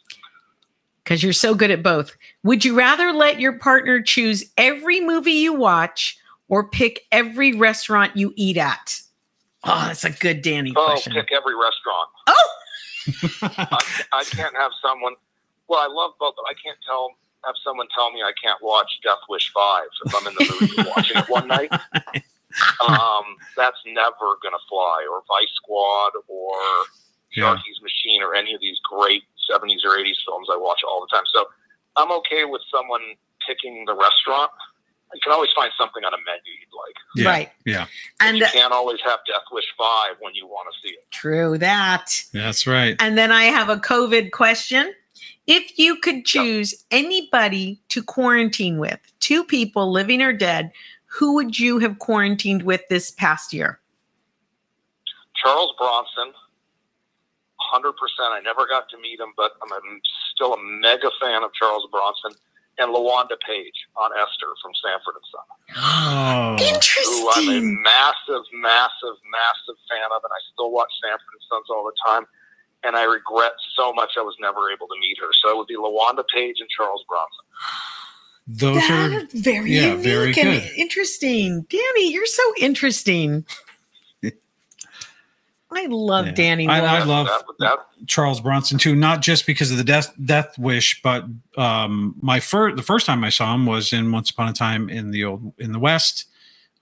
because 1.02 1.23
you're 1.23 1.32
so 1.32 1.55
good 1.55 1.70
at 1.70 1.82
both. 1.82 2.15
Would 2.43 2.65
you 2.65 2.77
rather 2.77 3.12
let 3.12 3.40
your 3.40 3.59
partner 3.59 4.02
choose 4.02 4.44
every 4.59 5.01
movie 5.01 5.32
you 5.32 5.55
watch 5.55 6.19
or 6.48 6.69
pick 6.69 7.06
every 7.10 7.55
restaurant 7.55 8.16
you 8.16 8.32
eat 8.36 8.56
at? 8.59 9.01
Oh, 9.65 9.85
that's 9.86 10.05
a 10.05 10.10
good 10.10 10.43
Danny 10.43 10.73
Oh, 10.77 10.85
question. 10.86 11.15
pick 11.15 11.31
every 11.32 11.55
restaurant. 11.55 12.09
Oh, 12.27 12.48
I, 13.73 13.85
I 14.12 14.24
can't 14.24 14.55
have 14.55 14.73
someone. 14.82 15.15
Well, 15.69 15.81
I 15.81 15.86
love 15.93 16.12
both. 16.20 16.35
But 16.36 16.44
I 16.51 16.55
can't 16.62 16.78
tell. 16.86 17.10
Have 17.47 17.55
someone 17.62 17.86
tell 17.94 18.10
me 18.10 18.20
I 18.23 18.32
can't 18.43 18.60
watch 18.62 18.90
Death 19.02 19.23
Wish 19.28 19.52
Five 19.52 19.86
if 20.05 20.15
I'm 20.15 20.27
in 20.27 20.35
the 20.35 20.59
mood 20.60 20.70
for 20.73 20.90
watching 20.97 21.16
it 21.16 21.28
one 21.28 21.47
night. 21.48 21.70
um, 22.89 23.24
that's 23.56 23.78
never 23.86 24.36
going 24.43 24.52
to 24.55 24.65
fly. 24.69 25.06
Or 25.10 25.23
Vice 25.28 25.52
Squad, 25.55 26.12
or 26.27 26.56
Yeah. 27.36 27.55
Sharky's 27.55 27.81
Machine, 27.82 28.23
or 28.23 28.35
any 28.35 28.55
of 28.55 28.60
these 28.60 28.78
great 28.82 29.23
'70s 29.51 29.85
or 29.85 29.97
'80s 29.97 30.16
films 30.27 30.48
I 30.52 30.56
watch 30.56 30.81
all 30.86 31.01
the 31.01 31.15
time. 31.15 31.24
So 31.32 31.47
I'm 31.97 32.10
okay 32.12 32.44
with 32.44 32.62
someone 32.70 33.02
picking 33.47 33.85
the 33.86 33.94
restaurant. 33.94 34.51
You 35.15 35.20
can 35.23 35.32
always 35.32 35.51
find 35.56 35.70
something 35.78 36.05
on 36.05 36.12
a 36.12 36.19
menu 36.19 36.52
you'd 36.60 36.77
like. 36.77 36.94
Yeah. 37.16 37.28
Right. 37.31 37.51
Yeah. 37.65 37.86
And 38.20 38.36
you 38.36 38.47
can't 38.47 38.73
always 38.74 38.98
have 39.05 39.20
Death 39.27 39.44
Wish 39.52 39.65
Five 39.78 40.16
when 40.20 40.35
you 40.35 40.47
want 40.47 40.69
to 40.73 40.86
see 40.89 40.93
it. 40.94 41.10
true 41.10 41.56
that. 41.59 42.10
That's 42.35 42.66
right. 42.66 42.94
And 43.01 43.16
then 43.16 43.32
I 43.32 43.44
have 43.44 43.69
a 43.70 43.77
COVID 43.77 44.32
question. 44.32 44.93
If 45.49 45.79
you 45.79 45.97
could 45.97 46.27
choose 46.27 46.85
anybody 46.91 47.81
to 47.89 48.03
quarantine 48.03 48.77
with, 48.79 49.01
two 49.19 49.43
people 49.43 49.91
living 49.91 50.20
or 50.20 50.33
dead, 50.35 50.70
who 51.07 51.35
would 51.37 51.59
you 51.59 51.79
have 51.79 51.99
quarantined 51.99 52.65
with 52.65 52.83
this 52.91 53.11
past 53.11 53.55
year? 53.55 53.81
Charles 55.43 55.73
Bronson, 55.79 56.35
100%. 57.73 57.93
I 58.20 58.41
never 58.45 58.66
got 58.66 58.91
to 58.91 58.99
meet 59.01 59.19
him, 59.19 59.33
but 59.39 59.53
I'm 59.62 59.73
a, 59.73 59.81
still 60.35 60.53
a 60.53 60.59
mega 60.62 61.11
fan 61.19 61.43
of 61.43 61.51
Charles 61.55 61.89
Bronson. 61.91 62.33
And 62.81 62.95
LaWanda 62.95 63.35
Page 63.45 63.75
on 63.97 64.11
Esther 64.15 64.55
from 64.62 64.70
Sanford 64.79 65.16
and 65.19 65.27
Son, 65.35 65.47
Oh. 65.75 66.55
who 66.62 67.31
I'm 67.35 67.49
a 67.51 67.61
massive, 67.83 68.45
massive, 68.55 69.19
massive 69.27 69.79
fan 69.91 70.07
of, 70.15 70.23
and 70.23 70.31
I 70.31 70.41
still 70.55 70.70
watch 70.70 70.87
Sanford 71.03 71.27
and 71.27 71.43
Sons 71.51 71.66
all 71.70 71.83
the 71.91 71.97
time. 72.07 72.23
And 72.85 72.95
I 72.97 73.03
regret 73.05 73.53
so 73.77 73.93
much 73.93 74.13
I 74.17 74.23
was 74.23 74.37
never 74.41 74.71
able 74.71 74.87
to 74.89 74.95
meet 75.01 75.17
her. 75.21 75.29
So 75.43 75.51
it 75.51 75.57
would 75.57 75.67
be 75.67 75.77
LaWanda 75.77 76.25
Page 76.33 76.57
and 76.61 76.69
Charles 76.71 77.05
Bronson. 77.09 77.45
Those 78.47 78.91
are 78.91 79.27
very 79.39 79.73
yeah, 79.73 79.89
unique 79.91 80.05
very 80.05 80.27
and 80.29 80.35
good. 80.63 80.71
interesting. 80.77 81.63
Danny, 81.69 82.13
you're 82.13 82.25
so 82.27 82.43
interesting. 82.59 83.45
I 85.71 85.87
love 85.87 86.27
Yeah. 86.29 86.33
Danny. 86.33 86.67
I- 86.67 87.01
I 87.01 87.03
love- 87.05 87.27
that, 87.27 87.45
that, 87.59 87.79
Charles 88.07 88.41
Bronson 88.41 88.79
too, 88.79 88.95
not 88.97 89.21
just 89.21 89.45
because 89.45 89.71
of 89.71 89.77
the 89.77 89.85
death 89.85 90.15
death 90.25 90.57
wish, 90.59 91.03
but 91.03 91.25
um, 91.59 92.15
my 92.23 92.41
first 92.41 92.77
the 92.77 92.83
first 92.83 93.05
time 93.07 93.23
I 93.25 93.29
saw 93.29 93.55
him 93.55 93.67
was 93.67 93.93
in 93.93 94.11
Once 94.13 94.31
Upon 94.31 94.49
a 94.49 94.53
Time 94.53 94.89
in 94.89 95.11
the 95.11 95.25
old 95.25 95.53
in 95.59 95.73
the 95.73 95.79
West. 95.81 96.27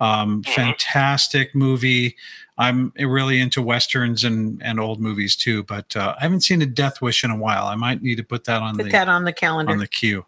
Um, 0.00 0.42
Mhm. 0.42 0.54
fantastic 0.54 1.54
movie. 1.54 2.16
I'm 2.58 2.92
really 2.98 3.40
into 3.40 3.60
westerns 3.62 4.24
and 4.24 4.62
and 4.62 4.78
old 4.80 5.00
movies 5.00 5.36
too, 5.36 5.62
but 5.64 5.94
uh, 5.96 6.14
I 6.18 6.22
haven't 6.22 6.40
seen 6.42 6.60
a 6.62 6.66
Death 6.66 7.00
Wish 7.02 7.24
in 7.24 7.30
a 7.30 7.36
while. 7.36 7.66
I 7.66 7.74
might 7.76 8.02
need 8.02 8.16
to 8.16 8.24
put 8.24 8.44
that 8.44 8.62
on 8.62 8.76
Put 8.76 8.84
the 8.84 8.92
that 8.92 9.08
on 9.08 9.24
the 9.24 9.32
calendar. 9.32 9.72
on 9.72 9.78
the 9.78 9.86
queue. 9.86 10.24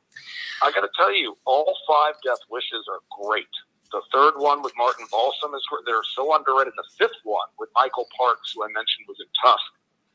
I 0.62 0.70
got 0.72 0.80
to 0.80 0.90
tell 0.96 1.12
you, 1.14 1.36
all 1.44 1.76
five 1.86 2.14
Death 2.24 2.40
Wishes 2.50 2.84
are 2.90 3.00
great. 3.24 3.46
The 3.92 4.02
third 4.12 4.34
one 4.36 4.60
with 4.62 4.72
Martin 4.76 5.06
Balsam 5.10 5.54
is 5.54 5.64
great. 5.70 5.84
They're 5.86 6.02
so 6.14 6.34
underrated. 6.34 6.74
The 6.76 6.84
fifth 6.98 7.16
one 7.24 7.46
with 7.58 7.70
Michael 7.74 8.06
Parks, 8.18 8.52
who 8.54 8.62
I 8.64 8.66
mentioned 8.68 9.06
was 9.08 9.16
in 9.20 9.26
Tusk. 9.42 9.64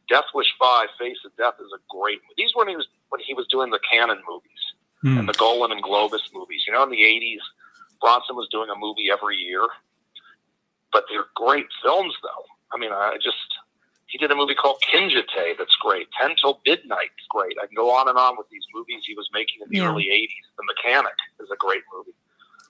Death 0.10 0.26
Wish 0.36 0.54
Five, 0.60 0.90
Face 1.00 1.18
of 1.26 1.36
Death 1.38 1.56
is 1.60 1.72
a 1.74 1.80
great. 1.90 2.22
Movie. 2.24 2.34
These 2.38 2.54
were 2.56 2.60
when 2.66 2.70
he 2.70 2.76
was 2.76 2.88
when 3.10 3.22
he 3.22 3.34
was 3.34 3.48
doing 3.48 3.70
the 3.72 3.80
Cannon 3.92 4.22
movies 4.30 4.50
Hmm. 5.02 5.18
and 5.20 5.30
the 5.30 5.34
Golan 5.34 5.72
and 5.72 5.82
Globus 5.84 6.22
movies. 6.34 6.64
You 6.68 6.74
know, 6.74 6.84
in 6.84 6.90
the 6.90 7.04
'80s, 7.04 7.42
Bronson 8.04 8.36
was 8.36 8.50
doing 8.52 8.70
a 8.70 8.76
movie 8.78 9.08
every 9.10 9.38
year, 9.38 9.66
but 10.92 11.06
they're 11.10 11.26
great 11.36 11.68
films, 11.82 12.14
though. 12.22 12.44
I 12.74 12.78
mean, 12.78 12.92
I 12.92 13.16
just 13.24 13.38
he 14.08 14.18
did 14.18 14.30
a 14.30 14.36
movie 14.36 14.54
called 14.56 14.84
Kinjite 14.94 15.58
that's 15.58 15.76
great. 15.80 16.08
Ten 16.20 16.36
Till 16.40 16.60
Midnight's 16.68 17.26
great. 17.30 17.56
I 17.64 17.66
can 17.66 17.76
go 17.76 17.90
on 17.96 18.10
and 18.10 18.18
on 18.18 18.36
with 18.38 18.48
these 18.52 18.66
movies 18.76 19.04
he 19.08 19.16
was 19.16 19.28
making 19.34 19.62
in 19.64 19.70
the 19.70 19.78
Yeah. 19.78 19.90
early 19.90 20.04
'80s. 20.12 20.46
The 20.58 20.64
Mechanic 20.66 21.16
is 21.40 21.50
a 21.50 21.56
great 21.56 21.84
movie. 21.96 22.12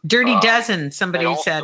Dirty 0.06 0.34
Uh, 0.34 0.40
Dozen, 0.42 0.92
somebody 0.92 1.36
said. 1.38 1.64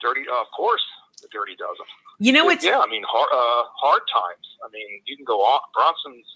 Dirty, 0.00 0.22
uh, 0.30 0.40
of 0.40 0.46
course, 0.56 0.82
the 1.20 1.28
Dirty 1.32 1.56
Dozen. 1.56 1.84
You 2.20 2.32
know 2.32 2.44
what's 2.44 2.64
yeah, 2.64 2.78
I 2.78 2.86
mean, 2.86 3.02
hard, 3.08 3.28
uh, 3.32 3.64
hard 3.76 4.02
times. 4.12 4.46
I 4.64 4.68
mean, 4.70 5.02
you 5.06 5.16
can 5.16 5.24
go 5.24 5.40
on. 5.42 5.60
Bronson's 5.74 6.26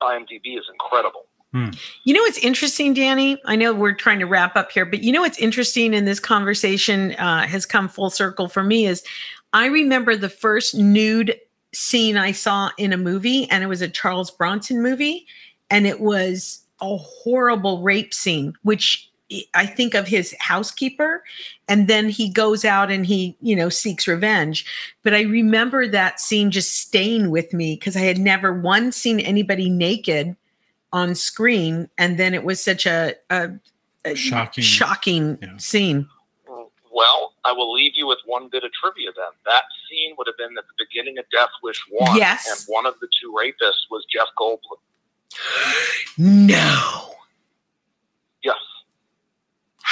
IMDb 0.00 0.58
is 0.58 0.64
incredible. 0.70 1.26
You 2.04 2.14
know 2.14 2.22
what's 2.22 2.38
interesting, 2.38 2.94
Danny? 2.94 3.40
I 3.44 3.56
know 3.56 3.74
we're 3.74 3.92
trying 3.92 4.20
to 4.20 4.26
wrap 4.26 4.56
up 4.56 4.72
here, 4.72 4.86
but 4.86 5.02
you 5.02 5.12
know 5.12 5.20
what's 5.20 5.38
interesting 5.38 5.92
in 5.92 6.06
this 6.06 6.20
conversation 6.20 7.14
uh, 7.16 7.46
has 7.46 7.66
come 7.66 7.88
full 7.88 8.10
circle 8.10 8.48
for 8.48 8.62
me 8.62 8.86
is 8.86 9.02
I 9.52 9.66
remember 9.66 10.16
the 10.16 10.30
first 10.30 10.74
nude 10.74 11.38
scene 11.74 12.16
I 12.16 12.32
saw 12.32 12.70
in 12.78 12.92
a 12.92 12.96
movie, 12.96 13.50
and 13.50 13.62
it 13.62 13.66
was 13.66 13.82
a 13.82 13.88
Charles 13.88 14.30
Bronson 14.30 14.82
movie, 14.82 15.26
and 15.70 15.86
it 15.86 16.00
was 16.00 16.62
a 16.80 16.96
horrible 16.96 17.82
rape 17.82 18.14
scene, 18.14 18.54
which 18.62 19.10
I 19.54 19.66
think 19.66 19.94
of 19.94 20.06
his 20.06 20.34
housekeeper, 20.40 21.22
and 21.68 21.88
then 21.88 22.08
he 22.08 22.28
goes 22.28 22.64
out 22.64 22.90
and 22.90 23.06
he, 23.06 23.36
you 23.40 23.56
know, 23.56 23.68
seeks 23.68 24.06
revenge. 24.06 24.66
But 25.02 25.14
I 25.14 25.22
remember 25.22 25.86
that 25.88 26.20
scene 26.20 26.50
just 26.50 26.78
staying 26.78 27.30
with 27.30 27.52
me 27.52 27.76
because 27.76 27.96
I 27.96 28.00
had 28.00 28.18
never 28.18 28.52
one 28.52 28.92
seen 28.92 29.20
anybody 29.20 29.70
naked 29.70 30.36
on 30.92 31.14
screen, 31.14 31.88
and 31.98 32.18
then 32.18 32.34
it 32.34 32.44
was 32.44 32.62
such 32.62 32.86
a, 32.86 33.14
a, 33.30 33.50
a 34.04 34.14
Shocking. 34.14 34.62
shocking 34.64 35.38
Yeah. 35.40 35.56
scene. 35.56 36.08
Well, 36.94 37.32
I 37.44 37.52
will 37.52 37.72
leave 37.72 37.92
you 37.96 38.06
with 38.06 38.18
one 38.26 38.48
bit 38.50 38.64
of 38.64 38.70
trivia 38.72 39.10
then. 39.16 39.32
That 39.46 39.62
scene 39.88 40.14
would 40.18 40.26
have 40.26 40.36
been 40.36 40.56
at 40.58 40.64
the 40.66 40.84
beginning 40.86 41.18
of 41.18 41.24
Death 41.32 41.48
Wish 41.62 41.80
1. 41.90 42.16
Yes. 42.16 42.46
And 42.66 42.74
one 42.74 42.84
of 42.86 42.94
the 43.00 43.08
two 43.20 43.32
rapists 43.32 43.88
was 43.90 44.04
Jeff 44.12 44.28
Goldblum. 44.38 44.78
No, 46.18 47.14
Yes. 48.44 48.56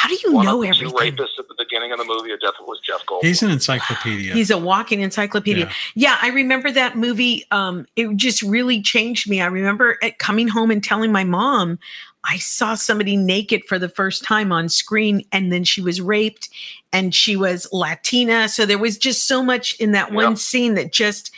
How 0.01 0.09
do 0.09 0.17
you 0.25 0.33
one 0.33 0.47
know 0.47 0.63
of 0.63 0.69
the 0.71 0.75
two 0.75 0.91
rapists 0.93 1.39
at 1.39 1.47
the 1.47 1.55
beginning 1.59 1.93
of 1.93 1.99
the 1.99 2.07
movie 2.07 2.33
of 2.33 2.41
Death 2.41 2.55
was 2.61 2.81
Jeff 2.81 3.05
Goldblum. 3.05 3.19
He's 3.21 3.43
an 3.43 3.51
encyclopedia. 3.51 4.33
He's 4.33 4.51
a 4.51 4.57
walking 4.57 5.01
encyclopedia. 5.03 5.67
Yeah. 5.67 5.73
Yeah. 5.95 6.19
I 6.23 6.29
remember 6.29 6.71
that 6.71 6.97
movie. 6.97 7.45
Um, 7.51 7.85
it 7.97 8.17
just 8.17 8.41
really 8.41 8.81
changed 8.81 9.29
me. 9.29 9.43
I 9.43 9.47
remember 9.47 9.99
it 10.01 10.19
coming 10.19 10.49
home 10.49 10.71
and 10.71 10.83
telling 10.83 11.13
my 11.13 11.25
mom, 11.25 11.79
I 12.25 12.39
saw 12.39 12.77
somebody 12.77 13.15
naked 13.15 13.67
for 13.67 13.79
the 13.79 13.91
first 13.91 14.25
time 14.25 14.53
on 14.53 14.71
screen, 14.71 15.23
and 15.33 15.53
then 15.53 15.65
she 15.65 15.83
was 15.83 16.01
raped, 16.01 16.49
and 16.95 17.15
she 17.15 17.37
was 17.37 17.69
Latina. 17.71 18.49
So 18.49 18.65
there 18.65 18.79
was 18.79 18.97
just 18.97 19.29
so 19.29 19.43
much 19.43 19.79
in 19.81 19.93
that 19.93 20.13
one 20.13 20.31
Yep. 20.31 20.39
scene 20.39 20.75
that 20.77 20.93
just 20.95 21.31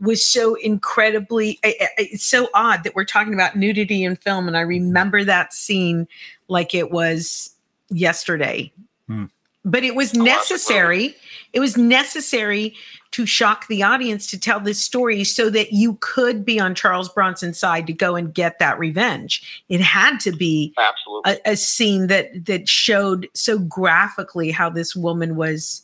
was 0.00 0.26
so 0.26 0.56
incredibly. 0.56 1.60
I- 1.64 1.76
I- 1.80 1.88
It's 1.98 2.24
so 2.24 2.48
odd 2.52 2.82
that 2.82 2.96
we're 2.96 3.04
talking 3.04 3.34
about 3.34 3.54
nudity 3.54 4.02
in 4.02 4.16
film, 4.16 4.48
and 4.48 4.56
I 4.56 4.62
mm-hmm. 4.62 4.70
remember 4.70 5.22
that 5.22 5.54
scene 5.54 6.08
like 6.48 6.74
it 6.74 6.90
was 6.90 7.50
yesterday. 7.90 8.72
Hmm. 9.06 9.26
But 9.64 9.84
it 9.84 9.94
was 9.94 10.14
necessary. 10.14 11.14
It 11.52 11.60
was 11.60 11.76
necessary 11.76 12.74
to 13.10 13.26
shock 13.26 13.66
the 13.68 13.82
audience 13.82 14.26
to 14.28 14.38
tell 14.38 14.60
this 14.60 14.80
story 14.80 15.24
so 15.24 15.50
that 15.50 15.72
you 15.72 15.96
could 16.00 16.44
be 16.44 16.60
on 16.60 16.74
Charles 16.74 17.08
Bronson's 17.08 17.58
side 17.58 17.86
to 17.86 17.92
go 17.92 18.16
and 18.16 18.32
get 18.32 18.58
that 18.58 18.78
revenge. 18.78 19.62
It 19.68 19.80
had 19.80 20.20
to 20.20 20.32
be 20.32 20.74
Absolutely. 20.76 21.32
a, 21.32 21.52
a 21.52 21.56
scene 21.56 22.06
that 22.08 22.46
that 22.46 22.68
showed 22.68 23.28
so 23.34 23.58
graphically 23.58 24.50
how 24.50 24.70
this 24.70 24.94
woman 24.94 25.36
was 25.36 25.82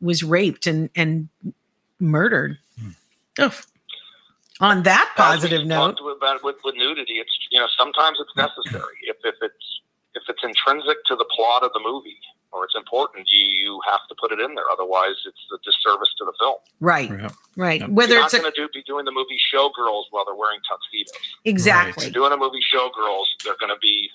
was 0.00 0.22
raped 0.22 0.66
and 0.66 0.90
and 0.94 1.28
murdered. 1.98 2.58
Ugh. 3.38 3.54
On 4.60 4.84
that 4.84 5.12
positive 5.16 5.66
note, 5.66 5.98
talked 5.98 6.16
about 6.16 6.42
with, 6.42 6.56
with 6.64 6.74
nudity, 6.76 7.14
it's 7.14 7.36
you 7.50 7.60
know 7.60 7.66
sometimes 7.76 8.18
it's 8.20 8.34
necessary 8.36 8.96
if 9.02 9.16
if 9.24 9.34
it's 9.42 9.75
if 10.16 10.22
it's 10.28 10.42
intrinsic 10.42 10.96
to 11.06 11.14
the 11.16 11.26
plot 11.36 11.62
of 11.62 11.70
the 11.72 11.80
movie 11.84 12.18
or 12.52 12.64
it's 12.64 12.74
important, 12.74 13.28
you 13.30 13.44
you 13.46 13.80
have 13.88 14.00
to 14.08 14.14
put 14.20 14.32
it 14.32 14.40
in 14.40 14.54
there. 14.54 14.64
Otherwise, 14.72 15.14
it's 15.26 15.38
a 15.54 15.58
disservice 15.64 16.08
to 16.18 16.24
the 16.24 16.32
film. 16.40 16.56
right, 16.80 17.10
Yeah. 17.10 17.28
right. 17.56 17.80
Yep. 17.82 17.90
Whether 17.90 18.14
You're 18.14 18.24
it's 18.24 18.32
not 18.32 18.38
a, 18.40 18.42
going 18.42 18.52
to 18.54 18.60
do 18.62 18.68
be 18.74 18.82
doing 18.82 19.04
the 19.04 19.12
movie 19.12 19.38
Showgirls 19.52 20.04
while 20.10 20.24
they're 20.24 20.34
wearing 20.34 20.60
tuxedos. 20.68 21.12
exactly 21.44 22.04
You're 22.06 22.12
doing 22.12 22.32
a 22.32 22.36
movie 22.36 22.60
Showgirls, 22.74 23.24
they're 23.44 23.56
going 23.60 23.72
to 23.72 23.78
be 23.80 24.08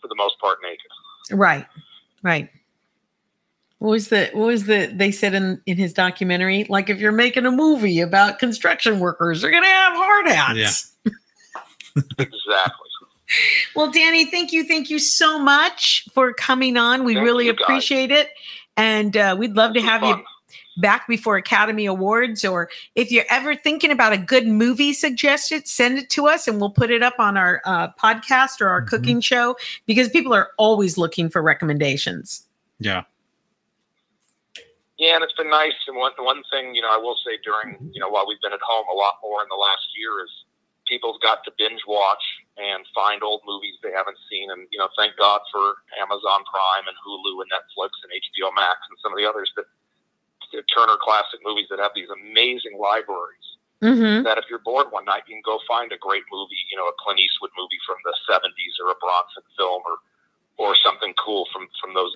for 0.00 0.08
the 0.08 0.14
most 0.16 0.38
part 0.40 0.58
naked. 0.62 1.38
Right. 1.38 1.66
Right. 2.22 2.50
What 3.78 3.90
was 3.90 4.08
the 4.08 4.30
what 4.32 4.46
was 4.46 4.66
the 4.66 4.86
they 4.94 5.10
said 5.10 5.34
in 5.34 5.60
in 5.66 5.76
his 5.76 5.92
documentary? 5.92 6.64
Like 6.68 6.88
if 6.88 7.00
you're 7.00 7.10
making 7.12 7.46
a 7.46 7.50
movie 7.50 8.00
about 8.00 8.38
construction 8.38 9.00
workers, 9.00 9.42
they're 9.42 9.50
gonna 9.50 9.66
have 9.66 9.94
hard 9.96 10.28
hats. 10.28 10.92
Yeah. 11.04 11.12
exactly. 12.18 12.88
Well, 13.74 13.90
Danny, 13.90 14.24
thank 14.30 14.52
you, 14.52 14.64
thank 14.64 14.90
you 14.90 14.98
so 14.98 15.38
much 15.38 16.06
for 16.12 16.32
coming 16.32 16.76
on. 16.76 17.04
We 17.04 17.14
Thank 17.14 17.24
really 17.24 17.46
you, 17.46 17.52
guys. 17.54 17.62
appreciate 17.62 18.10
it, 18.10 18.30
and 18.76 19.16
uh, 19.16 19.36
we'd 19.38 19.54
love 19.54 19.74
to 19.74 19.80
This 19.80 19.84
was 19.84 19.90
have 19.90 20.02
you 20.02 20.24
back 20.78 21.06
before 21.06 21.36
Academy 21.36 21.84
Awards. 21.86 22.44
Or 22.44 22.70
if 22.94 23.10
you're 23.12 23.26
ever 23.30 23.54
thinking 23.54 23.90
about 23.90 24.12
a 24.12 24.18
good 24.18 24.46
movie 24.46 24.92
suggestion, 24.94 25.64
send 25.64 25.98
it 25.98 26.08
to 26.10 26.26
us, 26.28 26.48
and 26.48 26.60
we'll 26.60 26.70
put 26.70 26.90
it 26.90 27.02
up 27.02 27.14
on 27.18 27.36
our 27.36 27.60
uh, 27.64 27.88
podcast 28.02 28.60
or 28.60 28.68
our 28.68 28.82
Mhm. 28.82 28.88
cooking 28.88 29.20
show 29.20 29.56
because 29.86 30.08
people 30.08 30.32
are 30.34 30.50
always 30.58 30.96
looking 30.98 31.28
for 31.28 31.42
recommendations. 31.42 32.46
Yeah. 32.78 33.02
Yeah, 34.98 35.16
and 35.16 35.24
it's 35.24 35.32
been 35.34 35.50
nice. 35.50 35.74
And 35.88 35.96
one 35.96 36.12
one 36.18 36.42
thing, 36.52 36.74
you 36.74 36.82
know, 36.82 36.92
I 36.92 36.96
will 36.96 37.16
say 37.26 37.38
during, 37.44 37.90
you 37.92 38.00
know, 38.00 38.08
while 38.08 38.26
we've 38.26 38.40
been 38.40 38.52
at 38.52 38.60
home 38.62 38.86
a 38.92 38.96
lot 38.96 39.14
more 39.22 39.42
in 39.42 39.48
the 39.50 39.56
last 39.56 39.82
year 39.96 40.22
is 40.24 40.30
people's 40.86 41.18
got 41.22 41.42
to 41.44 41.52
binge 41.58 41.80
watch 41.88 42.22
and 42.56 42.84
find 42.92 43.24
old 43.24 43.40
movies 43.48 43.80
they 43.80 43.92
haven't 43.92 44.18
seen. 44.28 44.50
And 44.52 44.68
you 44.70 44.78
know, 44.78 44.88
thank 44.96 45.16
God 45.16 45.40
for 45.48 45.80
Amazon 45.96 46.44
Prime 46.44 46.84
and 46.84 46.96
Hulu 47.00 47.40
and 47.40 47.48
Netflix 47.48 47.96
and 48.04 48.12
HBO 48.12 48.52
Max 48.52 48.84
and 48.90 48.98
some 49.00 49.12
of 49.12 49.18
the 49.18 49.28
others 49.28 49.48
that 49.56 49.68
Turner 50.68 51.00
Classic 51.00 51.40
Movies 51.40 51.72
that 51.72 51.80
have 51.80 51.96
these 51.96 52.12
amazing 52.12 52.76
libraries. 52.76 53.40
Mm-hmm. 53.80 54.22
That 54.22 54.38
if 54.38 54.46
you're 54.46 54.62
bored 54.62 54.94
one 54.94 55.08
night, 55.10 55.26
you 55.26 55.34
can 55.34 55.42
go 55.42 55.58
find 55.66 55.90
a 55.90 55.98
great 55.98 56.22
movie, 56.30 56.60
you 56.70 56.78
know, 56.78 56.86
a 56.86 56.94
Clint 57.02 57.18
Eastwood 57.18 57.50
movie 57.58 57.82
from 57.82 57.98
the 58.06 58.14
'70s 58.30 58.78
or 58.78 58.94
a 58.94 58.98
Bronson 59.02 59.42
film 59.58 59.82
or 59.82 59.98
or 60.54 60.76
something 60.78 61.10
cool 61.18 61.48
from 61.50 61.66
from 61.82 61.90
those 61.90 62.14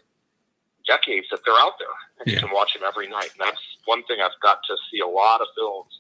decades 0.87 1.27
that 1.35 1.43
they're 1.43 1.59
out 1.59 1.75
there, 1.83 1.97
and 2.21 2.31
you 2.31 2.39
can 2.39 2.55
watch 2.55 2.75
them 2.75 2.87
every 2.87 3.09
night. 3.09 3.35
And 3.35 3.43
that's 3.51 3.59
one 3.87 4.05
thing 4.05 4.23
I've 4.23 4.39
got 4.39 4.63
to 4.71 4.77
see 4.93 5.01
a 5.01 5.09
lot 5.11 5.41
of 5.41 5.49
films 5.59 5.91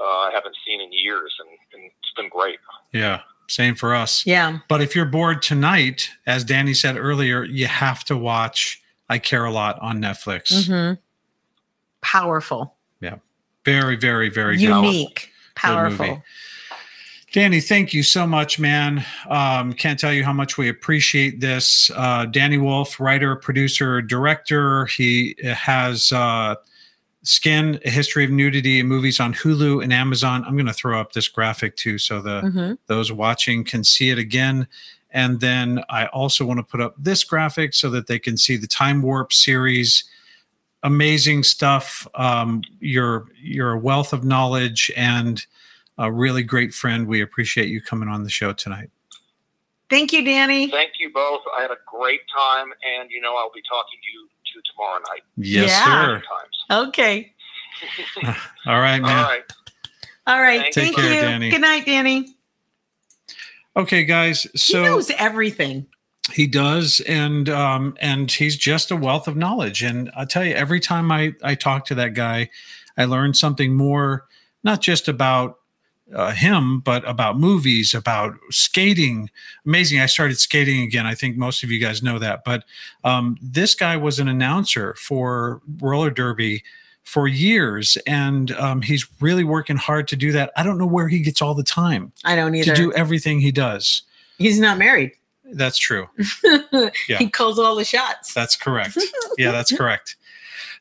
uh, 0.00 0.28
I 0.28 0.30
haven't 0.32 0.56
seen 0.66 0.80
in 0.80 0.92
years, 0.92 1.34
and, 1.38 1.48
and 1.74 1.90
it's 2.02 2.12
been 2.16 2.28
great. 2.28 2.58
Yeah. 2.92 3.20
Same 3.50 3.74
for 3.74 3.94
us. 3.94 4.24
Yeah. 4.24 4.60
But 4.68 4.80
if 4.80 4.94
you're 4.94 5.06
bored 5.06 5.42
tonight, 5.42 6.10
as 6.26 6.44
Danny 6.44 6.72
said 6.72 6.96
earlier, 6.96 7.42
you 7.42 7.66
have 7.66 8.04
to 8.04 8.16
watch 8.16 8.80
I 9.08 9.18
Care 9.18 9.44
a 9.44 9.50
Lot 9.50 9.78
on 9.80 10.00
Netflix. 10.00 10.52
Mm-hmm. 10.52 11.00
Powerful. 12.00 12.76
Yeah. 13.00 13.16
Very, 13.64 13.96
very, 13.96 14.30
very 14.30 14.56
good. 14.56 14.68
Unique. 14.68 15.30
Movie. 15.30 15.32
Powerful. 15.56 16.22
Danny, 17.32 17.60
thank 17.60 17.92
you 17.92 18.02
so 18.02 18.26
much, 18.26 18.58
man. 18.58 19.04
Um, 19.28 19.72
can't 19.72 19.98
tell 19.98 20.12
you 20.12 20.24
how 20.24 20.32
much 20.32 20.56
we 20.56 20.68
appreciate 20.68 21.40
this. 21.40 21.90
Uh, 21.94 22.26
Danny 22.26 22.58
Wolf, 22.58 22.98
writer, 23.00 23.36
producer, 23.36 24.00
director. 24.00 24.86
He 24.86 25.36
has 25.42 26.12
uh, 26.12 26.54
Skin, 27.22 27.78
A 27.84 27.90
History 27.90 28.24
of 28.24 28.30
Nudity, 28.30 28.80
and 28.80 28.88
movies 28.88 29.20
on 29.20 29.34
Hulu 29.34 29.82
and 29.82 29.92
Amazon. 29.92 30.44
I'm 30.46 30.54
going 30.54 30.66
to 30.66 30.72
throw 30.72 30.98
up 31.00 31.12
this 31.12 31.28
graphic 31.28 31.76
too 31.76 31.98
so 31.98 32.20
the 32.20 32.40
Mhm. 32.42 32.78
those 32.86 33.12
watching 33.12 33.62
can 33.64 33.84
see 33.84 34.10
it 34.10 34.18
again. 34.18 34.66
And 35.10 35.40
then 35.40 35.82
I 35.90 36.06
also 36.06 36.44
want 36.44 36.58
to 36.58 36.62
put 36.64 36.80
up 36.80 36.94
this 36.96 37.24
graphic 37.24 37.74
so 37.74 37.90
that 37.90 38.06
they 38.06 38.18
can 38.18 38.36
see 38.36 38.56
the 38.56 38.66
Time 38.66 39.02
Warp 39.02 39.32
series. 39.32 40.04
Amazing 40.82 41.42
stuff. 41.42 42.06
Um, 42.14 42.62
you're 42.80 43.26
you're 43.36 43.72
a 43.72 43.78
wealth 43.78 44.12
of 44.14 44.24
knowledge 44.24 44.90
and 44.96 45.44
a 45.98 46.10
really 46.10 46.42
great 46.42 46.72
friend. 46.72 47.06
We 47.06 47.20
appreciate 47.20 47.68
you 47.68 47.82
coming 47.82 48.08
on 48.08 48.22
the 48.22 48.30
show 48.30 48.54
tonight. 48.54 48.88
Thank 49.90 50.12
you, 50.12 50.24
Danny. 50.24 50.70
Thank 50.70 50.92
you 51.00 51.10
both. 51.12 51.42
I 51.58 51.62
had 51.62 51.72
a 51.72 51.76
great 51.86 52.20
time, 52.34 52.72
and 52.82 53.10
you 53.10 53.20
know 53.20 53.36
I'll 53.36 53.52
be 53.52 53.60
talking 53.68 53.98
to 54.00 54.12
you 54.12 54.28
to 54.54 54.60
tomorrow 54.72 55.00
night. 55.10 55.22
Yes, 55.36 55.70
Yeah. 55.70 55.84
sir. 55.84 56.22
Times. 56.70 56.86
Okay. 56.88 57.32
All 58.66 58.80
right, 58.80 59.00
All 59.00 59.06
man. 59.06 59.24
right. 59.24 59.42
All 60.26 60.40
right. 60.40 60.60
Thank 60.74 60.94
Thank, 60.94 60.96
you. 60.98 61.02
You. 61.04 61.08
care, 61.10 61.22
Danny. 61.22 61.50
Good 61.50 61.60
night, 61.62 61.86
Danny. 61.86 62.34
Okay, 63.76 64.04
guys. 64.04 64.46
So 64.60 64.78
he 64.82 64.84
knows 64.88 65.10
everything. 65.12 65.86
He 66.32 66.46
does, 66.46 67.00
and 67.08 67.48
um, 67.48 67.96
and 68.00 68.30
he's 68.30 68.56
just 68.56 68.90
a 68.90 68.96
wealth 68.96 69.26
of 69.26 69.36
knowledge. 69.36 69.82
And 69.82 70.10
I 70.16 70.24
tell 70.24 70.44
you, 70.44 70.54
every 70.54 70.80
time 70.80 71.10
I 71.10 71.34
I 71.42 71.54
talk 71.54 71.86
to 71.86 71.94
that 71.96 72.14
guy, 72.14 72.50
I 72.96 73.04
learn 73.06 73.32
something 73.34 73.74
more, 73.74 74.26
not 74.62 74.80
just 74.80 75.08
about 75.08 75.59
uh, 76.14 76.32
him, 76.32 76.80
but 76.80 77.08
about 77.08 77.38
movies, 77.38 77.94
about 77.94 78.34
skating. 78.50 79.30
Amazing! 79.64 80.00
I 80.00 80.06
started 80.06 80.38
skating 80.38 80.82
again. 80.82 81.06
I 81.06 81.14
think 81.14 81.36
most 81.36 81.62
of 81.62 81.70
you 81.70 81.80
guys 81.80 82.02
know 82.02 82.18
that, 82.18 82.44
but 82.44 82.64
um, 83.04 83.36
this 83.42 83.74
guy 83.74 83.96
was 83.96 84.18
an 84.18 84.28
announcer 84.28 84.94
for 84.94 85.60
roller 85.80 86.10
derby 86.10 86.62
for 87.04 87.26
years, 87.26 87.96
and 88.06 88.52
um, 88.52 88.82
he's 88.82 89.06
really 89.20 89.44
working 89.44 89.76
hard 89.76 90.06
to 90.08 90.16
do 90.16 90.32
that. 90.32 90.52
I 90.56 90.62
don't 90.62 90.78
know 90.78 90.86
where 90.86 91.08
he 91.08 91.20
gets 91.20 91.40
all 91.42 91.54
the 91.54 91.62
time 91.64 92.12
I 92.24 92.36
don't 92.36 92.54
either. 92.54 92.74
to 92.74 92.82
do 92.82 92.92
everything 92.92 93.40
he 93.40 93.52
does. 93.52 94.02
He's 94.38 94.60
not 94.60 94.78
married. 94.78 95.12
That's 95.52 95.78
true. 95.78 96.08
Yeah. 97.08 97.18
He 97.18 97.28
calls 97.28 97.58
all 97.58 97.74
the 97.74 97.84
shots. 97.84 98.32
That's 98.32 98.56
correct. 98.56 98.96
yeah, 99.36 99.50
that's 99.50 99.72
correct. 99.76 100.16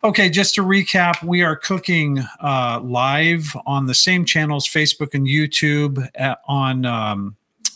Okay, 0.01 0.29
just 0.29 0.55
to 0.55 0.61
recap, 0.61 1.21
we 1.23 1.43
are 1.43 1.57
cooking 1.57 2.19
uh, 2.41 2.79
live 2.81 3.53
on 3.65 3.85
the 3.85 3.93
same 3.93 4.23
channels, 4.23 4.65
Facebook 4.65 5.13
and 5.13 5.27
YouTube, 5.27 6.07
at, 6.15 6.39
on 6.47 6.85
um, 6.85 7.35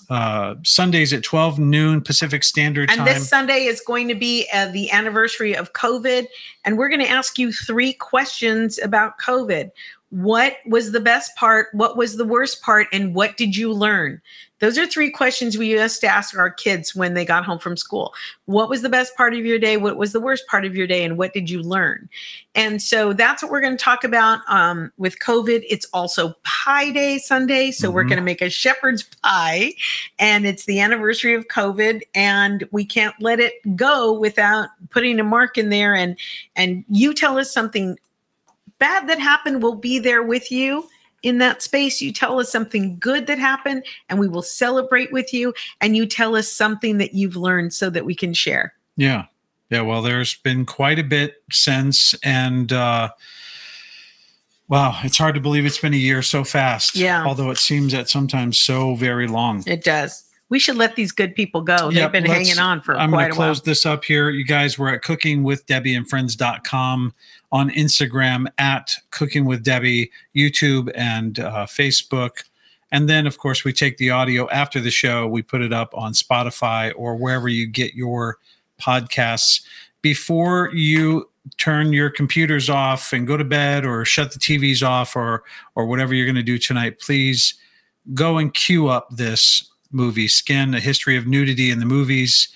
uh, 0.10 0.56
Sundays 0.64 1.12
at 1.12 1.22
12 1.22 1.60
noon 1.60 2.00
Pacific 2.00 2.46
Standard 2.46 2.90
And 2.90 3.00
Time. 3.00 3.06
this 3.06 3.28
Sunday 3.28 3.66
is 3.66 3.82
going 3.82 4.08
to 4.08 4.16
be 4.16 4.48
uh, 4.54 4.68
the 4.68 4.90
anniversary 4.92 5.54
of 5.54 5.74
COVID. 5.74 6.28
And 6.64 6.78
we're 6.78 6.88
going 6.88 7.02
to 7.02 7.10
ask 7.10 7.38
you 7.38 7.52
three 7.52 7.92
questions 7.92 8.80
about 8.80 9.20
COVID. 9.20 9.72
What 10.10 10.58
was 10.66 10.94
the 10.94 11.02
best 11.02 11.36
part? 11.36 11.68
What 11.74 11.98
was 11.98 12.16
the 12.16 12.26
worst 12.26 12.62
part? 12.62 12.88
And 12.94 13.14
what 13.14 13.36
did 13.36 13.58
you 13.58 13.74
learn? 13.74 14.22
Those 14.64 14.78
are 14.78 14.88
three 14.88 15.12
questions 15.12 15.58
we 15.58 15.72
used 15.72 16.00
to 16.00 16.08
ask 16.08 16.38
our 16.38 16.50
kids 16.50 16.96
when 16.96 17.16
they 17.16 17.26
got 17.26 17.44
home 17.44 17.60
from 17.60 17.76
school. 17.76 18.14
What 18.46 18.70
was 18.70 18.82
the 18.82 18.88
best 18.88 19.14
part 19.18 19.34
of 19.34 19.46
your 19.46 19.60
day? 19.60 19.76
What 19.76 19.98
was 19.98 20.14
the 20.14 20.22
worst 20.22 20.48
part 20.48 20.64
of 20.64 20.74
your 20.74 20.88
day? 20.88 21.04
And 21.04 21.18
what 21.18 21.34
did 21.34 21.50
you 21.50 21.62
learn? 21.62 22.08
And 22.56 22.82
so 22.82 23.12
that's 23.12 23.44
what 23.44 23.52
we're 23.52 23.60
going 23.60 23.76
to 23.76 23.84
talk 23.84 24.06
about 24.06 24.40
um, 24.48 24.90
with 24.98 25.20
COVID. 25.20 25.66
It's 25.70 25.86
also 25.94 26.36
Pie 26.44 26.92
Day 26.92 27.18
Sunday. 27.18 27.72
So 27.72 27.92
we're 27.92 28.06
Mhm. 28.06 28.08
going 28.08 28.20
to 28.20 28.24
make 28.24 28.42
a 28.42 28.50
shepherd's 28.50 29.04
pie 29.22 29.74
and 30.18 30.46
it's 30.46 30.64
the 30.64 30.80
anniversary 30.80 31.34
of 31.34 31.50
COVID, 31.50 32.04
and 32.16 32.66
we 32.72 32.86
can't 32.86 33.16
let 33.20 33.42
it 33.42 33.56
go 33.76 34.14
without 34.14 34.70
putting 34.92 35.20
a 35.20 35.26
mark 35.26 35.58
in 35.58 35.72
there. 35.72 35.94
And 35.94 36.16
and 36.56 36.86
you 36.88 37.14
tell 37.14 37.38
us 37.38 37.52
something 37.52 38.00
bad 38.80 39.10
that 39.10 39.20
happened, 39.20 39.62
we'll 39.62 39.76
be 39.76 40.00
there 40.00 40.24
with 40.24 40.54
you 40.54 40.88
in 41.24 41.40
that 41.40 41.64
space. 41.64 42.02
You 42.02 42.14
tell 42.14 42.40
us 42.40 42.52
something 42.52 42.98
good 43.00 43.26
that 43.28 43.40
happened, 43.40 43.84
and 44.10 44.20
we 44.20 44.28
will 44.28 44.44
celebrate 44.44 45.12
with 45.12 45.34
you. 45.34 45.56
And 45.82 45.98
you 45.98 46.06
tell 46.06 46.36
us 46.36 46.52
something 46.52 47.00
that 47.00 47.16
you've 47.16 47.36
learned 47.36 47.74
so 47.74 47.90
that 47.90 48.06
we 48.06 48.14
can 48.14 48.34
share. 48.34 48.74
yeah. 48.96 49.26
Yeah. 49.70 49.82
Well, 49.82 50.02
there's 50.04 50.36
been 50.36 50.68
quite 50.68 51.00
a 51.00 51.04
bit 51.04 51.42
since. 51.52 52.14
And 52.22 52.72
uh, 52.72 53.10
wow, 54.68 55.00
it's 55.04 55.18
hard 55.18 55.34
to 55.34 55.42
believe 55.42 55.66
it's 55.66 55.80
been 55.80 55.96
a 55.96 55.98
year 55.98 56.22
so 56.22 56.44
fast. 56.44 56.96
Yeah. 56.96 57.26
Although 57.26 57.50
it 57.50 57.58
seems 57.58 57.92
that 57.94 58.08
sometimes 58.08 58.60
so 58.60 58.94
very 58.94 59.26
long. 59.26 59.64
It 59.66 59.84
does. 59.84 60.26
We 60.50 60.60
should 60.60 60.76
let 60.76 60.96
these 60.96 61.12
good 61.12 61.34
people 61.34 61.62
go. 61.62 61.90
Yep, 61.90 61.94
They've 61.94 62.12
been 62.12 62.26
hanging 62.32 62.60
on 62.60 62.82
for 62.82 62.94
quite 62.94 62.94
a 62.94 62.98
while. 62.98 63.04
I'm 63.06 63.12
going 63.12 63.30
to 63.32 63.36
close 63.36 63.62
this 63.64 63.84
up 63.88 64.04
here. 64.04 64.30
You 64.30 64.46
guys 64.46 64.78
were 64.78 64.90
at 64.90 65.02
cookingwithdebbieandfriends.com 65.02 67.14
on 67.54 67.70
Instagram 67.70 68.48
at 68.58 68.96
Cooking 69.12 69.46
with 69.46 69.64
Debbie, 69.64 70.12
YouTube, 70.36 70.92
and 70.96 71.40
uh, 71.40 71.68
Facebook. 71.68 72.44
And 72.92 73.08
then, 73.08 73.28
of 73.28 73.38
course, 73.38 73.64
we 73.64 73.72
take 73.72 73.98
the 73.98 74.10
audio 74.10 74.50
after 74.50 74.82
the 74.82 74.90
show. 74.90 75.28
We 75.28 75.44
put 75.44 75.62
it 75.62 75.72
up 75.72 75.94
on 75.96 76.14
Spotify 76.14 76.92
or 76.96 77.16
wherever 77.16 77.48
you 77.48 77.68
get 77.68 77.94
your 77.94 78.40
podcasts. 78.82 79.62
Before 80.02 80.72
you 80.74 81.30
turn 81.58 81.94
your 81.94 82.10
computers 82.10 82.72
off 82.72 83.14
and 83.14 83.28
go 83.28 83.38
to 83.38 83.44
bed 83.44 83.86
or 83.86 84.04
shut 84.04 84.34
the 84.34 84.40
TVs 84.40 84.86
off 84.86 85.16
or 85.16 85.44
or 85.76 85.86
whatever 85.86 86.16
you're 86.16 86.26
going 86.26 86.36
to 86.36 86.44
do 86.44 86.58
tonight, 86.58 87.00
please 87.00 87.54
go 88.16 88.40
and 88.40 88.54
queue 88.54 88.88
up 88.88 89.10
this 89.12 89.70
movie, 89.92 90.28
Skin: 90.28 90.74
A 90.74 90.80
History 90.80 91.18
of 91.18 91.28
Nudity 91.28 91.70
in 91.70 91.80
the 91.80 91.86
Movies 91.86 92.48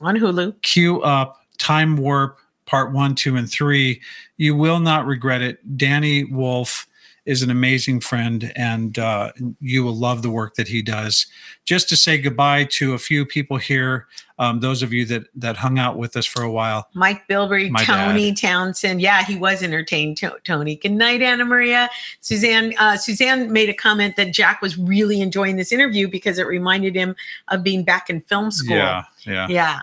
on 0.00 0.16
Hulu. 0.16 0.62
queue 0.62 1.02
up 1.02 1.40
Time 1.58 1.96
Warp 1.96 2.38
Part 2.68 2.92
One, 2.92 3.14
Two, 3.14 3.34
and 3.36 3.50
Three. 3.50 4.00
You 4.36 4.54
will 4.54 4.78
not 4.78 5.06
regret 5.06 5.40
it. 5.40 5.76
Danny 5.78 6.24
Wolf 6.24 6.86
is 7.24 7.42
an 7.42 7.50
amazing 7.50 8.00
friend, 8.00 8.52
and 8.56 8.98
uh, 8.98 9.32
you 9.60 9.84
will 9.84 9.94
love 9.94 10.22
the 10.22 10.30
work 10.30 10.54
that 10.54 10.68
he 10.68 10.80
does. 10.80 11.26
Just 11.64 11.88
to 11.88 11.96
say 11.96 12.16
goodbye 12.16 12.64
to 12.70 12.94
a 12.94 12.98
few 12.98 13.26
people 13.26 13.58
here, 13.58 14.06
um, 14.38 14.60
those 14.60 14.82
of 14.82 14.92
you 14.92 15.04
that 15.06 15.24
that 15.34 15.56
hung 15.56 15.78
out 15.78 15.98
with 15.98 16.16
us 16.16 16.24
for 16.24 16.42
a 16.42 16.50
while. 16.50 16.88
Mike 16.94 17.26
Bilberry, 17.26 17.70
Tony 17.84 18.32
Townsend. 18.32 19.02
Yeah, 19.02 19.24
he 19.24 19.36
was 19.36 19.62
entertained. 19.62 20.16
To- 20.18 20.38
Tony. 20.44 20.76
Good 20.76 20.92
night, 20.92 21.20
Anna 21.20 21.44
Maria. 21.44 21.90
Suzanne. 22.20 22.74
Uh, 22.78 22.96
Suzanne 22.96 23.52
made 23.52 23.68
a 23.68 23.74
comment 23.74 24.16
that 24.16 24.32
Jack 24.32 24.62
was 24.62 24.78
really 24.78 25.20
enjoying 25.20 25.56
this 25.56 25.72
interview 25.72 26.08
because 26.08 26.38
it 26.38 26.46
reminded 26.46 26.94
him 26.94 27.16
of 27.48 27.62
being 27.62 27.82
back 27.82 28.08
in 28.08 28.20
film 28.22 28.50
school. 28.50 28.76
Yeah, 28.76 29.04
yeah. 29.26 29.48
Yeah. 29.48 29.80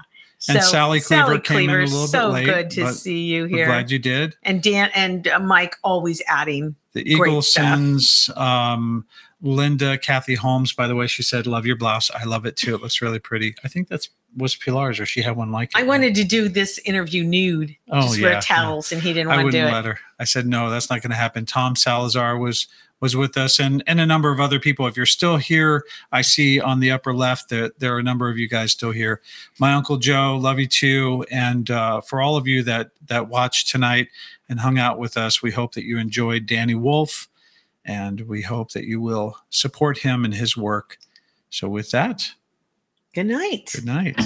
And 0.50 0.64
Sally 0.64 1.00
Cleaver 1.02 1.40
came 1.40 1.70
in 1.70 1.82
a 1.82 1.86
Cleaver, 1.86 1.88
little 1.88 2.08
bit 2.12 2.34
late. 2.34 2.46
so 2.46 2.54
good 2.54 2.70
to 2.72 2.94
see 2.94 3.24
you 3.26 3.46
here. 3.46 3.66
glad 3.66 3.92
you 3.92 4.00
did. 4.00 4.36
and 4.44 4.62
Dan 4.62 4.90
and 4.96 5.28
uh, 5.28 5.40
Mike 5.40 5.76
always 5.84 6.22
adding. 6.28 6.76
The. 6.94 7.04
Eaglesons, 7.04 8.30
um, 8.38 9.06
Linda, 9.46 9.98
Kathy 9.98 10.36
Holmes. 10.36 10.74
By 10.74 10.88
the 10.88 10.96
way, 10.96 11.08
she 11.08 11.24
said, 11.24 11.46
"Love 11.48 11.66
your 11.66 11.76
blouse. 11.76 12.10
I 12.12 12.24
love 12.24 12.46
it 12.46 12.56
too. 12.58 12.76
It 12.76 12.82
looks 12.82 13.02
really 13.02 13.20
pretty." 13.20 13.56
I 13.64 13.68
think 13.68 13.88
that's 13.88 14.10
was 14.36 14.56
Pilar's, 14.56 15.00
or 15.00 15.06
she 15.06 15.22
had 15.22 15.38
one 15.38 15.52
like 15.52 15.70
it. 15.70 15.78
I 15.80 15.84
wanted 15.84 16.14
to 16.16 16.24
do 16.26 16.50
this 16.50 16.78
interview 16.80 17.24
nude, 17.24 17.74
Oh, 17.90 18.02
just 18.02 18.18
yeah, 18.18 18.32
wear 18.32 18.42
towels, 18.42 18.92
and 18.92 19.02
he 19.02 19.14
didn't 19.14 19.28
I 19.32 19.38
want 19.38 19.40
to 19.40 19.46
wouldn't 19.46 19.64
do 19.64 19.70
it. 19.70 19.72
let 19.74 19.86
her. 19.86 20.00
I 20.20 20.24
said, 20.26 20.46
"No, 20.48 20.70
that's 20.70 20.90
not 20.90 21.02
going 21.02 21.12
to 21.12 21.16
happen." 21.18 21.46
Tom 21.46 21.76
Salazar 21.76 22.38
was 22.38 22.68
was 23.02 23.16
with 23.16 23.38
us, 23.38 23.60
and 23.60 23.84
and 23.88 24.00
a 24.02 24.06
number 24.06 24.32
of 24.32 24.40
other 24.40 24.60
people. 24.60 24.88
If 24.88 24.98
you're 24.98 25.06
still 25.06 25.38
here, 25.38 25.86
I 26.12 26.22
see 26.22 26.60
on 26.60 26.80
the 26.80 26.92
upper 26.92 27.14
left 27.14 27.50
that 27.50 27.80
there 27.80 27.94
are 27.96 28.00
a 28.00 28.04
number 28.04 28.30
of 28.30 28.38
you 28.38 28.50
guys 28.50 28.72
still 28.72 28.92
here. 28.92 29.22
My 29.60 29.74
uncle 29.74 29.98
Joe, 29.98 30.38
love 30.42 30.60
you 30.60 30.68
too, 30.68 31.24
and 31.30 31.70
uh, 31.70 32.02
for 32.02 32.20
all 32.22 32.36
of 32.36 32.48
you 32.48 32.64
that 32.64 32.92
that 33.08 33.28
watched 33.30 33.70
tonight 33.70 34.08
and 34.50 34.60
hung 34.60 34.80
out 34.80 34.98
with 34.98 35.18
us, 35.18 35.42
we 35.42 35.52
hope 35.52 35.76
that 35.76 35.84
you 35.86 35.98
enjoyed 35.98 36.46
Danny 36.46 36.76
Wolf, 36.76 37.28
and 37.86 38.22
we 38.22 38.41
hope 38.41 38.72
that 38.72 38.86
you 38.86 38.99
will 38.99 39.38
support 39.49 39.99
him 39.99 40.26
and 40.26 40.34
his 40.34 40.57
work. 40.57 40.98
So, 41.49 41.70
with 41.70 41.91
that, 41.91 42.32
good 43.14 43.28
night. 43.28 43.72
Good 43.74 43.86
night. 43.86 44.20